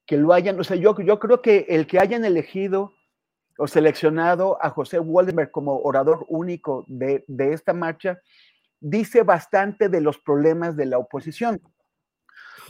que 0.06 0.16
lo 0.16 0.32
hayan, 0.32 0.58
o 0.58 0.64
sea, 0.64 0.76
yo, 0.76 0.98
yo 1.00 1.18
creo 1.18 1.42
que 1.42 1.66
el 1.68 1.86
que 1.86 1.98
hayan 1.98 2.24
elegido 2.24 2.95
o 3.58 3.66
seleccionado 3.66 4.58
a 4.62 4.70
José 4.70 4.98
Waldenberg 4.98 5.50
como 5.50 5.80
orador 5.80 6.24
único 6.28 6.84
de, 6.88 7.24
de 7.26 7.52
esta 7.52 7.72
marcha 7.72 8.20
dice 8.80 9.22
bastante 9.22 9.88
de 9.88 10.00
los 10.00 10.18
problemas 10.18 10.76
de 10.76 10.86
la 10.86 10.98
oposición. 10.98 11.60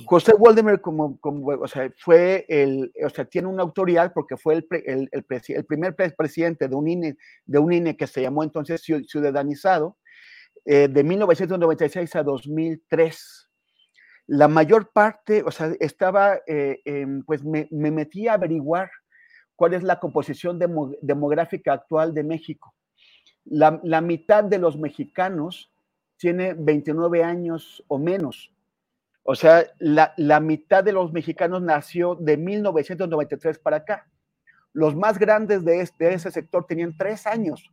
José 0.05 0.35
Waldenberg 0.35 0.81
como, 0.83 1.19
como, 1.21 1.47
o 1.47 1.69
sea, 1.69 1.91
fue 1.99 2.45
el, 2.49 2.93
o 3.03 3.09
sea, 3.09 3.25
tiene 3.25 3.49
una 3.49 3.63
autoridad 3.63 4.13
porque 4.13 4.37
fue 4.37 4.55
el, 4.55 4.67
el, 4.85 5.09
el, 5.11 5.25
el 5.49 5.65
primer 5.65 5.97
presidente 5.97 6.69
de 6.69 6.75
un, 6.75 6.87
INE, 6.87 7.17
de 7.47 7.59
un 7.59 7.73
INE 7.73 7.97
que 7.97 8.07
se 8.07 8.21
llamó 8.21 8.45
entonces 8.45 8.83
Ciudadanizado, 8.83 9.97
eh, 10.65 10.89
de 10.89 11.03
1996 11.03 12.17
a 12.17 12.23
2003. 12.23 13.49
La 14.27 14.49
mayor 14.49 14.91
parte, 14.93 15.43
o 15.47 15.51
sea, 15.51 15.73
estaba, 15.81 16.41
eh, 16.47 16.81
eh, 16.85 17.07
pues 17.25 17.45
me, 17.45 17.69
me, 17.71 17.91
metí 17.91 18.29
a 18.29 18.35
averiguar 18.35 18.91
cuál 19.57 19.75
es 19.75 19.83
la 19.83 19.99
composición 19.99 20.59
demo, 20.59 20.93
demográfica 21.01 21.73
actual 21.73 22.15
de 22.15 22.23
México. 22.23 22.75
La, 23.45 23.81
la, 23.83 24.01
mitad 24.01 24.45
de 24.45 24.59
los 24.59 24.79
mexicanos 24.79 25.73
tiene 26.17 26.55
29 26.55 27.25
años 27.25 27.83
o 27.89 27.99
menos. 27.99 28.53
O 29.23 29.35
sea, 29.35 29.67
la, 29.79 30.15
la 30.17 30.41
mitad 30.41 30.85
de 30.85 30.93
los 30.93 31.13
mexicanos 31.13 31.63
nació 31.63 32.15
de 32.15 32.37
1993 32.37 33.59
para 33.59 33.79
acá. 33.79 34.07
Los 34.73 34.95
más 34.95 35.19
grandes 35.19 35.65
de, 35.65 35.81
este, 35.81 36.05
de 36.05 36.15
ese 36.15 36.31
sector 36.31 36.67
tenían 36.67 36.97
tres 36.97 37.27
años 37.27 37.71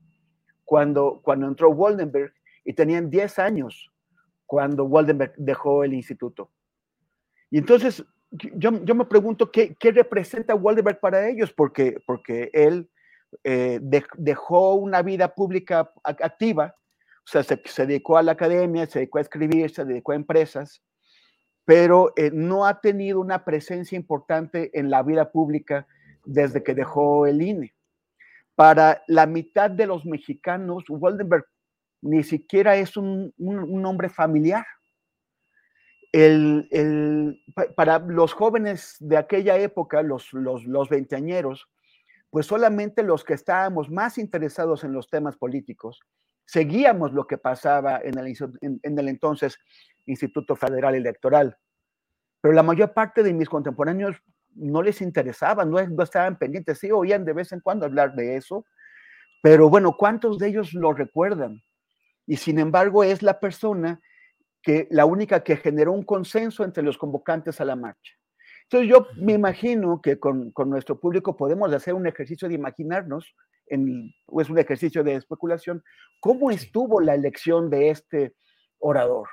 cuando, 0.63 1.21
cuando 1.23 1.47
entró 1.47 1.69
Waldenberg 1.69 2.33
y 2.63 2.73
tenían 2.73 3.09
10 3.09 3.39
años 3.39 3.91
cuando 4.45 4.85
Waldenberg 4.85 5.33
dejó 5.37 5.83
el 5.83 5.93
instituto. 5.93 6.49
Y 7.51 7.57
entonces 7.57 8.03
yo, 8.33 8.71
me 8.71 9.05
pregunto 9.05 9.51
qué, 9.51 9.75
qué, 9.79 9.91
representa 9.91 10.55
Waldenberg 10.55 10.99
para 10.99 11.29
ellos, 11.29 11.53
porque, 11.53 12.01
porque 12.05 12.49
él 12.53 12.89
eh, 13.43 13.79
de, 13.81 14.03
dejó 14.17 14.75
una 14.75 15.01
vida 15.01 15.35
pública 15.35 15.91
activa, 16.03 16.75
o 17.25 17.27
sea, 17.27 17.43
se, 17.43 17.85
dedicó 17.85 18.17
a 18.17 18.23
la 18.23 18.33
academia, 18.33 18.85
se 18.87 18.99
dedicó 18.99 19.19
a 19.19 19.21
escribir, 19.21 19.69
se 19.69 19.85
dedicó 19.85 20.11
a 20.11 20.15
empresas, 20.15 20.81
pero 21.63 22.11
eh, 22.15 22.31
no 22.33 22.65
ha 22.65 22.81
tenido 22.81 23.19
una 23.19 23.45
presencia 23.45 23.95
importante 23.95 24.77
en 24.77 24.89
la 24.89 25.03
vida 25.03 25.31
pública 25.31 25.87
desde 26.25 26.63
que 26.63 26.73
dejó 26.73 27.27
el 27.27 27.41
INE. 27.41 27.73
Para 28.55 29.03
la 29.07 29.25
mitad 29.25 29.69
de 29.69 29.87
los 29.87 30.05
mexicanos, 30.05 30.83
Waldenberg 30.89 31.45
ni 32.01 32.23
siquiera 32.23 32.75
es 32.75 32.97
un, 32.97 33.33
un, 33.37 33.59
un 33.59 33.81
nombre 33.81 34.09
familiar. 34.09 34.65
Para 37.75 37.99
los 37.99 38.33
jóvenes 38.33 38.97
de 38.99 39.17
aquella 39.17 39.57
época, 39.57 40.01
los, 40.03 40.31
los, 40.33 40.89
veinteañeros, 40.89 41.67
pues 42.29 42.45
solamente 42.45 43.03
los 43.03 43.23
que 43.23 43.33
estábamos 43.33 43.89
más 43.89 44.17
interesados 44.17 44.83
en 44.83 44.93
los 44.93 45.09
temas 45.09 45.37
políticos, 45.37 45.99
seguíamos 46.45 47.13
lo 47.13 47.25
que 47.25 47.37
pasaba 47.37 47.99
en 48.03 48.17
el, 48.19 48.35
en, 48.61 48.79
en 48.83 48.99
el 48.99 49.07
entonces 49.07 49.57
Instituto 50.05 50.55
Federal 50.55 50.95
Electoral. 50.95 51.57
Pero 52.41 52.53
la 52.53 52.63
mayor 52.63 52.93
parte 52.93 53.23
de 53.23 53.33
mis 53.33 53.49
contemporáneos 53.49 54.21
no 54.55 54.81
les 54.81 55.01
interesaba, 55.01 55.65
no, 55.65 55.81
no 55.87 56.03
estaban 56.03 56.37
pendientes, 56.37 56.79
sí 56.79 56.91
oían 56.91 57.25
de 57.25 57.33
vez 57.33 57.51
en 57.51 57.59
cuando 57.59 57.85
hablar 57.85 58.15
de 58.15 58.35
eso, 58.35 58.65
pero 59.41 59.69
bueno, 59.69 59.95
¿cuántos 59.97 60.37
de 60.37 60.47
ellos 60.47 60.73
lo 60.73 60.93
recuerdan? 60.93 61.63
Y 62.25 62.37
sin 62.37 62.59
embargo 62.59 63.03
es 63.03 63.21
la 63.21 63.39
persona 63.39 64.01
que 64.63 64.87
la 64.89 65.05
única 65.05 65.43
que 65.43 65.57
generó 65.57 65.91
un 65.91 66.03
consenso 66.03 66.63
entre 66.63 66.83
los 66.83 66.97
convocantes 66.97 67.61
a 67.61 67.65
la 67.65 67.75
marcha. 67.75 68.13
Entonces 68.63 68.89
yo 68.89 69.07
me 69.17 69.33
imagino 69.33 70.01
que 70.01 70.17
con, 70.19 70.51
con 70.51 70.69
nuestro 70.69 70.99
público 70.99 71.35
podemos 71.35 71.71
hacer 71.73 71.93
un 71.93 72.07
ejercicio 72.07 72.47
de 72.47 72.55
imaginarnos, 72.55 73.35
en, 73.67 74.11
es 74.39 74.49
un 74.49 74.57
ejercicio 74.57 75.03
de 75.03 75.15
especulación, 75.15 75.83
cómo 76.19 76.49
estuvo 76.49 77.01
la 77.01 77.13
elección 77.13 77.69
de 77.69 77.89
este 77.89 78.33
orador. 78.79 79.27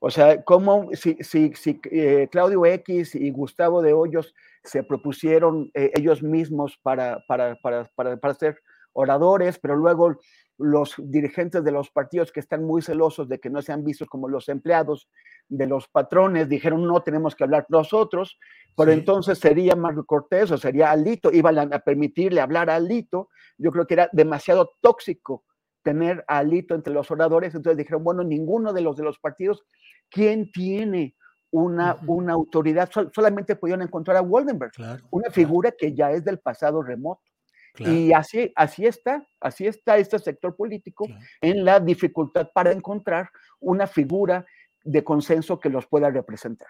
O 0.00 0.10
sea, 0.10 0.42
cómo 0.44 0.88
si, 0.94 1.16
si, 1.20 1.52
si 1.54 1.78
eh, 1.90 2.26
Claudio 2.32 2.64
X 2.64 3.14
y 3.14 3.30
Gustavo 3.30 3.82
de 3.82 3.92
Hoyos 3.92 4.34
se 4.64 4.82
propusieron 4.82 5.70
eh, 5.74 5.90
ellos 5.94 6.22
mismos 6.22 6.78
para, 6.82 7.22
para, 7.28 7.56
para, 7.56 7.84
para, 7.94 8.16
para 8.16 8.34
ser 8.34 8.58
oradores, 8.94 9.58
pero 9.58 9.76
luego 9.76 10.18
los 10.60 10.94
dirigentes 10.98 11.64
de 11.64 11.72
los 11.72 11.90
partidos 11.90 12.30
que 12.30 12.40
están 12.40 12.64
muy 12.64 12.82
celosos 12.82 13.28
de 13.28 13.40
que 13.40 13.50
no 13.50 13.62
sean 13.62 13.82
vistos 13.82 14.08
como 14.08 14.28
los 14.28 14.48
empleados 14.48 15.08
de 15.48 15.66
los 15.66 15.88
patrones 15.88 16.48
dijeron 16.48 16.86
no 16.86 17.02
tenemos 17.02 17.34
que 17.34 17.44
hablar 17.44 17.66
nosotros, 17.68 18.38
pero 18.76 18.92
entonces 18.92 19.38
sería 19.38 19.74
Marco 19.74 20.04
Cortés 20.04 20.50
o 20.50 20.58
sería 20.58 20.90
Alito, 20.90 21.32
iban 21.32 21.58
a 21.58 21.78
permitirle 21.80 22.40
hablar 22.40 22.70
a 22.70 22.76
Alito, 22.76 23.30
yo 23.58 23.72
creo 23.72 23.86
que 23.86 23.94
era 23.94 24.08
demasiado 24.12 24.72
tóxico 24.80 25.44
tener 25.82 26.24
a 26.28 26.38
Alito 26.38 26.74
entre 26.74 26.92
los 26.92 27.10
oradores, 27.10 27.54
entonces 27.54 27.78
dijeron, 27.78 28.04
bueno, 28.04 28.22
ninguno 28.22 28.72
de 28.72 28.82
los 28.82 28.96
de 28.96 29.02
los 29.02 29.18
partidos, 29.18 29.64
¿quién 30.10 30.52
tiene 30.52 31.16
una, 31.50 31.96
una 32.06 32.34
autoridad? 32.34 32.90
solamente 33.12 33.56
pudieron 33.56 33.82
encontrar 33.82 34.18
a 34.18 34.22
Waldenberg, 34.22 34.72
una 35.10 35.30
figura 35.30 35.72
que 35.72 35.94
ya 35.94 36.12
es 36.12 36.24
del 36.24 36.38
pasado 36.38 36.82
remoto. 36.82 37.22
Y 37.78 38.12
así, 38.12 38.52
así 38.56 38.86
está, 38.86 39.26
así 39.40 39.66
está 39.66 39.96
este 39.96 40.18
sector 40.18 40.56
político 40.56 41.06
en 41.40 41.64
la 41.64 41.80
dificultad 41.80 42.50
para 42.52 42.72
encontrar 42.72 43.30
una 43.60 43.86
figura 43.86 44.44
de 44.82 45.04
consenso 45.04 45.58
que 45.60 45.68
los 45.68 45.86
pueda 45.86 46.10
representar. 46.10 46.68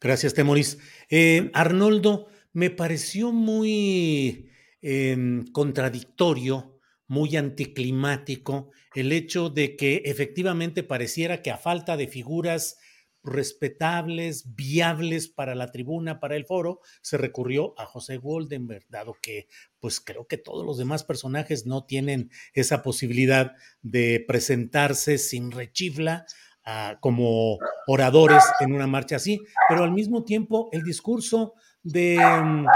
Gracias, 0.00 0.34
Temoris. 0.34 0.78
Eh, 1.08 1.50
Arnoldo, 1.54 2.26
me 2.52 2.70
pareció 2.70 3.32
muy 3.32 4.50
em, 4.80 5.44
contradictorio, 5.52 6.80
muy 7.06 7.36
anticlimático 7.36 8.70
el 8.94 9.12
hecho 9.12 9.48
de 9.48 9.76
que 9.76 10.02
efectivamente 10.04 10.82
pareciera 10.82 11.42
que 11.42 11.50
a 11.50 11.56
falta 11.56 11.96
de 11.96 12.08
figuras 12.08 12.78
respetables, 13.24 14.54
viables 14.54 15.28
para 15.28 15.54
la 15.54 15.70
tribuna, 15.70 16.20
para 16.20 16.36
el 16.36 16.44
foro, 16.44 16.80
se 17.00 17.18
recurrió 17.18 17.74
a 17.78 17.86
José 17.86 18.16
Goldenberg, 18.16 18.84
dado 18.88 19.16
que 19.20 19.48
pues 19.80 20.00
creo 20.00 20.26
que 20.26 20.38
todos 20.38 20.64
los 20.66 20.78
demás 20.78 21.04
personajes 21.04 21.66
no 21.66 21.84
tienen 21.84 22.30
esa 22.54 22.82
posibilidad 22.82 23.52
de 23.82 24.24
presentarse 24.26 25.18
sin 25.18 25.50
rechifla 25.50 26.26
ah, 26.64 26.98
como 27.00 27.58
oradores 27.86 28.42
en 28.60 28.72
una 28.72 28.86
marcha 28.86 29.16
así, 29.16 29.40
pero 29.68 29.84
al 29.84 29.92
mismo 29.92 30.24
tiempo 30.24 30.68
el 30.72 30.82
discurso 30.82 31.54
de... 31.82 32.18
Mm, 32.18 32.66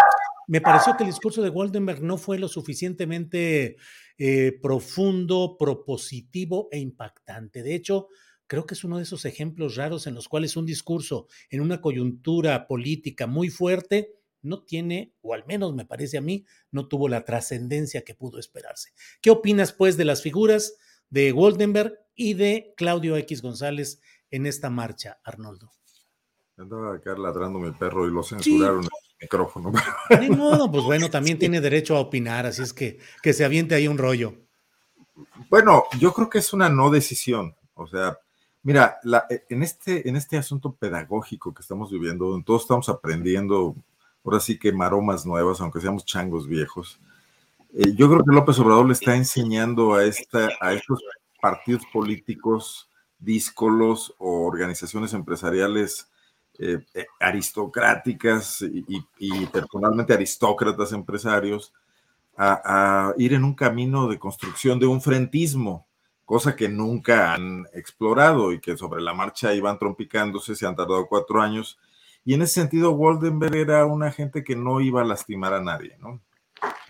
me 0.48 0.60
pareció 0.60 0.96
que 0.96 1.02
el 1.02 1.10
discurso 1.10 1.42
de 1.42 1.48
Goldenberg 1.48 2.02
no 2.02 2.18
fue 2.18 2.38
lo 2.38 2.46
suficientemente 2.46 3.76
eh, 4.16 4.58
profundo, 4.62 5.56
propositivo 5.58 6.68
e 6.70 6.78
impactante. 6.78 7.64
De 7.64 7.74
hecho, 7.74 8.08
creo 8.46 8.66
que 8.66 8.74
es 8.74 8.84
uno 8.84 8.96
de 8.96 9.04
esos 9.04 9.24
ejemplos 9.24 9.76
raros 9.76 10.06
en 10.06 10.14
los 10.14 10.28
cuales 10.28 10.56
un 10.56 10.66
discurso 10.66 11.26
en 11.50 11.60
una 11.60 11.80
coyuntura 11.80 12.66
política 12.66 13.26
muy 13.26 13.50
fuerte 13.50 14.12
no 14.42 14.62
tiene, 14.62 15.12
o 15.22 15.34
al 15.34 15.44
menos 15.46 15.74
me 15.74 15.84
parece 15.84 16.18
a 16.18 16.20
mí, 16.20 16.46
no 16.70 16.88
tuvo 16.88 17.08
la 17.08 17.24
trascendencia 17.24 18.04
que 18.04 18.14
pudo 18.14 18.38
esperarse. 18.38 18.92
¿Qué 19.20 19.30
opinas, 19.30 19.72
pues, 19.72 19.96
de 19.96 20.04
las 20.04 20.22
figuras 20.22 20.76
de 21.10 21.32
Goldenberg 21.32 21.98
y 22.14 22.34
de 22.34 22.72
Claudio 22.76 23.16
X 23.16 23.42
González 23.42 24.00
en 24.30 24.46
esta 24.46 24.70
marcha, 24.70 25.18
Arnoldo? 25.24 25.72
Andaba 26.56 26.94
acá 26.94 27.14
ladrando 27.18 27.58
mi 27.58 27.72
perro 27.72 28.06
y 28.06 28.10
lo 28.10 28.22
censuraron 28.22 28.84
el 28.84 28.88
micrófono. 29.20 29.72
Ni 30.20 30.30
modo, 30.30 30.70
pues 30.70 30.84
bueno, 30.84 31.10
también 31.10 31.38
tiene 31.38 31.60
derecho 31.60 31.96
a 31.96 32.00
opinar, 32.00 32.46
así 32.46 32.62
es 32.62 32.72
que 32.72 32.98
que 33.22 33.32
se 33.32 33.44
aviente 33.44 33.74
ahí 33.74 33.88
un 33.88 33.98
rollo. 33.98 34.34
Bueno, 35.50 35.84
yo 35.98 36.12
creo 36.12 36.30
que 36.30 36.38
es 36.38 36.52
una 36.52 36.68
no 36.68 36.90
decisión. 36.90 37.54
O 37.74 37.86
sea, 37.86 38.18
Mira, 38.66 38.98
eh, 39.30 39.44
en, 39.48 39.62
este, 39.62 40.08
en 40.08 40.16
este 40.16 40.36
asunto 40.36 40.74
pedagógico 40.74 41.54
que 41.54 41.62
estamos 41.62 41.88
viviendo, 41.88 42.30
donde 42.30 42.44
todos 42.44 42.62
estamos 42.62 42.88
aprendiendo, 42.88 43.76
ahora 44.24 44.40
sí 44.40 44.58
que 44.58 44.72
maromas 44.72 45.24
nuevas, 45.24 45.60
aunque 45.60 45.80
seamos 45.80 46.04
changos 46.04 46.48
viejos, 46.48 47.00
eh, 47.72 47.94
yo 47.94 48.10
creo 48.10 48.24
que 48.24 48.34
López 48.34 48.58
Obrador 48.58 48.86
le 48.86 48.94
está 48.94 49.14
enseñando 49.14 49.94
a, 49.94 50.04
esta, 50.04 50.48
a 50.60 50.72
estos 50.72 51.00
partidos 51.40 51.84
políticos 51.92 52.90
díscolos 53.20 54.12
o 54.18 54.46
organizaciones 54.48 55.12
empresariales 55.12 56.10
eh, 56.58 56.84
aristocráticas 57.20 58.62
y, 58.62 59.46
personalmente 59.46 60.12
aristócratas 60.12 60.90
empresarios 60.90 61.72
a, 62.36 63.10
a, 63.10 63.14
ir 63.16 63.32
en 63.32 63.44
un 63.44 63.54
camino 63.54 64.08
de 64.08 64.18
construcción 64.18 64.80
de 64.80 64.86
un 64.86 65.00
frentismo 65.00 65.85
cosa 66.26 66.56
que 66.56 66.68
nunca 66.68 67.32
han 67.32 67.66
explorado 67.72 68.52
y 68.52 68.60
que 68.60 68.76
sobre 68.76 69.00
la 69.00 69.14
marcha 69.14 69.54
iban 69.54 69.78
trompicándose, 69.78 70.56
se 70.56 70.66
han 70.66 70.76
tardado 70.76 71.06
cuatro 71.06 71.40
años. 71.40 71.78
Y 72.24 72.34
en 72.34 72.42
ese 72.42 72.54
sentido, 72.54 72.90
Waldenberg 72.90 73.54
era 73.54 73.86
una 73.86 74.10
gente 74.10 74.42
que 74.42 74.56
no 74.56 74.80
iba 74.80 75.00
a 75.00 75.04
lastimar 75.04 75.54
a 75.54 75.62
nadie, 75.62 75.96
¿no? 76.00 76.20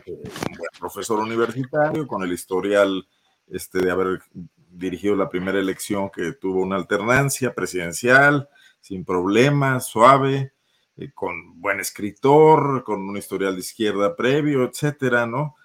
Eh, 0.07 0.13
un 0.13 0.57
buen 0.57 0.71
profesor 0.81 1.21
universitario 1.21 2.07
con 2.07 2.23
el 2.23 2.33
historial 2.33 3.07
este, 3.47 3.81
de 3.81 3.91
haber 3.91 4.23
dirigido 4.71 5.15
la 5.15 5.29
primera 5.29 5.59
elección 5.59 6.11
que 6.11 6.33
tuvo 6.33 6.63
una 6.63 6.77
alternancia 6.77 7.55
presidencial, 7.55 8.49
sin 8.81 9.05
problemas, 9.05 9.87
suave, 9.87 10.55
eh, 10.97 11.11
con 11.15 11.61
buen 11.61 11.79
escritor, 11.81 12.85
con 12.85 13.07
un 13.07 13.19
historial 13.19 13.55
de 13.55 13.61
izquierda 13.61 14.17
previo, 14.17 14.65
etcétera, 14.65 15.27
¿no? 15.27 15.57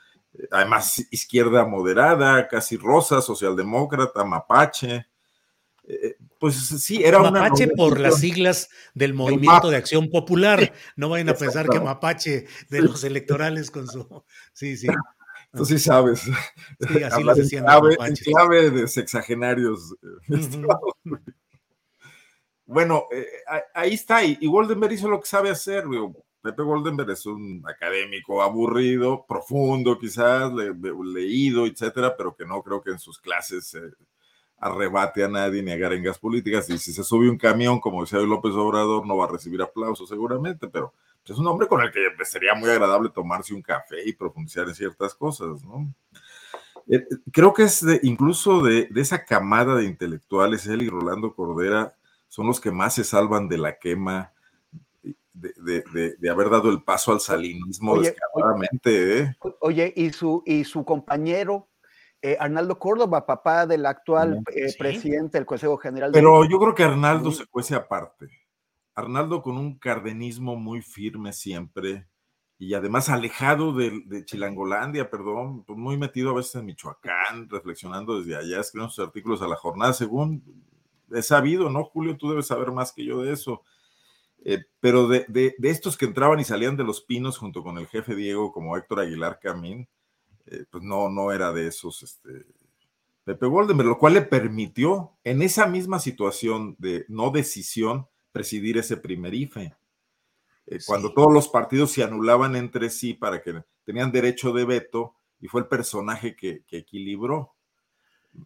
Además 0.49 1.05
izquierda 1.11 1.65
moderada, 1.65 2.47
casi 2.47 2.77
rosa, 2.77 3.21
socialdemócrata, 3.21 4.23
mapache. 4.23 5.07
Eh, 5.83 6.15
pues 6.39 6.55
sí, 6.55 7.03
era 7.03 7.19
una. 7.19 7.31
Mapache 7.31 7.67
por 7.69 7.99
las 7.99 8.19
siglas 8.19 8.69
del 8.93 9.13
Movimiento 9.13 9.69
de 9.69 9.77
Acción 9.77 10.09
Popular. 10.09 10.73
No 10.95 11.09
vayan 11.09 11.29
a 11.29 11.33
pensar 11.33 11.67
que 11.67 11.79
Mapache 11.79 12.45
de 12.69 12.81
los 12.81 13.03
electorales 13.03 13.71
con 13.71 13.87
su. 13.87 14.23
Sí, 14.53 14.77
sí. 14.77 14.87
Tú 15.53 15.65
sí 15.65 15.79
sabes. 15.79 16.21
Sí, 16.21 17.03
así 17.03 17.23
lo 17.23 17.35
decían. 17.35 17.65
En 17.99 18.15
clave, 18.15 18.69
de 18.69 18.87
sexagenarios. 18.87 19.95
Este, 20.29 20.61
bueno, 22.65 23.07
eh, 23.11 23.27
ahí 23.73 23.93
está. 23.93 24.23
Y, 24.23 24.37
Goldenberg 24.47 24.93
hizo 24.93 25.09
lo 25.09 25.19
que 25.19 25.27
sabe 25.27 25.49
hacer. 25.49 25.83
Pepe 26.41 26.63
Goldenberg 26.63 27.11
es 27.11 27.25
un 27.25 27.63
académico 27.67 28.41
aburrido, 28.41 29.25
profundo 29.27 29.99
quizás, 29.99 30.51
leído, 30.53 31.67
etcétera, 31.67 32.15
pero 32.17 32.35
que 32.35 32.45
no 32.45 32.63
creo 32.63 32.81
que 32.81 32.91
en 32.91 32.99
sus 32.99 33.19
clases 33.19 33.77
arrebate 34.57 35.23
a 35.23 35.27
nadie 35.27 35.61
ni 35.61 35.71
a 35.71 35.77
garengas 35.77 36.17
políticas. 36.17 36.69
Y 36.69 36.77
si 36.77 36.93
se 36.93 37.03
sube 37.03 37.29
un 37.29 37.37
camión, 37.37 37.79
como 37.79 38.01
decía 38.01 38.19
López 38.19 38.53
Obrador, 38.53 39.05
no 39.05 39.17
va 39.17 39.25
a 39.25 39.31
recibir 39.31 39.61
aplausos 39.61 40.09
seguramente, 40.09 40.67
pero 40.67 40.93
es 41.25 41.37
un 41.37 41.47
hombre 41.47 41.67
con 41.67 41.81
el 41.81 41.91
que 41.91 42.09
sería 42.25 42.53
muy 42.53 42.69
agradable 42.69 43.09
tomarse 43.09 43.53
un 43.53 43.61
café 43.61 43.97
y 44.05 44.13
profundizar 44.13 44.67
en 44.67 44.75
ciertas 44.75 45.13
cosas, 45.15 45.63
¿no? 45.63 45.93
Eh, 46.87 47.05
creo 47.31 47.53
que 47.53 47.63
es 47.63 47.85
incluso 48.03 48.61
de, 48.61 48.87
de, 48.87 49.01
esa 49.01 49.23
camada 49.23 49.75
de 49.75 49.85
intelectuales, 49.85 50.65
él 50.67 50.81
y 50.81 50.89
Rolando 50.89 51.33
Cordera 51.33 51.95
son 52.27 52.47
los 52.47 52.59
que 52.59 52.71
más 52.71 52.95
se 52.95 53.03
salvan 53.03 53.47
de 53.47 53.59
la 53.59 53.77
quema 53.77 54.31
de, 55.33 56.29
haber 56.29 56.49
dado 56.49 56.69
el 56.69 56.83
paso 56.83 57.11
al 57.11 57.19
salinismo 57.19 57.93
oye, 57.93 58.09
descaradamente. 58.09 59.19
¿eh? 59.19 59.35
Oye, 59.59 59.93
y 59.95 60.11
su, 60.11 60.43
y 60.45 60.63
su 60.63 60.83
compañero 60.83 61.69
eh, 62.21 62.37
Arnaldo 62.39 62.77
Córdoba, 62.77 63.25
papá 63.25 63.65
del 63.65 63.85
actual 63.85 64.43
eh, 64.55 64.73
presidente 64.77 65.37
del 65.37 65.45
Consejo 65.45 65.77
General. 65.77 66.11
Pero 66.11 66.45
yo 66.45 66.59
creo 66.59 66.75
que 66.75 66.83
Arnaldo 66.83 67.31
se 67.31 67.45
cuece 67.47 67.73
aparte. 67.75 68.27
Arnaldo 68.93 69.41
con 69.41 69.57
un 69.57 69.79
cardenismo 69.79 70.55
muy 70.55 70.81
firme 70.81 71.33
siempre 71.33 72.07
y 72.59 72.75
además 72.75 73.09
alejado 73.09 73.73
de, 73.73 74.03
de, 74.05 74.23
Chilangolandia, 74.23 75.09
perdón, 75.09 75.63
pues 75.63 75.79
muy 75.79 75.97
metido 75.97 76.29
a 76.29 76.35
veces 76.35 76.53
en 76.55 76.65
Michoacán, 76.65 77.49
reflexionando 77.49 78.19
desde 78.19 78.35
allá, 78.35 78.59
escribiendo 78.59 78.93
sus 78.93 79.03
artículos 79.03 79.41
a 79.41 79.47
la 79.47 79.55
jornada, 79.55 79.93
según 79.93 80.43
he 81.11 81.21
sabido, 81.21 81.69
¿no, 81.69 81.83
Julio? 81.85 82.17
Tú 82.17 82.29
debes 82.29 82.47
saber 82.47 82.71
más 82.71 82.91
que 82.91 83.03
yo 83.03 83.21
de 83.21 83.33
eso. 83.33 83.63
Eh, 84.43 84.63
pero 84.79 85.07
de, 85.07 85.25
de, 85.27 85.55
estos 85.69 85.95
que 85.95 86.05
entraban 86.05 86.39
y 86.39 86.43
salían 86.43 86.75
de 86.75 86.83
los 86.83 87.01
pinos 87.01 87.37
junto 87.37 87.61
con 87.63 87.77
el 87.77 87.87
jefe 87.87 88.15
Diego, 88.15 88.51
como 88.51 88.75
Héctor 88.75 89.01
Aguilar 89.01 89.39
Camín, 89.39 89.87
eh, 90.47 90.65
pues 90.69 90.83
no, 90.83 91.09
no 91.09 91.31
era 91.31 91.51
de 91.51 91.67
esos, 91.67 92.01
este, 92.01 92.45
Pepe 93.23 93.45
Goldenberg, 93.45 93.89
lo 93.89 93.99
cual 93.99 94.15
le 94.15 94.23
permitió 94.23 95.11
en 95.23 95.43
esa 95.43 95.67
misma 95.67 95.99
situación 95.99 96.75
de 96.79 97.05
no 97.07 97.29
decisión 97.29 98.07
presidir 98.31 98.79
ese 98.79 98.97
primer 98.97 99.33
IFE. 99.35 99.75
eh, 100.67 100.79
cuando 100.87 101.13
todos 101.13 101.31
los 101.31 101.47
partidos 101.47 101.91
se 101.91 102.03
anulaban 102.03 102.55
entre 102.55 102.89
sí 102.89 103.13
para 103.13 103.43
que 103.43 103.63
tenían 103.83 104.11
derecho 104.11 104.53
de 104.53 104.65
veto, 104.65 105.13
y 105.39 105.47
fue 105.47 105.61
el 105.61 105.67
personaje 105.67 106.35
que, 106.35 106.63
equilibró. 106.69 107.55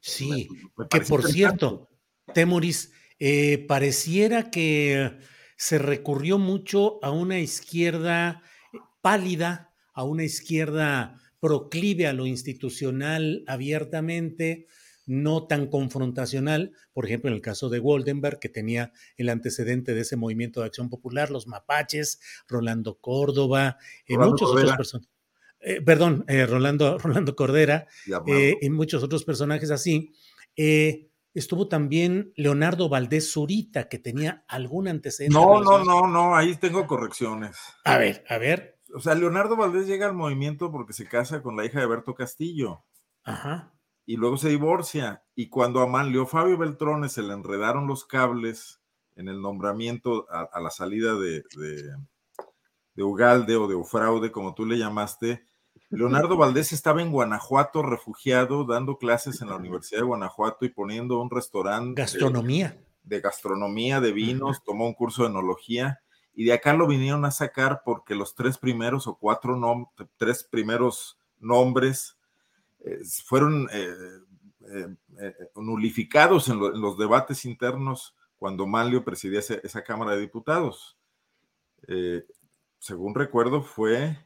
Sí, 0.01 0.47
que 0.89 1.01
por 1.01 1.23
cierto, 1.23 1.89
Temoris, 2.33 2.91
pareciera 3.67 4.49
que 4.49 5.19
se 5.55 5.77
recurrió 5.77 6.37
mucho 6.37 7.03
a 7.03 7.11
una 7.11 7.39
izquierda 7.39 8.43
pálida, 9.01 9.73
a 9.93 10.03
una 10.03 10.23
izquierda 10.23 11.19
proclive 11.39 12.07
a 12.07 12.13
lo 12.13 12.25
institucional 12.25 13.43
abiertamente, 13.47 14.67
no 15.05 15.45
tan 15.45 15.67
confrontacional, 15.67 16.71
por 16.91 17.05
ejemplo, 17.05 17.29
en 17.29 17.35
el 17.35 17.41
caso 17.41 17.69
de 17.69 17.79
Goldenberg, 17.79 18.39
que 18.39 18.49
tenía 18.49 18.91
el 19.17 19.29
antecedente 19.29 19.93
de 19.93 20.01
ese 20.01 20.15
movimiento 20.15 20.61
de 20.61 20.67
acción 20.67 20.89
popular, 20.89 21.29
los 21.29 21.45
mapaches, 21.45 22.19
Rolando 22.47 22.99
Córdoba, 22.99 23.77
y 24.07 24.17
muchos 24.17 24.49
otros 24.49 24.75
personajes. 24.75 25.15
Eh, 25.59 25.81
perdón, 25.81 26.25
eh, 26.27 26.45
Rolando, 26.45 26.97
Rolando 26.99 27.35
Cordera 27.35 27.87
eh, 28.27 28.57
y 28.61 28.69
muchos 28.69 29.03
otros 29.03 29.23
personajes 29.23 29.71
así. 29.71 30.13
Estuvo 31.39 31.67
también 31.67 32.33
Leonardo 32.35 32.89
Valdés 32.89 33.31
Zurita, 33.31 33.87
que 33.87 33.99
tenía 33.99 34.43
algún 34.47 34.87
antecedente. 34.87 35.37
No, 35.37 35.61
no, 35.61 35.83
no, 35.83 36.07
no, 36.07 36.35
ahí 36.35 36.55
tengo 36.55 36.87
correcciones. 36.87 37.57
A 37.83 37.97
ver, 37.97 38.23
a 38.29 38.37
ver. 38.37 38.79
O 38.93 38.99
sea, 38.99 39.15
Leonardo 39.15 39.55
Valdés 39.55 39.87
llega 39.87 40.05
al 40.07 40.13
movimiento 40.13 40.71
porque 40.71 40.93
se 40.93 41.07
casa 41.07 41.41
con 41.41 41.55
la 41.55 41.65
hija 41.65 41.79
de 41.79 41.87
Berto 41.87 42.15
Castillo. 42.15 42.85
Ajá 43.23 43.75
y 44.05 44.17
luego 44.17 44.37
se 44.37 44.49
divorcia. 44.49 45.23
Y 45.35 45.49
cuando 45.49 45.81
a 45.81 45.87
Manlio 45.87 46.25
Fabio 46.25 46.57
Beltrones 46.57 47.13
se 47.13 47.23
le 47.23 47.33
enredaron 47.33 47.87
los 47.87 48.05
cables 48.05 48.81
en 49.15 49.27
el 49.27 49.41
nombramiento 49.41 50.27
a, 50.29 50.59
la 50.59 50.69
salida 50.69 51.15
de, 51.15 51.43
de, 52.95 53.03
Ugalde 53.03 53.55
o 53.55 53.67
de 53.67 53.75
Ufraude, 53.75 54.31
como 54.31 54.53
tú 54.53 54.65
le 54.65 54.77
llamaste, 54.77 55.45
Leonardo 55.95 56.37
Valdés 56.37 56.73
estaba 56.73 57.01
en 57.01 57.11
Guanajuato 57.11 57.81
refugiado, 57.81 58.65
dando 58.65 58.97
clases 58.97 59.41
en 59.41 59.49
la 59.49 59.55
Universidad 59.55 60.01
de 60.01 60.07
Guanajuato 60.07 60.65
y 60.65 60.69
poniendo 60.69 61.19
un 61.19 61.29
restaurante. 61.29 62.01
Gastronomía. 62.01 62.77
De, 63.03 63.21
gastronomía, 63.21 64.01
de 64.01 64.11
vinos, 64.11 64.63
tomó 64.63 64.87
un 64.87 64.93
curso 64.93 65.23
de 65.23 65.29
enología 65.29 66.01
y 66.33 66.43
de 66.43 66.53
acá 66.53 66.73
lo 66.73 66.87
vinieron 66.87 67.23
a 67.25 67.31
sacar 67.31 67.81
porque 67.85 68.15
los 68.15 68.35
tres 68.35 68.57
primeros 68.57 69.07
o 69.07 69.15
cuatro 69.15 69.59
tres 70.17 70.43
primeros 70.43 71.17
nombres 71.39 72.17
eh, 72.83 72.99
fueron 73.23 73.69
eh, 73.71 73.93
eh, 74.69 75.33
nulificados 75.55 76.49
en, 76.49 76.59
los 76.59 76.97
debates 76.97 77.45
internos 77.45 78.15
cuando 78.37 78.67
Manlio 78.67 79.03
presidía 79.03 79.39
esa, 79.39 79.83
Cámara 79.83 80.11
de 80.11 80.21
Diputados. 80.21 80.97
según 82.79 83.15
recuerdo, 83.15 83.61
fue, 83.61 84.17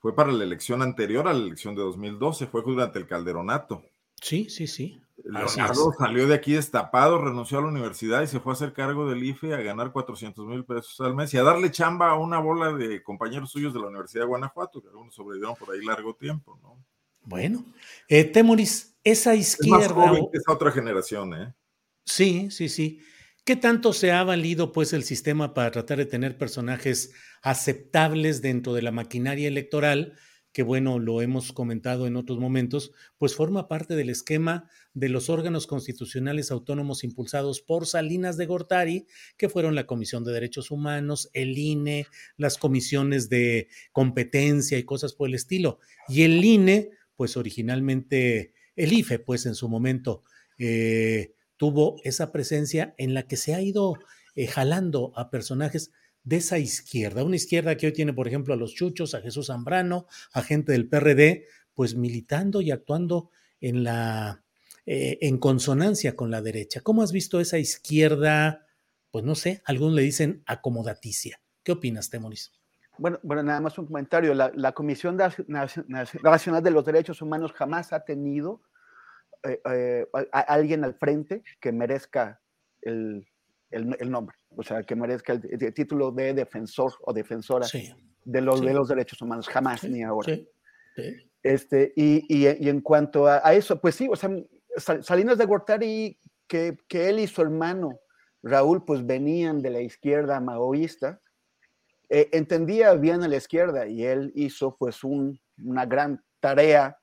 fue 0.00 0.14
para 0.14 0.32
la 0.32 0.44
elección 0.44 0.82
anterior 0.82 1.28
a 1.28 1.32
la 1.32 1.44
elección 1.44 1.74
de 1.76 1.82
2012, 1.82 2.46
fue 2.46 2.62
durante 2.62 2.98
el 2.98 3.06
calderonato. 3.06 3.84
Sí, 4.20 4.48
sí, 4.50 4.66
sí. 4.66 5.00
Leonardo 5.22 5.92
salió 5.98 6.26
de 6.26 6.34
aquí 6.34 6.54
destapado, 6.54 7.18
renunció 7.18 7.58
a 7.58 7.62
la 7.62 7.68
universidad 7.68 8.22
y 8.22 8.26
se 8.26 8.40
fue 8.40 8.52
a 8.52 8.54
hacer 8.54 8.72
cargo 8.72 9.08
del 9.08 9.22
IFE 9.22 9.54
a 9.54 9.58
ganar 9.58 9.92
400 9.92 10.46
mil 10.46 10.64
pesos 10.64 10.98
al 11.00 11.14
mes 11.14 11.32
y 11.34 11.36
a 11.36 11.42
darle 11.42 11.70
chamba 11.70 12.10
a 12.10 12.18
una 12.18 12.38
bola 12.38 12.72
de 12.72 13.02
compañeros 13.02 13.50
suyos 13.50 13.74
de 13.74 13.80
la 13.80 13.88
Universidad 13.88 14.22
de 14.22 14.28
Guanajuato, 14.28 14.80
que 14.80 14.88
algunos 14.88 15.14
sobrevivieron 15.14 15.56
por 15.56 15.74
ahí 15.74 15.84
largo 15.84 16.14
tiempo, 16.14 16.58
¿no? 16.62 16.82
Bueno, 17.22 17.64
eh, 18.08 18.24
Temoris, 18.24 18.96
esa 19.04 19.34
izquierda. 19.34 19.86
Es 19.86 19.94
más 19.94 20.20
esa 20.32 20.52
otra 20.52 20.72
generación, 20.72 21.34
¿eh? 21.34 21.54
Sí, 22.04 22.50
sí, 22.50 22.70
sí. 22.70 23.00
¿Qué 23.44 23.56
tanto 23.56 23.92
se 23.92 24.12
ha 24.12 24.22
valido 24.22 24.72
pues 24.72 24.92
el 24.92 25.02
sistema 25.02 25.54
para 25.54 25.70
tratar 25.70 25.98
de 25.98 26.06
tener 26.06 26.36
personajes 26.36 27.12
aceptables 27.42 28.42
dentro 28.42 28.74
de 28.74 28.82
la 28.82 28.92
maquinaria 28.92 29.48
electoral? 29.48 30.14
Que 30.52 30.62
bueno, 30.62 30.98
lo 30.98 31.22
hemos 31.22 31.52
comentado 31.52 32.06
en 32.06 32.16
otros 32.16 32.38
momentos, 32.38 32.92
pues 33.18 33.34
forma 33.34 33.66
parte 33.66 33.94
del 33.96 34.10
esquema 34.10 34.68
de 34.94 35.08
los 35.08 35.30
órganos 35.30 35.66
constitucionales 35.66 36.50
autónomos 36.50 37.02
impulsados 37.02 37.60
por 37.62 37.86
Salinas 37.86 38.36
de 38.36 38.46
Gortari, 38.46 39.06
que 39.36 39.48
fueron 39.48 39.74
la 39.74 39.86
Comisión 39.86 40.24
de 40.24 40.32
Derechos 40.32 40.70
Humanos, 40.70 41.30
el 41.32 41.56
INE, 41.56 42.06
las 42.36 42.58
comisiones 42.58 43.28
de 43.30 43.68
competencia 43.92 44.76
y 44.76 44.84
cosas 44.84 45.14
por 45.14 45.28
el 45.28 45.34
estilo. 45.34 45.78
Y 46.08 46.22
el 46.22 46.44
INE, 46.44 46.90
pues 47.16 47.36
originalmente 47.36 48.52
el 48.76 48.92
IFE, 48.92 49.20
pues 49.20 49.46
en 49.46 49.54
su 49.54 49.68
momento 49.68 50.24
eh, 50.58 51.34
tuvo 51.60 51.96
esa 52.04 52.32
presencia 52.32 52.94
en 52.96 53.12
la 53.12 53.24
que 53.24 53.36
se 53.36 53.54
ha 53.54 53.60
ido 53.60 53.98
eh, 54.34 54.46
jalando 54.46 55.12
a 55.14 55.28
personajes 55.28 55.92
de 56.24 56.36
esa 56.36 56.58
izquierda, 56.58 57.22
una 57.22 57.36
izquierda 57.36 57.76
que 57.76 57.84
hoy 57.84 57.92
tiene, 57.92 58.14
por 58.14 58.26
ejemplo, 58.26 58.54
a 58.54 58.56
los 58.56 58.74
Chuchos, 58.74 59.14
a 59.14 59.20
Jesús 59.20 59.48
Zambrano, 59.48 60.06
a 60.32 60.42
gente 60.42 60.72
del 60.72 60.88
PRD, 60.88 61.44
pues 61.74 61.96
militando 61.96 62.62
y 62.62 62.70
actuando 62.70 63.28
en 63.60 63.84
la 63.84 64.42
eh, 64.86 65.18
en 65.20 65.36
consonancia 65.36 66.16
con 66.16 66.30
la 66.30 66.40
derecha. 66.40 66.80
¿Cómo 66.80 67.02
has 67.02 67.12
visto 67.12 67.40
esa 67.40 67.58
izquierda? 67.58 68.66
Pues 69.10 69.26
no 69.26 69.34
sé, 69.34 69.60
algunos 69.66 69.96
le 69.96 70.02
dicen 70.02 70.42
acomodaticia. 70.46 71.42
¿Qué 71.62 71.72
opinas, 71.72 72.08
Temoris? 72.08 72.52
Bueno, 72.96 73.18
bueno, 73.22 73.42
nada 73.42 73.60
más 73.60 73.76
un 73.76 73.84
comentario. 73.84 74.32
La, 74.32 74.72
Comisión 74.72 75.18
Nacional 75.46 76.62
de 76.62 76.70
los 76.70 76.86
Derechos 76.86 77.20
Humanos 77.20 77.52
jamás 77.52 77.92
ha 77.92 78.00
tenido 78.00 78.62
eh, 79.44 79.60
eh, 79.72 80.06
a, 80.32 80.40
alguien 80.40 80.84
al 80.84 80.94
frente 80.94 81.42
que 81.60 81.72
merezca 81.72 82.40
el, 82.82 83.26
nombre, 84.06 84.36
o 84.56 84.62
sea, 84.62 84.82
que 84.82 84.94
merezca 84.94 85.32
el, 85.32 85.74
título 85.74 86.10
de 86.10 86.34
defensor 86.34 86.92
o 87.02 87.12
defensora 87.12 87.66
de, 88.24 88.40
los, 88.40 88.60
de 88.60 88.74
los 88.74 88.88
derechos 88.88 89.20
humanos, 89.22 89.48
jamás 89.48 89.84
ni 89.84 90.02
ahora. 90.02 90.36
Este, 91.42 91.92
y, 91.96 92.46
en 92.46 92.80
cuanto 92.80 93.26
a, 93.26 93.54
eso, 93.54 93.80
pues 93.80 93.94
sí, 93.94 94.08
o 94.10 94.16
sea, 94.16 94.30
Salinas 95.02 95.38
de 95.38 95.46
Gortari, 95.46 96.18
que, 96.46 96.76
que 96.88 97.08
él 97.08 97.20
y 97.20 97.26
su 97.26 97.42
hermano 97.42 98.00
Raúl, 98.42 98.84
pues 98.84 99.06
venían 99.06 99.62
de 99.62 99.70
la 99.70 99.80
izquierda 99.80 100.40
maoísta, 100.40 101.20
eh, 102.08 102.28
entendía 102.32 102.92
bien 102.94 103.22
a 103.22 103.28
la 103.28 103.36
izquierda 103.36 103.86
y 103.86 104.04
él 104.04 104.32
hizo 104.34 104.76
pues 104.76 105.04
una 105.04 105.86
gran 105.86 106.24
tarea 106.40 106.98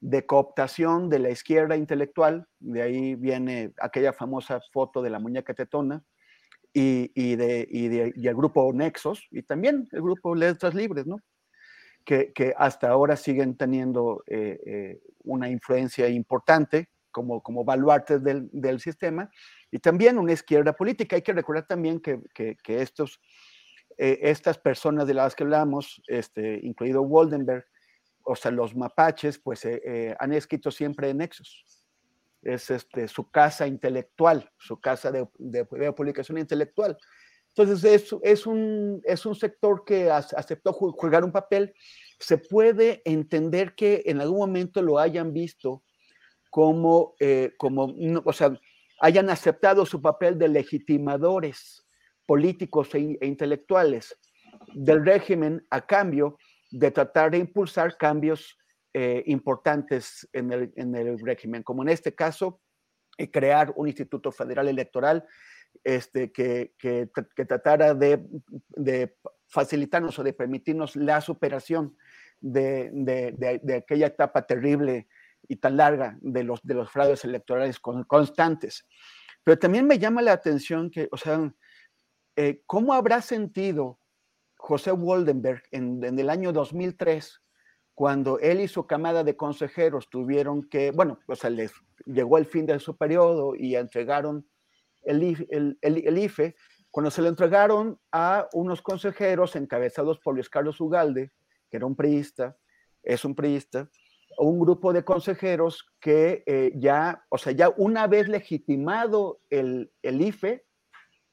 de 0.00 0.26
cooptación 0.26 1.08
de 1.08 1.18
la 1.18 1.30
izquierda 1.30 1.76
intelectual, 1.76 2.46
de 2.60 2.82
ahí 2.82 3.14
viene 3.14 3.72
aquella 3.80 4.12
famosa 4.12 4.60
foto 4.72 5.02
de 5.02 5.10
la 5.10 5.18
muñeca 5.18 5.54
tetona, 5.54 6.04
y, 6.72 7.10
y, 7.14 7.36
de, 7.36 7.66
y, 7.70 8.26
el 8.28 8.34
grupo 8.34 8.72
Nexos, 8.72 9.26
y 9.30 9.42
también 9.42 9.88
el 9.90 10.02
grupo 10.02 10.34
Letras 10.34 10.74
Libres, 10.74 11.06
¿no? 11.06 11.20
Que, 12.04 12.32
que 12.32 12.54
hasta 12.56 12.88
ahora 12.88 13.16
siguen 13.16 13.56
teniendo 13.56 14.22
eh, 14.26 14.60
eh, 14.64 15.00
una 15.24 15.48
influencia 15.48 16.08
importante 16.08 16.88
como, 17.10 17.42
como 17.42 17.64
baluartes 17.64 18.22
del, 18.22 18.48
del, 18.52 18.80
sistema, 18.80 19.30
y 19.70 19.78
también 19.78 20.18
una 20.18 20.32
izquierda 20.32 20.72
política. 20.74 21.16
Hay 21.16 21.22
que 21.22 21.32
recordar 21.32 21.66
también 21.66 22.00
que, 22.00 22.20
que, 22.32 22.56
que 22.62 22.82
estos 22.82 23.20
eh, 23.98 24.30
estas 24.30 24.58
personas 24.58 25.08
de 25.08 25.14
las 25.14 25.34
que 25.34 25.42
hablamos, 25.42 26.00
este, 26.06 26.60
incluido 26.62 27.02
Waldenberg, 27.02 27.66
o 28.28 28.36
sea, 28.36 28.50
los 28.50 28.76
mapaches, 28.76 29.38
pues 29.38 29.64
eh, 29.64 29.80
eh, 29.84 30.14
han 30.18 30.32
escrito 30.34 30.70
siempre 30.70 31.08
en 31.08 31.18
Nexos. 31.18 31.64
Es 32.42 32.70
este, 32.70 33.08
su 33.08 33.30
casa 33.30 33.66
intelectual, 33.66 34.50
su 34.58 34.78
casa 34.78 35.10
de, 35.10 35.26
de, 35.38 35.64
publicación 35.92 36.36
intelectual. 36.38 36.96
Entonces, 37.48 37.82
es, 37.84 38.14
es, 38.22 38.46
un, 38.46 39.00
es 39.04 39.24
un 39.24 39.34
sector 39.34 39.82
que 39.84 40.10
aceptó 40.10 40.72
jugar 40.72 41.24
un 41.24 41.32
papel. 41.32 41.74
Se 42.20 42.38
puede 42.38 43.02
entender 43.04 43.74
que 43.74 44.02
en 44.04 44.20
algún 44.20 44.38
momento 44.38 44.82
lo 44.82 44.98
hayan 44.98 45.32
visto 45.32 45.82
como, 46.50 47.14
como 47.56 47.94
o 48.24 48.32
sea, 48.32 48.58
hayan 49.00 49.30
aceptado 49.30 49.84
su 49.86 50.00
papel 50.00 50.38
de 50.38 50.48
legitimadores 50.48 51.86
políticos 52.26 52.94
e, 52.94 53.18
e, 53.20 53.26
intelectuales 53.26 54.16
del 54.74 55.04
régimen 55.04 55.66
a 55.70 55.84
cambio 55.86 56.36
de 56.70 56.90
tratar 56.90 57.30
de 57.30 57.38
impulsar 57.38 57.96
cambios 57.96 58.58
eh, 58.94 59.22
importantes 59.26 60.28
en 60.32 60.52
el, 60.52 60.72
en 60.76 60.94
el, 60.94 61.18
régimen, 61.20 61.62
como 61.62 61.82
en 61.82 61.90
este 61.90 62.14
caso, 62.14 62.60
eh, 63.16 63.30
crear 63.30 63.72
un 63.76 63.86
Instituto 63.86 64.32
Federal 64.32 64.68
Electoral 64.68 65.24
este, 65.84 66.32
que, 66.32 66.74
que, 66.78 67.08
tratara 67.44 67.94
de, 67.94 68.24
de, 68.70 69.16
facilitarnos 69.46 70.18
o 70.18 70.22
de 70.22 70.32
permitirnos 70.32 70.96
la 70.96 71.20
superación 71.20 71.96
de, 72.40 72.90
de, 72.92 73.60
de, 73.62 73.74
aquella 73.74 74.08
etapa 74.08 74.46
terrible 74.46 75.08
y 75.46 75.56
tan 75.56 75.76
larga 75.76 76.18
de 76.20 76.44
los, 76.44 76.60
de 76.62 76.74
los 76.74 76.90
fraudes 76.90 77.24
electorales 77.24 77.78
constantes. 77.78 78.86
Pero 79.44 79.58
también 79.58 79.86
me 79.86 79.98
llama 79.98 80.22
la 80.22 80.32
atención 80.32 80.90
que, 80.90 81.08
o 81.10 81.16
sea, 81.16 81.52
eh, 82.36 82.62
¿cómo 82.66 82.92
habrá 82.92 83.22
sentido 83.22 83.98
José 84.58 84.92
Waldenberg 84.92 85.62
en, 85.70 86.02
el 86.18 86.28
año 86.28 86.52
2003 86.52 87.40
cuando 87.94 88.38
él 88.38 88.60
y 88.60 88.68
su 88.68 88.86
camada 88.86 89.24
de 89.24 89.36
consejeros 89.36 90.10
tuvieron 90.10 90.68
que, 90.68 90.90
bueno, 90.90 91.18
o 91.26 91.34
sea, 91.34 91.50
les 91.50 91.72
llegó 92.04 92.38
el 92.38 92.44
fin 92.44 92.66
de 92.66 92.78
su 92.78 92.96
periodo 92.96 93.54
y 93.56 93.76
entregaron 93.76 94.46
el, 95.02 96.18
IFE, 96.18 96.54
cuando 96.90 97.10
se 97.10 97.22
le 97.22 97.28
entregaron 97.28 97.98
a 98.12 98.46
unos 98.52 98.82
consejeros 98.82 99.56
encabezados 99.56 100.18
por 100.20 100.34
Luis 100.34 100.48
Carlos 100.48 100.80
Ugalde, 100.80 101.32
que 101.70 101.76
era 101.76 101.86
un 101.86 101.96
priista, 101.96 102.56
es 103.02 103.24
un 103.24 103.34
priista, 103.34 103.88
un 104.38 104.60
grupo 104.60 104.92
de 104.92 105.04
consejeros 105.04 105.90
que 106.00 106.44
eh, 106.46 106.72
ya, 106.76 107.24
o 107.30 107.38
sea, 107.38 107.52
ya 107.52 107.70
una 107.76 108.06
vez 108.06 108.28
legitimado 108.28 109.40
el, 109.50 109.90
el 110.02 110.20
IFE 110.20 110.67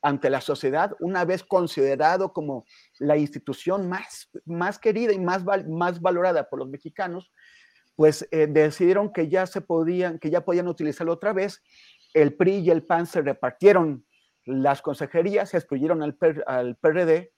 ante 0.05 0.29
la 0.29 0.39
sociedad, 0.39 0.95
una 0.99 1.25
vez 1.25 1.43
considerado 1.43 2.31
como 2.31 2.65
la 2.99 3.17
institución 3.17 3.89
más, 3.89 4.29
más 4.45 4.77
querida 4.77 5.11
y 5.13 5.19
más, 5.19 5.43
más 5.67 5.99
valorada 5.99 6.47
por 6.47 6.59
los 6.59 6.69
mexicanos, 6.69 7.31
pues 7.95 8.27
eh, 8.29 8.45
decidieron 8.47 9.11
que 9.11 9.29
ya 9.29 9.47
se 9.47 9.61
podían, 9.61 10.19
que 10.19 10.29
ya 10.29 10.45
podían 10.45 10.67
utilizarlo 10.67 11.13
otra 11.13 11.33
vez. 11.33 11.63
El 12.13 12.35
PRI 12.35 12.57
y 12.59 12.69
el 12.69 12.83
PAN 12.83 13.07
se 13.07 13.23
repartieron 13.23 14.05
las 14.45 14.83
consejerías, 14.83 15.49
se 15.49 15.57
excluyeron 15.57 16.03
al, 16.03 16.15
al 16.45 16.75
PRD 16.75 17.31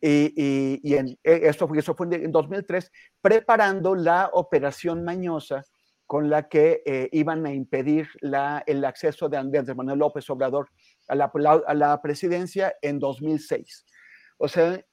y, 0.00 0.32
y, 0.36 0.94
e, 0.94 1.18
eso 1.24 1.66
fue 1.96 2.06
en 2.12 2.30
2003, 2.30 2.92
preparando 3.20 3.96
la 3.96 4.30
operación 4.34 5.02
mañosa 5.02 5.64
con 6.06 6.28
la 6.28 6.48
que 6.48 6.82
eh, 6.84 7.08
iban 7.12 7.46
a 7.46 7.52
impedir 7.52 8.08
el 8.20 8.84
acceso 8.84 9.28
de 9.28 9.36
Andrés 9.36 9.74
Manuel 9.74 9.98
López 9.98 10.28
Obrador 10.30 10.68
a 11.08 11.14
la, 11.14 11.92
a 11.92 12.02
presidencia 12.02 12.74
en 12.82 12.98
2006. 12.98 13.86
O 14.38 14.48
sea, 14.48 14.84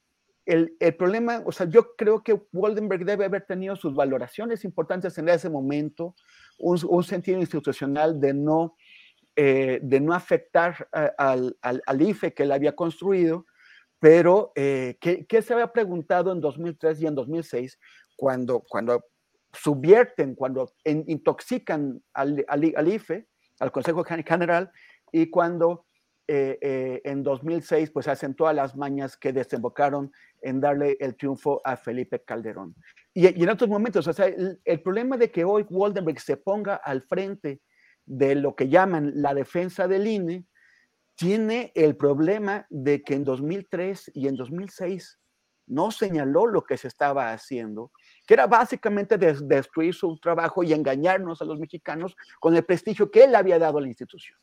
el, 0.46 0.76
problema, 0.98 1.42
o 1.44 1.52
sea, 1.52 1.68
yo 1.68 1.94
creo 1.96 2.22
que 2.22 2.40
Waldenberg 2.52 3.04
debe 3.04 3.26
haber 3.26 3.44
tenido 3.46 3.76
sus 3.76 3.94
valoraciones 3.94 4.64
importantes 4.64 5.16
en 5.18 5.28
ese 5.28 5.50
momento, 5.50 6.14
un, 6.58 7.04
sentido 7.04 7.38
institucional 7.38 8.18
de 8.18 8.34
no, 8.34 8.76
eh, 9.36 9.80
de 9.82 10.00
no 10.00 10.14
afectar 10.14 10.88
al, 11.18 11.56
al, 11.60 11.82
al, 11.86 12.02
IFE 12.02 12.32
que 12.34 12.42
él 12.44 12.52
había 12.52 12.74
construido, 12.74 13.46
pero 14.00 14.52
eh, 14.56 14.96
¿qué, 15.00 15.26
¿qué, 15.26 15.42
se 15.42 15.52
había 15.52 15.72
preguntado 15.72 16.32
en 16.32 16.40
2003 16.40 17.00
y 17.02 17.06
en 17.06 17.14
2006 17.14 17.78
cuando, 18.16 18.60
cuando 18.68 19.04
subvierten, 19.52 20.34
cuando 20.34 20.72
intoxican 20.84 22.02
al, 22.14 22.44
al, 22.48 22.72
al, 22.76 22.88
IFE, 22.88 23.26
al 23.60 23.72
Consejo 23.72 24.04
General, 24.04 24.70
y 25.12 25.28
cuando 25.28 25.86
eh, 26.28 26.56
eh, 26.62 27.00
en 27.04 27.24
2006 27.24 27.90
pues 27.90 28.06
hacen 28.06 28.34
todas 28.34 28.54
las 28.54 28.76
mañas 28.76 29.16
que 29.16 29.32
desembocaron 29.32 30.12
en 30.40 30.60
darle 30.60 30.96
el 31.00 31.16
triunfo 31.16 31.60
a 31.64 31.76
Felipe 31.76 32.22
Calderón. 32.22 32.74
Y, 33.12 33.26
en 33.26 33.48
otros 33.50 33.68
momentos, 33.68 34.08
el, 34.18 34.80
problema 34.82 35.16
de 35.16 35.30
que 35.30 35.44
hoy 35.44 35.66
Waldenberg 35.68 36.20
se 36.20 36.36
ponga 36.36 36.76
al 36.76 37.02
frente 37.02 37.60
de 38.06 38.36
lo 38.36 38.54
que 38.54 38.68
llaman 38.68 39.12
la 39.16 39.34
defensa 39.34 39.88
del 39.88 40.06
INE, 40.06 40.46
tiene 41.16 41.72
el 41.74 41.96
problema 41.96 42.66
de 42.70 43.02
que 43.02 43.14
en 43.14 43.24
2003 43.24 44.12
y 44.14 44.28
en 44.28 44.36
2006 44.36 45.18
no 45.72 45.90
señaló 45.90 46.46
lo 46.46 46.62
que 46.62 46.76
se 46.76 46.88
estaba 46.88 47.32
haciendo, 47.32 47.90
que 48.26 48.34
era 48.34 48.46
básicamente 48.46 49.18
des 49.18 49.46
destruir 49.48 49.94
su 49.94 50.18
trabajo 50.18 50.62
y 50.62 50.72
engañarnos 50.72 51.40
a 51.40 51.44
los 51.44 51.58
mexicanos 51.58 52.16
con 52.40 52.54
el 52.54 52.64
prestigio 52.64 53.10
que 53.10 53.24
él 53.24 53.34
había 53.34 53.58
dado 53.58 53.78
a 53.78 53.80
la 53.80 53.88
institución. 53.88 54.38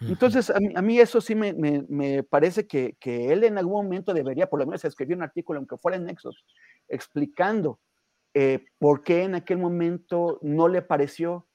Entonces, 0.00 0.50
a 0.50 0.60
mí, 0.60 0.72
a 0.74 0.82
mí 0.82 1.00
eso 1.00 1.22
sí 1.22 1.34
me, 1.34 1.54
me, 1.54 1.82
me 1.88 2.22
parece 2.22 2.66
que, 2.66 2.96
que, 3.00 3.32
él 3.32 3.44
en 3.44 3.56
algún 3.56 3.84
momento 3.84 4.12
debería, 4.12 4.46
por 4.46 4.60
lo 4.60 4.66
menos, 4.66 4.84
escribir 4.84 5.16
un 5.16 5.22
artículo, 5.22 5.58
aunque 5.58 5.78
fuera 5.78 5.96
en 5.96 6.04
Nexos, 6.04 6.44
explicando 6.86 7.80
eh, 8.34 8.66
por 8.78 9.02
qué 9.02 9.22
en 9.22 9.34
aquel 9.34 9.56
momento 9.56 10.38
no 10.42 10.68
le 10.68 10.82
pareció 10.82 11.46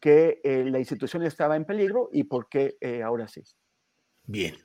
que 0.00 0.40
eh, 0.42 0.64
la 0.64 0.80
institución 0.80 1.22
estaba 1.22 1.54
en 1.54 1.64
peligro 1.64 2.10
y 2.12 2.24
por 2.24 2.48
qué 2.48 2.76
eh, 2.80 3.04
ahora 3.04 3.28
sí. 3.28 3.42
Bien. 4.26 4.56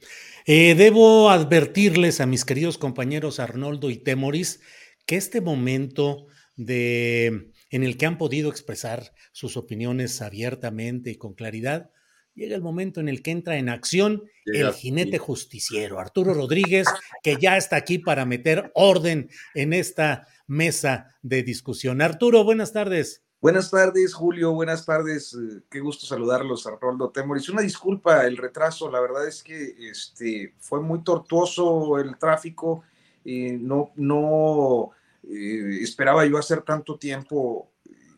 Eh, 0.46 0.74
debo 0.76 1.30
advertirles 1.30 2.22
a 2.22 2.26
mis 2.26 2.46
queridos 2.46 2.78
compañeros 2.78 3.40
Arnoldo 3.40 3.90
y 3.90 3.98
Temoris 3.98 4.62
que 5.06 5.18
este 5.18 5.42
momento 5.42 6.28
de, 6.56 7.52
en 7.70 7.84
el 7.84 7.98
que 7.98 8.06
han 8.06 8.18
podido 8.18 8.50
expresar 8.50 9.14
sus 9.32 9.58
opiniones 9.58 10.22
abiertamente 10.22 11.10
y 11.10 11.16
con 11.16 11.34
claridad, 11.34 11.92
llega 12.36 12.56
el 12.56 12.62
momento 12.62 13.00
en 13.00 13.10
el 13.10 13.22
que 13.22 13.32
entra 13.32 13.58
en 13.58 13.70
acción 13.70 14.24
el 14.46 14.72
jinete 14.74 15.18
justiciero, 15.18 16.00
Arturo 16.00 16.34
Rodríguez, 16.34 16.88
que 17.22 17.38
ya 17.40 17.58
está 17.58 17.76
aquí 17.76 18.00
para 18.00 18.26
meter 18.26 18.72
orden 18.76 19.30
en 19.54 19.74
esta 19.74 20.28
mesa 20.48 21.16
de 21.22 21.44
discusión. 21.44 22.02
Arturo, 22.02 22.44
buenas 22.44 22.74
tardes. 22.74 23.24
Buenas 23.42 23.72
tardes, 23.72 24.14
Julio. 24.14 24.52
Buenas 24.52 24.86
tardes. 24.86 25.34
Eh, 25.34 25.62
qué 25.70 25.80
gusto 25.80 26.06
saludarlos, 26.06 26.68
Arnoldo 26.68 27.10
Temoris. 27.10 27.48
Una 27.48 27.62
disculpa 27.62 28.26
el 28.26 28.36
retraso. 28.36 28.92
La 28.92 29.00
verdad 29.00 29.26
es 29.26 29.42
que 29.42 29.76
este, 29.90 30.54
fue 30.60 30.82
muy 30.82 31.04
tortuoso 31.06 31.98
el 32.00 32.18
tráfico. 32.18 32.84
Eh, 33.24 33.58
no 33.58 33.92
no 33.96 34.92
eh, 35.24 35.80
esperaba 35.82 36.26
yo 36.26 36.38
hacer 36.38 36.64
tanto 36.64 36.98
tiempo. 36.98 37.72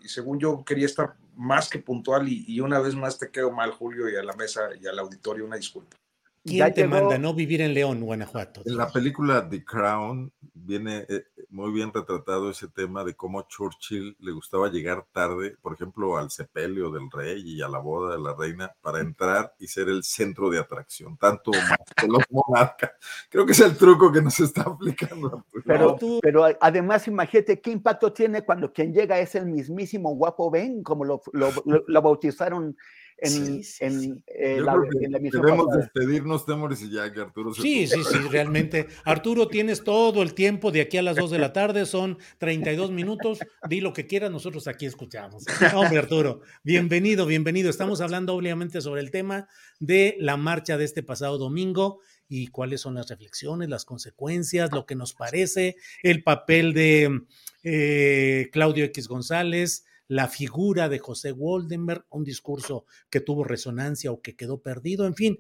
Y 0.04 0.08
según 0.10 0.40
yo 0.40 0.66
quería 0.66 0.88
estar 0.88 1.16
más 1.36 1.70
que 1.70 1.78
puntual 1.78 2.28
y, 2.28 2.44
y, 2.48 2.60
una 2.60 2.80
vez 2.80 2.96
más 2.96 3.20
te 3.20 3.30
quedo 3.30 3.52
mal, 3.52 3.72
Julio, 3.72 4.10
y 4.10 4.16
a 4.16 4.24
la 4.24 4.34
mesa 4.34 4.70
y 4.82 4.88
al 4.88 4.98
auditorio. 4.98 5.46
Una 5.46 5.58
disculpa. 5.58 6.01
¿Quién 6.44 6.74
te 6.74 6.88
manda 6.88 7.18
no 7.18 7.34
vivir 7.34 7.62
en 7.62 7.74
León, 7.74 8.02
Guanajuato? 8.02 8.64
En 8.66 8.76
la 8.76 8.90
película 8.90 9.48
The 9.48 9.64
Crown 9.64 10.32
viene 10.54 11.06
eh, 11.08 11.26
muy 11.50 11.72
bien 11.72 11.94
retratado 11.94 12.50
ese 12.50 12.68
tema 12.68 13.04
de 13.04 13.14
cómo 13.14 13.44
Churchill 13.44 14.16
le 14.20 14.32
gustaba 14.32 14.70
llegar 14.70 15.06
tarde, 15.12 15.56
por 15.62 15.74
ejemplo, 15.74 16.18
al 16.18 16.32
sepelio 16.32 16.90
del 16.90 17.12
rey 17.12 17.44
y 17.46 17.62
a 17.62 17.68
la 17.68 17.78
boda 17.78 18.16
de 18.16 18.22
la 18.22 18.34
reina, 18.34 18.74
para 18.82 19.02
entrar 19.02 19.54
y 19.60 19.68
ser 19.68 19.90
el 19.90 20.04
centro 20.04 20.50
de 20.50 20.60
atracción, 20.60 21.16
tanto 21.18 21.52
que 21.96 22.08
los 22.08 22.24
monarcas. 22.32 22.92
Creo 23.30 23.46
que 23.46 23.52
es 23.52 23.60
el 23.60 23.78
truco 23.78 24.12
que 24.12 24.22
nos 24.22 24.40
está 24.40 24.62
aplicando. 24.64 25.46
Pero, 25.66 25.98
pero 26.22 26.46
además, 26.60 27.08
imagínate 27.08 27.62
qué 27.62 27.72
impacto 27.72 28.12
tiene 28.12 28.42
cuando 28.42 28.74
quien 28.74 28.94
llega 28.94 29.20
es 29.20 29.36
el 29.36 29.46
mismísimo 29.46 30.16
guapo 30.16 30.50
Ben, 30.50 30.82
como 30.82 31.06
lo, 31.06 31.22
lo, 31.34 31.52
lo, 31.66 31.84
lo 31.86 32.02
bautizaron 32.02 32.76
en, 33.22 33.32
sí, 33.32 33.64
sí, 33.64 33.86
en, 33.86 34.02
sí. 34.02 34.24
Eh, 34.28 34.60
la, 34.60 34.74
en 35.00 35.12
la 35.12 35.20
Debemos 35.20 35.68
pasada. 35.68 35.84
despedirnos, 35.84 36.46
Temores, 36.46 36.82
y 36.82 36.90
ya 36.92 37.14
que 37.14 37.22
Arturo 37.22 37.54
se 37.54 37.62
Sí, 37.62 37.88
sí, 37.88 38.02
sí, 38.04 38.18
realmente. 38.32 38.88
Arturo, 39.06 39.48
tienes 39.48 39.84
todo 39.84 40.24
el 40.24 40.34
tiempo 40.34 40.72
de 40.72 40.82
aquí 40.82 40.98
a 40.98 41.04
las 41.04 41.16
2 41.16 41.30
de 41.32 41.40
la 41.40 41.54
tarde, 41.54 41.86
son 41.86 42.18
32 42.40 42.92
minutos. 42.92 43.40
Di 43.70 43.80
lo 43.80 43.94
que 43.94 44.08
quieras, 44.08 44.32
nosotros 44.32 44.68
aquí 44.68 44.88
escuchamos. 44.88 45.46
Hombre, 45.76 46.00
Arturo, 46.00 46.42
bienvenido, 46.64 47.26
bienvenido. 47.28 47.70
Estamos 47.70 48.02
hablando 48.02 48.36
obviamente 48.36 48.82
sobre 48.82 49.02
el 49.02 49.12
tema 49.12 49.48
de 49.80 50.18
la 50.20 50.36
marcha 50.36 50.78
de 50.78 50.86
este 50.86 51.04
pasado 51.04 51.38
domingo 51.38 52.00
y 52.28 52.48
cuáles 52.48 52.82
son 52.82 52.96
las 52.96 53.10
reflexiones, 53.10 53.70
las 53.70 53.86
consecuencias, 53.86 54.72
lo 54.72 54.86
que 54.86 54.96
nos 54.96 55.14
parece, 55.14 55.76
el 56.02 56.24
papel 56.24 56.74
de 56.74 57.22
eh, 57.64 58.50
Claudio 58.52 58.86
X 58.86 59.08
González, 59.08 59.86
la 60.12 60.28
figura 60.28 60.90
de 60.90 61.00
José 61.00 61.32
Woldenberg, 61.32 62.06
un 62.10 62.26
discurso 62.26 62.86
que 63.10 63.22
tuvo 63.22 63.46
resonancia 63.46 64.12
o 64.12 64.22
que 64.22 64.36
quedó 64.36 64.62
perdido, 64.62 65.08
en 65.08 65.16
fin, 65.16 65.40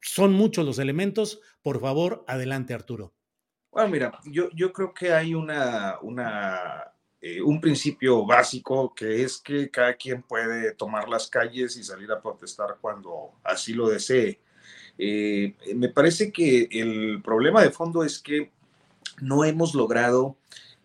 son 0.00 0.32
muchos 0.32 0.64
los 0.64 0.78
elementos. 0.78 1.40
Por 1.60 1.80
favor, 1.80 2.24
adelante, 2.28 2.72
Arturo. 2.72 3.14
Bueno, 3.68 3.88
mira, 3.88 4.16
yo, 4.24 4.48
yo 4.54 4.72
creo 4.72 4.94
que 4.94 5.12
hay 5.12 5.34
una, 5.34 5.98
una 6.02 6.84
eh, 7.20 7.42
un 7.42 7.60
principio 7.60 8.24
básico 8.24 8.94
que 8.94 9.24
es 9.24 9.38
que 9.38 9.72
cada 9.72 9.94
quien 9.94 10.22
puede 10.22 10.72
tomar 10.76 11.08
las 11.08 11.26
calles 11.26 11.76
y 11.76 11.82
salir 11.82 12.12
a 12.12 12.22
protestar 12.22 12.78
cuando 12.80 13.32
así 13.42 13.74
lo 13.74 13.88
desee. 13.88 14.40
Eh, 14.98 15.56
me 15.74 15.88
parece 15.88 16.30
que 16.30 16.68
el 16.70 17.20
problema 17.24 17.60
de 17.60 17.72
fondo 17.72 18.04
es 18.04 18.20
que 18.20 18.52
no 19.20 19.44
hemos 19.44 19.74
logrado 19.74 20.36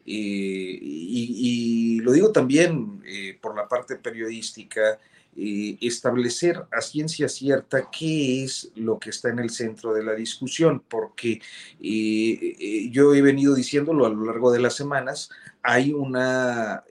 y, 0.06 2.00
lo 2.02 2.12
digo 2.12 2.32
también 2.32 3.02
eh, 3.06 3.38
por 3.42 3.56
la 3.56 3.68
parte 3.68 3.96
periodística, 3.96 5.00
eh, 5.36 5.78
establecer 5.82 6.66
a 6.72 6.82
ciencia 6.82 7.30
cierta 7.30 7.90
qué 7.90 8.44
es 8.44 8.72
lo 8.76 9.00
que 9.00 9.12
está 9.12 9.30
en 9.30 9.40
el 9.40 9.50
centro 9.50 9.94
de 9.94 10.04
la 10.04 10.14
discusión, 10.14 10.84
porque 10.88 11.42
yo 11.80 13.14
he 13.14 13.22
venido 13.22 13.56
diciéndolo 13.56 14.06
a 14.06 14.10
lo 14.10 14.26
largo 14.26 14.52
de 14.52 14.60
las 14.60 14.76
semanas, 14.76 15.30
hay 15.64 15.94
una 15.94 16.84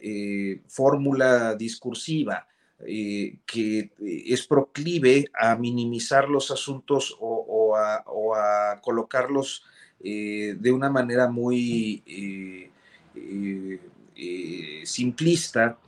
fórmula 0.69 1.55
discursiva 1.55 2.47
que 2.79 3.91
es 3.99 4.47
proclive 4.47 5.27
a 5.39 5.55
minimizar 5.57 6.29
los 6.29 6.51
asuntos 6.51 7.15
o, 7.21 7.77
a, 7.77 8.81
colocarlos 8.81 9.65
de 10.01 10.73
una 10.73 10.89
manera 10.89 11.29
muy 11.29 12.03
eh, 12.07 12.71
eh, 13.15 14.83
simplista, 14.85 15.79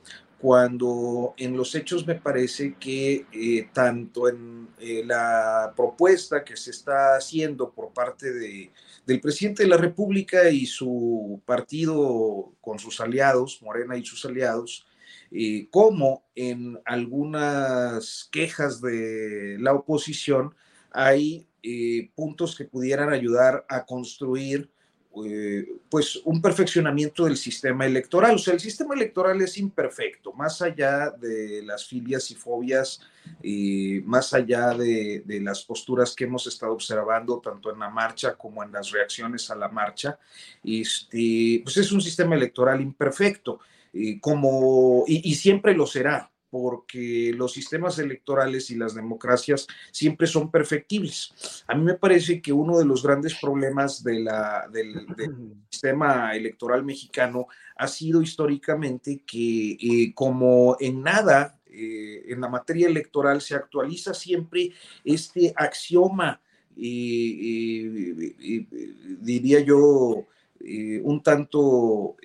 cuando 0.43 1.33
en 1.37 1.55
los 1.55 1.73
hechos 1.73 2.05
me 2.05 2.15
parece 2.15 2.75
que 2.77 3.25
eh, 3.31 3.69
tanto 3.71 4.27
en 4.27 4.67
eh, 4.77 5.01
la 5.05 5.71
propuesta 5.73 6.43
que 6.43 6.57
se 6.57 6.71
está 6.71 7.15
haciendo 7.15 7.71
por 7.71 7.93
parte 7.93 8.33
de, 8.33 8.69
del 9.05 9.21
presidente 9.21 9.63
de 9.63 9.69
la 9.69 9.77
República 9.77 10.49
y 10.49 10.65
su 10.65 11.41
partido 11.45 12.51
con 12.59 12.79
sus 12.79 12.99
aliados, 12.99 13.61
Morena 13.61 13.95
y 13.95 14.03
sus 14.03 14.25
aliados, 14.25 14.85
eh, 15.31 15.69
como 15.71 16.25
en 16.35 16.77
algunas 16.83 18.27
quejas 18.29 18.81
de 18.81 19.55
la 19.61 19.73
oposición 19.73 20.53
hay 20.91 21.47
eh, 21.63 22.11
puntos 22.15 22.57
que 22.57 22.65
pudieran 22.65 23.13
ayudar 23.13 23.65
a 23.69 23.85
construir 23.85 24.69
eh, 25.25 25.67
pues 25.89 26.19
un 26.25 26.41
perfeccionamiento 26.41 27.25
del 27.25 27.37
sistema 27.37 27.85
electoral. 27.85 28.35
O 28.35 28.37
sea, 28.39 28.55
el 28.55 28.59
sistema 28.59 28.95
electoral 28.95 29.39
es 29.41 29.57
imperfecto, 29.57 30.33
más 30.33 30.61
allá 30.61 31.11
de 31.11 31.61
las 31.63 31.85
filias 31.85 32.31
y 32.31 32.35
fobias, 32.35 32.99
y 33.41 34.01
más 34.05 34.33
allá 34.33 34.73
de, 34.73 35.23
las 35.41 35.63
posturas 35.63 36.15
que 36.15 36.23
hemos 36.23 36.47
estado 36.47 36.73
observando 36.73 37.39
tanto 37.39 37.71
en 37.71 37.79
la 37.79 37.89
marcha 37.89 38.35
como 38.35 38.63
en 38.63 38.71
las 38.71 38.89
reacciones 38.91 39.49
a 39.51 39.55
la 39.55 39.69
marcha, 39.69 40.17
este, 40.63 41.61
pues 41.63 41.77
es 41.77 41.91
un 41.91 42.01
sistema 42.01 42.35
electoral 42.35 42.81
imperfecto, 42.81 43.59
eh, 43.93 44.19
como, 44.19 45.03
y 45.07 45.35
siempre 45.35 45.75
lo 45.75 45.85
será 45.85 46.32
porque 46.53 47.33
los 47.35 47.51
sistemas 47.51 47.97
electorales 47.97 48.69
y 48.69 48.75
las 48.75 48.93
democracias 48.93 49.65
siempre 49.89 50.27
son 50.27 50.51
perfectibles. 50.51 51.63
A 51.65 51.73
mí 51.73 51.83
me 51.83 51.95
parece 51.95 52.43
que 52.43 52.53
uno 52.53 52.77
de 52.77 52.85
los 52.85 53.01
grandes 53.01 53.33
problemas 53.41 54.03
de 54.03 54.19
la, 54.19 54.69
del, 54.71 55.07
sistema 55.71 56.35
electoral 56.35 56.85
mexicano 56.85 57.47
ha 57.75 57.87
sido 57.87 58.21
históricamente 58.21 59.23
que 59.25 59.71
eh, 59.71 60.13
como 60.13 60.77
en 60.79 61.01
nada 61.01 61.59
eh, 61.71 62.25
en 62.27 62.39
la 62.39 62.49
materia 62.49 62.87
electoral 62.87 63.41
se 63.41 63.55
actualiza 63.55 64.13
siempre 64.13 64.69
este 65.03 65.53
axioma, 65.55 66.39
eh, 66.77 68.35
diría 69.21 69.59
yo, 69.61 70.27
un 71.01 71.23
tanto 71.23 72.15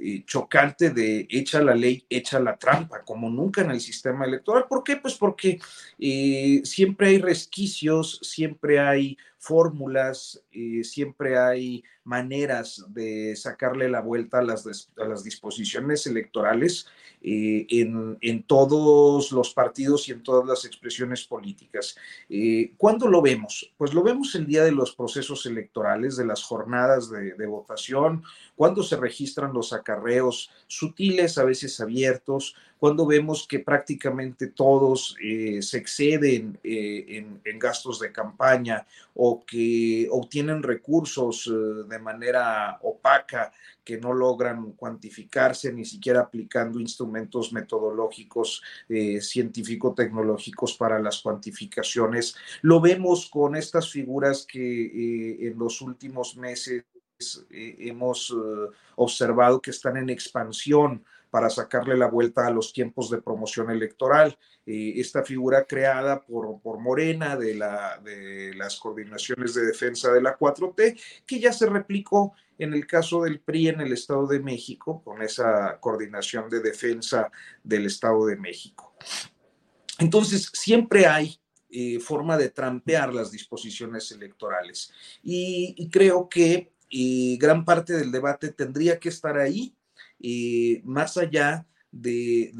eh, 0.00 0.24
chocante 0.24 0.88
de 0.88 1.26
echa 1.28 1.60
la 1.60 1.74
ley, 1.74 2.04
echa 2.08 2.40
la 2.40 2.56
trampa, 2.56 3.02
como 3.02 3.28
nunca 3.28 3.60
en 3.60 3.72
el 3.72 3.80
sistema 3.80 4.24
electoral. 4.24 4.64
¿Por 4.66 4.82
qué? 4.82 4.96
Pues 4.96 5.14
porque 5.14 5.60
eh, 5.98 6.62
siempre 6.64 7.08
hay 7.08 7.18
resquicios, 7.18 8.18
siempre 8.22 8.80
hay 8.80 9.18
fórmulas, 9.36 10.42
eh, 10.50 10.82
siempre 10.82 11.36
hay 11.38 11.84
maneras 12.04 12.86
de 12.88 13.36
sacarle 13.36 13.88
la 13.90 14.00
vuelta 14.00 14.38
a 14.38 14.42
las, 14.42 14.90
a 14.96 15.04
las 15.04 15.24
disposiciones 15.24 16.06
electorales 16.06 16.86
en, 17.24 18.18
en, 18.20 18.42
todos 18.42 19.30
los 19.30 19.54
partidos 19.54 20.08
y 20.08 20.12
en 20.12 20.22
todas 20.24 20.44
las 20.46 20.64
expresiones 20.64 21.24
políticas. 21.24 21.96
¿Cuándo 22.76 23.08
lo 23.08 23.22
vemos? 23.22 23.72
Pues 23.76 23.94
lo 23.94 24.02
vemos 24.02 24.34
el 24.34 24.46
día 24.46 24.64
de 24.64 24.72
los 24.72 24.96
procesos 24.96 25.46
electorales, 25.46 26.16
de 26.16 26.26
las 26.26 26.42
jornadas 26.42 27.08
de 27.10 27.46
votación, 27.46 28.24
cuando 28.62 28.84
se 28.84 28.94
registran 28.94 29.52
los 29.52 29.72
acarreos 29.72 30.48
sutiles, 30.68 31.36
a 31.36 31.42
veces 31.42 31.80
abiertos, 31.80 32.54
cuando 32.78 33.04
vemos 33.04 33.44
que 33.48 33.58
prácticamente 33.58 34.46
todos 34.46 35.16
eh, 35.20 35.60
se 35.62 35.78
exceden 35.78 36.60
eh, 36.62 37.26
en, 37.44 37.58
gastos 37.58 37.98
de 37.98 38.12
campaña 38.12 38.86
o 39.14 39.44
que 39.44 40.06
obtienen 40.12 40.62
recursos 40.62 41.48
eh, 41.48 41.88
de 41.88 41.98
manera 41.98 42.78
opaca 42.82 43.52
que 43.84 43.98
no 43.98 44.12
logran 44.12 44.74
cuantificarse 44.74 45.72
ni 45.72 45.84
siquiera 45.84 46.20
aplicando 46.20 46.78
instrumentos 46.78 47.52
metodológicos 47.52 48.62
científico-tecnológicos 48.88 50.74
para 50.74 51.00
las 51.00 51.20
cuantificaciones. 51.20 52.36
Lo 52.60 52.80
vemos 52.80 53.28
con 53.28 53.56
estas 53.56 53.90
figuras 53.90 54.46
que 54.46 55.48
en 55.48 55.58
los 55.58 55.80
últimos 55.80 56.36
meses 56.36 56.84
eh, 57.50 57.76
hemos 57.78 58.30
eh, 58.30 58.70
observado 58.96 59.60
que 59.60 59.70
están 59.70 59.96
en 59.96 60.10
expansión 60.10 61.04
para 61.30 61.48
sacarle 61.48 61.96
la 61.96 62.08
vuelta 62.08 62.46
a 62.46 62.50
los 62.50 62.72
tiempos 62.72 63.08
de 63.08 63.22
promoción 63.22 63.70
electoral. 63.70 64.36
Eh, 64.66 64.94
esta 64.96 65.24
figura 65.24 65.64
creada 65.64 66.20
por, 66.20 66.60
por 66.60 66.78
Morena 66.78 67.36
de, 67.36 67.54
la, 67.54 67.98
de 68.04 68.52
las 68.54 68.78
coordinaciones 68.78 69.54
de 69.54 69.64
defensa 69.64 70.12
de 70.12 70.20
la 70.20 70.38
4T, 70.38 71.00
que 71.26 71.40
ya 71.40 71.52
se 71.52 71.66
replicó 71.66 72.34
en 72.58 72.74
el 72.74 72.86
caso 72.86 73.22
del 73.22 73.40
PRI 73.40 73.68
en 73.68 73.80
el 73.80 73.92
Estado 73.92 74.26
de 74.26 74.40
México, 74.40 75.02
con 75.02 75.22
esa 75.22 75.78
coordinación 75.80 76.50
de 76.50 76.60
defensa 76.60 77.30
del 77.64 77.86
Estado 77.86 78.26
de 78.26 78.36
México. 78.36 78.94
Entonces, 79.98 80.50
siempre 80.52 81.06
hay 81.06 81.38
forma 82.00 82.36
de 82.36 82.50
trampear 82.50 83.14
las 83.14 83.30
disposiciones 83.30 84.12
electorales. 84.12 84.92
y 85.22 85.88
creo 85.90 86.28
que 86.28 86.71
y 86.94 87.38
gran 87.38 87.64
parte 87.64 87.94
del 87.94 88.12
debate 88.12 88.50
tendría 88.52 89.00
que 89.00 89.08
estar 89.08 89.38
ahí, 89.38 89.74
y 90.18 90.82
más 90.84 91.16
allá 91.16 91.66
de, 91.90 92.52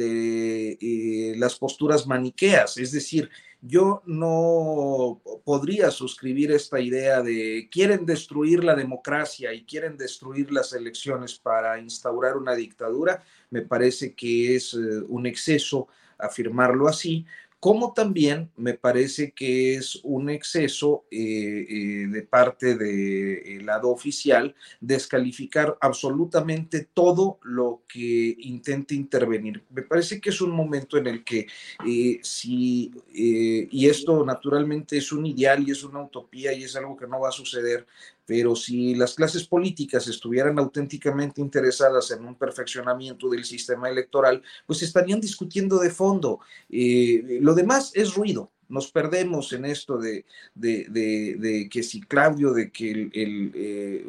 eh, 0.81 1.35
las 1.37 1.55
posturas 1.57 2.07
maniqueas. 2.07 2.79
Es 2.79 2.93
decir, 2.93 3.29
yo 3.61 4.03
no 4.07 5.21
podría 5.45 5.91
suscribir 5.91 6.51
esta 6.51 6.81
idea 6.81 7.23
de 7.23 7.69
quieren 7.71 8.07
destruir 8.07 8.65
la 8.65 8.75
democracia 8.75 9.53
y 9.53 9.65
quieren 9.65 9.99
destruir 9.99 10.51
las 10.51 10.73
elecciones 10.73 11.39
para 11.39 11.79
instaurar 11.79 12.39
una 12.39 12.55
dictadura. 12.55 13.23
Me 13.51 13.61
parece 13.61 14.15
que 14.15 14.57
es 14.57 14.73
eh, 14.73 15.03
un 15.09 15.27
exceso 15.27 15.89
afirmarlo 16.19 16.89
así, 16.89 17.27
como 17.63 17.93
también 17.93 18.51
me 18.57 18.75
parece 18.75 19.31
que 19.31 19.77
es 19.77 20.01
un 20.03 20.31
exceso 20.31 21.05
eh, 21.13 21.65
eh, 21.71 22.07
de 22.09 22.23
parte 22.23 22.75
del 22.75 23.65
lado 23.65 23.89
oficial 23.91 24.53
descalificar 24.81 25.79
absolutamente 25.81 26.89
todo 26.93 27.39
lo 27.45 27.85
que 27.87 28.35
intente 28.41 28.97
intervenir. 28.97 29.63
Me 29.71 29.83
parece 29.83 30.21
que 30.21 30.31
es 30.31 30.41
un 30.41 30.51
momento 30.51 30.99
en 30.99 31.07
el 31.07 31.23
que 31.23 31.47
eh, 31.87 32.19
si, 32.21 32.91
y 33.13 33.89
esto 33.89 34.25
naturalmente 34.25 34.97
es 34.97 35.13
un 35.13 35.25
ideal 35.25 35.63
y 35.65 35.71
es 35.71 35.85
una 35.85 36.03
utopía 36.03 36.53
y 36.53 36.65
es 36.65 36.75
algo 36.75 36.97
que 36.97 37.07
no 37.07 37.21
va 37.21 37.29
a 37.29 37.31
suceder, 37.33 37.87
pero 38.27 38.55
si 38.55 38.95
las 38.95 39.15
clases 39.15 39.47
políticas 39.47 40.07
estuvieran 40.09 40.59
auténticamente 40.59 41.41
interesadas 41.41 42.11
en 42.11 42.25
un 42.25 42.37
perfeccionamiento 42.37 43.29
del 43.29 43.45
sistema 43.45 43.89
electoral, 43.89 44.43
pues 44.67 44.83
estarían 44.83 45.21
discutiendo 45.21 45.79
de 45.79 45.91
fondo. 45.91 46.41
Eh, 46.69 47.39
lo 47.41 47.55
demás 47.55 47.93
es 47.95 48.15
ruido, 48.15 48.51
nos 48.73 48.91
perdemos 48.91 49.53
en 49.53 49.67
esto 49.67 49.99
de, 49.99 50.25
de, 50.55 51.69
que 51.71 51.83
si 51.83 52.01
Claudio, 52.01 52.55
de 52.55 52.73
que 52.73 52.91
el, 52.91 53.11
el 53.13 53.53
eh, 53.55 54.07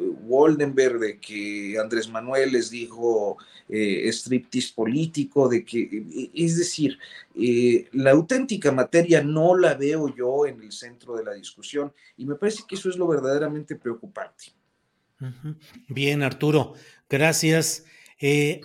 de 0.98 1.18
que 1.20 1.78
Andrés 1.78 2.08
Manuel 2.08 2.52
les 2.52 2.70
dijo 2.70 3.36
eh, 3.68 4.08
striptease 4.10 4.72
político, 4.74 5.50
de 5.50 5.66
que, 5.66 6.30
es 6.32 6.56
decir, 6.56 6.98
eh, 7.36 7.88
la 7.92 8.12
auténtica 8.12 8.72
materia 8.72 9.22
no 9.22 9.54
la 9.54 9.74
veo 9.74 10.14
yo 10.16 10.46
en 10.46 10.62
el 10.62 10.72
centro 10.72 11.14
de 11.14 11.24
la 11.24 11.34
discusión 11.34 11.92
y 12.16 12.24
me 12.24 12.36
parece 12.36 12.62
que 12.66 12.76
eso 12.76 12.88
es 12.88 12.96
lo 12.96 13.06
verdaderamente 13.06 13.76
preocupante. 13.76 14.46
Bien, 15.88 16.22
Arturo, 16.22 16.72
gracias. 17.10 17.84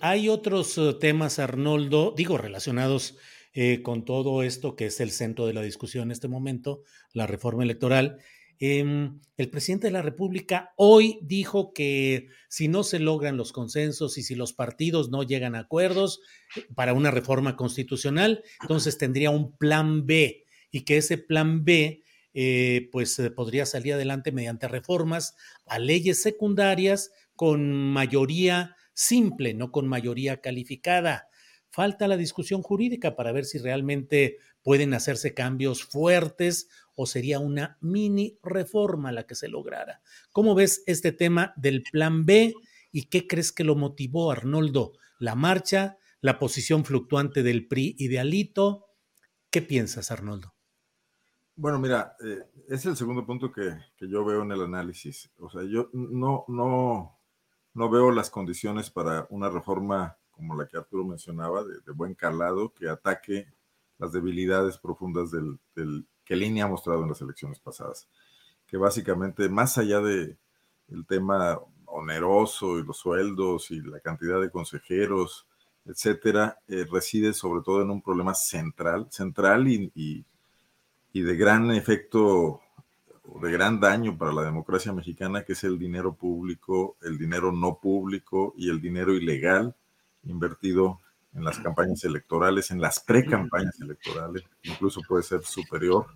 hay 0.01 0.29
otros 0.29 0.79
temas, 1.01 1.39
Arnoldo, 1.39 2.13
digo, 2.15 2.37
relacionados 2.37 3.17
eh, 3.53 3.81
con 3.81 4.05
todo 4.05 4.43
esto 4.43 4.75
que 4.75 4.85
es 4.85 4.99
el 4.99 5.09
centro 5.09 5.47
de 5.47 5.53
la 5.53 5.63
discusión 5.63 6.05
en 6.05 6.11
este 6.11 6.27
momento, 6.27 6.83
la 7.13 7.25
reforma 7.25 7.63
electoral. 7.63 8.19
Em, 8.59 9.21
el 9.37 9.49
presidente 9.49 9.87
de 9.87 9.93
la 9.93 10.01
República 10.01 10.73
hoy 10.75 11.17
dijo 11.23 11.73
que 11.73 12.27
si 12.47 12.67
no 12.67 12.83
se 12.83 12.99
logran 12.99 13.37
los 13.37 13.51
consensos 13.51 14.17
y 14.17 14.23
si 14.23 14.35
los 14.35 14.53
partidos 14.53 15.09
no 15.09 15.23
llegan 15.23 15.55
a 15.55 15.59
acuerdos 15.59 16.19
eh, 16.55 16.65
para 16.75 16.93
una 16.93 17.09
reforma 17.09 17.55
constitucional, 17.55 18.43
entonces 18.61 18.97
tendría 18.97 19.31
un 19.31 19.57
plan 19.57 20.05
B 20.05 20.45
y 20.71 20.81
que 20.81 20.97
ese 20.97 21.17
plan 21.17 21.63
B 21.63 22.03
eh, 22.33 22.89
pues 22.91 23.19
podría 23.35 23.65
salir 23.65 23.93
adelante 23.93 24.31
mediante 24.31 24.67
reformas 24.67 25.35
a 25.65 25.79
leyes 25.79 26.21
secundarias 26.21 27.11
con 27.35 27.71
mayoría 27.73 28.75
simple, 28.93 29.55
no 29.55 29.71
con 29.71 29.87
mayoría 29.87 30.41
calificada 30.41 31.28
falta 31.71 32.07
la 32.07 32.17
discusión 32.17 32.61
jurídica 32.61 33.15
para 33.15 33.31
ver 33.31 33.45
si 33.45 33.57
realmente 33.57 34.37
pueden 34.63 34.93
hacerse 34.93 35.33
cambios 35.33 35.83
fuertes 35.83 36.69
o 36.95 37.05
sería 37.05 37.39
una 37.39 37.77
mini 37.81 38.37
reforma 38.43 39.11
la 39.11 39.25
que 39.25 39.35
se 39.35 39.47
lograra. 39.47 40.01
¿Cómo 40.31 40.55
ves 40.55 40.83
este 40.85 41.11
tema 41.11 41.53
del 41.55 41.83
plan 41.83 42.25
B 42.25 42.53
y 42.91 43.05
qué 43.05 43.27
crees 43.27 43.51
que 43.51 43.63
lo 43.63 43.75
motivó, 43.75 44.31
Arnoldo? 44.31 44.93
¿La 45.19 45.35
marcha, 45.35 45.97
la 46.21 46.39
posición 46.39 46.85
fluctuante 46.85 47.43
del 47.43 47.67
PRI 47.67 47.95
y 47.97 48.07
de 48.09 48.19
Alito? 48.19 48.87
¿Qué 49.49 49.61
piensas, 49.61 50.11
Arnoldo? 50.11 50.53
Bueno, 51.55 51.79
mira, 51.79 52.15
eh, 52.23 52.43
es 52.69 52.85
el 52.85 52.95
segundo 52.95 53.25
punto 53.25 53.51
que, 53.51 53.77
que, 53.97 54.07
yo 54.07 54.23
veo 54.23 54.43
en 54.43 54.51
el 54.51 54.61
análisis. 54.61 55.29
O 55.39 55.49
sea, 55.49 55.63
yo 55.63 55.89
no, 55.91 56.45
no, 56.47 57.19
no 57.73 57.89
veo 57.89 58.11
las 58.11 58.29
condiciones 58.29 58.89
para 58.89 59.27
una 59.29 59.49
reforma 59.49 60.18
como 60.39 60.55
la 60.55 60.65
que 60.67 60.77
Arturo 60.77 61.03
mencionaba, 61.03 61.65
de, 61.65 61.91
buen 61.91 62.15
calado, 62.15 62.73
que 62.73 62.87
ataque 62.87 63.45
las 63.97 64.13
debilidades 64.13 64.77
profundas 64.77 65.31
del, 65.31 65.59
que 66.23 66.35
Línea 66.37 66.63
ha 66.63 66.69
mostrado 66.69 67.03
en 67.03 67.09
las 67.09 67.19
elecciones 67.19 67.59
pasadas. 67.59 68.07
Que 68.65 68.77
básicamente, 68.77 69.49
más 69.49 69.77
allá 69.77 69.99
de 69.99 70.37
el 70.87 71.05
tema 71.05 71.59
oneroso 71.85 72.79
y 72.79 72.83
los 72.83 72.97
sueldos 72.97 73.69
y 73.71 73.81
la 73.81 73.99
cantidad 73.99 74.39
de 74.39 74.49
consejeros, 74.49 75.45
etcétera, 75.85 76.57
eh, 76.69 76.85
reside 76.89 77.33
sobre 77.33 77.61
todo 77.61 77.81
en 77.81 77.89
un 77.89 78.01
problema 78.01 78.33
central, 78.33 79.07
central 79.11 79.67
y, 79.67 79.91
y, 81.11 81.21
de 81.21 81.35
gran 81.35 81.69
efecto 81.71 82.61
de 83.41 83.51
gran 83.51 83.81
daño 83.81 84.17
para 84.17 84.31
la 84.31 84.43
democracia 84.43 84.93
mexicana, 84.93 85.43
que 85.43 85.53
es 85.53 85.63
el 85.65 85.77
dinero 85.77 86.13
público, 86.13 86.95
el 87.01 87.17
dinero 87.17 87.51
no 87.51 87.79
público 87.79 88.53
y 88.57 88.69
el 88.69 88.79
dinero 88.79 89.13
ilegal 89.13 89.75
invertido 90.23 90.99
en 91.33 91.43
las 91.43 91.59
campañas 91.59 92.03
electorales, 92.03 92.71
en 92.71 92.81
las 92.81 92.99
pre-campañas 92.99 93.79
electorales, 93.79 94.43
incluso 94.63 95.01
puede 95.07 95.23
ser 95.23 95.43
superior, 95.43 96.07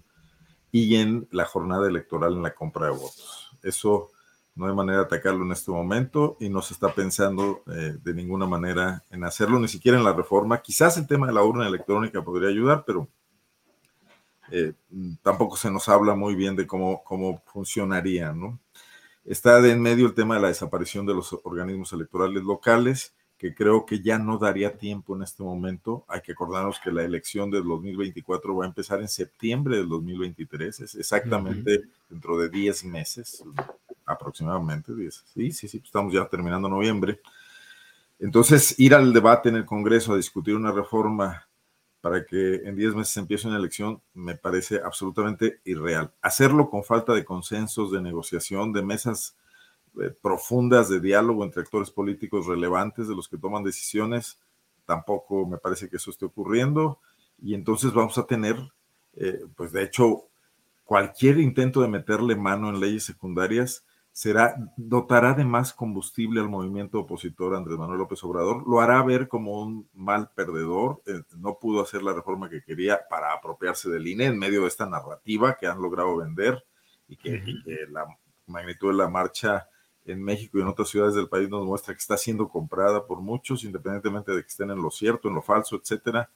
y 0.72 0.96
en 0.96 1.28
la 1.32 1.46
jornada 1.46 1.88
electoral 1.88 2.34
en 2.34 2.44
la 2.44 2.56
compra 2.56 2.88
de 2.88 2.94
votos. 2.94 3.56
Eso 3.62 4.10
no 4.56 4.68
hay 4.68 4.74
manera 4.74 5.00
de 5.00 5.06
atacarlo 5.06 5.46
en 5.46 5.52
este 5.52 5.72
momento 5.72 6.36
y 6.40 6.50
no 6.50 6.62
se 6.62 6.74
está 6.74 6.94
pensando 6.94 7.64
eh, 7.68 7.98
de 8.04 8.14
ninguna 8.14 8.48
manera 8.48 9.04
en 9.12 9.24
hacerlo, 9.24 9.60
ni 9.60 9.68
siquiera 9.68 9.98
en 10.00 10.04
la 10.04 10.14
reforma. 10.14 10.62
Quizás 10.62 10.98
el 10.98 11.08
tema 11.08 11.28
de 11.28 11.34
la 11.34 11.44
urna 11.44 11.68
electrónica 11.68 12.24
podría 12.24 12.50
ayudar, 12.50 12.84
pero 12.86 13.08
eh, 14.52 14.74
tampoco 15.22 15.58
se 15.58 15.72
nos 15.72 15.88
habla 15.90 16.16
muy 16.16 16.36
bien 16.36 16.56
de 16.56 16.66
cómo, 16.66 17.04
cómo 17.04 17.44
funcionaría, 17.46 18.34
¿no? 18.34 18.60
Está 19.26 19.62
de 19.62 19.72
en 19.72 19.82
medio 19.82 20.08
el 20.08 20.14
tema 20.14 20.36
de 20.36 20.42
la 20.42 20.48
desaparición 20.50 21.06
de 21.06 21.14
los 21.14 21.38
organismos 21.44 21.94
electorales 21.94 22.44
locales 22.44 23.14
que 23.44 23.54
creo 23.54 23.86
que 23.86 24.00
ya 24.00 24.18
no 24.18 24.38
daría 24.38 24.78
tiempo 24.78 25.18
en 25.18 25.24
este 25.24 25.44
momento. 25.44 26.06
Hay 26.08 26.22
que 26.22 26.32
acordarnos 26.32 26.80
que 26.80 26.94
la 26.94 27.04
elección 27.04 27.52
del 27.52 27.66
2024 27.66 28.56
va 28.56 28.64
a 28.64 28.70
empezar 28.70 29.02
en 29.02 29.10
septiembre 29.10 29.76
del 29.76 29.90
2023, 29.90 30.80
es 30.80 30.96
exactamente 30.96 31.82
dentro 32.08 32.38
de 32.38 32.48
10 32.48 32.86
meses, 32.86 33.44
aproximadamente 34.06 34.96
10. 34.96 35.26
Sí, 35.34 35.52
sí, 35.52 35.68
sí, 35.68 35.82
estamos 35.84 36.14
ya 36.14 36.26
terminando 36.26 36.70
noviembre. 36.70 37.20
Entonces, 38.18 38.80
ir 38.80 38.96
al 38.96 39.12
debate 39.12 39.50
en 39.50 39.58
el 39.58 39.66
Congreso 39.66 40.14
a 40.14 40.16
discutir 40.16 40.56
una 40.56 40.72
reforma 40.72 41.46
para 42.00 42.26
que 42.26 42.62
en 42.64 42.78
10 42.78 42.96
meses 42.96 43.18
empiece 43.18 43.50
una 43.50 43.58
elección 43.58 44.02
me 44.14 44.36
parece 44.36 44.80
absolutamente 44.82 45.60
irreal. 45.66 46.14
Hacerlo 46.22 46.70
con 46.70 46.86
falta 46.86 47.12
de 47.12 47.26
consensos, 47.26 47.92
de 47.92 48.00
negociación, 48.00 48.72
de 48.72 48.84
mesas 48.84 49.36
profundas 50.22 50.90
de 50.90 51.00
diálogo 51.00 51.44
entre 51.44 51.62
actores 51.62 51.92
políticos 51.92 52.48
relevantes 52.48 53.08
de 53.08 53.16
los 53.16 53.28
que 53.28 53.38
toman 53.38 53.64
decisiones, 53.64 54.40
tampoco 54.86 55.46
me 55.46 55.58
parece 55.58 55.90
que 55.90 55.98
eso 55.98 56.12
esté 56.12 56.26
ocurriendo. 56.26 57.00
Y 57.42 57.54
entonces 57.54 57.94
vamos 57.94 58.18
a 58.18 58.26
tener, 58.26 58.56
eh, 59.16 59.46
pues 59.56 59.72
de 59.72 59.84
hecho, 59.84 60.26
cualquier 60.84 61.40
intento 61.40 61.82
de 61.82 61.88
meterle 61.88 62.36
mano 62.36 62.70
en 62.70 62.80
leyes 62.80 63.04
secundarias 63.04 63.86
será, 64.12 64.56
dotará 64.78 65.34
de 65.34 65.44
más 65.44 65.74
combustible 65.74 66.40
al 66.40 66.50
movimiento 66.50 67.00
opositor 67.00 67.56
Andrés 67.56 67.78
Manuel 67.78 68.00
López 68.00 68.24
Obrador, 68.24 68.68
lo 68.68 68.80
hará 68.80 69.02
ver 69.04 69.28
como 69.28 69.60
un 69.62 69.90
mal 69.94 70.30
perdedor, 70.36 71.02
eh, 71.08 71.24
no 71.38 71.58
pudo 71.60 71.82
hacer 71.82 72.04
la 72.04 72.14
reforma 72.14 72.50
que 72.50 72.64
quería 72.64 73.02
para 73.10 73.34
apropiarse 73.34 73.90
del 73.90 74.08
INE 74.08 74.26
en 74.26 74.38
medio 74.38 74.62
de 74.62 74.68
esta 74.68 74.86
narrativa 74.86 75.58
que 75.60 75.66
han 75.66 75.82
logrado 75.82 76.16
vender 76.18 76.64
y 77.08 77.18
que, 77.18 77.42
y 77.44 77.64
que 77.64 77.88
la 77.90 78.06
magnitud 78.46 78.92
de 78.92 78.98
la 78.98 79.10
marcha 79.10 79.68
en 80.06 80.22
México 80.22 80.58
y 80.58 80.62
en 80.62 80.68
otras 80.68 80.90
ciudades 80.90 81.16
del 81.16 81.30
país 81.30 81.50
nos 81.50 81.66
muestra 81.66 81.94
que 81.94 82.00
está 82.00 82.18
siendo 82.18 82.50
comprada 82.50 83.06
por 83.06 83.22
muchos, 83.22 83.64
independientemente 83.64 84.32
de 84.32 84.42
que 84.42 84.48
estén 84.48 84.72
en 84.72 84.82
lo 84.82 84.92
cierto, 84.92 85.28
en 85.28 85.36
lo 85.36 85.42
falso, 85.42 85.76
etcétera. 85.76 86.30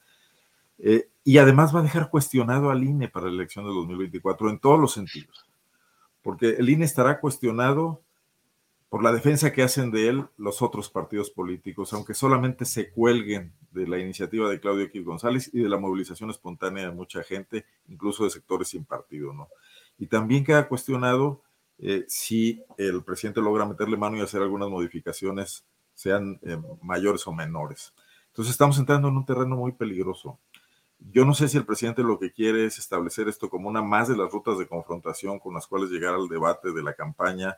Eh, 0.78 1.08
y 1.24 1.38
además 1.38 1.74
va 1.74 1.80
a 1.80 1.82
dejar 1.82 2.08
cuestionado 2.08 2.70
al 2.70 2.84
INE 2.84 3.08
para 3.08 3.26
la 3.26 3.32
elección 3.32 3.64
de 3.64 3.72
2024 3.72 4.50
en 4.50 4.58
todos 4.58 4.78
los 4.78 4.92
sentidos, 4.92 5.44
porque 6.22 6.50
el 6.50 6.68
INE 6.68 6.84
estará 6.84 7.20
cuestionado 7.20 8.00
por 8.88 9.02
la 9.02 9.12
defensa 9.12 9.52
que 9.52 9.62
hacen 9.62 9.90
de 9.90 10.08
él 10.08 10.24
los 10.38 10.62
otros 10.62 10.88
partidos 10.88 11.30
políticos, 11.30 11.92
aunque 11.92 12.14
solamente 12.14 12.64
se 12.64 12.90
cuelguen 12.90 13.52
de 13.70 13.86
la 13.86 13.98
iniciativa 13.98 14.48
de 14.48 14.60
Claudio 14.60 14.84
X 14.84 15.04
González 15.04 15.50
y 15.52 15.60
de 15.60 15.68
la 15.68 15.76
movilización 15.76 16.30
espontánea 16.30 16.84
de 16.84 16.94
mucha 16.94 17.22
gente, 17.22 17.66
incluso 17.88 18.24
de 18.24 18.30
sectores 18.30 18.68
sin 18.68 18.84
partido, 18.84 19.34
¿no? 19.34 19.48
Y 19.98 20.06
también 20.06 20.44
queda 20.44 20.68
cuestionado 20.68 21.42
eh, 21.78 22.04
si 22.08 22.62
el 22.76 23.02
presidente 23.04 23.40
logra 23.40 23.64
meterle 23.64 23.96
mano 23.96 24.16
y 24.16 24.20
hacer 24.20 24.42
algunas 24.42 24.68
modificaciones, 24.68 25.64
sean 25.94 26.38
eh, 26.42 26.58
mayores 26.82 27.26
o 27.26 27.32
menores. 27.32 27.92
Entonces 28.28 28.52
estamos 28.52 28.78
entrando 28.78 29.08
en 29.08 29.16
un 29.16 29.26
terreno 29.26 29.56
muy 29.56 29.72
peligroso. 29.72 30.38
Yo 31.12 31.24
no 31.24 31.34
sé 31.34 31.48
si 31.48 31.56
el 31.56 31.64
presidente 31.64 32.02
lo 32.02 32.18
que 32.18 32.32
quiere 32.32 32.66
es 32.66 32.78
establecer 32.78 33.28
esto 33.28 33.48
como 33.48 33.68
una 33.68 33.82
más 33.82 34.08
de 34.08 34.16
las 34.16 34.30
rutas 34.30 34.58
de 34.58 34.66
confrontación 34.66 35.38
con 35.38 35.54
las 35.54 35.66
cuales 35.66 35.90
llegar 35.90 36.14
al 36.14 36.28
debate 36.28 36.72
de 36.72 36.82
la 36.82 36.94
campaña 36.94 37.56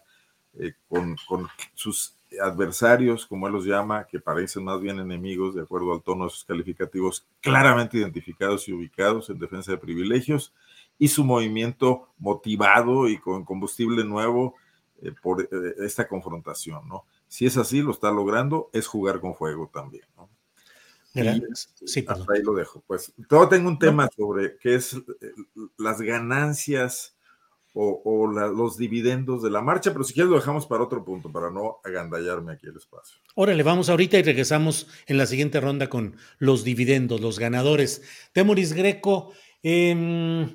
eh, 0.58 0.74
con, 0.88 1.16
con, 1.26 1.48
sus 1.74 2.16
adversarios, 2.42 3.26
como 3.26 3.46
él 3.46 3.52
los 3.52 3.64
llama, 3.64 4.06
que 4.06 4.20
parecen 4.20 4.64
más 4.64 4.80
bien 4.80 4.98
enemigos 4.98 5.54
de 5.54 5.62
acuerdo 5.62 5.92
al 5.92 6.02
tono 6.02 6.24
de 6.24 6.30
sus 6.30 6.44
calificativos, 6.44 7.26
claramente 7.40 7.98
identificados 7.98 8.68
y 8.68 8.72
ubicados 8.72 9.30
en 9.30 9.38
defensa 9.38 9.72
de 9.72 9.78
privilegios, 9.78 10.52
y 11.00 11.08
su 11.08 11.24
movimiento 11.24 12.10
motivado 12.18 13.08
y 13.08 13.18
con 13.18 13.44
combustible 13.44 14.04
nuevo 14.04 14.54
eh, 15.02 15.12
por 15.20 15.40
eh, 15.42 15.74
esta 15.78 16.06
confrontación, 16.06 16.86
¿no? 16.86 17.06
Si 17.26 17.46
es 17.46 17.56
así, 17.56 17.80
lo 17.80 17.90
está 17.90 18.10
logrando, 18.12 18.68
es 18.72 18.86
jugar 18.86 19.18
con 19.18 19.34
fuego 19.34 19.70
también, 19.72 20.04
¿no? 20.16 20.28
sí, 21.54 22.04
hasta 22.06 22.32
ahí 22.32 22.42
lo 22.42 22.52
dejo. 22.54 22.84
Pues 22.86 23.12
todo 23.28 23.48
tengo 23.48 23.68
un 23.68 23.78
tema 23.78 24.08
sobre 24.14 24.58
qué 24.58 24.76
es 24.76 24.92
eh, 24.92 25.32
las 25.78 26.00
ganancias 26.02 27.16
o, 27.72 28.26
los 28.26 28.76
dividendos 28.76 29.42
de 29.42 29.50
la 29.50 29.62
marcha, 29.62 29.92
pero 29.92 30.04
si 30.04 30.12
quieres 30.12 30.28
lo 30.28 30.36
dejamos 30.36 30.66
para 30.66 30.82
otro 30.82 31.04
punto, 31.04 31.32
para 31.32 31.50
no 31.50 31.78
agandallarme 31.82 32.52
aquí 32.52 32.66
el 32.66 32.76
espacio. 32.76 33.20
Órale, 33.36 33.62
vamos 33.62 33.88
ahorita 33.88 34.18
y 34.18 34.22
regresamos 34.22 34.88
en 35.06 35.16
la 35.16 35.26
siguiente 35.26 35.60
ronda 35.60 35.88
con 35.88 36.16
los 36.38 36.62
dividendos, 36.64 37.20
los 37.20 37.38
ganadores. 37.38 38.02
Temoris 38.32 38.72
Greco, 38.72 39.32
eh, 39.62 40.48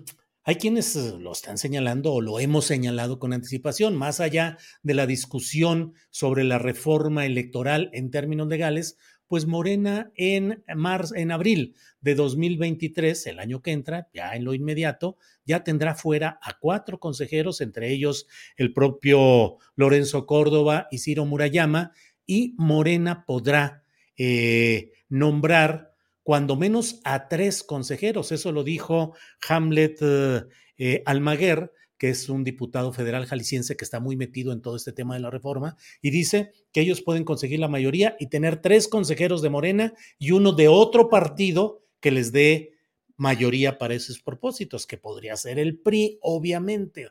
hay 0.45 0.55
quienes 0.55 0.95
eh, 0.95 1.15
lo 1.19 1.31
están 1.31 1.57
señalando 1.57 2.13
o 2.13 2.21
lo 2.21 2.39
hemos 2.39 2.65
señalado 2.65 3.17
con 3.17 3.33
anticipación, 3.33 3.95
más 3.95 4.19
allá 4.19 4.57
de 4.83 4.93
la 4.93 5.07
discusión 5.07 5.95
sobre 6.11 6.43
la 6.43 6.59
reforma 6.59 7.25
electoral 7.25 7.89
en 7.93 8.11
términos 8.11 8.47
legales, 8.47 8.97
pues 9.27 9.47
Morena 9.47 10.11
en 10.15 10.63
marzo, 10.75 11.15
en 11.15 11.31
abril 11.31 11.75
de 11.99 12.13
2023, 12.13 13.25
el 13.25 13.39
año 13.39 13.63
que 13.63 13.71
entra, 13.71 14.07
ya 14.13 14.35
en 14.35 14.45
lo 14.45 14.53
inmediato, 14.53 15.17
ya 15.45 15.63
tendrá 15.63 15.95
fuera 15.95 16.39
a 16.43 16.59
cuatro 16.59 16.99
consejeros, 16.99 17.59
entre 17.59 17.91
ellos 17.91 18.27
el 18.55 18.71
propio 18.71 19.57
Lorenzo 19.75 20.27
Córdoba 20.27 20.87
y 20.91 20.99
Ciro 20.99 21.25
Murayama, 21.25 21.91
y 22.27 22.53
Morena 22.57 23.25
podrá 23.25 23.83
eh, 24.15 24.91
nombrar 25.09 25.94
cuando 26.25 26.55
menos 26.55 27.01
a 27.03 27.27
tres 27.27 27.61
consejeros. 27.61 28.31
Eso 28.31 28.51
lo 28.51 28.63
dijo 28.63 29.13
Hamlet 29.47 29.99
eh, 30.01 30.43
eh, 30.75 31.03
Almaguer, 31.05 31.71
que 31.99 32.09
es 32.09 32.29
un 32.29 32.43
diputado 32.43 32.91
federal 32.91 33.27
jalisciense 33.27 33.77
que 33.77 33.85
está 33.85 33.99
muy 33.99 34.15
metido 34.15 34.51
en 34.51 34.63
todo 34.63 34.75
este 34.75 34.91
tema 34.91 35.13
de 35.13 35.19
la 35.19 35.29
reforma, 35.29 35.77
y 36.01 36.09
dice 36.09 36.51
que 36.71 36.81
ellos 36.81 37.03
pueden 37.03 37.25
conseguir 37.25 37.59
la 37.59 37.67
mayoría 37.67 38.17
y 38.19 38.25
tener 38.25 38.59
tres 38.59 38.87
consejeros 38.87 39.43
de 39.43 39.51
Morena 39.51 39.93
y 40.17 40.31
uno 40.31 40.53
de 40.53 40.67
otro 40.67 41.09
partido 41.09 41.83
que 41.99 42.09
les 42.09 42.31
dé 42.31 42.71
mayoría 43.17 43.77
para 43.77 43.93
esos 43.93 44.19
propósitos, 44.19 44.87
que 44.87 44.97
podría 44.97 45.37
ser 45.37 45.59
el 45.59 45.77
PRI, 45.77 46.17
obviamente. 46.21 47.09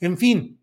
En 0.00 0.16
fin, 0.16 0.58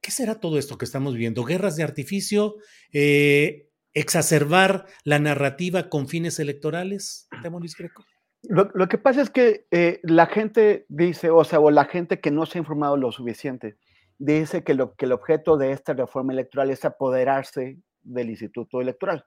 ¿qué 0.00 0.12
será 0.12 0.38
todo 0.38 0.56
esto 0.56 0.78
que 0.78 0.84
estamos 0.84 1.16
viendo? 1.16 1.42
Guerras 1.42 1.74
de 1.74 1.82
artificio, 1.82 2.58
eh, 2.92 3.69
exacerbar 3.94 4.86
la 5.04 5.18
narrativa 5.18 5.88
con 5.88 6.08
fines 6.08 6.38
electorales, 6.38 7.28
Temoris 7.42 7.76
Greco? 7.76 8.04
Lo, 8.42 8.70
lo, 8.72 8.88
que 8.88 8.98
pasa 8.98 9.20
es 9.20 9.30
que 9.30 9.66
eh, 9.70 10.00
la 10.02 10.26
gente 10.26 10.86
dice, 10.88 11.30
o 11.30 11.44
sea, 11.44 11.60
o 11.60 11.70
la 11.70 11.84
gente 11.84 12.20
que 12.20 12.30
no 12.30 12.46
se 12.46 12.58
ha 12.58 12.60
informado 12.60 12.96
lo 12.96 13.12
suficiente, 13.12 13.76
dice 14.18 14.64
que, 14.64 14.74
lo, 14.74 14.94
que 14.94 15.04
el 15.04 15.12
objeto 15.12 15.56
de 15.56 15.72
esta 15.72 15.92
reforma 15.92 16.32
electoral 16.32 16.70
es 16.70 16.84
apoderarse 16.84 17.78
del 18.02 18.30
Instituto 18.30 18.80
Electoral, 18.80 19.26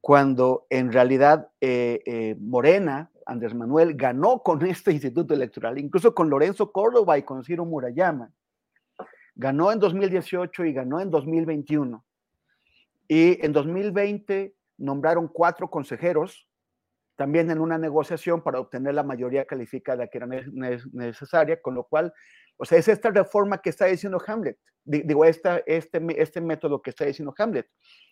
cuando 0.00 0.66
en 0.70 0.92
realidad 0.92 1.48
eh, 1.60 2.02
eh, 2.06 2.36
Morena, 2.38 3.10
Andrés 3.26 3.54
Manuel, 3.54 3.94
ganó 3.94 4.42
con 4.42 4.64
este 4.66 4.92
Instituto 4.92 5.34
Electoral, 5.34 5.78
incluso 5.78 6.14
con 6.14 6.30
Lorenzo 6.30 6.70
Córdoba 6.70 7.18
y 7.18 7.22
con 7.22 7.42
Ciro 7.42 7.64
Murayama. 7.64 8.30
Ganó 9.34 9.72
en 9.72 9.78
2018 9.78 10.66
y 10.66 10.72
ganó 10.72 11.00
en 11.00 11.10
2021 11.10 12.04
y 13.10 13.44
en 13.44 13.52
2020 13.52 14.54
nombraron 14.78 15.26
cuatro 15.26 15.68
consejeros, 15.68 16.48
también 17.16 17.50
en 17.50 17.58
una 17.58 17.76
negociación 17.76 18.40
para 18.40 18.60
obtener 18.60 18.94
la 18.94 19.02
mayoría 19.02 19.46
calificada 19.46 20.06
que 20.06 20.18
era 20.18 20.28
necesaria, 20.28 21.60
con 21.60 21.74
lo 21.74 21.82
cual, 21.82 22.12
o 22.56 22.64
sea, 22.64 22.78
es 22.78 22.86
esta 22.86 23.10
reforma 23.10 23.58
que 23.58 23.70
está 23.70 23.86
diciendo 23.86 24.22
Hamlet, 24.24 24.56
digo, 24.84 25.24
esta, 25.24 25.58
este, 25.66 26.00
este 26.22 26.40
método 26.40 26.80
que 26.80 26.90
está 26.90 27.04
diciendo 27.04 27.34
Hamlet. 27.36 27.68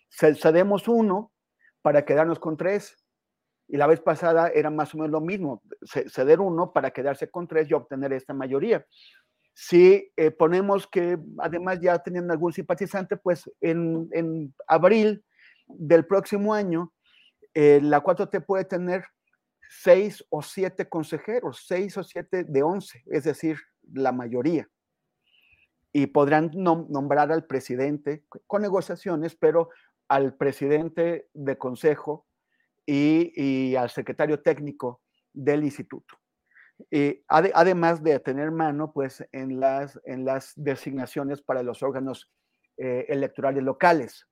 Cedemos 0.09 0.85
uno 0.89 1.31
para 1.81 2.03
quedarnos 2.03 2.37
con 2.37 2.57
tres, 2.57 2.97
y 3.69 3.77
la 3.77 3.87
vez 3.87 4.01
pasada 4.01 4.49
era 4.49 4.69
más 4.69 4.93
o 4.93 4.97
menos 4.97 5.11
lo 5.11 5.21
mismo, 5.21 5.63
ceder 6.09 6.41
uno 6.41 6.73
para 6.73 6.91
quedarse 6.91 7.31
con 7.31 7.47
tres 7.47 7.71
y 7.71 7.73
obtener 7.73 8.11
esta 8.11 8.33
mayoría. 8.33 8.85
Si 9.61 10.09
eh, 10.15 10.31
ponemos 10.31 10.87
que 10.87 11.17
además 11.37 11.81
ya 11.81 11.99
tenían 11.99 12.31
algún 12.31 12.53
simpatizante, 12.53 13.17
pues 13.17 13.51
en, 13.59 14.07
en 14.13 14.55
abril 14.67 15.25
del 15.67 16.05
próximo 16.05 16.53
año, 16.53 16.93
eh, 17.53 17.81
la 17.83 18.01
4T 18.01 18.45
puede 18.45 18.63
tener 18.63 19.03
seis 19.69 20.23
o 20.29 20.41
siete 20.41 20.87
consejeros, 20.87 21.65
seis 21.67 21.97
o 21.97 22.05
siete 22.05 22.45
de 22.45 22.63
once, 22.63 23.03
es 23.07 23.25
decir, 23.25 23.57
la 23.91 24.13
mayoría. 24.13 24.65
y 25.91 26.07
podrán 26.07 26.51
nombrar 26.53 27.29
al 27.29 27.45
presidente 27.45 28.23
con 28.47 28.61
negociaciones, 28.61 29.35
pero 29.35 29.71
al 30.07 30.37
presidente 30.37 31.27
de 31.33 31.57
consejo 31.57 32.27
y, 32.85 33.75
al 33.75 33.89
secretario 33.89 34.39
técnico 34.41 35.01
del 35.33 35.65
instituto. 35.65 36.18
Y 36.91 37.21
además 37.27 38.03
de 38.03 38.19
tener 38.19 38.51
mano 38.51 38.91
pues, 38.91 39.27
en, 39.31 39.59
las, 39.59 39.99
en 40.05 40.25
las 40.25 40.53
designaciones 40.55 41.41
para 41.41 41.63
los 41.63 41.83
órganos 41.83 42.31
eh, 42.77 43.05
electorales 43.09 43.63
locales. 43.63 44.27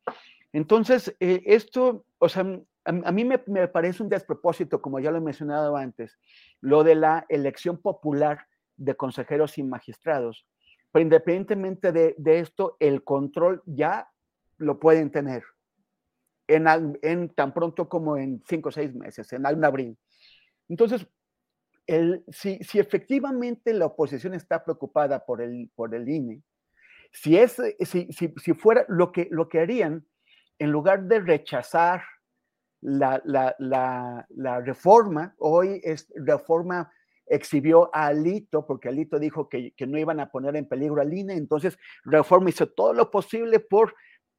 Entonces, 0.53 1.15
eh, 1.19 1.43
esto, 1.45 2.05
o 2.19 2.29
sea, 2.29 2.45
a, 2.85 3.11
mí 3.11 3.25
me, 3.25 3.37
parece 3.67 4.01
un 4.01 4.09
despropósito, 4.09 4.81
como 4.81 4.99
ya 4.99 5.11
lo 5.11 5.17
he 5.17 5.21
mencionado 5.21 5.75
antes, 5.75 6.17
lo 6.61 6.83
de 6.85 6.95
la 6.95 7.25
elección 7.27 7.77
popular 7.77 8.47
de 8.77 8.95
consejeros 8.95 9.57
y 9.57 9.63
magistrados. 9.63 10.47
Pero 10.91 11.03
independientemente 11.03 11.91
de, 11.91 12.39
esto, 12.39 12.77
el 12.79 13.03
control 13.03 13.61
ya 13.65 14.09
lo 14.57 14.79
pueden 14.79 15.11
tener 15.11 15.43
en, 16.47 17.29
tan 17.35 17.53
pronto 17.53 17.89
como 17.89 18.15
en 18.15 18.41
cinco 18.47 18.69
o 18.69 18.71
seis 18.71 18.95
meses, 18.95 19.33
en 19.33 19.45
abril. 19.45 19.97
Entonces, 20.69 21.05
si, 22.29 22.59
efectivamente 22.73 23.73
la 23.73 23.85
oposición 23.85 24.33
está 24.33 24.63
preocupada 24.63 25.25
por 25.25 25.41
el, 25.41 25.69
por 25.75 25.95
el 25.95 26.07
INE, 26.09 26.43
si, 27.11 27.37
es, 27.37 27.57
si, 27.79 28.11
si, 28.11 28.33
si 28.35 28.53
fuera 28.53 28.85
lo 28.89 29.11
que, 29.11 29.27
lo 29.31 29.47
que 29.47 29.59
harían, 29.59 30.05
en 30.59 30.71
lugar 30.71 31.03
de 31.03 31.19
rechazar 31.19 32.01
la, 32.81 33.21
la, 33.25 33.55
la, 34.29 34.61
reforma, 34.61 35.35
hoy 35.39 35.81
es 35.83 36.11
reforma 36.15 36.91
exhibió 37.25 37.89
a 37.93 38.07
Alito, 38.07 38.65
porque 38.65 38.89
Alito 38.89 39.19
dijo 39.19 39.49
que, 39.49 39.73
que, 39.73 39.85
no 39.85 39.97
iban 39.97 40.19
a 40.19 40.29
poner 40.29 40.55
en 40.55 40.67
peligro 40.67 41.01
al 41.01 41.13
INE, 41.13 41.33
entonces 41.33 41.77
Reforma 42.05 42.49
hizo 42.49 42.69
todo 42.69 42.93
lo 42.93 43.11
posible 43.11 43.59
por, 43.59 43.93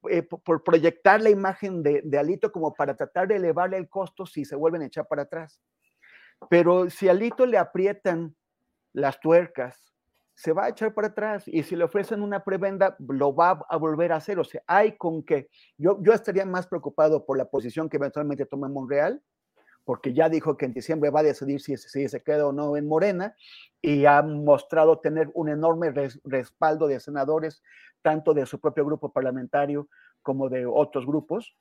eh, 0.08 0.22
por 0.22 0.62
proyectar 0.62 1.20
la 1.20 1.28
imagen 1.28 1.82
de, 1.82 2.00
de, 2.02 2.18
Alito 2.18 2.50
como 2.50 2.72
para 2.72 2.96
tratar 2.96 3.28
de 3.28 3.36
elevarle 3.36 3.76
el 3.76 3.88
costo 3.88 4.24
si 4.24 4.44
se 4.44 4.56
vuelven 4.56 4.82
a 4.82 4.86
echar 4.86 5.06
para 5.06 5.22
atrás. 5.22 5.60
Pero 6.48 6.88
si 6.90 7.08
a 7.08 7.12
Alito 7.12 7.46
le 7.46 7.58
aprietan 7.58 8.34
las 8.92 9.20
tuercas, 9.20 9.88
se 10.34 10.52
va 10.52 10.66
a 10.66 10.68
echar 10.68 10.94
para 10.94 11.08
atrás 11.08 11.48
y 11.48 11.64
si 11.64 11.74
le 11.74 11.82
ofrecen 11.82 12.22
una 12.22 12.44
prebenda, 12.44 12.96
lo 13.00 13.34
va 13.34 13.66
a 13.68 13.76
volver 13.76 14.12
a 14.12 14.16
hacer. 14.16 14.38
O 14.38 14.44
sea, 14.44 14.62
hay 14.68 14.96
con 14.96 15.24
que 15.24 15.48
yo, 15.76 15.98
yo 16.00 16.12
estaría 16.12 16.46
más 16.46 16.68
preocupado 16.68 17.26
por 17.26 17.36
la 17.36 17.46
posición 17.46 17.88
que 17.88 17.96
eventualmente 17.96 18.46
tome 18.46 18.68
Monreal, 18.68 19.20
porque 19.84 20.12
ya 20.12 20.28
dijo 20.28 20.56
que 20.56 20.66
en 20.66 20.74
diciembre 20.74 21.10
va 21.10 21.20
a 21.20 21.24
decidir 21.24 21.60
si, 21.60 21.76
si 21.76 22.08
se 22.08 22.22
queda 22.22 22.46
o 22.46 22.52
no 22.52 22.76
en 22.76 22.86
Morena 22.86 23.34
y 23.82 24.04
ha 24.04 24.22
mostrado 24.22 25.00
tener 25.00 25.28
un 25.34 25.48
enorme 25.48 25.92
respaldo 26.22 26.86
de 26.86 27.00
senadores, 27.00 27.62
tanto 28.02 28.32
de 28.32 28.46
su 28.46 28.60
propio 28.60 28.84
grupo 28.84 29.10
parlamentario 29.12 29.88
como 30.22 30.48
de 30.48 30.66
otros 30.66 31.04
grupos. 31.04 31.56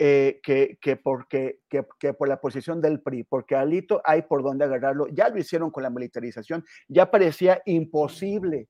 Eh, 0.00 0.38
que, 0.44 0.78
que, 0.80 0.94
porque, 0.94 1.58
que, 1.68 1.84
que, 1.98 2.14
por 2.14 2.28
la 2.28 2.40
posición 2.40 2.80
del 2.80 3.00
PRI, 3.00 3.24
porque 3.24 3.56
Alito 3.56 4.00
hay 4.04 4.22
por 4.22 4.44
dónde 4.44 4.64
agarrarlo, 4.64 5.08
ya 5.08 5.28
lo 5.28 5.38
hicieron 5.38 5.72
con 5.72 5.82
la 5.82 5.90
militarización, 5.90 6.64
ya 6.86 7.10
parecía 7.10 7.62
imposible 7.66 8.68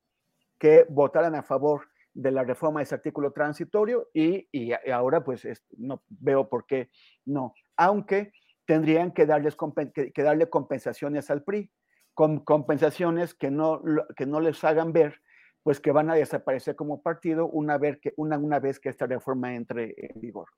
que 0.58 0.86
votaran 0.88 1.34
a 1.34 1.42
favor 1.42 1.82
de 2.14 2.30
la 2.32 2.44
reforma 2.44 2.80
de 2.80 2.84
ese 2.84 2.94
artículo 2.94 3.30
transitorio 3.32 4.08
y, 4.14 4.48
y 4.50 4.72
ahora 4.90 5.22
pues 5.22 5.46
no 5.76 6.02
veo 6.08 6.48
por 6.48 6.64
qué 6.64 6.88
no, 7.26 7.52
aunque 7.76 8.32
tendrían 8.64 9.12
que, 9.12 9.24
darles, 9.24 9.56
que, 9.94 10.22
darle 10.22 10.50
compensaciones 10.50 11.30
al 11.30 11.42
PRI, 11.42 11.70
con 12.12 12.40
compensaciones 12.40 13.34
que 13.34 13.50
no, 13.50 13.82
que 14.16 14.26
no 14.26 14.40
les 14.40 14.62
hagan 14.64 14.92
ver 14.92 15.20
pues 15.68 15.80
que 15.80 15.92
van 15.92 16.08
a 16.08 16.14
desaparecer 16.14 16.76
como 16.76 17.02
partido 17.02 17.46
una 17.46 17.76
vez 17.76 17.98
que, 18.00 18.14
una, 18.16 18.38
una 18.38 18.58
vez 18.58 18.80
que 18.80 18.88
esta 18.88 19.06
reforma 19.06 19.54
entre 19.54 19.94
en 19.98 20.18
vigor. 20.18 20.48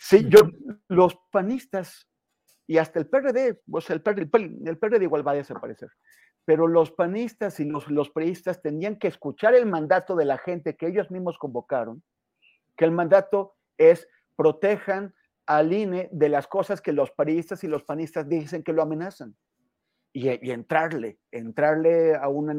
Sí, 0.00 0.26
yo, 0.28 0.40
los 0.88 1.16
panistas 1.30 2.08
y 2.66 2.78
hasta 2.78 2.98
el 2.98 3.06
PRD, 3.06 3.60
o 3.70 3.80
sea, 3.80 3.94
el 3.94 4.02
PRD, 4.02 4.28
el 4.66 4.78
PRD 4.78 5.04
igual 5.04 5.24
va 5.24 5.30
a 5.30 5.36
desaparecer, 5.36 5.90
pero 6.44 6.66
los 6.66 6.90
panistas 6.90 7.60
y 7.60 7.66
los, 7.66 7.88
los 7.88 8.10
priistas 8.10 8.60
tendrían 8.60 8.96
que 8.98 9.06
escuchar 9.06 9.54
el 9.54 9.66
mandato 9.66 10.16
de 10.16 10.24
la 10.24 10.38
gente 10.38 10.74
que 10.76 10.88
ellos 10.88 11.08
mismos 11.08 11.38
convocaron, 11.38 12.02
que 12.76 12.84
el 12.84 12.90
mandato 12.90 13.54
es 13.76 14.08
protejan 14.34 15.14
al 15.46 15.72
INE 15.72 16.08
de 16.10 16.30
las 16.30 16.48
cosas 16.48 16.80
que 16.80 16.92
los 16.92 17.12
paristas 17.12 17.62
y 17.62 17.68
los 17.68 17.84
panistas 17.84 18.28
dicen 18.28 18.64
que 18.64 18.72
lo 18.72 18.82
amenazan 18.82 19.36
y, 20.12 20.28
entrarle, 20.50 21.18
entrarle 21.30 22.14
a 22.14 22.28
una, 22.28 22.54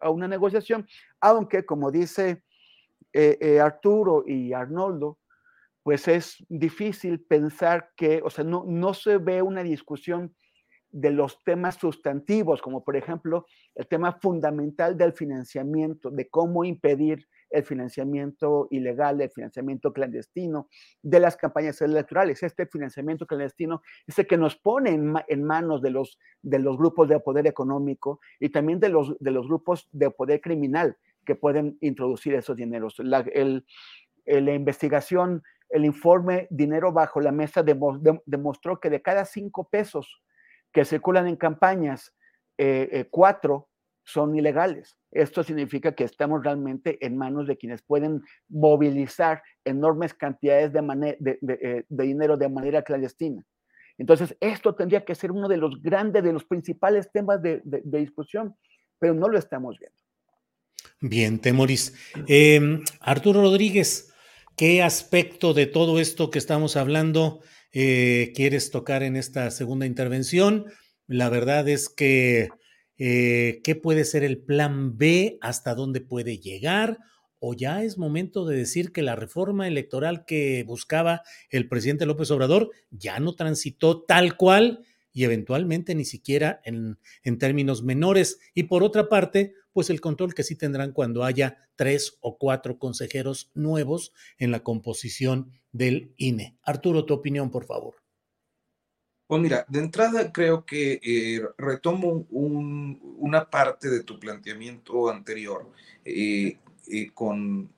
a 0.00 0.10
una 0.10 0.28
negociación, 0.28 0.86
aunque 1.20 1.64
como 1.64 1.90
dice 1.90 2.42
eh, 3.12 3.38
eh, 3.40 3.60
Arturo 3.60 4.24
y 4.26 4.52
Arnoldo, 4.52 5.18
pues 5.82 6.06
es 6.08 6.36
difícil 6.48 7.20
pensar 7.20 7.90
que, 7.96 8.20
o 8.22 8.30
sea, 8.30 8.44
no, 8.44 8.64
no 8.66 8.94
se 8.94 9.18
ve 9.18 9.42
una 9.42 9.62
discusión 9.62 10.34
de 10.90 11.10
los 11.10 11.42
temas 11.44 11.76
sustantivos, 11.76 12.60
como 12.60 12.84
por 12.84 12.96
ejemplo 12.96 13.46
el 13.74 13.86
tema 13.86 14.18
fundamental 14.20 14.96
del 14.96 15.12
financiamiento, 15.12 16.10
de 16.10 16.28
cómo 16.28 16.64
impedir 16.64 17.26
el 17.50 17.64
financiamiento 17.64 18.68
ilegal, 18.70 19.20
el 19.20 19.30
financiamiento 19.30 19.92
clandestino 19.92 20.68
de 21.02 21.20
las 21.20 21.36
campañas 21.36 21.80
electorales. 21.82 22.42
Este 22.42 22.66
financiamiento 22.66 23.26
clandestino 23.26 23.82
es 24.06 24.18
el 24.18 24.26
que 24.26 24.36
nos 24.36 24.56
pone 24.56 24.90
en, 24.90 25.44
manos 25.44 25.82
de 25.82 25.90
los, 25.90 26.18
de 26.42 26.58
los 26.58 26.76
grupos 26.76 27.08
de 27.08 27.20
poder 27.20 27.46
económico 27.46 28.20
y 28.38 28.50
también 28.50 28.80
de 28.80 28.88
los, 28.88 29.16
de 29.18 29.30
los 29.30 29.46
grupos 29.46 29.88
de 29.92 30.10
poder 30.10 30.40
criminal 30.40 30.96
que 31.24 31.34
pueden 31.34 31.76
introducir 31.80 32.34
esos 32.34 32.56
dineros. 32.56 32.98
La, 32.98 33.24
la 34.26 34.54
investigación, 34.54 35.42
el 35.68 35.84
informe 35.84 36.46
Dinero 36.50 36.92
bajo 36.92 37.20
la 37.20 37.32
mesa 37.32 37.62
demostró 37.62 38.80
que 38.80 38.90
de 38.90 39.02
cada 39.02 39.24
cinco 39.24 39.68
pesos 39.68 40.22
que 40.72 40.84
circulan 40.84 41.26
en 41.26 41.36
campañas, 41.36 42.14
eh, 42.58 42.88
eh, 42.92 43.08
cuatro 43.10 43.69
son 44.04 44.36
ilegales. 44.36 44.96
Esto 45.10 45.42
significa 45.42 45.92
que 45.92 46.04
estamos 46.04 46.42
realmente 46.42 47.04
en 47.04 47.16
manos 47.16 47.46
de 47.46 47.56
quienes 47.56 47.82
pueden 47.82 48.22
movilizar 48.48 49.42
enormes 49.64 50.14
cantidades 50.14 50.72
de, 50.72 51.38
eh, 51.48 51.84
de, 51.88 52.04
dinero 52.04 52.36
de 52.36 52.48
manera 52.48 52.82
clandestina. 52.82 53.44
Entonces, 53.98 54.36
esto 54.40 54.74
tendría 54.74 55.04
que 55.04 55.14
ser 55.14 55.30
uno 55.30 55.48
de 55.48 55.58
los 55.58 55.82
grandes, 55.82 56.22
de 56.22 56.32
los 56.32 56.44
principales 56.44 57.10
temas 57.12 57.42
de, 57.42 57.60
discusión, 57.64 58.56
pero 58.98 59.14
no 59.14 59.28
lo 59.28 59.38
estamos 59.38 59.78
viendo. 59.78 59.98
Bien, 61.00 61.38
Temoris. 61.38 61.94
Em, 62.26 62.82
Arturo 63.00 63.42
Rodríguez, 63.42 64.12
¿qué 64.56 64.82
aspecto 64.82 65.52
de 65.52 65.66
todo 65.66 66.00
esto 66.00 66.30
que 66.30 66.38
estamos 66.38 66.76
hablando 66.76 67.40
eh, 67.72 68.32
quieres 68.34 68.70
tocar 68.70 69.02
en 69.02 69.16
esta 69.16 69.50
segunda 69.50 69.86
intervención? 69.86 70.66
La 71.06 71.28
verdad 71.28 71.68
es 71.68 71.88
que 71.88 72.48
eh, 73.02 73.62
qué 73.64 73.76
puede 73.76 74.04
ser 74.04 74.24
el 74.24 74.36
plan 74.36 74.98
B, 74.98 75.38
hasta 75.40 75.74
dónde 75.74 76.02
puede 76.02 76.36
llegar, 76.36 76.98
o 77.38 77.54
ya 77.54 77.82
es 77.82 77.96
momento 77.96 78.44
de 78.44 78.58
decir 78.58 78.92
que 78.92 79.00
la 79.00 79.16
reforma 79.16 79.66
electoral 79.66 80.26
que 80.26 80.62
buscaba 80.64 81.22
el 81.48 81.66
presidente 81.66 82.04
López 82.04 82.30
Obrador 82.30 82.70
ya 82.90 83.18
no 83.18 83.34
transitó 83.34 84.02
tal 84.02 84.36
cual 84.36 84.84
y 85.14 85.24
eventualmente 85.24 85.94
ni 85.94 86.04
siquiera 86.04 86.60
en, 86.62 86.98
en, 87.22 87.38
términos 87.38 87.82
menores. 87.82 88.38
Y 88.52 88.64
por 88.64 88.84
otra 88.84 89.08
parte, 89.08 89.54
pues 89.72 89.88
el 89.88 90.02
control 90.02 90.34
que 90.34 90.42
sí 90.42 90.54
tendrán 90.54 90.92
cuando 90.92 91.24
haya 91.24 91.56
tres 91.76 92.18
o 92.20 92.36
cuatro 92.36 92.78
consejeros 92.78 93.50
nuevos 93.54 94.12
en 94.36 94.50
la 94.50 94.62
composición 94.62 95.52
del 95.72 96.12
INE. 96.18 96.58
Arturo, 96.62 97.06
tu 97.06 97.14
opinión, 97.14 97.50
por 97.50 97.64
favor. 97.64 97.94
Pues 99.30 99.40
mira, 99.40 99.64
de 99.68 99.78
entrada 99.78 100.32
creo 100.32 100.66
que 100.66 100.98
eh, 101.00 101.40
retomo 101.56 102.26
una 102.32 103.48
parte 103.48 103.88
de 103.88 104.02
tu 104.02 104.18
planteamiento 104.18 105.08
anterior 105.08 105.70
eh, 106.04 106.58
eh, 106.88 107.10
con 107.14 107.70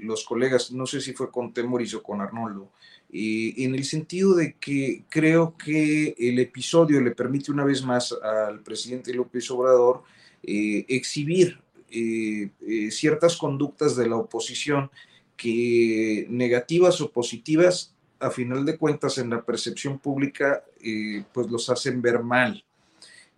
los 0.00 0.24
colegas, 0.24 0.72
no 0.72 0.86
sé 0.86 1.02
si 1.02 1.12
fue 1.12 1.30
con 1.30 1.52
Temoris 1.52 1.92
o 1.92 2.02
con 2.02 2.22
Arnoldo, 2.22 2.70
en 3.10 3.74
el 3.74 3.84
sentido 3.84 4.34
de 4.34 4.54
que 4.54 5.04
creo 5.10 5.58
que 5.58 6.14
el 6.16 6.38
episodio 6.38 7.02
le 7.02 7.10
permite 7.10 7.52
una 7.52 7.66
vez 7.66 7.84
más 7.84 8.16
al 8.22 8.60
presidente 8.60 9.12
López 9.12 9.50
Obrador 9.50 10.04
exhibir 10.42 11.60
ciertas 12.88 13.36
conductas 13.36 13.94
de 13.94 14.08
la 14.08 14.16
oposición 14.16 14.90
que 15.36 16.26
negativas 16.30 16.98
o 17.02 17.10
positivas 17.10 17.93
a 18.20 18.30
final 18.30 18.64
de 18.64 18.76
cuentas 18.76 19.18
en 19.18 19.30
la 19.30 19.42
percepción 19.42 19.98
pública 19.98 20.64
eh, 20.80 21.24
pues 21.32 21.50
los 21.50 21.68
hacen 21.70 22.00
ver 22.00 22.22
mal. 22.22 22.64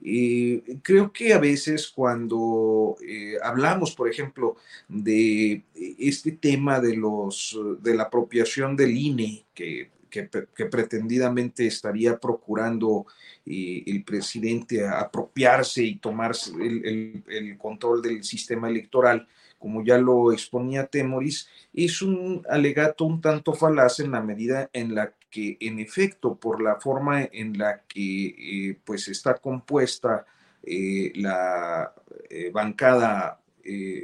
Y 0.01 0.61
creo 0.82 1.11
que 1.11 1.32
a 1.32 1.39
veces 1.39 1.89
cuando 1.89 2.97
eh, 3.07 3.36
hablamos, 3.43 3.94
por 3.94 4.09
ejemplo, 4.09 4.57
de 4.89 5.65
este 5.74 6.32
tema 6.32 6.81
de, 6.81 6.97
los, 6.97 7.59
de 7.81 7.94
la 7.94 8.05
apropiación 8.05 8.77
del 8.77 8.97
INE, 8.97 9.44
que, 9.55 9.90
que, 10.11 10.66
pretendidamente 10.66 11.66
estaría 11.66 12.19
procurando 12.19 13.07
el 13.44 14.03
presidente 14.05 14.86
apropiarse 14.86 15.82
y 15.85 15.97
tomarse 15.97 16.53
el, 16.55 17.57
control 17.59 18.03
del 18.03 18.24
sistema 18.24 18.69
electoral, 18.69 19.27
como 19.59 19.85
ya 19.85 19.99
lo 19.99 20.33
exponía 20.33 20.87
Temoris, 20.87 21.49
es 21.73 22.03
un 22.03 22.43
alegato 22.49 23.05
un 23.05 23.20
tanto 23.20 23.53
falaz 23.53 24.01
en 24.01 24.12
la 24.12 24.20
medida 24.20 24.70
en 24.73 24.95
la 24.95 25.15
que, 25.31 25.57
en 25.61 25.78
efecto, 25.78 26.37
por 26.37 26.62
la 26.62 26.77
forma 26.77 27.24
en 27.24 27.59
la 27.59 27.83
que 27.83 28.27
eh, 28.70 28.78
pues 28.85 29.09
está 29.09 29.35
compuesta 29.35 30.27
eh, 30.62 31.12
la 31.16 31.93
eh, 32.31 32.51
bancada 32.53 33.41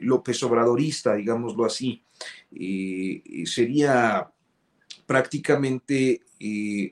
López 0.01 0.43
Obradorista, 0.43 1.15
digámoslo 1.15 1.65
así, 1.65 2.03
sería 3.45 4.29
prácticamente 5.07 6.21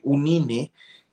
un 0.05 0.28
INE 0.28 0.70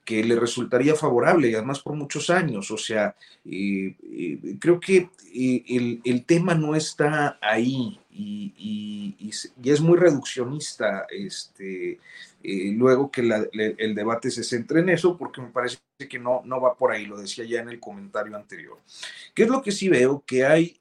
que 0.08 0.24
le 0.24 0.40
resultaría 0.40 0.96
favorable, 0.96 1.50
y 1.50 1.54
además 1.54 1.82
por 1.82 1.94
muchos 1.94 2.30
años. 2.30 2.72
O 2.72 2.78
sea, 2.78 3.14
eh, 3.44 3.94
eh, 4.02 4.56
creo 4.58 4.80
que 4.80 5.10
eh, 5.34 6.00
el, 6.06 6.24
tema 6.24 6.56
no 6.56 6.76
está 6.76 7.38
ahí 7.42 8.00
y, 8.10 9.14
es 9.62 9.82
muy 9.82 9.98
reduccionista 9.98 11.06
este, 11.10 12.00
luego 12.42 13.12
que 13.12 13.22
el 13.78 13.96
debate 13.96 14.32
se 14.32 14.46
centre 14.46 14.80
en 14.80 14.88
eso, 14.88 15.18
porque 15.18 15.42
me 15.42 15.50
parece 15.50 15.78
que 16.10 16.18
no, 16.18 16.42
no 16.46 16.62
va 16.62 16.76
por 16.76 16.94
ahí, 16.94 17.06
lo 17.06 17.18
decía 17.18 17.44
ya 17.44 17.60
en 17.60 17.68
el 17.68 17.82
comentario 17.82 18.38
anterior. 18.38 18.80
¿Qué 19.34 19.44
es 19.44 19.50
lo 19.50 19.62
que 19.62 19.74
sí 19.74 19.90
veo? 19.90 20.24
Que 20.26 20.46
hay 20.46 20.80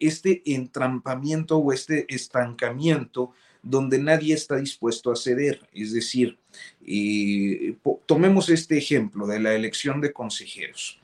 este 0.00 0.42
entrampamiento 0.46 1.58
o 1.58 1.72
este 1.72 2.12
estancamiento 2.12 3.32
donde 3.64 3.98
nadie 3.98 4.34
está 4.34 4.56
dispuesto 4.56 5.10
a 5.10 5.16
ceder. 5.16 5.66
Es 5.72 5.92
decir, 5.92 6.38
eh, 6.86 7.76
tomemos 8.06 8.50
este 8.50 8.76
ejemplo 8.76 9.26
de 9.26 9.40
la 9.40 9.54
elección 9.54 10.00
de 10.00 10.12
consejeros. 10.12 11.00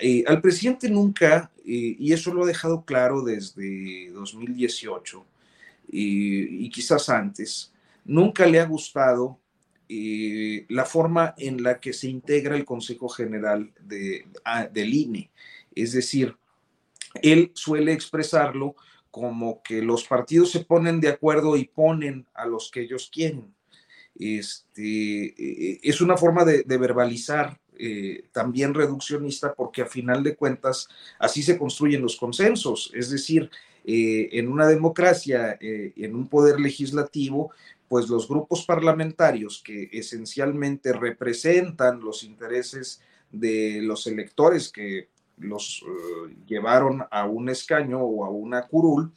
Eh, 0.00 0.24
al 0.26 0.40
presidente 0.40 0.90
nunca, 0.90 1.50
eh, 1.64 1.96
y 1.98 2.12
eso 2.12 2.34
lo 2.34 2.44
ha 2.44 2.46
dejado 2.46 2.84
claro 2.84 3.22
desde 3.22 4.10
2018 4.10 5.24
y 5.92 6.70
quizás 6.70 7.08
antes, 7.08 7.72
nunca 8.04 8.46
le 8.46 8.60
ha 8.60 8.64
gustado 8.64 9.40
la 9.88 10.84
forma 10.84 11.34
en 11.36 11.64
la 11.64 11.80
que 11.80 11.92
se 11.92 12.08
integra 12.08 12.54
el 12.54 12.64
Consejo 12.64 13.08
General 13.08 13.68
de, 13.80 14.24
del 14.72 14.94
INE. 14.94 15.30
Es 15.74 15.90
decir, 15.90 16.36
él 17.22 17.50
suele 17.54 17.92
expresarlo 17.92 18.76
como 19.10 19.62
que 19.62 19.82
los 19.82 20.04
partidos 20.04 20.50
se 20.50 20.64
ponen 20.64 21.00
de 21.00 21.08
acuerdo 21.08 21.56
y 21.56 21.64
ponen 21.64 22.26
a 22.34 22.46
los 22.46 22.70
que 22.70 22.82
ellos 22.82 23.10
quieren. 23.12 23.54
Este, 24.18 25.26
eh, 25.26 25.80
es 25.82 26.00
una 26.00 26.16
forma 26.16 26.44
de, 26.44 26.62
verbalizar 26.64 27.58
eh, 27.78 28.24
también 28.32 28.74
reduccionista 28.74 29.54
porque 29.54 29.82
a 29.82 29.86
final 29.86 30.22
de 30.22 30.36
cuentas 30.36 30.88
así 31.18 31.42
se 31.42 31.58
construyen 31.58 32.02
los 32.02 32.16
consensos. 32.16 32.90
Es 32.94 33.10
decir, 33.10 33.50
eh, 33.84 34.28
en 34.32 34.48
una 34.48 34.66
democracia, 34.66 35.58
en 35.60 36.14
un 36.14 36.28
poder 36.28 36.60
legislativo, 36.60 37.52
pues 37.88 38.08
los 38.08 38.28
grupos 38.28 38.64
parlamentarios 38.64 39.62
que 39.64 39.88
esencialmente 39.92 40.92
representan 40.92 42.00
los 42.00 42.22
intereses 42.22 43.00
de 43.32 43.80
los 43.82 44.06
electores 44.06 44.70
que 44.70 45.08
los 45.40 45.82
eh, 45.82 46.36
llevaron 46.46 47.04
a 47.10 47.26
un 47.26 47.48
escaño 47.48 48.00
o 48.00 48.24
a 48.24 48.30
una 48.30 48.66
curul, 48.66 49.12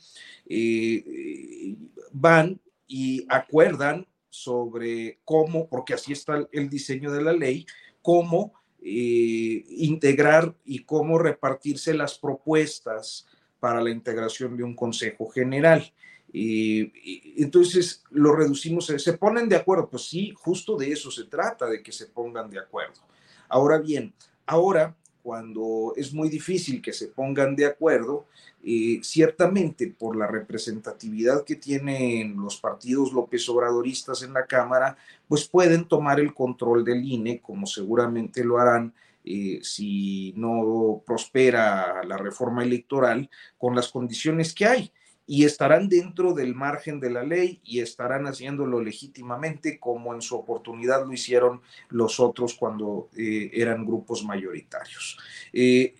eh, 0.47 1.75
van 2.11 2.59
y 2.87 3.25
acuerdan 3.29 4.07
sobre 4.29 5.19
cómo, 5.25 5.67
porque 5.69 5.93
así 5.93 6.13
está 6.13 6.47
el 6.51 6.69
diseño 6.69 7.11
de 7.11 7.21
la 7.21 7.33
ley, 7.33 7.65
cómo 8.01 8.53
eh, 8.81 9.63
integrar 9.69 10.55
y 10.65 10.79
cómo 10.79 11.19
repartirse 11.19 11.93
las 11.93 12.17
propuestas 12.17 13.27
para 13.59 13.81
la 13.81 13.91
integración 13.91 14.57
de 14.57 14.63
un 14.63 14.75
Consejo 14.75 15.29
General. 15.29 15.93
entonces 16.33 18.03
lo 18.09 18.35
reducimos, 18.35 18.87
se 18.87 19.13
ponen 19.13 19.47
de 19.47 19.55
acuerdo, 19.55 19.87
pues 19.87 20.09
sí, 20.09 20.33
justo 20.35 20.75
de 20.75 20.91
eso 20.91 21.11
se 21.11 21.25
trata, 21.25 21.67
de 21.67 21.81
que 21.81 21.91
se 21.91 22.07
pongan 22.07 22.49
de 22.49 22.59
acuerdo. 22.59 23.01
Ahora 23.47 23.77
bien, 23.77 24.13
ahora 24.47 24.97
cuando 25.23 25.93
es 25.95 26.13
muy 26.13 26.29
difícil 26.29 26.81
que 26.81 26.93
se 26.93 27.07
pongan 27.07 27.55
de 27.55 27.65
acuerdo, 27.65 28.25
eh, 28.63 28.99
ciertamente 29.01 29.87
por 29.87 30.15
la 30.15 30.27
representatividad 30.27 31.43
que 31.45 31.55
tienen 31.55 32.35
los 32.35 32.57
partidos 32.57 33.13
López 33.13 33.47
Obradoristas 33.49 34.21
en 34.21 34.33
la 34.33 34.45
Cámara, 34.45 34.97
pues 35.27 35.47
pueden 35.47 35.87
tomar 35.87 36.19
el 36.19 36.33
control 36.33 36.83
del 36.83 37.03
INE, 37.03 37.39
como 37.41 37.65
seguramente 37.65 38.43
lo 38.43 38.59
harán 38.59 38.93
eh, 39.25 39.59
si 39.63 40.33
no 40.35 41.01
prospera 41.05 42.03
la 42.03 42.17
reforma 42.17 42.63
electoral, 42.63 43.29
con 43.57 43.75
las 43.75 43.87
condiciones 43.87 44.53
que 44.53 44.65
hay 44.65 44.91
y 45.25 45.45
estarán 45.45 45.87
dentro 45.87 46.33
del 46.33 46.53
margen 46.53 46.99
de 46.99 47.09
la 47.09 47.23
ley 47.23 47.61
y 47.63 47.79
estarán 47.79 48.25
haciéndolo 48.25 48.81
legítimamente 48.81 49.79
como 49.79 50.13
en 50.13 50.21
su 50.21 50.35
oportunidad 50.35 51.05
lo 51.05 51.13
hicieron 51.13 51.61
los 51.89 52.19
otros 52.19 52.55
cuando 52.55 53.09
eh, 53.15 53.49
eran 53.53 53.85
grupos 53.85 54.23
mayoritarios. 54.25 55.17
Eh, 55.53 55.93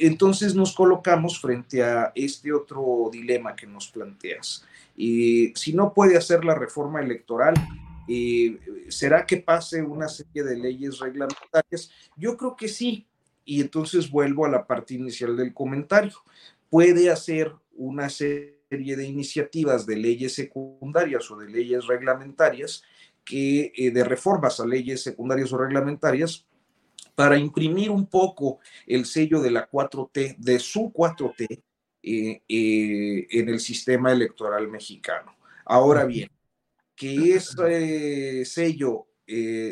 entonces 0.00 0.54
nos 0.54 0.74
colocamos 0.74 1.40
frente 1.40 1.82
a 1.82 2.12
este 2.14 2.52
otro 2.52 3.10
dilema 3.12 3.54
que 3.54 3.66
nos 3.66 3.88
planteas. 3.88 4.64
si 4.96 5.72
no 5.74 5.92
puede 5.92 6.16
hacer 6.16 6.44
la 6.44 6.54
reforma 6.54 7.00
electoral, 7.00 7.54
eh, 8.08 8.58
¿será 8.88 9.26
que 9.26 9.36
pase 9.36 9.82
una 9.82 10.08
serie 10.08 10.42
de 10.42 10.56
leyes 10.56 10.98
reglamentarias? 10.98 11.90
Yo 12.16 12.36
creo 12.36 12.56
que 12.56 12.68
sí. 12.68 13.06
Y 13.44 13.60
entonces 13.60 14.10
vuelvo 14.10 14.44
a 14.46 14.50
la 14.50 14.66
parte 14.66 14.94
inicial 14.94 15.36
del 15.36 15.54
comentario. 15.54 16.16
Puede 16.70 17.10
hacer 17.10 17.54
una 17.78 18.10
serie 18.10 18.56
de 18.68 19.06
iniciativas 19.06 19.86
de 19.86 19.96
leyes 19.96 20.34
secundarias 20.34 21.30
o 21.30 21.38
de 21.38 21.48
leyes 21.48 21.86
reglamentarias 21.86 22.82
que 23.24 23.72
eh, 23.76 23.90
de 23.90 24.04
reformas 24.04 24.60
a 24.60 24.66
leyes 24.66 25.02
secundarias 25.02 25.52
o 25.52 25.58
reglamentarias 25.58 26.46
para 27.14 27.36
imprimir 27.36 27.90
un 27.90 28.06
poco 28.06 28.60
el 28.86 29.04
sello 29.04 29.40
de 29.40 29.50
la 29.50 29.68
4T, 29.68 30.36
de 30.36 30.58
su 30.58 30.92
4T, 30.92 31.62
eh, 32.02 32.42
eh, 32.48 33.26
en 33.30 33.48
el 33.48 33.60
sistema 33.60 34.12
electoral 34.12 34.68
mexicano. 34.68 35.36
Ahora 35.64 36.04
bien, 36.04 36.30
que 36.94 37.34
ese 37.34 38.44
sello 38.44 39.06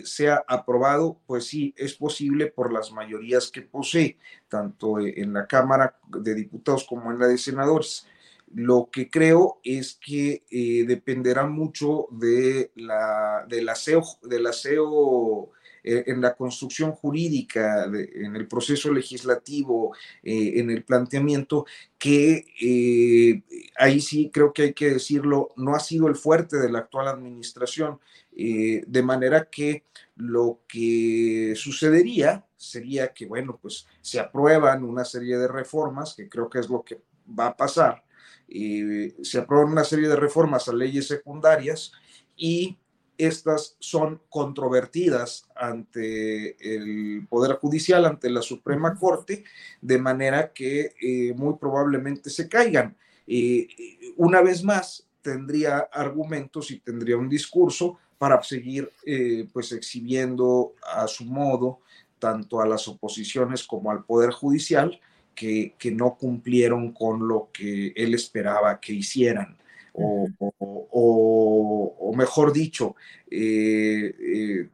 sea 0.04 0.44
aprobado, 0.46 1.18
pues 1.26 1.46
sí, 1.46 1.74
es 1.76 1.94
posible 1.94 2.46
por 2.46 2.72
las 2.72 2.92
mayorías 2.92 3.50
que 3.50 3.62
posee, 3.62 4.18
tanto 4.48 5.00
en 5.00 5.32
la 5.32 5.46
Cámara 5.46 5.98
de 6.08 6.34
Diputados 6.34 6.84
como 6.84 7.10
en 7.10 7.18
la 7.18 7.26
de 7.26 7.38
Senadores. 7.38 8.06
Lo 8.54 8.90
que 8.92 9.10
creo 9.10 9.60
es 9.64 9.98
que 10.00 10.44
eh, 10.50 10.84
dependerá 10.86 11.46
mucho 11.46 12.06
de 12.10 12.70
la, 12.76 13.44
del 13.48 13.68
aseo, 13.68 14.02
del 14.22 14.46
aseo 14.46 15.50
eh, 15.86 16.02
en 16.08 16.20
la 16.20 16.34
construcción 16.34 16.90
jurídica, 16.90 17.84
en 17.84 18.34
el 18.34 18.48
proceso 18.48 18.92
legislativo, 18.92 19.94
eh, 20.20 20.54
en 20.56 20.68
el 20.70 20.82
planteamiento, 20.82 21.64
que 21.96 23.44
ahí 23.78 24.00
sí 24.00 24.30
creo 24.32 24.52
que 24.52 24.62
hay 24.62 24.72
que 24.74 24.90
decirlo, 24.90 25.50
no 25.56 25.76
ha 25.76 25.80
sido 25.80 26.08
el 26.08 26.16
fuerte 26.16 26.56
de 26.56 26.72
la 26.72 26.80
actual 26.80 27.06
administración, 27.06 28.00
de 28.32 29.02
manera 29.02 29.48
que 29.48 29.84
lo 30.16 30.60
que 30.68 31.54
sucedería 31.56 32.44
sería 32.56 33.14
que, 33.14 33.26
bueno, 33.26 33.58
pues 33.62 33.86
se 34.02 34.18
aprueban 34.18 34.84
una 34.84 35.04
serie 35.04 35.38
de 35.38 35.48
reformas, 35.48 36.14
que 36.14 36.28
creo 36.28 36.50
que 36.50 36.58
es 36.58 36.68
lo 36.68 36.82
que 36.82 37.00
va 37.26 37.46
a 37.46 37.56
pasar, 37.56 38.02
se 38.48 39.38
aprueban 39.38 39.72
una 39.72 39.84
serie 39.84 40.08
de 40.08 40.16
reformas 40.16 40.68
a 40.68 40.74
leyes 40.74 41.06
secundarias 41.06 41.92
y 42.36 42.76
estas 43.18 43.76
son 43.78 44.20
controvertidas 44.28 45.46
ante 45.54 46.56
el 46.74 47.26
Poder 47.28 47.56
Judicial, 47.56 48.04
ante 48.04 48.30
la 48.30 48.42
Suprema 48.42 48.94
Corte, 48.94 49.44
de 49.80 49.98
manera 49.98 50.52
que 50.52 50.94
eh, 51.00 51.32
muy 51.34 51.54
probablemente 51.54 52.30
se 52.30 52.48
caigan. 52.48 52.96
Eh, 53.26 53.68
una 54.16 54.40
vez 54.40 54.62
más, 54.62 55.06
tendría 55.22 55.78
argumentos 55.92 56.70
y 56.70 56.78
tendría 56.78 57.16
un 57.16 57.28
discurso 57.28 57.98
para 58.18 58.42
seguir 58.42 58.90
eh, 59.04 59.48
pues 59.52 59.72
exhibiendo 59.72 60.74
a 60.82 61.06
su 61.06 61.24
modo 61.24 61.80
tanto 62.18 62.60
a 62.60 62.66
las 62.66 62.88
oposiciones 62.88 63.64
como 63.64 63.90
al 63.90 64.04
Poder 64.04 64.30
Judicial, 64.30 64.98
que, 65.34 65.74
no 65.92 66.16
cumplieron 66.16 66.92
con 66.92 67.28
lo 67.28 67.50
que 67.52 67.92
él 67.94 68.14
esperaba 68.14 68.80
que 68.80 68.94
hicieran. 68.94 69.56
O, 69.98 72.12
mejor 72.14 72.52
dicho, 72.52 72.96
eh, 73.30 74.14
eh, 74.18 74.68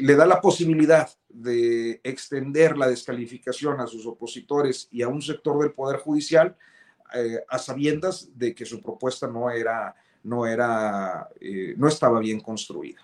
le 0.00 0.16
da 0.16 0.26
la 0.26 0.40
posibilidad 0.40 1.08
de 1.28 2.00
extender 2.02 2.76
la 2.76 2.88
descalificación 2.88 3.80
a 3.80 3.86
sus 3.86 4.06
opositores 4.06 4.88
y 4.90 5.02
a 5.02 5.08
un 5.08 5.22
sector 5.22 5.60
del 5.60 5.72
Poder 5.72 5.98
Judicial 5.98 6.56
eh, 7.14 7.40
a 7.48 7.58
sabiendas 7.58 8.30
de 8.34 8.54
que 8.54 8.64
su 8.64 8.80
propuesta 8.80 9.26
no 9.26 9.50
era, 9.50 9.94
no 10.22 10.46
era, 10.46 11.28
no 11.76 11.88
estaba 11.88 12.20
bien 12.20 12.40
construida. 12.40 13.00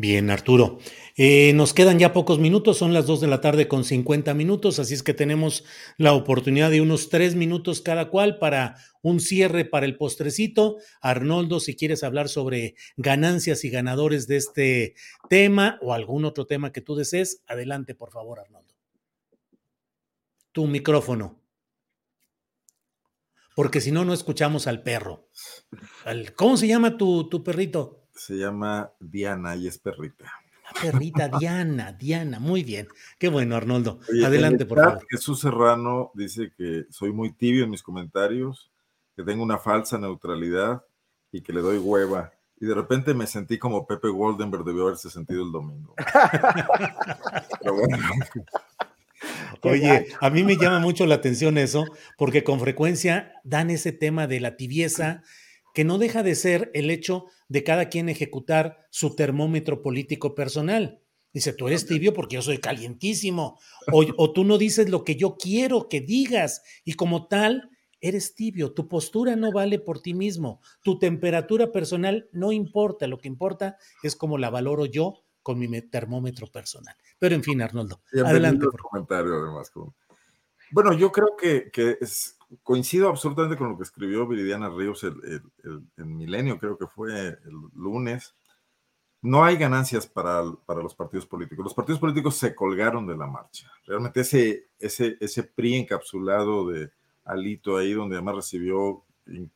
Bien, 0.00 0.30
Arturo. 0.30 0.78
Eh, 1.14 1.52
nos 1.52 1.74
quedan 1.74 1.98
ya 1.98 2.14
pocos 2.14 2.38
minutos, 2.38 2.78
son 2.78 2.94
las 2.94 3.06
2 3.06 3.20
de 3.20 3.26
la 3.26 3.42
tarde 3.42 3.68
con 3.68 3.84
50 3.84 4.32
minutos, 4.32 4.78
así 4.78 4.94
es 4.94 5.02
que 5.02 5.12
tenemos 5.12 5.62
la 5.98 6.14
oportunidad 6.14 6.70
de 6.70 6.80
unos 6.80 7.10
tres 7.10 7.34
minutos 7.34 7.82
cada 7.82 8.08
cual 8.08 8.38
para 8.38 8.76
un 9.02 9.20
cierre 9.20 9.66
para 9.66 9.84
el 9.84 9.98
postrecito. 9.98 10.78
Arnoldo, 11.02 11.60
si 11.60 11.76
quieres 11.76 12.02
hablar 12.02 12.30
sobre 12.30 12.76
ganancias 12.96 13.62
y 13.66 13.68
ganadores 13.68 14.26
de 14.26 14.38
este 14.38 14.94
tema 15.28 15.78
o 15.82 15.92
algún 15.92 16.24
otro 16.24 16.46
tema 16.46 16.72
que 16.72 16.80
tú 16.80 16.94
desees, 16.94 17.42
adelante, 17.46 17.94
por 17.94 18.10
favor, 18.10 18.40
Arnoldo. 18.40 18.74
Tu 20.52 20.66
micrófono. 20.66 21.42
Porque 23.54 23.82
si 23.82 23.92
no, 23.92 24.06
no 24.06 24.14
escuchamos 24.14 24.66
al 24.66 24.82
perro. 24.82 25.28
¿Cómo 26.36 26.56
se 26.56 26.68
llama 26.68 26.96
tu, 26.96 27.28
tu 27.28 27.44
perrito? 27.44 27.99
Se 28.20 28.36
llama 28.36 28.92
Diana 29.00 29.56
y 29.56 29.66
es 29.66 29.78
perrita. 29.78 30.30
La 30.62 30.82
perrita 30.82 31.28
Diana, 31.38 31.92
Diana, 31.92 32.38
muy 32.38 32.62
bien. 32.62 32.86
Qué 33.18 33.30
bueno, 33.30 33.56
Arnoldo. 33.56 33.98
Adelante, 34.22 34.66
por 34.66 34.78
favor. 34.78 35.06
Jesús 35.08 35.40
Serrano 35.40 36.10
dice 36.12 36.52
que 36.54 36.84
soy 36.90 37.12
muy 37.12 37.32
tibio 37.32 37.64
en 37.64 37.70
mis 37.70 37.82
comentarios, 37.82 38.70
que 39.16 39.22
tengo 39.22 39.42
una 39.42 39.56
falsa 39.56 39.96
neutralidad 39.96 40.84
y 41.32 41.40
que 41.40 41.54
le 41.54 41.62
doy 41.62 41.78
hueva. 41.78 42.30
Y 42.60 42.66
de 42.66 42.74
repente 42.74 43.14
me 43.14 43.26
sentí 43.26 43.58
como 43.58 43.86
Pepe 43.86 44.08
Goldenberg 44.08 44.64
debió 44.64 44.82
haberse 44.82 45.08
sentido 45.08 45.42
el 45.42 45.50
domingo. 45.50 45.94
Pero 47.58 47.74
bueno. 47.74 47.98
Oye, 49.62 50.08
a 50.20 50.28
mí 50.28 50.44
me 50.44 50.56
llama 50.58 50.78
mucho 50.78 51.06
la 51.06 51.14
atención 51.16 51.56
eso, 51.56 51.86
porque 52.18 52.44
con 52.44 52.60
frecuencia 52.60 53.32
dan 53.44 53.70
ese 53.70 53.92
tema 53.92 54.26
de 54.26 54.40
la 54.40 54.56
tibieza 54.56 55.22
que 55.74 55.84
no 55.84 55.98
deja 55.98 56.22
de 56.22 56.34
ser 56.34 56.70
el 56.74 56.90
hecho 56.90 57.26
de 57.48 57.64
cada 57.64 57.88
quien 57.88 58.08
ejecutar 58.08 58.86
su 58.90 59.14
termómetro 59.14 59.82
político 59.82 60.34
personal. 60.34 61.00
Dice, 61.32 61.52
tú 61.52 61.68
eres 61.68 61.86
tibio 61.86 62.12
porque 62.12 62.36
yo 62.36 62.42
soy 62.42 62.58
calientísimo, 62.58 63.58
o, 63.92 64.32
tú 64.32 64.44
no 64.44 64.58
dices 64.58 64.90
lo 64.90 65.04
que 65.04 65.16
yo 65.16 65.36
quiero 65.36 65.88
que 65.88 66.00
digas, 66.00 66.62
y 66.84 66.94
como 66.94 67.28
tal, 67.28 67.70
eres 68.00 68.34
tibio, 68.34 68.72
tu 68.72 68.88
postura 68.88 69.36
no 69.36 69.52
vale 69.52 69.78
por 69.78 70.00
ti 70.00 70.14
mismo, 70.14 70.60
tu 70.82 70.98
temperatura 70.98 71.70
personal 71.70 72.28
no 72.32 72.50
importa, 72.50 73.06
lo 73.06 73.18
que 73.18 73.28
importa 73.28 73.76
es 74.02 74.16
cómo 74.16 74.38
la 74.38 74.50
valoro 74.50 74.86
yo 74.86 75.22
con 75.42 75.58
mi 75.58 75.68
termómetro 75.82 76.46
personal. 76.48 76.96
Pero 77.18 77.34
en 77.34 77.42
fin, 77.42 77.62
Arnoldo, 77.62 78.00
adelante. 78.24 78.66
Por 78.66 78.82
comentario 78.82 79.34
además. 79.34 79.70
Bueno, 80.72 80.92
yo 80.92 81.10
creo 81.10 81.36
que, 81.36 81.70
que 81.70 81.96
es, 82.00 82.36
coincido 82.62 83.08
absolutamente 83.08 83.56
con 83.56 83.70
lo 83.70 83.76
que 83.76 83.84
escribió 83.84 84.26
Viridiana 84.26 84.68
Ríos 84.68 85.04
el, 85.04 85.42
Milenio, 85.96 86.58
creo 86.58 86.76
que 86.76 86.86
fue 86.86 87.12
el 87.28 87.54
lunes. 87.74 88.34
No 89.22 89.44
hay 89.44 89.56
ganancias 89.56 90.06
para, 90.06 90.42
para, 90.64 90.82
los 90.82 90.94
partidos 90.94 91.26
políticos. 91.26 91.64
Los 91.64 91.74
partidos 91.74 92.00
políticos 92.00 92.36
se 92.36 92.54
colgaron 92.54 93.06
de 93.06 93.16
la 93.16 93.26
marcha. 93.26 93.70
Realmente 93.86 94.20
ese, 94.20 94.68
ese, 94.78 95.18
ese 95.20 95.42
PRI 95.42 95.76
encapsulado 95.76 96.68
de 96.68 96.90
Alito 97.24 97.76
ahí, 97.76 97.92
donde 97.92 98.16
además 98.16 98.36
recibió 98.36 99.02
eh, 99.26 99.46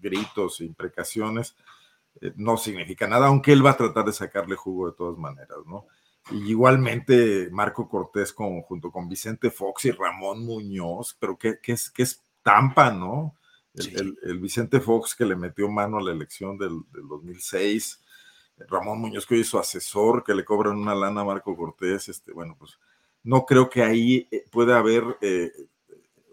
gritos 0.00 0.60
e 0.60 0.64
imprecaciones, 0.64 1.54
eh, 2.20 2.32
no 2.36 2.56
significa 2.56 3.06
nada, 3.06 3.28
aunque 3.28 3.52
él 3.52 3.64
va 3.64 3.70
a 3.70 3.76
tratar 3.76 4.04
de 4.04 4.12
sacarle 4.12 4.56
jugo 4.56 4.90
de 4.90 4.96
todas 4.96 5.18
maneras, 5.18 5.58
¿no? 5.66 5.86
Y 6.30 6.50
igualmente 6.50 7.48
Marco 7.50 7.88
Cortés 7.88 8.32
con, 8.32 8.62
junto 8.62 8.90
con 8.90 9.08
Vicente 9.08 9.50
Fox 9.50 9.86
y 9.86 9.90
Ramón 9.90 10.44
Muñoz, 10.44 11.16
pero 11.18 11.36
que, 11.36 11.58
es, 11.64 12.22
Tampa, 12.42 12.90
¿no? 12.90 13.36
El, 13.74 14.38
Vicente 14.38 14.80
Fox 14.80 15.14
que 15.14 15.24
le 15.24 15.36
metió 15.36 15.68
mano 15.68 15.98
a 15.98 16.02
la 16.02 16.12
elección 16.12 16.58
del, 16.58 16.80
2006, 16.92 18.02
Ramón 18.68 19.00
Muñoz 19.00 19.26
que 19.26 19.34
hoy 19.34 19.40
es 19.40 19.48
su 19.48 19.58
asesor, 19.58 20.24
que 20.24 20.34
le 20.34 20.44
cobran 20.44 20.76
una 20.76 20.94
lana 20.94 21.22
a 21.22 21.24
Marco 21.24 21.56
Cortés, 21.56 22.08
este, 22.08 22.32
bueno, 22.32 22.56
pues 22.58 22.78
no 23.22 23.44
creo 23.44 23.68
que 23.68 23.82
ahí 23.82 24.28
eh, 24.30 24.44
pueda 24.50 24.78
haber 24.78 25.04
eh, 25.20 25.52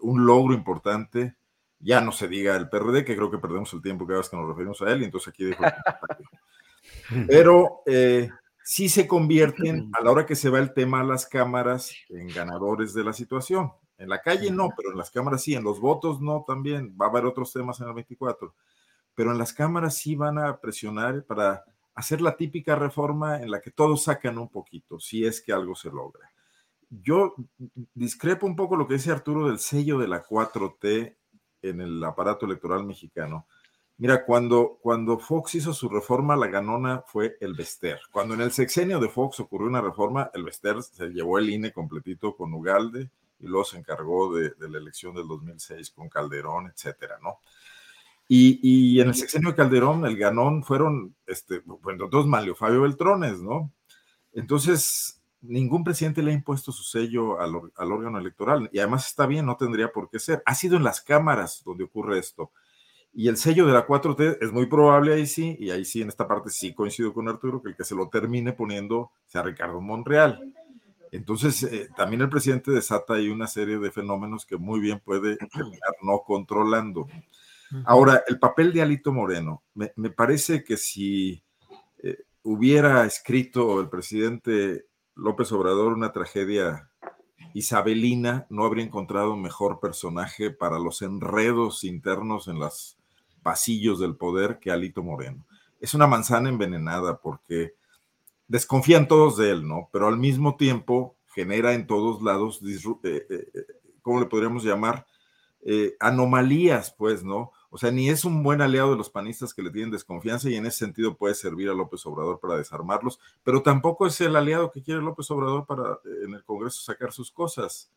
un 0.00 0.24
logro 0.26 0.54
importante. 0.54 1.34
Ya 1.80 2.00
no 2.00 2.12
se 2.12 2.26
diga 2.26 2.56
el 2.56 2.68
PRD, 2.68 3.04
que 3.04 3.14
creo 3.14 3.30
que 3.30 3.38
perdemos 3.38 3.72
el 3.72 3.82
tiempo 3.82 4.06
cada 4.06 4.18
vez 4.18 4.28
que 4.28 4.36
nos 4.36 4.48
referimos 4.48 4.82
a 4.82 4.90
él, 4.90 5.02
y 5.02 5.04
entonces 5.04 5.28
aquí 5.28 5.44
dejo. 5.44 5.62
Pero 7.28 7.82
eh, 7.86 8.30
sí 8.68 8.90
se 8.90 9.08
convierten, 9.08 9.90
a 9.98 10.04
la 10.04 10.10
hora 10.10 10.26
que 10.26 10.36
se 10.36 10.50
va 10.50 10.58
el 10.58 10.74
tema 10.74 11.00
a 11.00 11.04
las 11.04 11.24
cámaras, 11.24 11.90
en 12.10 12.28
ganadores 12.28 12.92
de 12.92 13.02
la 13.02 13.14
situación. 13.14 13.72
En 13.96 14.10
la 14.10 14.20
calle 14.20 14.50
no, 14.50 14.68
pero 14.76 14.90
en 14.90 14.98
las 14.98 15.10
cámaras 15.10 15.42
sí, 15.42 15.54
en 15.54 15.64
los 15.64 15.80
votos 15.80 16.20
no 16.20 16.44
también, 16.46 16.94
va 17.00 17.06
a 17.06 17.08
haber 17.08 17.24
otros 17.24 17.50
temas 17.50 17.80
en 17.80 17.88
el 17.88 17.94
24, 17.94 18.54
pero 19.14 19.32
en 19.32 19.38
las 19.38 19.54
cámaras 19.54 19.96
sí 19.96 20.16
van 20.16 20.38
a 20.38 20.60
presionar 20.60 21.24
para 21.24 21.64
hacer 21.94 22.20
la 22.20 22.36
típica 22.36 22.76
reforma 22.76 23.40
en 23.40 23.50
la 23.50 23.62
que 23.62 23.70
todos 23.70 24.02
sacan 24.02 24.36
un 24.36 24.50
poquito, 24.50 25.00
si 25.00 25.24
es 25.24 25.40
que 25.40 25.50
algo 25.50 25.74
se 25.74 25.88
logra. 25.88 26.30
Yo 26.90 27.36
discrepo 27.94 28.46
un 28.46 28.54
poco 28.54 28.76
lo 28.76 28.86
que 28.86 28.94
dice 28.94 29.10
Arturo 29.10 29.48
del 29.48 29.60
sello 29.60 29.98
de 29.98 30.08
la 30.08 30.22
4T 30.22 31.16
en 31.62 31.80
el 31.80 32.04
aparato 32.04 32.44
electoral 32.44 32.84
mexicano 32.84 33.46
Mira, 34.00 34.24
cuando, 34.24 34.78
cuando 34.80 35.18
Fox 35.18 35.56
hizo 35.56 35.74
su 35.74 35.88
reforma, 35.88 36.36
la 36.36 36.46
ganona 36.46 37.02
fue 37.04 37.36
el 37.40 37.54
Vester. 37.54 37.98
Cuando 38.12 38.34
en 38.34 38.42
el 38.42 38.52
sexenio 38.52 39.00
de 39.00 39.08
Fox 39.08 39.40
ocurrió 39.40 39.66
una 39.66 39.80
reforma, 39.80 40.30
el 40.34 40.44
Vester 40.44 40.80
se 40.84 41.08
llevó 41.08 41.36
el 41.38 41.50
INE 41.50 41.72
completito 41.72 42.36
con 42.36 42.54
Ugalde 42.54 43.10
y 43.40 43.46
luego 43.46 43.64
se 43.64 43.76
encargó 43.76 44.32
de, 44.32 44.52
la 44.60 44.78
elección 44.78 45.16
del 45.16 45.26
2006 45.26 45.90
con 45.90 46.08
Calderón, 46.08 46.68
etcétera, 46.68 47.18
¿no? 47.20 47.40
Y, 48.28 48.60
y, 48.62 49.00
en 49.00 49.08
el 49.08 49.14
sexenio 49.14 49.50
de 49.50 49.56
Calderón, 49.56 50.06
el 50.06 50.16
ganón 50.16 50.62
fueron, 50.62 51.16
este, 51.26 51.60
bueno, 51.64 52.06
dos 52.08 52.26
Malio 52.26 52.54
Fabio 52.54 52.82
Beltrones, 52.82 53.40
¿no? 53.40 53.72
Entonces, 54.32 55.20
ningún 55.40 55.82
presidente 55.82 56.22
le 56.22 56.30
ha 56.30 56.34
impuesto 56.34 56.70
su 56.70 56.84
sello 56.84 57.40
al, 57.40 57.52
al 57.74 57.92
órgano 57.92 58.18
electoral 58.18 58.70
y 58.72 58.78
además 58.78 59.08
está 59.08 59.26
bien, 59.26 59.46
no 59.46 59.56
tendría 59.56 59.90
por 59.90 60.08
qué 60.08 60.20
ser. 60.20 60.40
Ha 60.46 60.54
sido 60.54 60.76
en 60.76 60.84
las 60.84 61.00
cámaras 61.00 61.62
donde 61.64 61.82
ocurre 61.82 62.18
esto. 62.20 62.52
Y 63.18 63.26
el 63.26 63.36
sello 63.36 63.66
de 63.66 63.72
la 63.72 63.84
4T 63.84 64.38
es 64.40 64.52
muy 64.52 64.66
probable 64.66 65.12
ahí 65.12 65.26
sí, 65.26 65.56
y 65.58 65.70
ahí 65.70 65.84
sí, 65.84 66.00
en 66.02 66.06
esta 66.06 66.28
parte 66.28 66.50
sí 66.50 66.72
coincido 66.72 67.12
con 67.12 67.28
Arturo, 67.28 67.60
que 67.60 67.70
el 67.70 67.76
que 67.76 67.82
se 67.82 67.96
lo 67.96 68.08
termine 68.08 68.52
poniendo 68.52 69.10
sea 69.26 69.42
Ricardo 69.42 69.80
Monreal. 69.80 70.54
Entonces, 71.10 71.64
eh, 71.64 71.88
también 71.96 72.22
el 72.22 72.28
presidente 72.28 72.70
desata 72.70 73.14
ahí 73.14 73.28
una 73.28 73.48
serie 73.48 73.78
de 73.78 73.90
fenómenos 73.90 74.46
que 74.46 74.56
muy 74.56 74.78
bien 74.78 75.00
puede 75.04 75.36
terminar 75.52 75.96
no 76.00 76.22
controlando. 76.24 77.08
Ahora, 77.86 78.22
el 78.28 78.38
papel 78.38 78.72
de 78.72 78.82
Alito 78.82 79.12
Moreno, 79.12 79.64
me, 79.74 80.10
parece 80.10 80.62
que 80.62 80.76
si 80.76 81.42
eh, 82.00 82.18
hubiera 82.44 83.04
escrito 83.04 83.80
el 83.80 83.88
presidente 83.88 84.84
López 85.16 85.50
Obrador 85.50 85.92
una 85.92 86.12
tragedia 86.12 86.88
isabelina, 87.52 88.46
no 88.48 88.64
habría 88.64 88.84
encontrado 88.84 89.34
mejor 89.34 89.80
personaje 89.80 90.52
para 90.52 90.78
los 90.78 91.02
enredos 91.02 91.82
internos 91.82 92.46
en 92.46 92.60
las 92.60 92.97
pasillos 93.48 93.98
del 93.98 94.14
poder 94.14 94.58
que 94.58 94.70
Alito 94.70 95.02
Moreno. 95.02 95.46
Es 95.80 95.94
una 95.94 96.06
manzana 96.06 96.50
envenenada 96.50 97.18
porque 97.18 97.72
desconfían 98.46 99.08
todos 99.08 99.38
de 99.38 99.52
él, 99.52 99.66
¿no? 99.66 99.88
Pero 99.90 100.06
al 100.06 100.18
mismo 100.18 100.58
tiempo 100.58 101.16
genera 101.28 101.72
en 101.72 101.86
todos 101.86 102.20
lados, 102.20 102.60
eh, 102.62 103.00
eh, 103.04 103.26
eh, 103.30 103.66
¿cómo 104.02 104.20
le 104.20 104.26
podríamos 104.26 104.64
llamar? 104.64 105.06
anomalías, 105.98 106.94
pues, 106.96 107.24
¿no? 107.24 107.52
O 107.70 107.78
sea, 107.78 107.90
ni 107.90 108.10
es 108.10 108.26
un 108.26 108.42
buen 108.42 108.60
aliado 108.60 108.90
de 108.90 108.96
los 108.98 109.08
panistas 109.08 109.54
que 109.54 109.62
le 109.62 109.70
tienen 109.70 109.90
desconfianza 109.90 110.50
y 110.50 110.56
en 110.56 110.66
ese 110.66 110.78
sentido 110.78 111.16
puede 111.16 111.34
servir 111.34 111.70
a 111.70 111.74
López 111.74 112.04
Obrador 112.04 112.40
para 112.40 112.56
desarmarlos, 112.56 113.18
pero 113.42 113.62
tampoco 113.62 114.06
es 114.06 114.20
el 114.20 114.36
aliado 114.36 114.70
que 114.70 114.82
quiere 114.82 115.00
López 115.00 115.30
Obrador 115.30 115.64
para 115.66 115.98
en 116.22 116.34
el 116.34 116.44
Congreso 116.44 116.82
sacar 116.82 117.12
sus 117.12 117.30
cosas. 117.30 117.90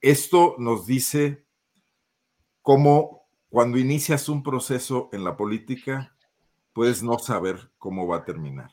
Esto 0.00 0.54
nos 0.58 0.86
dice 0.86 1.44
cómo 2.62 3.19
cuando 3.50 3.78
inicias 3.78 4.28
un 4.28 4.42
proceso 4.42 5.10
en 5.12 5.24
la 5.24 5.36
política, 5.36 6.14
puedes 6.72 7.02
no 7.02 7.18
saber 7.18 7.70
cómo 7.78 8.06
va 8.06 8.18
a 8.18 8.24
terminar. 8.24 8.70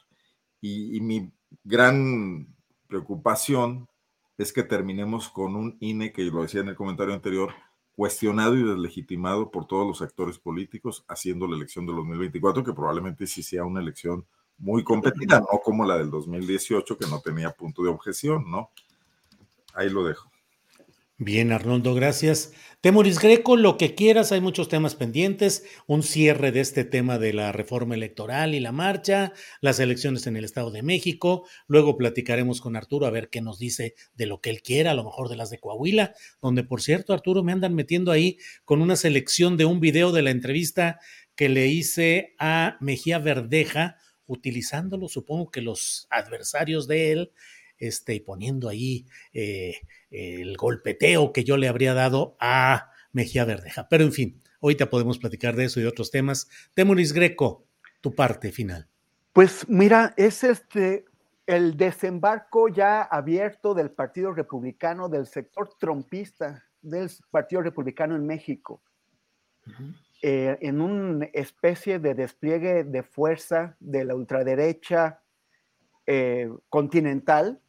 Y, 0.62 1.02
mi 1.02 1.32
gran 1.64 2.48
preocupación 2.88 3.88
es 4.38 4.54
que 4.54 4.64
terminemos 4.64 5.30
con 5.30 5.56
un 5.56 5.78
INE, 5.80 6.14
que 6.14 6.24
lo 6.24 6.44
decía 6.44 6.62
en 6.62 6.70
el 6.70 6.76
comentario 6.76 7.14
anterior, 7.14 7.54
cuestionado 7.96 8.56
y 8.56 8.64
deslegitimado 8.64 9.50
por 9.50 9.66
todos 9.66 9.88
los 9.88 10.02
actores 10.04 10.38
políticos, 10.38 11.04
haciendo 11.08 11.48
la 11.48 11.56
elección 11.56 11.88
del 11.88 11.96
2024, 11.96 12.64
que 12.64 12.74
probablemente 12.74 13.26
sí 13.26 13.42
sea 13.42 13.66
una 13.66 13.82
elección 13.82 14.26
muy 14.60 14.84
competida, 14.84 15.40
no 15.40 15.60
como 15.64 15.86
la 15.86 15.98
del 15.98 16.12
2018, 16.12 16.98
que 16.98 17.08
no 17.08 17.20
tenía 17.22 17.52
punto 17.52 17.82
de 17.82 17.90
objeción, 17.90 18.50
¿no? 18.50 18.70
Ahí 19.74 19.90
lo 19.90 20.04
dejo. 20.04 20.30
Bien, 21.20 21.52
Arnoldo, 21.52 21.96
gracias. 21.96 22.54
Temoris 22.80 23.18
Greco, 23.18 23.58
lo 23.58 23.76
que 23.78 23.96
quieras, 23.96 24.32
hay 24.32 24.40
muchos 24.40 24.70
temas 24.70 24.94
pendientes, 24.94 25.64
un 25.88 26.04
cierre 26.04 26.52
de 26.52 26.60
este 26.60 26.84
tema 26.84 27.18
de 27.18 27.34
la 27.34 27.52
reforma 27.52 27.96
electoral 27.96 28.54
y 28.54 28.60
la 28.60 28.72
marcha, 28.72 29.34
las 29.60 29.80
elecciones 29.80 30.28
en 30.28 30.38
el 30.38 30.44
Estado 30.44 30.70
de 30.70 30.84
México, 30.84 31.48
luego 31.68 31.98
platicaremos 31.98 32.62
con 32.62 32.76
Arturo 32.76 33.08
a 33.08 33.10
ver 33.10 33.30
qué 33.30 33.42
nos 33.42 33.58
dice 33.58 33.96
de 34.14 34.28
lo 34.28 34.42
que 34.42 34.52
él 34.52 34.62
quiera, 34.62 34.92
a 34.92 34.94
lo 34.94 35.06
mejor 35.06 35.28
de 35.28 35.38
las 35.38 35.50
de 35.50 35.58
Coahuila, 35.58 36.14
donde 36.40 36.64
por 36.64 36.84
cierto, 36.84 37.14
Arturo, 37.14 37.44
me 37.44 37.52
andan 37.52 37.74
metiendo 37.74 38.12
ahí 38.12 38.38
con 38.64 38.84
una 38.84 38.96
selección 38.96 39.58
de 39.58 39.66
un 39.66 39.80
video 39.80 40.12
de 40.12 40.22
la 40.22 40.30
entrevista 40.30 41.00
que 41.36 41.50
le 41.50 41.66
hice 41.66 42.36
a 42.38 42.78
Mejía 42.80 43.18
Verdeja, 43.18 43.96
utilizándolo, 44.28 45.08
supongo 45.08 45.50
que 45.50 45.62
los 45.62 46.06
adversarios 46.12 46.88
de 46.88 47.12
él, 47.12 47.32
este, 47.80 48.16
y 48.16 48.20
poniendo 48.20 48.70
ahí 48.70 49.06
eh, 49.34 49.76
el 50.10 50.56
golpeteo 50.58 51.34
que 51.34 51.44
yo 51.44 51.58
le 51.58 51.68
habría 51.68 51.94
dado 51.94 52.38
a 52.40 52.92
Mejía 53.12 53.46
Verdeja. 53.46 53.88
Pero 53.90 54.04
en 54.04 54.12
fin, 54.12 54.42
ahorita 54.62 54.90
podemos 54.90 55.20
platicar 55.20 55.56
de 55.56 55.66
eso 55.66 55.80
y 55.80 55.84
de 55.84 55.90
otros 55.90 56.12
temas. 56.12 56.50
Temuris 56.74 57.14
Greco, 57.14 57.66
tu 58.02 58.16
parte 58.16 58.52
final. 58.52 58.88
Pues 59.34 59.68
mira, 59.70 60.14
es 60.18 60.44
este 60.44 61.06
el 61.46 61.78
desembarco 61.78 62.68
ya 62.68 63.04
abierto 63.04 63.74
del 63.74 63.90
Partido 63.90 64.34
Republicano, 64.34 65.08
del 65.08 65.26
sector 65.26 65.70
trompista 65.80 66.66
del 66.82 67.10
Partido 67.32 67.62
Republicano 67.62 68.16
en 68.16 68.28
México, 68.28 68.82
eh, 70.22 70.58
en 70.62 70.82
una 70.82 71.26
especie 71.28 72.00
de 72.00 72.16
despliegue 72.16 72.84
de 72.84 73.02
fuerza 73.02 73.78
de 73.80 74.04
la 74.04 74.16
ultraderecha 74.16 75.22
eh, 76.06 76.50
continental 76.70 77.62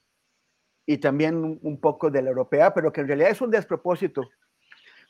y 0.89 0.97
también 0.97 1.60
un, 1.60 1.81
poco 1.81 2.10
de 2.10 2.23
la 2.23 2.31
europea, 2.31 2.73
pero 2.73 2.90
que 2.90 3.02
en 3.02 3.09
realidad 3.09 3.31
es 3.31 3.43
un 3.43 3.51
despropósito, 3.51 4.23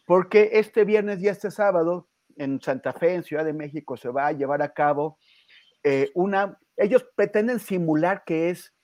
porque 0.06 0.50
este 0.54 0.84
viernes 0.84 1.22
y 1.22 1.28
este 1.28 1.52
sábado 1.52 2.08
en 2.36 2.60
Santa 2.60 2.92
Fe, 2.92 3.14
en 3.14 3.22
Ciudad 3.22 3.44
de 3.44 3.52
México, 3.52 3.96
se 3.96 4.08
va 4.08 4.26
a 4.26 4.32
llevar 4.32 4.60
a 4.60 4.72
cabo 4.74 5.18
eh, 5.84 6.10
una, 6.14 6.58
ellos 6.76 7.06
pretenden 7.14 7.60
simular 7.60 8.24
que 8.26 8.50
es 8.50 8.74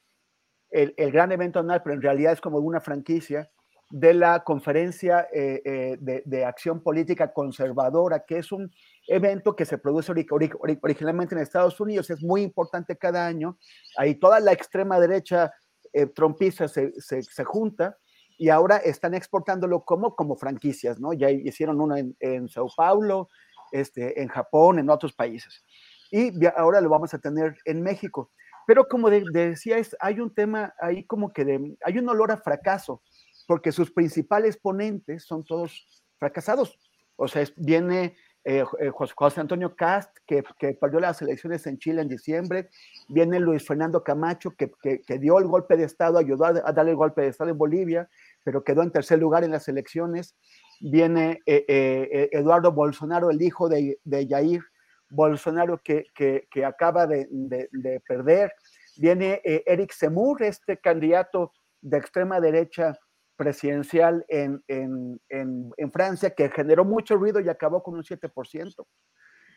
el, 0.70 0.94
el, 0.96 1.10
gran 1.10 1.32
evento 1.32 1.58
anual, 1.58 1.82
pero 1.82 1.96
en 1.96 2.02
realidad 2.02 2.32
es 2.32 2.40
como 2.40 2.58
una 2.58 2.80
franquicia, 2.80 3.50
de 3.90 4.14
la 4.14 4.42
Conferencia 4.42 5.28
eh, 5.32 5.62
eh, 5.64 6.22
de, 6.24 6.44
Acción 6.44 6.80
Política 6.80 7.32
Conservadora, 7.32 8.24
que 8.24 8.38
es 8.38 8.50
un 8.50 8.72
evento 9.06 9.54
que 9.54 9.64
se 9.64 9.78
produce 9.78 10.12
originalmente 10.82 11.34
en 11.34 11.40
Estados 11.40 11.78
Unidos, 11.80 12.10
es 12.10 12.22
muy 12.22 12.42
importante 12.42 12.96
cada 12.96 13.24
año. 13.24 13.56
Ahí 13.96 14.16
toda 14.16 14.40
la 14.40 14.52
extrema 14.52 14.98
derecha 14.98 15.52
eh, 15.94 16.06
trompista 16.06 16.68
se, 16.68 17.44
junta 17.44 17.96
y 18.36 18.48
ahora 18.48 18.78
están 18.78 19.14
exportándolo 19.14 19.84
como, 19.84 20.14
como 20.16 20.36
franquicias, 20.36 21.00
¿no? 21.00 21.12
Ya 21.12 21.30
hicieron 21.30 21.80
uno 21.80 21.96
en, 21.96 22.16
en 22.18 22.48
Sao 22.48 22.68
Paulo, 22.76 23.28
este, 23.70 24.20
en 24.20 24.28
Japón, 24.28 24.80
en 24.80 24.90
otros 24.90 25.12
países. 25.12 25.64
Y 26.10 26.32
ahora 26.56 26.80
lo 26.80 26.88
vamos 26.88 27.14
a 27.14 27.18
tener 27.18 27.56
en 27.64 27.82
México. 27.82 28.32
Pero 28.66 28.88
como 28.88 29.08
decía, 29.08 29.76
hay 30.00 30.20
un 30.20 30.34
tema 30.34 30.74
ahí 30.80 31.04
como 31.04 31.32
que 31.32 31.76
hay 31.84 31.98
un 31.98 32.08
olor 32.08 32.32
a 32.32 32.38
fracaso 32.38 33.02
porque 33.46 33.72
sus 33.72 33.92
principales 33.92 34.56
ponentes 34.56 35.24
son 35.24 35.44
todos 35.44 36.04
fracasados. 36.18 36.78
O 37.16 37.28
sea, 37.28 37.44
viene 37.56 38.16
eh, 38.46 38.62
eh, 38.78 38.90
José 38.90 39.40
Antonio 39.40 39.74
Cast, 39.74 40.18
que, 40.26 40.42
perdió 40.78 41.00
las 41.00 41.22
elecciones 41.22 41.66
en 41.66 41.78
Chile 41.78 42.02
en 42.02 42.08
diciembre, 42.08 42.68
viene 43.08 43.40
Luis 43.40 43.66
Fernando 43.66 44.04
Camacho, 44.04 44.54
que, 44.56 44.70
dio 45.18 45.38
el 45.38 45.46
golpe 45.46 45.78
de 45.78 45.84
Estado, 45.84 46.18
ayudó 46.18 46.44
a, 46.44 46.52
darle 46.52 46.90
el 46.90 46.96
golpe 46.96 47.22
de 47.22 47.28
Estado 47.28 47.50
en 47.50 47.56
Bolivia, 47.56 48.08
pero 48.42 48.62
quedó 48.62 48.82
en 48.82 48.90
tercer 48.90 49.18
lugar 49.18 49.44
en 49.44 49.50
las 49.50 49.66
elecciones, 49.68 50.36
viene 50.80 51.40
eh, 51.46 52.28
Eduardo 52.32 52.72
Bolsonaro, 52.72 53.30
el 53.30 53.40
hijo 53.40 53.70
de, 53.70 53.98
de 54.04 54.28
Jair 54.28 54.62
Bolsonaro, 55.08 55.80
que, 55.82 56.04
acaba 56.66 57.06
de, 57.06 57.26
de, 57.30 58.00
perder, 58.06 58.52
viene 58.98 59.40
Eric 59.42 59.94
Zemmour, 59.94 60.42
este 60.42 60.76
candidato 60.76 61.52
de 61.80 61.96
extrema 61.96 62.40
derecha 62.40 62.98
presidencial 63.36 64.24
en, 64.28 64.62
en, 64.69 65.20
en, 65.28 65.93
Francia 65.93 66.31
que 66.31 66.51
generó 66.51 66.85
mucho 66.85 67.16
ruido 67.16 67.40
y 67.40 67.48
acabó 67.48 67.82
con 67.82 67.94
un 67.94 68.02
7%. 68.02 68.86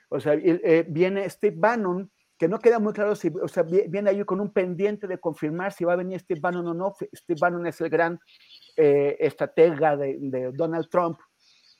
O 0.10 0.20
sea, 0.20 0.34
eh, 0.34 0.86
viene 0.88 1.30
Steve 1.30 1.56
Bannon, 1.58 2.12
que 2.38 2.48
no 2.48 2.60
queda 2.60 2.80
muy 2.80 2.94
claro 2.94 3.16
si, 3.16 3.30
o 3.42 3.48
sea, 3.48 3.64
viene 3.64 4.10
ahí 4.10 4.24
con 4.24 4.40
un 4.40 4.54
pendiente 4.54 5.08
de 5.08 5.20
confirmar 5.20 5.74
si 5.74 5.86
va 5.86 5.94
a 5.94 5.98
venir 5.98 6.20
Steve 6.20 6.40
Bannon 6.40 6.68
o 6.68 6.74
no. 6.74 6.94
Steve 7.16 7.40
Bannon 7.40 7.66
es 7.66 7.82
el 7.82 7.90
gran 7.90 8.20
eh, 8.76 9.18
estratega 9.20 9.98
de, 9.98 10.18
de, 10.20 10.52
Donald 10.52 10.88
Trump, 10.90 11.20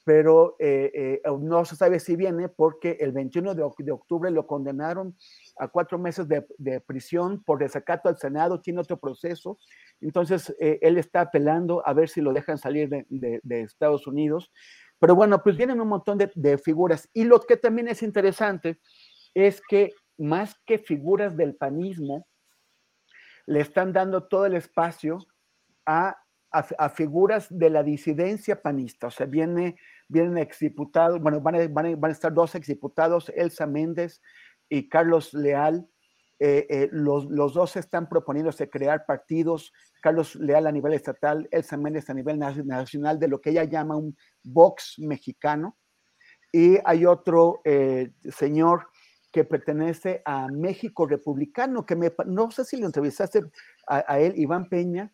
pero 0.08 0.56
eh, 0.58 1.22
no 1.42 1.66
se 1.66 1.76
sabe 1.76 2.00
si 2.00 2.16
viene 2.16 2.48
porque 2.48 2.96
el 3.02 3.12
21 3.12 3.56
de, 3.56 3.70
de 3.80 3.92
octubre 3.92 4.32
lo 4.32 4.48
condenaron 4.48 5.18
a 5.58 5.68
cuatro 5.68 6.00
meses 6.00 6.30
de, 6.30 6.48
de, 6.58 6.80
prisión 6.80 7.44
por 7.44 7.60
desacato 7.60 8.08
al 8.08 8.18
Senado, 8.18 8.62
tiene 8.62 8.80
otro 8.80 8.98
proceso 8.98 9.58
entonces, 10.02 10.56
eh, 10.60 10.80
él 10.82 10.98
está 10.98 11.22
apelando 11.22 11.86
a 11.86 11.94
ver 11.94 12.10
si 12.10 12.22
lo 12.22 12.34
dejan 12.34 12.58
salir 12.58 12.90
de, 12.90 13.62
Estados 13.62 14.08
Unidos. 14.08 14.52
Pero 15.00 15.16
bueno, 15.16 15.42
pues 15.42 15.58
vienen 15.58 15.82
un 15.82 15.88
montón 15.88 16.18
de, 16.18 16.58
figuras. 16.58 17.10
Y 17.14 17.24
lo 17.24 17.40
que 17.42 17.58
también 17.58 17.88
es 17.88 18.04
interesante 18.04 18.80
es 19.34 19.62
que 19.62 19.92
más 20.18 20.56
que 20.66 20.80
figuras 20.80 21.36
del 21.36 21.56
panismo, 21.56 22.28
le 23.46 23.62
están 23.62 23.94
dando 23.94 24.28
todo 24.28 24.46
el 24.46 24.56
espacio 24.56 25.20
a, 25.86 26.18
figuras 26.96 27.48
de 27.50 27.70
la 27.70 27.84
disidencia 27.84 28.62
panista. 28.62 29.08
O 29.08 29.12
sea, 29.12 29.26
viene, 29.26 29.78
vienen 30.08 30.38
exdiputados, 30.38 31.20
bueno, 31.20 31.42
van 31.42 31.56
a, 31.56 31.68
van 31.68 32.06
a 32.06 32.12
estar 32.12 32.34
dos 32.34 32.56
exdiputados, 32.56 33.32
Elsa 33.36 33.68
Méndez 33.68 34.22
y 34.70 34.90
Carlos 34.90 35.34
Leal, 35.34 35.88
eh, 36.40 36.68
eh, 36.70 36.90
los, 36.92 37.26
los, 37.26 37.54
dos 37.54 37.76
están 37.78 38.08
proponiéndose 38.08 38.70
crear 38.70 39.06
partidos, 39.08 39.74
Carlos 40.02 40.36
Leal 40.36 40.68
a 40.68 40.72
nivel 40.72 40.94
estatal, 40.94 41.48
Elsa 41.52 41.78
Méndez 41.78 42.10
a 42.10 42.14
nivel 42.14 42.38
nacional, 42.38 43.20
de 43.20 43.28
lo 43.28 43.42
que 43.42 43.50
ella 43.50 43.64
llama 43.64 43.98
un 43.98 44.16
Vox 44.44 44.96
mexicano. 45.00 45.78
Y 46.52 46.78
hay 46.86 47.06
otro 47.06 47.62
eh, 47.66 48.12
señor 48.32 48.88
que 49.32 49.46
pertenece 49.46 50.22
a 50.26 50.48
México 50.48 51.08
Republicano, 51.08 51.86
que 51.86 51.96
me, 51.96 52.14
no 52.28 52.52
sé 52.52 52.66
si 52.66 52.78
lo 52.78 52.86
entrevistaste 52.86 53.42
a, 53.88 54.20
él, 54.20 54.34
Iván 54.38 54.70
Peña. 54.70 55.12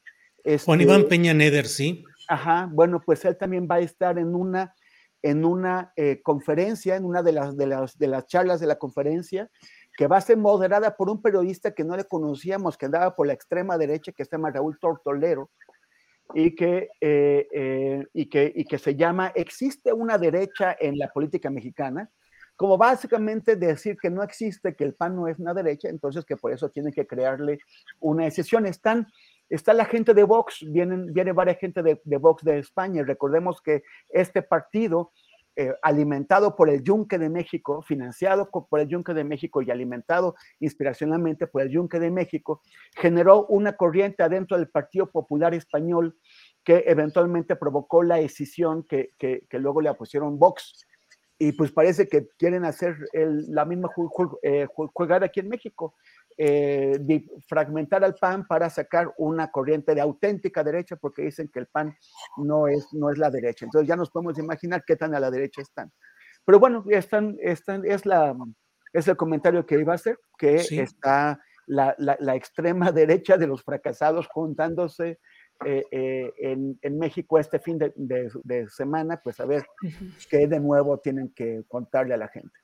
Juan 0.65 0.81
Iván 0.81 0.97
este 0.97 1.09
Peña 1.09 1.33
Neder, 1.33 1.67
sí. 1.67 2.03
Ajá, 2.27 2.69
bueno, 2.71 3.01
pues 3.03 3.23
él 3.25 3.37
también 3.37 3.67
va 3.69 3.75
a 3.75 3.79
estar 3.79 4.17
en 4.17 4.35
una, 4.35 4.75
en 5.23 5.43
una 5.45 5.93
conferencia, 6.21 6.95
en 6.95 7.05
una 7.05 7.23
de 7.23 7.31
las, 7.31 7.57
de, 7.57 7.65
las, 7.65 7.97
de 7.97 8.07
las 8.07 8.27
charlas 8.27 8.59
de 8.59 8.67
la 8.67 8.77
conferencia, 8.77 9.49
que 9.97 10.07
va 10.07 10.17
a 10.17 10.21
ser 10.21 10.37
moderada 10.37 10.95
por 10.95 11.09
un 11.09 11.21
periodista 11.21 11.73
que 11.73 11.83
no 11.83 11.95
le 11.95 12.05
conocíamos, 12.05 12.77
que 12.77 12.85
andaba 12.85 13.15
por 13.15 13.27
la 13.27 13.33
extrema 13.33 13.77
derecha, 13.77 14.11
que 14.11 14.25
se 14.25 14.31
llama 14.31 14.51
Raúl 14.51 14.77
Tortolero, 14.79 15.49
y 16.33 16.55
que, 16.55 16.89
eh, 16.99 17.47
eh, 17.51 18.05
y 18.13 18.27
que, 18.27 18.51
y 18.55 18.65
que 18.65 18.77
se 18.77 18.95
llama 18.95 19.31
¿Existe 19.35 19.93
una 19.93 20.17
derecha 20.17 20.75
en 20.79 20.97
la 20.97 21.09
política 21.09 21.49
mexicana? 21.49 22.09
Como 22.55 22.77
básicamente 22.77 23.55
decir 23.55 23.97
que 24.01 24.09
no 24.09 24.23
existe, 24.23 24.75
que 24.75 24.83
el 24.83 24.93
PAN 24.93 25.15
no 25.15 25.27
es 25.27 25.39
una 25.39 25.53
derecha, 25.53 25.89
entonces 25.89 26.23
que 26.23 26.37
por 26.37 26.51
eso 26.51 26.69
tienen 26.69 26.93
que 26.93 27.07
crearle 27.07 27.59
una 27.99 28.27
excepción. 28.27 28.65
Están, 28.65 29.07
está 29.49 29.73
la 29.73 29.85
gente 29.85 30.13
de 30.13 30.23
Vox, 30.23 30.65
vienen, 30.71 31.13
viene 31.13 31.31
varias 31.31 31.59
gente 31.59 31.83
de, 31.83 32.01
de 32.03 32.17
Vox 32.17 32.43
de 32.43 32.59
España. 32.59 33.03
Recordemos 33.03 33.61
que 33.61 33.83
este 34.09 34.41
partido 34.41 35.11
eh, 35.55 35.71
alimentado 35.83 36.55
por 36.55 36.67
el 36.67 36.83
Yunque 36.83 37.19
de 37.19 37.29
México, 37.29 37.83
financiado 37.83 38.49
por 38.49 38.79
el 38.79 38.87
Yunque 38.87 39.13
de 39.13 39.23
México 39.23 39.61
y 39.61 39.69
alimentado 39.69 40.33
inspiracionalmente 40.59 41.45
por 41.45 41.61
el 41.61 41.69
Yunque 41.69 41.99
de 41.99 42.09
México, 42.09 42.63
generó 42.95 43.45
una 43.45 43.73
corriente 43.73 44.23
adentro 44.23 44.57
del 44.57 44.69
Partido 44.69 45.11
Popular 45.11 45.53
Español 45.53 46.17
que 46.63 46.85
eventualmente 46.87 47.55
provocó 47.55 48.01
la 48.01 48.19
escisión 48.19 48.81
que, 48.81 49.11
que, 49.19 49.59
luego 49.59 49.79
le 49.79 49.93
pusieron 49.93 50.39
Vox. 50.39 50.87
Y 51.37 51.51
pues 51.51 51.71
parece 51.71 52.07
que 52.07 52.29
quieren 52.39 52.65
hacer 52.65 52.97
la 53.13 53.65
misma 53.65 53.91
eh, 54.41 54.65
jugada 54.73 55.27
aquí 55.27 55.39
en 55.39 55.49
México. 55.49 55.93
Eh, 56.37 56.99
fragmentar 57.47 58.03
al 58.03 58.15
PAN 58.15 58.47
para 58.47 58.69
sacar 58.69 59.13
una 59.17 59.51
corriente 59.51 59.93
de 59.93 60.01
auténtica 60.01 60.63
derecha, 60.63 60.95
porque 60.95 61.23
dicen 61.23 61.49
que 61.49 61.59
el 61.59 61.67
PAN 61.67 61.95
no 62.37 62.67
es, 62.67 62.87
no 62.93 63.09
es 63.09 63.17
la 63.17 63.29
derecha. 63.29 63.65
Entonces 63.65 63.87
ya 63.87 63.95
nos 63.95 64.09
podemos 64.09 64.37
imaginar 64.39 64.83
qué 64.85 64.95
tan 64.95 65.13
a 65.13 65.19
la 65.19 65.29
derecha 65.29 65.61
están. 65.61 65.91
Pero 66.45 66.59
bueno, 66.59 66.83
están, 66.89 67.37
están, 67.39 67.85
es, 67.85 68.05
la, 68.05 68.35
es 68.91 69.07
el 69.07 69.15
comentario 69.15 69.65
que 69.65 69.79
iba 69.79 69.93
a 69.93 69.95
hacer, 69.95 70.17
que 70.37 70.55
está 70.55 71.39
la, 71.67 71.95
la, 71.97 72.35
extrema 72.35 72.91
derecha 72.91 73.37
de 73.37 73.47
los 73.47 73.63
fracasados 73.63 74.27
juntándose 74.27 75.19
eh, 75.65 75.83
eh, 75.91 76.33
en, 76.39 76.77
en, 76.81 76.99
México 76.99 77.39
este 77.39 77.59
fin 77.59 77.77
de, 77.77 77.93
de, 77.95 78.29
de 78.43 78.69
semana, 78.69 79.21
pues 79.23 79.39
a 79.39 79.45
ver 79.45 79.65
qué 80.29 80.47
de 80.47 80.59
nuevo 80.59 80.97
tienen 80.97 81.31
que 81.33 81.63
contarle 81.67 82.15
a 82.15 82.17
la 82.17 82.27
gente. 82.27 82.62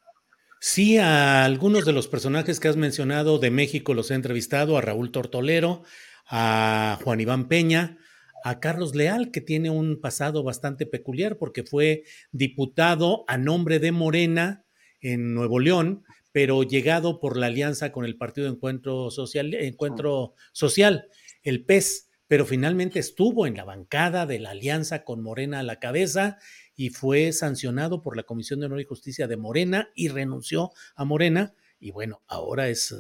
Sí, 0.62 0.98
a 0.98 1.46
algunos 1.46 1.86
de 1.86 1.94
los 1.94 2.10
personajes 2.10 2.60
que 2.60 2.68
has 2.68 2.76
mencionado 2.76 3.40
de 3.40 3.50
México 3.50 3.94
los 3.94 4.12
he 4.12 4.16
entrevistado, 4.16 4.78
a 4.78 4.82
Raúl 4.82 5.10
Tortolero, 5.10 5.84
a 6.28 7.00
Juan 7.02 7.22
Iván 7.22 7.48
Peña, 7.48 7.98
a 8.44 8.60
Carlos 8.60 8.94
Leal, 8.94 9.32
que 9.32 9.40
tiene 9.40 9.70
un 9.70 10.02
pasado 10.02 10.44
bastante 10.44 10.86
peculiar 10.86 11.38
porque 11.38 11.64
fue 11.64 12.04
diputado 12.34 13.24
a 13.30 13.38
nombre 13.38 13.80
de 13.80 13.94
Morena 13.94 14.66
en 15.00 15.34
Nuevo 15.34 15.60
León, 15.60 16.04
pero 16.34 16.64
llegado 16.64 17.22
por 17.22 17.38
la 17.38 17.46
alianza 17.46 17.94
con 17.94 18.04
el 18.04 18.18
Partido 18.18 18.50
Encuentro 18.50 19.12
Social, 19.12 19.54
Encuentro 19.54 20.34
Social 20.52 21.08
el 21.42 21.64
PES, 21.64 22.10
pero 22.28 22.46
finalmente 22.46 23.00
estuvo 23.00 23.48
en 23.48 23.56
la 23.56 23.64
bancada 23.64 24.26
de 24.26 24.40
la 24.40 24.52
alianza 24.52 25.06
con 25.06 25.24
Morena 25.24 25.60
a 25.60 25.64
la 25.64 25.80
cabeza 25.80 26.38
y 26.80 26.92
fue 26.92 27.34
sancionado 27.34 28.02
por 28.02 28.16
la 28.16 28.24
Comisión 28.24 28.62
de 28.62 28.68
Honor 28.68 28.80
y 28.80 28.86
Justicia 28.86 29.28
de 29.28 29.36
Morena 29.36 29.90
y 29.96 30.08
renunció 30.08 30.72
a 30.96 31.04
Morena 31.04 31.54
y 31.78 31.92
bueno, 31.92 32.22
ahora 32.26 32.70
es 32.70 32.96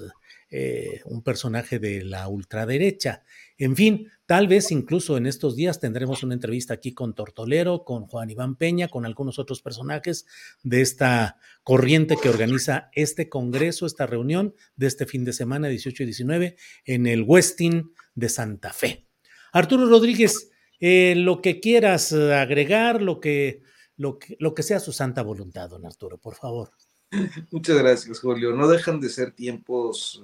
eh, 0.49 0.99
un 1.06 1.23
personaje 1.23 1.80
de 1.80 2.03
la 2.03 2.27
ultraderecha. 2.27 3.23
En 3.57 3.77
fin, 3.77 4.11
tal 4.26 4.49
vez 4.49 4.72
incluso 4.72 5.15
en 5.15 5.27
estos 5.27 5.56
días 5.56 5.80
tendremos 5.80 6.23
una 6.23 6.34
entrevista 6.34 6.73
aquí 6.73 6.93
con 6.93 7.15
Tortolero, 7.15 7.85
con 7.85 8.06
Juan 8.06 8.30
Iván 8.30 8.57
Peña, 8.57 8.89
con 8.89 9.06
algunos 9.06 9.39
otros 9.39 9.61
personajes 9.61 10.26
de 10.61 10.81
esta 10.81 11.38
corriente 11.64 12.18
que 12.22 12.27
organiza 12.27 12.89
este 12.91 13.30
congreso, 13.30 13.85
esta 13.85 14.07
reunión 14.07 14.56
de 14.76 14.88
este 14.88 15.06
fin 15.06 15.23
de 15.23 15.31
semana, 15.31 15.69
18 15.69 16.03
y 16.03 16.06
19, 16.06 16.57
en 16.84 17.07
el 17.07 17.23
Westin 17.23 17.93
de 18.14 18.27
Santa 18.27 18.73
Fe. 18.73 19.07
Arturo 19.53 19.88
Rodríguez, 19.88 20.51
eh, 20.80 21.15
lo 21.15 21.41
que 21.41 21.60
quieras 21.60 22.14
agregar, 22.14 23.01
lo 23.01 23.19
que, 23.19 23.61
lo, 23.97 24.19
que, 24.19 24.35
lo 24.39 24.53
que 24.53 24.64
sea 24.64 24.80
su 24.80 24.91
santa 24.91 25.22
voluntad, 25.22 25.69
don 25.69 25.85
Arturo, 25.85 26.18
por 26.18 26.35
favor. 26.35 26.72
Muchas 27.51 27.77
gracias, 27.77 28.19
Julio. 28.19 28.53
No 28.53 28.68
dejan 28.68 28.99
de 28.99 29.10
ser 29.10 29.31
tiempos 29.31 30.23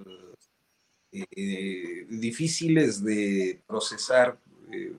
eh, 1.32 2.06
difíciles 2.10 3.04
de 3.04 3.62
procesar. 3.66 4.38
Eh, 4.72 4.98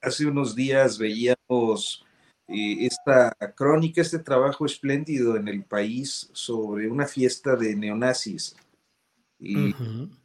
hace 0.00 0.26
unos 0.26 0.54
días 0.54 0.96
veíamos 0.96 2.04
eh, 2.46 2.86
esta 2.86 3.34
crónica, 3.54 4.00
este 4.00 4.18
trabajo 4.18 4.64
espléndido 4.64 5.36
en 5.36 5.48
el 5.48 5.64
país 5.64 6.30
sobre 6.32 6.88
una 6.88 7.06
fiesta 7.06 7.54
de 7.54 7.76
neonazis. 7.76 8.56
Y 9.40 9.74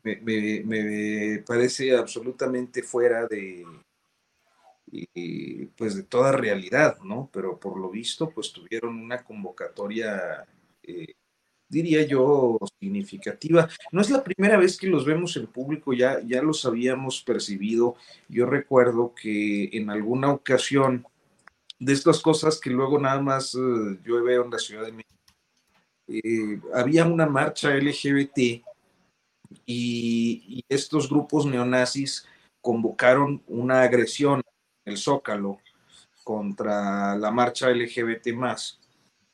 me, 0.01 1.43
parece 1.45 1.95
absolutamente 1.95 2.81
fuera 2.81 3.27
de, 3.27 3.63
pues 5.75 5.95
de 5.95 6.03
toda 6.03 6.31
realidad, 6.31 6.97
¿no? 7.03 7.29
Pero 7.33 7.59
por 7.59 7.79
lo 7.79 7.89
visto, 7.89 8.29
pues 8.29 8.51
tuvieron 8.51 8.99
una 8.99 9.23
convocatoria 9.23 10.45
eh, 10.83 11.15
diría 11.73 12.05
yo, 12.05 12.59
significativa. 12.79 13.67
No 13.91 14.01
es 14.01 14.09
la 14.09 14.23
primera 14.23 14.57
vez 14.57 14.77
que 14.77 14.87
los 14.87 15.05
vemos 15.05 15.35
en 15.37 15.47
público, 15.47 15.93
ya, 15.93 16.21
ya 16.25 16.41
los 16.41 16.65
habíamos 16.65 17.21
percibido. 17.23 17.95
Yo 18.29 18.45
recuerdo 18.45 19.13
que 19.19 19.69
en 19.73 19.89
alguna 19.89 20.31
ocasión 20.31 21.05
de 21.79 21.93
estas 21.93 22.21
cosas 22.21 22.59
que 22.59 22.69
luego 22.69 22.99
nada 22.99 23.21
más 23.21 23.55
eh, 23.55 23.99
yo 24.05 24.23
veo 24.23 24.45
en 24.45 24.51
la 24.51 24.59
Ciudad 24.59 24.85
de 24.85 24.91
México, 24.91 25.09
eh, 26.07 26.61
había 26.73 27.05
una 27.05 27.25
marcha 27.25 27.73
LGBT 27.75 28.37
y, 28.37 28.63
y, 29.65 30.65
estos 30.69 31.09
grupos 31.09 31.45
neonazis 31.45 32.25
convocaron 32.61 33.41
una 33.47 33.81
agresión 33.81 34.41
el 34.85 34.97
Zócalo 34.97 35.59
contra 36.23 37.15
la 37.15 37.31
marcha 37.31 37.69
LGBT 37.69 38.33
más 38.33 38.79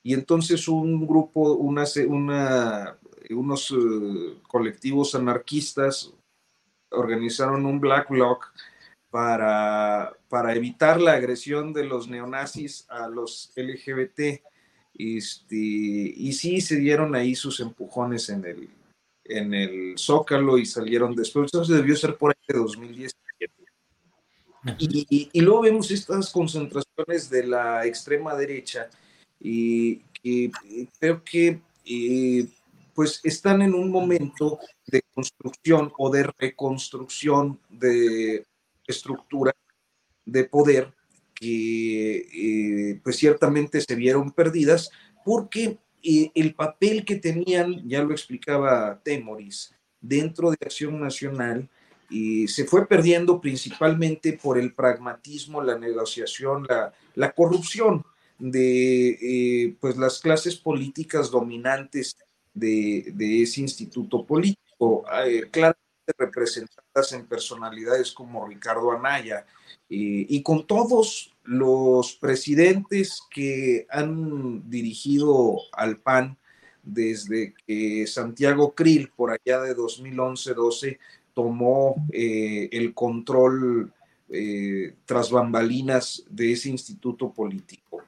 y 0.04 0.14
entonces 0.14 0.68
un 0.68 1.06
grupo, 1.06 1.54
una, 1.54 1.84
una, 2.08 2.98
unos 3.30 3.72
eh, 3.72 4.38
colectivos 4.48 5.14
anarquistas 5.16 6.14
organizaron 6.92 7.66
un 7.66 7.80
Black 7.80 8.10
Bloc 8.10 8.52
para, 9.10 10.14
para 10.30 10.56
evitar 10.56 11.02
la 11.02 11.14
agresión 11.14 11.74
de 11.74 11.84
los 11.84 12.08
neonazis 12.08 12.86
a 12.90 13.08
los 13.08 13.52
LGBT. 13.56 14.42
Este, 14.94 15.56
y 15.56 16.34
sí 16.34 16.62
se 16.62 16.78
dieron 16.78 17.16
ahí 17.16 17.36
sus 17.36 17.60
empujones 17.60 18.30
en 18.30 18.46
el, 18.46 18.70
en 19.26 19.54
el 19.54 19.98
Zócalo 19.98 20.58
y 20.58 20.66
salieron 20.66 21.14
después. 21.16 21.52
Eso 21.54 21.66
debió 21.74 21.96
ser 21.96 22.18
por 22.18 22.32
ahí 22.32 22.46
de 22.48 22.58
2017. 22.58 23.59
Y, 24.78 25.30
y, 25.32 25.42
luego 25.42 25.62
vemos 25.62 25.90
estas 25.90 26.32
concentraciones 26.32 27.30
de 27.30 27.48
la 27.48 27.86
extrema 27.86 28.36
derecha 28.36 28.90
y, 29.40 30.02
creo 31.00 31.24
que 31.24 31.62
eh, 31.86 32.46
pues 32.94 33.22
están 33.24 33.62
en 33.62 33.74
un 33.74 33.90
momento 33.90 34.60
de 34.86 35.02
construcción 35.14 35.94
o 35.98 36.10
de 36.10 36.24
reconstrucción 36.38 37.58
de 37.70 38.46
estructura 38.86 39.54
de 40.26 40.44
poder 40.44 40.92
que 41.34 43.00
pues 43.02 43.16
ciertamente 43.16 43.80
se 43.80 43.96
vieron 43.96 44.32
perdidas 44.32 44.92
porque 45.24 45.78
el 46.04 46.54
papel 46.54 47.06
que 47.06 47.16
tenían, 47.16 47.88
ya 47.88 48.04
lo 48.04 48.12
explicaba 48.12 49.00
Temoris, 49.04 49.74
dentro 50.02 50.52
de 50.52 50.58
Acción 50.62 51.00
Nacional, 51.00 51.70
y 52.10 52.48
se 52.48 52.66
fue 52.66 52.88
perdiendo 52.88 53.40
principalmente 53.40 54.34
por 54.34 54.58
el 54.58 54.74
pragmatismo, 54.74 55.62
la 55.62 55.78
negociación, 55.78 56.66
la, 56.68 56.92
la 57.16 57.32
corrupción 57.32 58.04
de 58.40 59.10
eh, 59.22 59.76
pues 59.80 59.98
las 59.98 60.20
clases 60.20 60.56
políticas 60.56 61.30
dominantes 61.30 62.18
de, 62.54 63.14
ese 63.44 63.62
instituto 63.62 64.26
político, 64.26 65.06
eh, 65.26 65.48
claramente 65.52 65.80
representadas 66.18 67.12
en 67.12 67.28
personalidades 67.28 68.12
como 68.12 68.48
Ricardo 68.48 68.92
Anaya, 68.92 69.46
eh, 69.90 70.26
y 70.28 70.42
con 70.42 70.66
todos 70.66 71.36
los 71.44 72.14
presidentes 72.14 73.22
que 73.30 73.86
han 73.90 74.70
dirigido 74.70 75.58
al 75.74 75.98
PAN 75.98 76.38
desde 76.82 77.54
que 77.68 78.08
Santiago 78.08 78.74
Krill, 78.74 79.12
por 79.16 79.32
allá 79.32 79.62
de 79.62 79.76
2011-12, 79.76 80.98
tomó 81.40 81.96
el 82.12 82.94
control 82.94 83.94
tras 85.06 85.32
bambalinas 85.32 86.24
de 86.30 86.52
ese 86.52 86.70
instituto 86.70 87.32
político. 87.32 88.04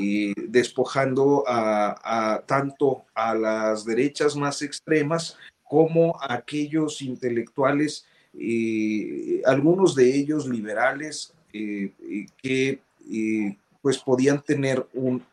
Eh, 0.00 0.32
despojando 0.46 1.42
a, 1.44 2.44
tanto 2.46 3.04
a 3.16 3.34
las 3.34 3.84
derechas 3.84 4.36
más 4.36 4.62
extremas 4.62 5.36
como 5.64 6.16
a 6.22 6.34
aquellos 6.34 7.02
intelectuales, 7.02 8.06
eh, 8.32 9.42
algunos 9.44 9.96
de 9.96 10.14
ellos 10.14 10.46
liberales, 10.46 11.34
eh, 11.52 11.90
que 12.40 12.80
pues 13.82 13.98
podían 13.98 14.40
tener 14.40 14.86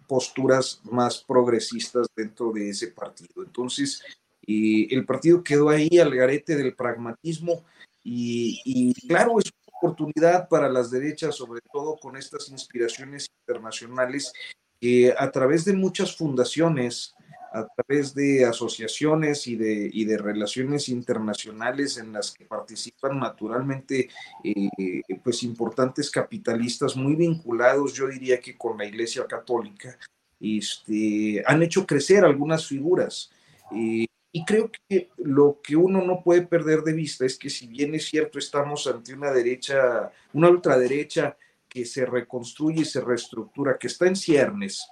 posturas 0.07 0.81
más 0.83 1.23
progresistas 1.23 2.07
dentro 2.15 2.51
de 2.51 2.69
ese 2.69 2.87
partido. 2.87 3.43
Entonces, 3.43 4.01
el 4.47 5.05
partido 5.05 5.43
quedó 5.43 5.69
ahí 5.69 5.97
al 5.99 6.15
garete 6.15 6.55
del 6.55 6.75
pragmatismo 6.75 7.63
y, 8.03 8.93
claro, 9.07 9.39
es 9.39 9.51
oportunidad 9.65 10.47
para 10.47 10.69
las 10.69 10.91
derechas, 10.91 11.35
sobre 11.35 11.61
todo 11.73 11.97
con 11.97 12.15
estas 12.15 12.49
inspiraciones 12.49 13.27
internacionales, 13.41 14.31
que 14.79 15.13
a 15.17 15.31
través 15.31 15.65
de 15.65 15.73
muchas 15.73 16.15
fundaciones, 16.15 17.15
a 17.51 17.67
través 17.67 18.13
de 18.13 18.45
asociaciones 18.45 19.47
y 19.47 19.55
de, 19.55 19.89
y 19.91 20.05
de 20.05 20.17
relaciones 20.17 20.89
internacionales 20.89 21.97
en 21.97 22.13
las 22.13 22.31
que 22.31 22.45
participan 22.45 23.19
naturalmente 23.19 24.09
eh, 24.43 25.01
pues 25.23 25.41
importantes 25.43 26.11
capitalistas 26.11 26.95
muy 26.95 27.15
vinculados, 27.15 27.93
yo 27.93 28.07
diría 28.07 28.39
que 28.39 28.55
con 28.57 28.77
la 28.77 28.85
Iglesia 28.85 29.25
Católica, 29.25 29.97
este, 30.39 31.43
han 31.45 31.63
hecho 31.63 31.85
crecer 31.85 32.23
algunas 32.23 32.67
figuras. 32.67 33.31
Eh, 33.75 34.05
y 34.35 34.43
creo 34.43 34.69
que 34.89 35.11
lo 35.15 35.61
que 35.63 35.77
uno 35.77 36.03
no 36.03 36.21
puede 36.21 36.41
perder 36.41 36.81
de 36.81 36.91
vista 36.91 37.25
es 37.25 37.37
que 37.37 37.49
si 37.49 37.67
bien 37.67 37.95
es 37.95 38.09
cierto 38.09 38.37
estamos 38.37 38.85
ante 38.85 39.13
una 39.13 39.31
derecha, 39.31 40.11
una 40.33 40.49
ultraderecha 40.49 41.37
que 41.69 41.85
se 41.85 42.05
reconstruye 42.05 42.81
y 42.81 42.85
se 42.85 42.99
reestructura, 42.99 43.77
que 43.77 43.87
está 43.87 44.07
en 44.07 44.17
ciernes, 44.17 44.85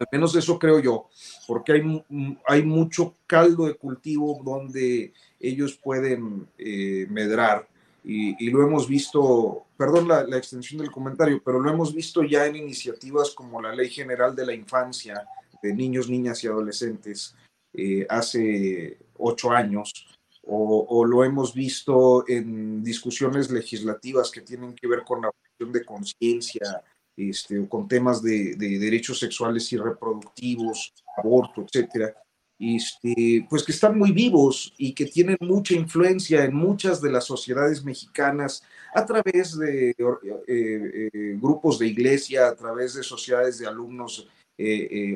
al 0.00 0.08
menos 0.10 0.34
eso 0.34 0.58
creo 0.58 0.80
yo, 0.80 1.08
porque 1.46 1.74
hay, 1.74 2.04
hay 2.44 2.64
mucho 2.64 3.14
caldo 3.28 3.66
de 3.66 3.76
cultivo 3.76 4.42
donde 4.44 5.12
ellos 5.38 5.78
pueden 5.80 6.48
eh, 6.58 7.06
medrar. 7.08 7.68
Y, 8.02 8.50
lo 8.50 8.66
hemos 8.66 8.88
visto, 8.88 9.66
perdón 9.76 10.08
la, 10.08 10.24
la, 10.24 10.38
extensión 10.38 10.80
del 10.80 10.90
comentario, 10.90 11.40
pero 11.44 11.60
lo 11.60 11.70
hemos 11.70 11.94
visto 11.94 12.24
ya 12.24 12.46
en 12.46 12.56
iniciativas 12.56 13.30
como 13.30 13.62
la 13.62 13.72
Ley 13.72 13.90
General 13.90 14.34
de 14.34 14.44
la 14.44 14.54
Infancia 14.54 15.24
de 15.62 15.72
Niños, 15.72 16.08
Niñas 16.08 16.42
y 16.42 16.48
Adolescentes, 16.48 17.36
eh, 17.76 18.06
hace 18.08 18.98
ocho 19.18 19.50
años, 19.50 19.92
o, 20.48 21.04
lo 21.04 21.24
hemos 21.24 21.52
visto 21.52 22.24
en 22.28 22.82
discusiones 22.82 23.50
legislativas 23.50 24.30
que 24.30 24.42
tienen 24.42 24.74
que 24.74 24.86
ver 24.86 25.02
con 25.02 25.22
la 25.22 25.28
objeción 25.28 25.72
de 25.72 25.84
conciencia, 25.84 26.84
este, 27.16 27.68
con 27.68 27.88
temas 27.88 28.22
de, 28.22 28.54
derechos 28.56 29.18
sexuales 29.18 29.72
y 29.72 29.76
reproductivos, 29.76 30.92
aborto, 31.16 31.62
etcétera, 31.62 32.14
este, 32.58 33.46
pues 33.50 33.64
que 33.64 33.72
están 33.72 33.98
muy 33.98 34.12
vivos 34.12 34.72
y 34.78 34.94
que 34.94 35.06
tienen 35.06 35.36
mucha 35.40 35.74
influencia 35.74 36.44
en 36.44 36.54
muchas 36.54 37.02
de 37.02 37.10
las 37.10 37.24
sociedades 37.24 37.84
mexicanas 37.84 38.62
a 38.94 39.04
través 39.04 39.58
de 39.58 39.90
eh, 39.90 41.10
eh, 41.12 41.38
grupos 41.40 41.78
de 41.78 41.88
iglesia, 41.88 42.48
a 42.48 42.54
través 42.54 42.94
de 42.94 43.02
sociedades 43.02 43.58
de 43.58 43.66
alumnos 43.66 44.28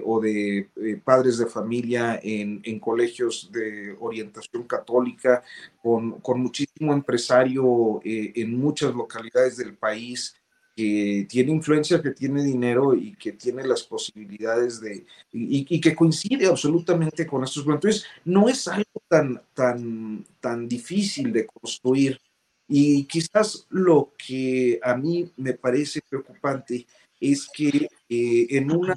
o 0.05 0.21
de 0.21 0.71
eh, 0.77 1.01
padres 1.03 1.39
de 1.39 1.47
familia 1.47 2.21
en, 2.23 2.79
colegios 2.79 3.51
de 3.53 3.97
orientación 4.01 4.65
católica, 4.65 5.43
con, 5.83 6.21
muchísimo 6.37 6.93
empresario 6.93 8.01
en 8.05 8.59
muchas 8.59 8.95
localidades 8.95 9.57
del 9.57 9.75
país 9.75 10.35
que 10.77 11.27
tiene 11.29 11.53
influencia, 11.53 12.01
que 12.01 12.13
tiene 12.13 12.43
dinero 12.43 12.95
y 12.95 13.15
que 13.17 13.33
tiene 13.33 13.67
las 13.67 13.83
posibilidades 13.83 14.81
de, 14.81 15.05
y, 15.33 15.81
que 15.81 15.95
coincide 15.95 16.47
absolutamente 16.47 17.27
con 17.27 17.45
estos 17.45 17.67
Entonces, 17.67 18.05
no 18.25 18.49
es 18.49 18.67
algo 18.69 19.03
tan, 19.09 19.43
tan, 19.55 20.25
tan 20.41 20.69
difícil 20.69 21.33
de 21.33 21.47
construir. 21.47 22.21
Y 22.67 23.05
quizás 23.05 23.67
lo 23.69 24.15
que 24.17 24.79
a 24.83 24.95
mí 24.95 25.31
me 25.37 25.55
parece 25.55 26.01
preocupante 26.09 26.87
es 27.21 27.49
que 27.53 27.89
eh, 28.09 28.47
en 28.51 28.73
una 28.73 28.97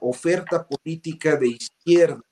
oferta 0.00 0.66
política 0.66 1.36
de 1.36 1.48
izquierda 1.48 2.22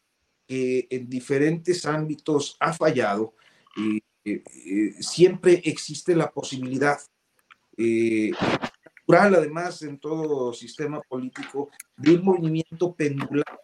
que 0.47 0.87
en 0.91 1.09
diferentes 1.09 1.87
ámbitos 1.87 2.57
ha 2.61 2.73
fallado, 2.73 3.35
eh, 3.77 4.01
eh, 4.25 4.93
siempre 5.01 5.63
existe 5.65 6.15
la 6.15 6.31
posibilidad 6.31 6.99
natural, 7.79 9.35
además, 9.35 9.83
en 9.83 9.99
todo 9.99 10.53
sistema 10.53 11.01
político, 11.03 11.71
de 11.97 12.15
un 12.15 12.25
movimiento 12.25 12.95
pendular 12.95 13.61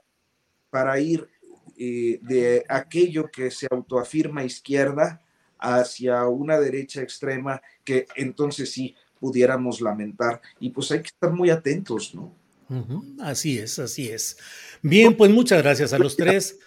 para 0.71 0.99
ir 0.99 1.29
de 1.77 2.65
aquello 2.69 3.31
que 3.31 3.51
se 3.51 3.67
autoafirma 3.71 4.45
izquierda 4.45 5.21
hacia 5.59 6.27
una 6.27 6.61
derecha 6.61 7.03
extrema 7.03 7.61
que 7.85 8.07
entonces 8.15 8.71
sí 8.71 8.95
pudiéramos 9.23 9.81
lamentar. 9.81 10.43
Y 10.59 10.71
pues 10.71 10.91
hay 10.91 11.01
que 11.01 11.07
estar 11.07 11.33
muy 11.33 11.49
atentos, 11.49 12.13
¿no? 12.13 12.35
Así 13.21 13.57
es, 13.57 13.79
así 13.79 14.09
es. 14.09 14.37
Bien, 14.83 15.17
pues 15.17 15.31
muchas 15.31 15.63
gracias 15.63 15.93
a 15.93 15.99
los 15.99 16.17
tres. 16.17 16.59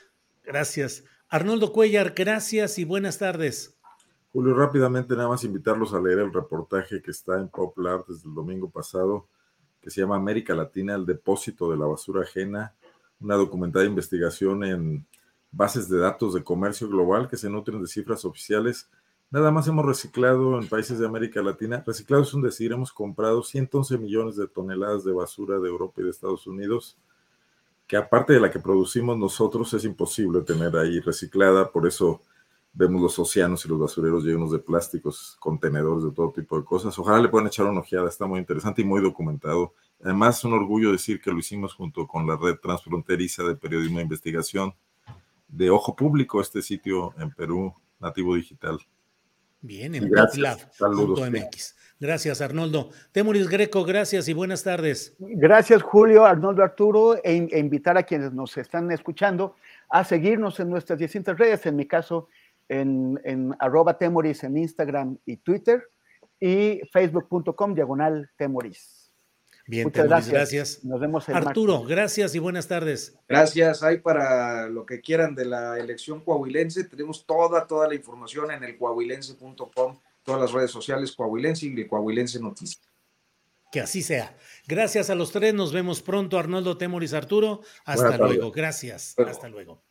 Gracias. 0.45 1.03
Arnoldo 1.27 1.73
Cuellar, 1.73 2.13
gracias 2.15 2.79
y 2.79 2.85
buenas 2.85 3.17
tardes. 3.17 3.75
Julio, 4.31 4.53
rápidamente 4.53 5.15
nada 5.15 5.27
más 5.27 5.43
invitarlos 5.43 5.93
a 5.93 5.99
leer 5.99 6.19
el 6.19 6.31
reportaje 6.31 7.01
que 7.01 7.11
está 7.11 7.37
en 7.41 7.49
Popular 7.49 8.05
desde 8.07 8.29
el 8.29 8.33
domingo 8.33 8.69
pasado, 8.69 9.27
que 9.81 9.89
se 9.89 9.99
llama 9.99 10.15
América 10.15 10.55
Latina, 10.55 10.95
el 10.95 11.05
depósito 11.05 11.69
de 11.69 11.77
la 11.77 11.87
basura 11.87 12.21
ajena, 12.21 12.73
una 13.19 13.35
documentada 13.35 13.83
investigación 13.83 14.63
en 14.63 15.05
bases 15.51 15.89
de 15.89 15.97
datos 15.97 16.33
de 16.33 16.43
comercio 16.43 16.87
global 16.87 17.27
que 17.27 17.35
se 17.35 17.49
nutren 17.49 17.81
de 17.81 17.87
cifras 17.87 18.23
oficiales. 18.23 18.89
Nada 19.31 19.51
más 19.51 19.67
hemos 19.67 19.85
reciclado 19.85 20.59
en 20.59 20.67
países 20.67 20.99
de 20.99 21.05
América 21.05 21.41
Latina. 21.41 21.83
Reciclado 21.85 22.23
es 22.23 22.33
un 22.33 22.43
decir, 22.43 22.71
hemos 22.71 22.93
comprado 22.93 23.43
111 23.43 23.97
millones 23.97 24.35
de 24.35 24.47
toneladas 24.47 25.03
de 25.03 25.13
basura 25.13 25.59
de 25.59 25.67
Europa 25.67 25.99
y 25.99 26.03
de 26.03 26.11
Estados 26.11 26.45
Unidos, 26.47 26.97
que 27.87 27.97
aparte 27.97 28.33
de 28.33 28.39
la 28.39 28.51
que 28.51 28.59
producimos 28.59 29.17
nosotros 29.17 29.73
es 29.73 29.83
imposible 29.83 30.41
tener 30.41 30.77
ahí 30.77 30.99
reciclada, 30.99 31.71
por 31.71 31.87
eso 31.87 32.21
vemos 32.71 33.01
los 33.01 33.17
océanos 33.17 33.65
y 33.65 33.69
los 33.69 33.79
basureros 33.79 34.23
llenos 34.23 34.51
de 34.51 34.59
plásticos, 34.59 35.37
contenedores 35.39 36.03
de 36.03 36.11
todo 36.11 36.31
tipo 36.31 36.57
de 36.57 36.65
cosas. 36.65 36.97
Ojalá 36.99 37.19
le 37.19 37.29
puedan 37.29 37.47
echar 37.47 37.65
una 37.65 37.79
ojeada, 37.79 38.07
está 38.07 38.27
muy 38.27 38.39
interesante 38.39 38.83
y 38.83 38.85
muy 38.85 39.01
documentado. 39.01 39.73
Además, 40.03 40.37
es 40.37 40.43
un 40.43 40.53
orgullo 40.53 40.91
decir 40.91 41.19
que 41.19 41.31
lo 41.31 41.39
hicimos 41.39 41.73
junto 41.73 42.05
con 42.05 42.27
la 42.27 42.37
red 42.37 42.57
transfronteriza 42.61 43.43
de 43.43 43.55
periodismo 43.55 43.99
e 43.99 44.03
investigación 44.03 44.73
de 45.47 45.69
Ojo 45.69 45.95
Público, 45.95 46.41
este 46.41 46.61
sitio 46.61 47.13
en 47.17 47.31
Perú, 47.31 47.73
nativo 47.99 48.35
digital. 48.35 48.79
Bien, 49.61 49.95
en 49.95 50.09
MX. 50.09 51.75
Gracias, 51.99 52.41
Arnoldo. 52.41 52.89
Temuris 53.11 53.49
Greco, 53.49 53.83
gracias 53.85 54.27
y 54.27 54.33
buenas 54.33 54.63
tardes. 54.63 55.15
Gracias, 55.19 55.81
Julio, 55.81 56.25
Arnoldo 56.25 56.61
Arturo, 56.61 57.15
e, 57.23 57.47
e 57.51 57.59
invitar 57.59 57.97
a 57.97 58.03
quienes 58.03 58.33
nos 58.33 58.57
están 58.57 58.91
escuchando 58.91 59.55
a 59.89 60.03
seguirnos 60.03 60.59
en 60.59 60.69
nuestras 60.69 60.99
distintas 60.99 61.37
redes, 61.37 61.65
en 61.65 61.75
mi 61.77 61.87
caso, 61.87 62.27
en, 62.67 63.19
en 63.23 63.55
arroba 63.59 63.97
temoris 63.97 64.43
en 64.43 64.57
Instagram 64.57 65.17
y 65.25 65.37
Twitter 65.37 65.83
y 66.39 66.81
facebook.com 66.91 67.73
diagonal 67.73 68.29
temoris. 68.37 68.94
Bien, 69.67 69.85
Muchas 69.85 70.29
gracias. 70.29 70.83
Nos 70.83 70.99
vemos 70.99 71.27
el 71.27 71.35
Arturo, 71.35 71.83
gracias 71.83 72.35
y 72.35 72.39
buenas 72.39 72.67
tardes. 72.67 73.15
Gracias. 73.27 73.81
Hay 73.81 73.97
para 73.97 74.67
lo 74.69 74.85
que 74.85 75.01
quieran 75.01 75.33
de 75.33 75.45
la 75.45 75.79
elección 75.79 76.21
coahuilense. 76.21 76.83
Tenemos 76.83 77.25
toda, 77.25 77.65
toda 77.65 77.87
la 77.87 77.95
información 77.95 78.51
en 78.51 78.63
el 78.63 78.77
coahuilense.com, 78.77 79.99
todas 80.23 80.41
las 80.41 80.51
redes 80.51 80.69
sociales 80.69 81.13
coahuilense 81.13 81.65
y 81.65 81.73
el 81.73 81.87
coahuilense 81.87 82.39
noticias. 82.39 82.87
Que 83.71 83.81
así 83.81 84.03
sea. 84.03 84.37
Gracias 84.67 85.09
a 85.09 85.15
los 85.15 85.31
tres. 85.31 85.53
Nos 85.53 85.73
vemos 85.73 86.01
pronto, 86.01 86.37
Arnoldo 86.37 86.77
Temoris 86.77 87.13
Arturo. 87.13 87.61
Hasta 87.85 88.17
luego. 88.17 88.51
Gracias. 88.51 89.15
Hasta 89.17 89.49
luego. 89.49 89.81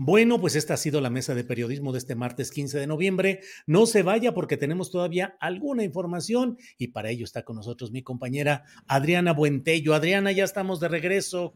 Bueno, 0.00 0.40
pues 0.40 0.54
esta 0.54 0.74
ha 0.74 0.76
sido 0.76 1.00
la 1.00 1.10
mesa 1.10 1.34
de 1.34 1.42
periodismo 1.42 1.90
de 1.90 1.98
este 1.98 2.14
martes 2.14 2.52
15 2.52 2.78
de 2.78 2.86
noviembre. 2.86 3.40
No 3.66 3.84
se 3.84 4.04
vaya 4.04 4.32
porque 4.32 4.56
tenemos 4.56 4.92
todavía 4.92 5.36
alguna 5.40 5.82
información 5.82 6.56
y 6.78 6.88
para 6.88 7.10
ello 7.10 7.24
está 7.24 7.42
con 7.42 7.56
nosotros 7.56 7.90
mi 7.90 8.04
compañera 8.04 8.62
Adriana 8.86 9.32
Buentello. 9.32 9.94
Adriana, 9.94 10.30
ya 10.30 10.44
estamos 10.44 10.78
de 10.78 10.86
regreso. 10.86 11.52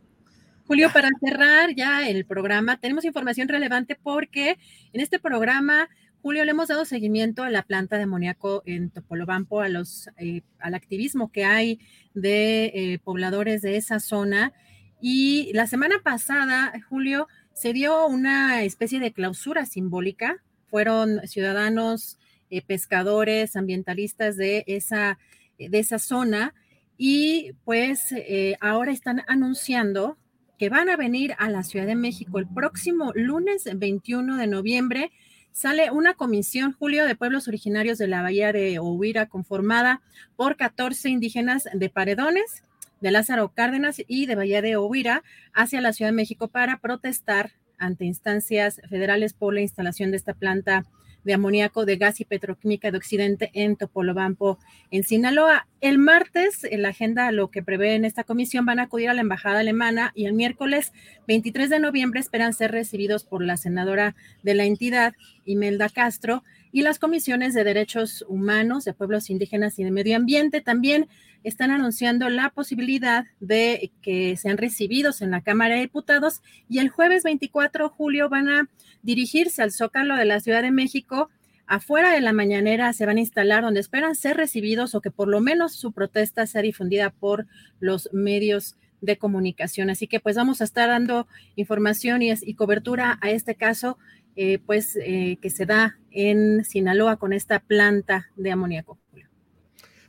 Julio, 0.67 0.91
para 0.93 1.09
cerrar 1.21 1.73
ya 1.77 2.09
el 2.09 2.25
programa, 2.25 2.81
tenemos 2.81 3.05
información 3.05 3.47
relevante 3.47 3.97
porque 4.03 4.59
en 4.93 5.01
este 5.01 5.21
programa, 5.21 5.89
Julio, 6.21 6.45
le 6.45 6.51
hemos 6.51 6.67
dado 6.67 6.85
seguimiento 6.85 7.45
a 7.45 7.51
la 7.51 7.63
planta 7.63 7.97
de 7.97 8.03
amoníaco 8.03 8.65
en 8.67 8.91
Topolobampo, 8.91 9.61
a 9.61 9.69
los, 9.69 10.09
eh, 10.17 10.43
al 10.59 10.75
activismo 10.75 11.31
que 11.31 11.45
hay 11.45 11.79
de 12.15 12.73
eh, 12.75 12.99
pobladores 13.05 13.63
de 13.63 13.77
esa 13.77 14.01
zona. 14.01 14.53
Y 15.01 15.53
la 15.53 15.69
semana 15.69 15.97
pasada, 16.03 16.73
Julio, 16.89 17.29
se 17.55 17.73
dio 17.73 18.07
una 18.07 18.63
especie 18.63 19.01
de 19.01 19.13
clausura 19.13 19.67
simbólica. 19.67 20.43
Fueron 20.69 21.27
ciudadanos, 21.27 22.19
eh, 22.51 22.63
pescadores, 22.63 23.57
ambientalistas 23.57 24.37
de 24.37 24.65
esa, 24.67 25.19
de 25.59 25.79
esa 25.79 25.99
zona 25.99 26.55
y 26.97 27.53
pues 27.65 28.13
eh, 28.13 28.57
ahora 28.61 28.93
están 28.93 29.23
anunciando 29.27 30.19
que 30.59 30.69
van 30.69 30.89
a 30.89 30.97
venir 30.97 31.35
a 31.39 31.51
la 31.51 31.65
Ciudad 31.65 31.87
de 31.87 31.97
México 31.97 32.39
el 32.39 32.47
próximo 32.47 33.11
lunes 33.15 33.69
21 33.75 34.37
de 34.37 34.47
noviembre. 34.47 35.11
Sale 35.51 35.91
una 35.91 36.15
comisión, 36.15 36.73
Julio, 36.73 37.05
de 37.05 37.17
pueblos 37.17 37.49
originarios 37.49 37.99
de 37.99 38.07
la 38.07 38.23
Bahía 38.23 38.53
de 38.53 38.79
Ohuira, 38.79 39.27
conformada 39.27 40.03
por 40.37 40.57
14 40.57 41.09
indígenas 41.09 41.69
de 41.75 41.91
Paredones, 41.91 42.63
de 43.03 43.11
Lázaro 43.11 43.53
Cárdenas 43.53 44.01
y 44.07 44.27
de 44.27 44.37
Bahía 44.37 44.63
de 44.63 44.77
Ohuira 44.77 45.23
hacia 45.53 45.81
la 45.81 45.93
Ciudad 45.93 46.11
de 46.11 46.17
México 46.17 46.49
para 46.49 46.79
protestar 46.79 47.51
ante 47.77 48.05
instancias 48.05 48.81
federales 48.89 49.35
por 49.35 49.53
la 49.53 49.61
instalación 49.61 50.13
de 50.13 50.17
esta 50.17 50.35
planta 50.35 50.85
de 51.25 51.35
amoníaco 51.35 51.85
de 51.85 51.97
gas 51.97 52.21
y 52.21 52.25
petroquímica 52.25 52.91
de 52.91 52.99
Occidente 52.99 53.51
en 53.55 53.77
Topolobampo, 53.77 54.59
en 54.91 55.05
Sinaloa. 55.05 55.67
El 55.81 55.99
martes, 55.99 56.65
en 56.65 56.83
la 56.83 56.91
agenda, 56.91 57.31
lo 57.33 57.51
que 57.51 57.63
prevé 57.63 57.95
en 57.95 58.05
esta 58.05 58.25
comisión, 58.25 58.67
van 58.67 58.79
a 58.79 58.85
acudir 58.85 59.09
a 59.09 59.15
la 59.15 59.21
embajada 59.21 59.61
alemana 59.61 60.13
y 60.15 60.27
el 60.27 60.33
miércoles 60.33 60.93
23 61.27 61.71
de 61.71 61.81
noviembre 61.81 62.21
esperan 62.21 62.53
ser 62.53 62.73
recibidos 62.73 63.25
por 63.25 63.43
la 63.45 63.57
senadora 63.57 64.15
de 64.43 64.55
la 64.55 64.65
entidad, 64.65 65.15
Imelda 65.45 65.89
Castro, 65.89 66.45
y 66.73 66.83
las 66.83 66.99
comisiones 66.99 67.53
de 67.55 67.65
derechos 67.65 68.25
humanos, 68.29 68.85
de 68.85 68.95
pueblos 68.95 69.29
indígenas 69.29 69.79
y 69.79 69.85
de 69.85 69.91
medio 69.91 70.17
ambiente. 70.17 70.61
También 70.61 71.09
están 71.45 71.71
anunciando 71.71 72.29
la 72.29 72.51
posibilidad 72.51 73.27
de 73.41 73.91
que 74.01 74.37
sean 74.37 74.57
recibidos 74.57 75.23
en 75.23 75.31
la 75.31 75.43
Cámara 75.43 75.75
de 75.75 75.83
Diputados 75.83 76.41
y 76.69 76.79
el 76.79 76.89
jueves 76.89 77.25
24 77.25 77.89
de 77.89 77.95
julio 77.95 78.29
van 78.29 78.49
a 78.49 78.69
dirigirse 79.03 79.63
al 79.63 79.73
Zócalo 79.73 80.17
de 80.17 80.25
la 80.25 80.41
Ciudad 80.41 80.63
de 80.63 80.71
México. 80.71 81.31
Afuera 81.67 82.13
de 82.13 82.21
la 82.21 82.33
mañanera 82.33 82.93
se 82.93 83.07
van 83.07 83.17
a 83.17 83.21
instalar 83.21 83.63
donde 83.63 83.81
esperan 83.81 84.15
ser 84.15 84.37
recibidos 84.37 84.95
o 84.95 85.01
que 85.01 85.11
por 85.11 85.29
lo 85.29 85.41
menos 85.41 85.75
su 85.75 85.93
protesta 85.93 86.47
sea 86.47 86.63
difundida 86.63 87.11
por 87.11 87.47
los 87.81 88.09
medios 88.13 88.77
de 89.01 89.19
comunicación. 89.19 89.91
Así 89.91 90.07
que 90.07 90.21
pues 90.21 90.37
vamos 90.37 90.61
a 90.61 90.65
estar 90.65 90.89
dando 90.89 91.27
información 91.57 92.23
y, 92.23 92.55
cobertura 92.55 93.19
a 93.21 93.31
este 93.31 93.55
caso, 93.55 93.99
eh, 94.37 94.59
pues 94.59 94.97
eh, 94.97 95.39
que 95.43 95.51
se 95.51 95.67
da 95.67 95.99
en 96.11 96.65
Sinaloa 96.65 97.17
con 97.17 97.33
esta 97.33 97.61
planta 97.61 98.31
de 98.37 98.53
amoníaco. 98.53 98.99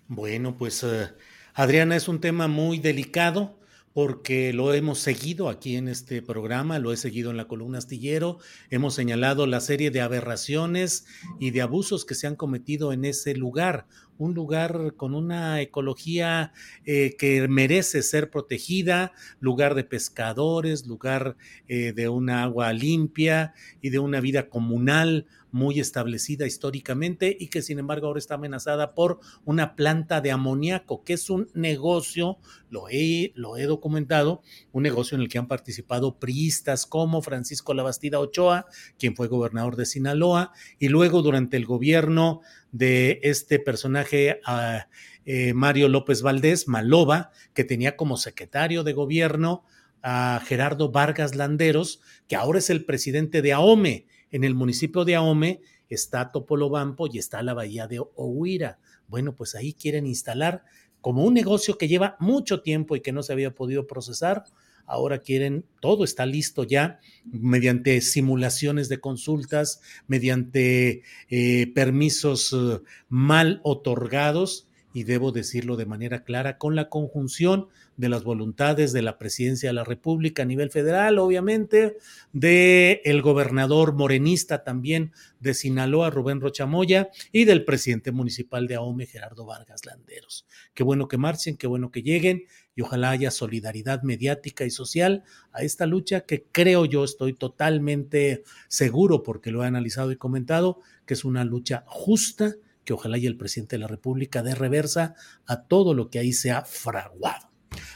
Bueno, 0.08 0.58
pues 0.58 0.84
eh, 0.84 1.10
Adriana 1.54 1.96
es 1.96 2.08
un 2.08 2.22
tema 2.22 2.48
muy 2.48 2.80
delicado 2.80 3.60
porque 3.94 4.54
lo 4.54 4.74
hemos 4.74 5.00
seguido 5.00 5.50
aquí 5.50 5.76
en 5.76 5.88
este 5.88 6.22
programa, 6.22 6.80
lo 6.80 6.92
he 6.92 6.98
seguido 6.98 7.30
en 7.30 7.38
la 7.38 7.48
columna 7.48 7.78
astillero, 7.78 8.40
hemos 8.70 8.96
señalado 8.96 9.46
la 9.46 9.60
serie 9.60 9.92
de 9.92 10.02
aberraciones 10.02 11.06
y 11.40 11.52
de 11.52 11.62
abusos 11.62 12.04
que 12.04 12.16
se 12.16 12.26
han 12.26 12.36
cometido 12.36 12.92
en 12.92 13.06
ese 13.06 13.36
lugar, 13.36 13.86
un 14.18 14.34
lugar 14.34 14.96
con 14.96 15.14
una 15.14 15.62
ecología 15.62 16.54
eh, 16.86 17.16
que 17.18 17.48
merece 17.48 18.02
ser 18.02 18.30
protegida, 18.30 19.12
lugar 19.40 19.76
de 19.76 19.84
pescadores, 19.84 20.88
lugar 20.88 21.38
eh, 21.68 21.94
de 21.94 22.10
un 22.10 22.30
agua 22.30 22.74
limpia 22.74 23.54
y 23.82 23.90
de 23.92 24.00
una 24.00 24.22
vida 24.22 24.50
comunal 24.50 25.28
muy 25.54 25.80
establecida 25.80 26.46
históricamente 26.46 27.38
y 27.40 27.48
que 27.48 27.62
sin 27.62 27.80
embargo 27.80 28.08
ahora 28.08 28.18
está 28.18 28.36
amenazada 28.36 28.96
por 28.96 29.20
una 29.46 29.76
planta 29.76 30.20
de 30.20 30.32
amoníaco, 30.32 31.04
que 31.04 31.14
es 31.14 31.30
un 31.30 31.48
negocio, 31.54 32.40
lo 32.70 32.90
he, 32.90 33.32
lo 33.36 33.56
he 33.56 33.64
documentado, 33.64 34.42
un 34.72 34.84
negocio 34.84 35.16
en 35.16 35.22
el 35.22 35.30
que 35.30 35.38
han 35.38 35.48
participado 35.48 36.20
priistas 36.20 36.88
como 36.88 37.22
Francisco 37.22 37.74
Labastida 37.74 38.20
Ochoa, 38.20 38.66
quien 38.98 39.16
fue 39.16 39.28
gobernador 39.28 39.76
de 39.76 39.86
Sinaloa, 39.86 40.52
y 40.80 40.90
luego 40.90 41.22
durante 41.22 41.56
el 41.56 41.66
gobierno 41.66 42.42
de 42.72 43.20
este 43.22 43.60
personaje, 43.60 44.42
uh, 44.48 45.54
Mario 45.54 45.88
López 45.88 46.24
Valdés, 46.24 46.68
Maloba, 46.68 47.32
que 47.54 47.64
tenía 47.64 47.96
como 47.96 48.18
secretario 48.18 48.84
de 48.84 48.94
gobierno 48.94 49.64
a 50.02 50.42
Gerardo 50.46 50.92
Vargas 50.92 51.36
Landeros, 51.36 52.02
que 52.28 52.36
ahora 52.36 52.60
es 52.60 52.70
el 52.70 52.84
presidente 52.84 53.42
de 53.42 53.54
AOME. 53.54 54.06
En 54.34 54.44
el 54.44 54.56
municipio 54.56 55.06
de 55.06 55.16
AOME 55.16 55.62
está 55.90 56.32
Topolobampo 56.32 57.08
y 57.08 57.20
está 57.20 57.44
la 57.44 57.54
bahía 57.54 57.88
de 57.88 58.00
Ohuira. 58.00 58.80
Bueno, 59.08 59.36
pues 59.36 59.54
ahí 59.54 59.74
quieren 59.74 60.08
instalar 60.08 60.64
como 61.02 61.24
un 61.24 61.36
negocio 61.36 61.78
que 61.78 61.88
lleva 61.88 62.18
mucho 62.20 62.62
tiempo 62.62 62.96
y 62.96 63.02
que 63.02 63.12
no 63.12 63.22
se 63.22 63.32
había 63.32 63.54
podido 63.54 63.86
procesar, 63.86 64.46
ahora 64.88 65.20
quieren, 65.20 65.66
todo 65.82 66.04
está 66.04 66.26
listo 66.26 66.64
ya, 66.64 67.00
mediante 67.26 68.02
simulaciones 68.02 68.90
de 68.90 69.00
consultas, 69.00 69.82
mediante 70.08 71.04
eh, 71.30 71.72
permisos 71.76 72.54
eh, 72.54 72.82
mal 73.10 73.62
otorgados, 73.64 74.68
y 74.94 75.04
debo 75.04 75.32
decirlo 75.32 75.76
de 75.76 75.86
manera 75.86 76.24
clara, 76.24 76.58
con 76.58 76.76
la 76.76 76.90
conjunción 76.90 77.68
de 77.98 78.10
las 78.10 78.24
voluntades 78.24 78.94
de 78.94 79.02
la 79.02 79.18
presidencia 79.18 79.70
de 79.70 79.74
la 79.74 79.84
República 79.84 80.44
a 80.44 80.46
nivel 80.46 80.72
federal, 80.72 81.20
obviamente, 81.20 81.98
de 82.32 83.02
el 83.06 83.22
gobernador 83.22 83.94
morenista 83.94 84.64
también 84.64 85.12
de 85.40 85.54
Sinaloa, 85.54 86.10
Rubén 86.10 86.42
Rochamoya, 86.42 87.10
y 87.32 87.46
del 87.46 87.66
presidente 87.66 88.12
municipal 88.12 88.68
de 88.68 88.76
Ahome, 88.76 89.06
Gerardo 89.06 89.46
Vargas 89.46 89.86
Landeros. 89.86 90.48
Qué 90.74 90.84
bueno 90.84 91.08
que 91.08 91.18
marchen, 91.18 91.58
qué 91.58 91.68
bueno 91.68 91.92
que 91.92 92.02
lleguen, 92.02 92.44
y 92.76 92.82
ojalá 92.82 93.12
haya 93.12 93.30
solidaridad 93.30 94.02
mediática 94.02 94.66
y 94.66 94.72
social 94.72 95.24
a 95.52 95.62
esta 95.62 95.86
lucha 95.86 96.22
que 96.22 96.46
creo 96.52 96.86
yo, 96.86 97.04
estoy 97.04 97.34
totalmente 97.34 98.44
seguro, 98.68 99.22
porque 99.24 99.52
lo 99.52 99.64
he 99.64 99.68
analizado 99.68 100.12
y 100.12 100.18
comentado, 100.18 100.80
que 101.06 101.14
es 101.14 101.26
una 101.26 101.44
lucha 101.44 101.84
justa, 101.88 102.56
que 102.84 102.94
ojalá 102.94 103.18
y 103.18 103.28
el 103.28 103.38
presidente 103.38 103.76
de 103.76 103.82
la 103.82 103.88
República 103.88 104.44
dé 104.44 104.56
reversa 104.56 105.16
a 105.46 105.64
todo 105.64 105.94
lo 105.94 106.10
que 106.10 106.20
ahí 106.20 106.34
se 106.34 106.52
ha 106.52 106.64
fraguado. 106.64 107.53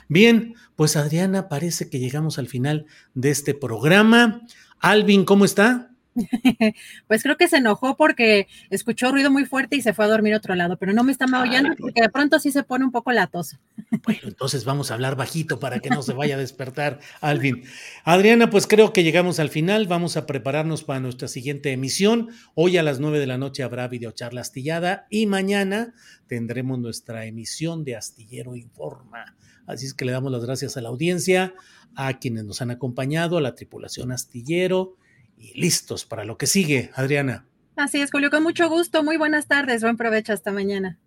Bien, 0.08 0.56
pues 0.76 0.96
Adriana, 0.96 1.50
parece 1.50 1.90
que 1.90 2.00
llegamos 2.00 2.40
al 2.40 2.48
final 2.48 2.86
de 3.14 3.30
este 3.30 3.54
programa. 3.54 4.42
Alvin, 4.80 5.26
¿cómo 5.26 5.46
está? 5.46 5.87
Pues 7.08 7.24
creo 7.24 7.38
que 7.38 7.48
se 7.48 7.58
enojó 7.58 7.96
porque 7.96 8.48
escuchó 8.70 9.12
ruido 9.12 9.32
muy 9.32 9.46
fuerte 9.46 9.76
y 9.76 9.82
se 9.82 9.94
fue 9.94 10.06
a 10.06 10.08
dormir 10.08 10.34
a 10.34 10.38
otro 10.38 10.56
lado, 10.56 10.78
pero 10.78 10.94
no 10.94 11.04
me 11.04 11.12
está 11.12 11.28
maullando 11.28 11.76
porque 11.78 12.02
de 12.02 12.10
pronto 12.10 12.40
sí 12.40 12.52
se 12.52 12.64
pone 12.64 12.86
un 12.86 12.92
poco 12.92 13.12
latoso. 13.12 13.58
Bueno, 14.04 14.22
entonces 14.24 14.66
vamos 14.66 14.92
a 14.92 14.96
hablar 14.96 15.16
bajito 15.16 15.60
para 15.60 15.80
que 15.80 15.90
no 15.90 16.02
se 16.02 16.14
vaya 16.14 16.36
a 16.36 16.40
despertar 16.40 17.00
Alvin. 17.22 17.64
Adriana, 18.04 18.50
pues 18.50 18.68
creo 18.68 18.94
que 18.94 19.04
llegamos 19.04 19.40
al 19.40 19.50
final. 19.50 19.88
Vamos 19.88 20.18
a 20.18 20.26
prepararnos 20.26 20.84
para 20.84 21.00
nuestra 21.00 21.28
siguiente 21.28 21.72
emisión. 21.72 22.30
Hoy 22.56 22.78
a 22.78 22.84
las 22.84 23.00
nueve 23.00 23.20
de 23.20 23.28
la 23.28 23.38
noche 23.38 23.64
habrá 23.64 23.88
videocharla 23.88 24.42
astillada 24.42 25.08
y 25.10 25.26
mañana 25.26 25.94
tendremos 26.28 26.80
nuestra 26.80 27.26
emisión 27.26 27.84
de 27.84 27.96
Astillero 27.96 28.56
Informa. 28.56 29.36
Así 29.66 29.86
es 29.86 29.94
que 29.94 30.06
le 30.06 30.14
damos 30.14 30.32
las 30.32 30.46
gracias 30.46 30.78
a 30.78 30.82
la 30.82 30.90
audiencia, 30.90 31.54
a 31.96 32.20
quienes 32.20 32.46
nos 32.46 32.62
han 32.62 32.72
acompañado, 32.72 33.38
a 33.38 33.42
la 33.42 33.56
tripulación 33.56 34.12
astillero 34.12 34.96
y 35.38 35.60
listos 35.60 36.06
para 36.06 36.26
lo 36.26 36.38
que 36.38 36.48
sigue, 36.48 36.92
Adriana. 36.96 37.46
Así 37.76 38.02
es, 38.02 38.12
Julio, 38.12 38.30
con 38.30 38.44
mucho 38.44 38.70
gusto. 38.70 39.04
Muy 39.04 39.18
buenas 39.18 39.48
tardes. 39.48 39.82
Buen 39.84 39.98
provecho. 39.98 40.34
Hasta 40.34 40.52
mañana. 40.52 40.98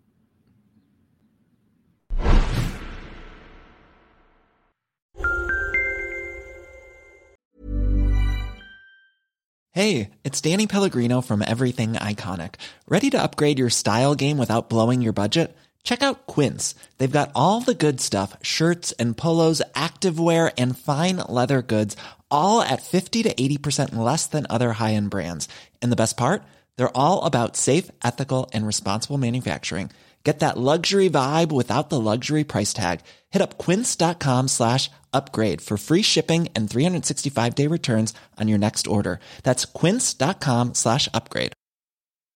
Hey, 9.73 10.09
it's 10.25 10.41
Danny 10.41 10.67
Pellegrino 10.67 11.21
from 11.21 11.41
Everything 11.41 11.93
Iconic. 11.93 12.55
Ready 12.89 13.09
to 13.11 13.23
upgrade 13.23 13.57
your 13.57 13.69
style 13.69 14.15
game 14.15 14.37
without 14.37 14.67
blowing 14.69 15.01
your 15.01 15.13
budget? 15.13 15.55
Check 15.83 16.03
out 16.03 16.27
Quince. 16.27 16.75
They've 16.97 17.09
got 17.09 17.31
all 17.35 17.61
the 17.61 17.73
good 17.73 18.01
stuff 18.01 18.35
shirts 18.41 18.91
and 18.99 19.15
polos, 19.15 19.61
activewear, 19.73 20.51
and 20.57 20.77
fine 20.77 21.17
leather 21.27 21.61
goods, 21.61 21.95
all 22.31 22.61
at 22.61 22.81
50 22.81 23.23
to 23.23 23.33
80% 23.33 23.95
less 23.95 24.27
than 24.27 24.45
other 24.49 24.73
high 24.73 24.93
end 24.93 25.09
brands. 25.09 25.47
And 25.81 25.91
the 25.91 25.95
best 25.95 26.17
part? 26.17 26.43
They're 26.75 26.97
all 26.97 27.23
about 27.23 27.55
safe, 27.55 27.89
ethical, 28.03 28.49
and 28.53 28.67
responsible 28.67 29.17
manufacturing. 29.17 29.91
Get 30.23 30.39
that 30.39 30.57
luxury 30.57 31.09
vibe 31.09 31.51
without 31.51 31.89
the 31.89 31.99
luxury 31.99 32.43
price 32.43 32.73
tag. 32.73 33.01
Hit 33.31 33.41
up 33.41 33.57
quince.com 33.57 34.49
slash 34.49 34.91
upgrade 35.11 35.61
for 35.61 35.77
free 35.77 36.03
shipping 36.03 36.47
and 36.55 36.69
365 36.69 37.55
day 37.55 37.67
returns 37.67 38.13
on 38.39 38.47
your 38.47 38.59
next 38.59 38.87
order. 38.87 39.19
That's 39.43 39.65
quince.com 39.65 40.75
slash 40.75 41.09
upgrade. 41.13 41.53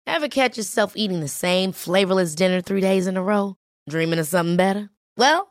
Ever 0.07 0.27
catch 0.27 0.57
yourself 0.57 0.93
eating 0.95 1.21
the 1.21 1.27
same 1.27 1.71
flavorless 1.71 2.35
dinner 2.35 2.61
three 2.61 2.81
days 2.81 3.07
in 3.07 3.17
a 3.17 3.23
row? 3.23 3.55
Dreaming 3.89 4.19
of 4.19 4.27
something 4.27 4.57
better? 4.57 4.89
Well, 5.17 5.50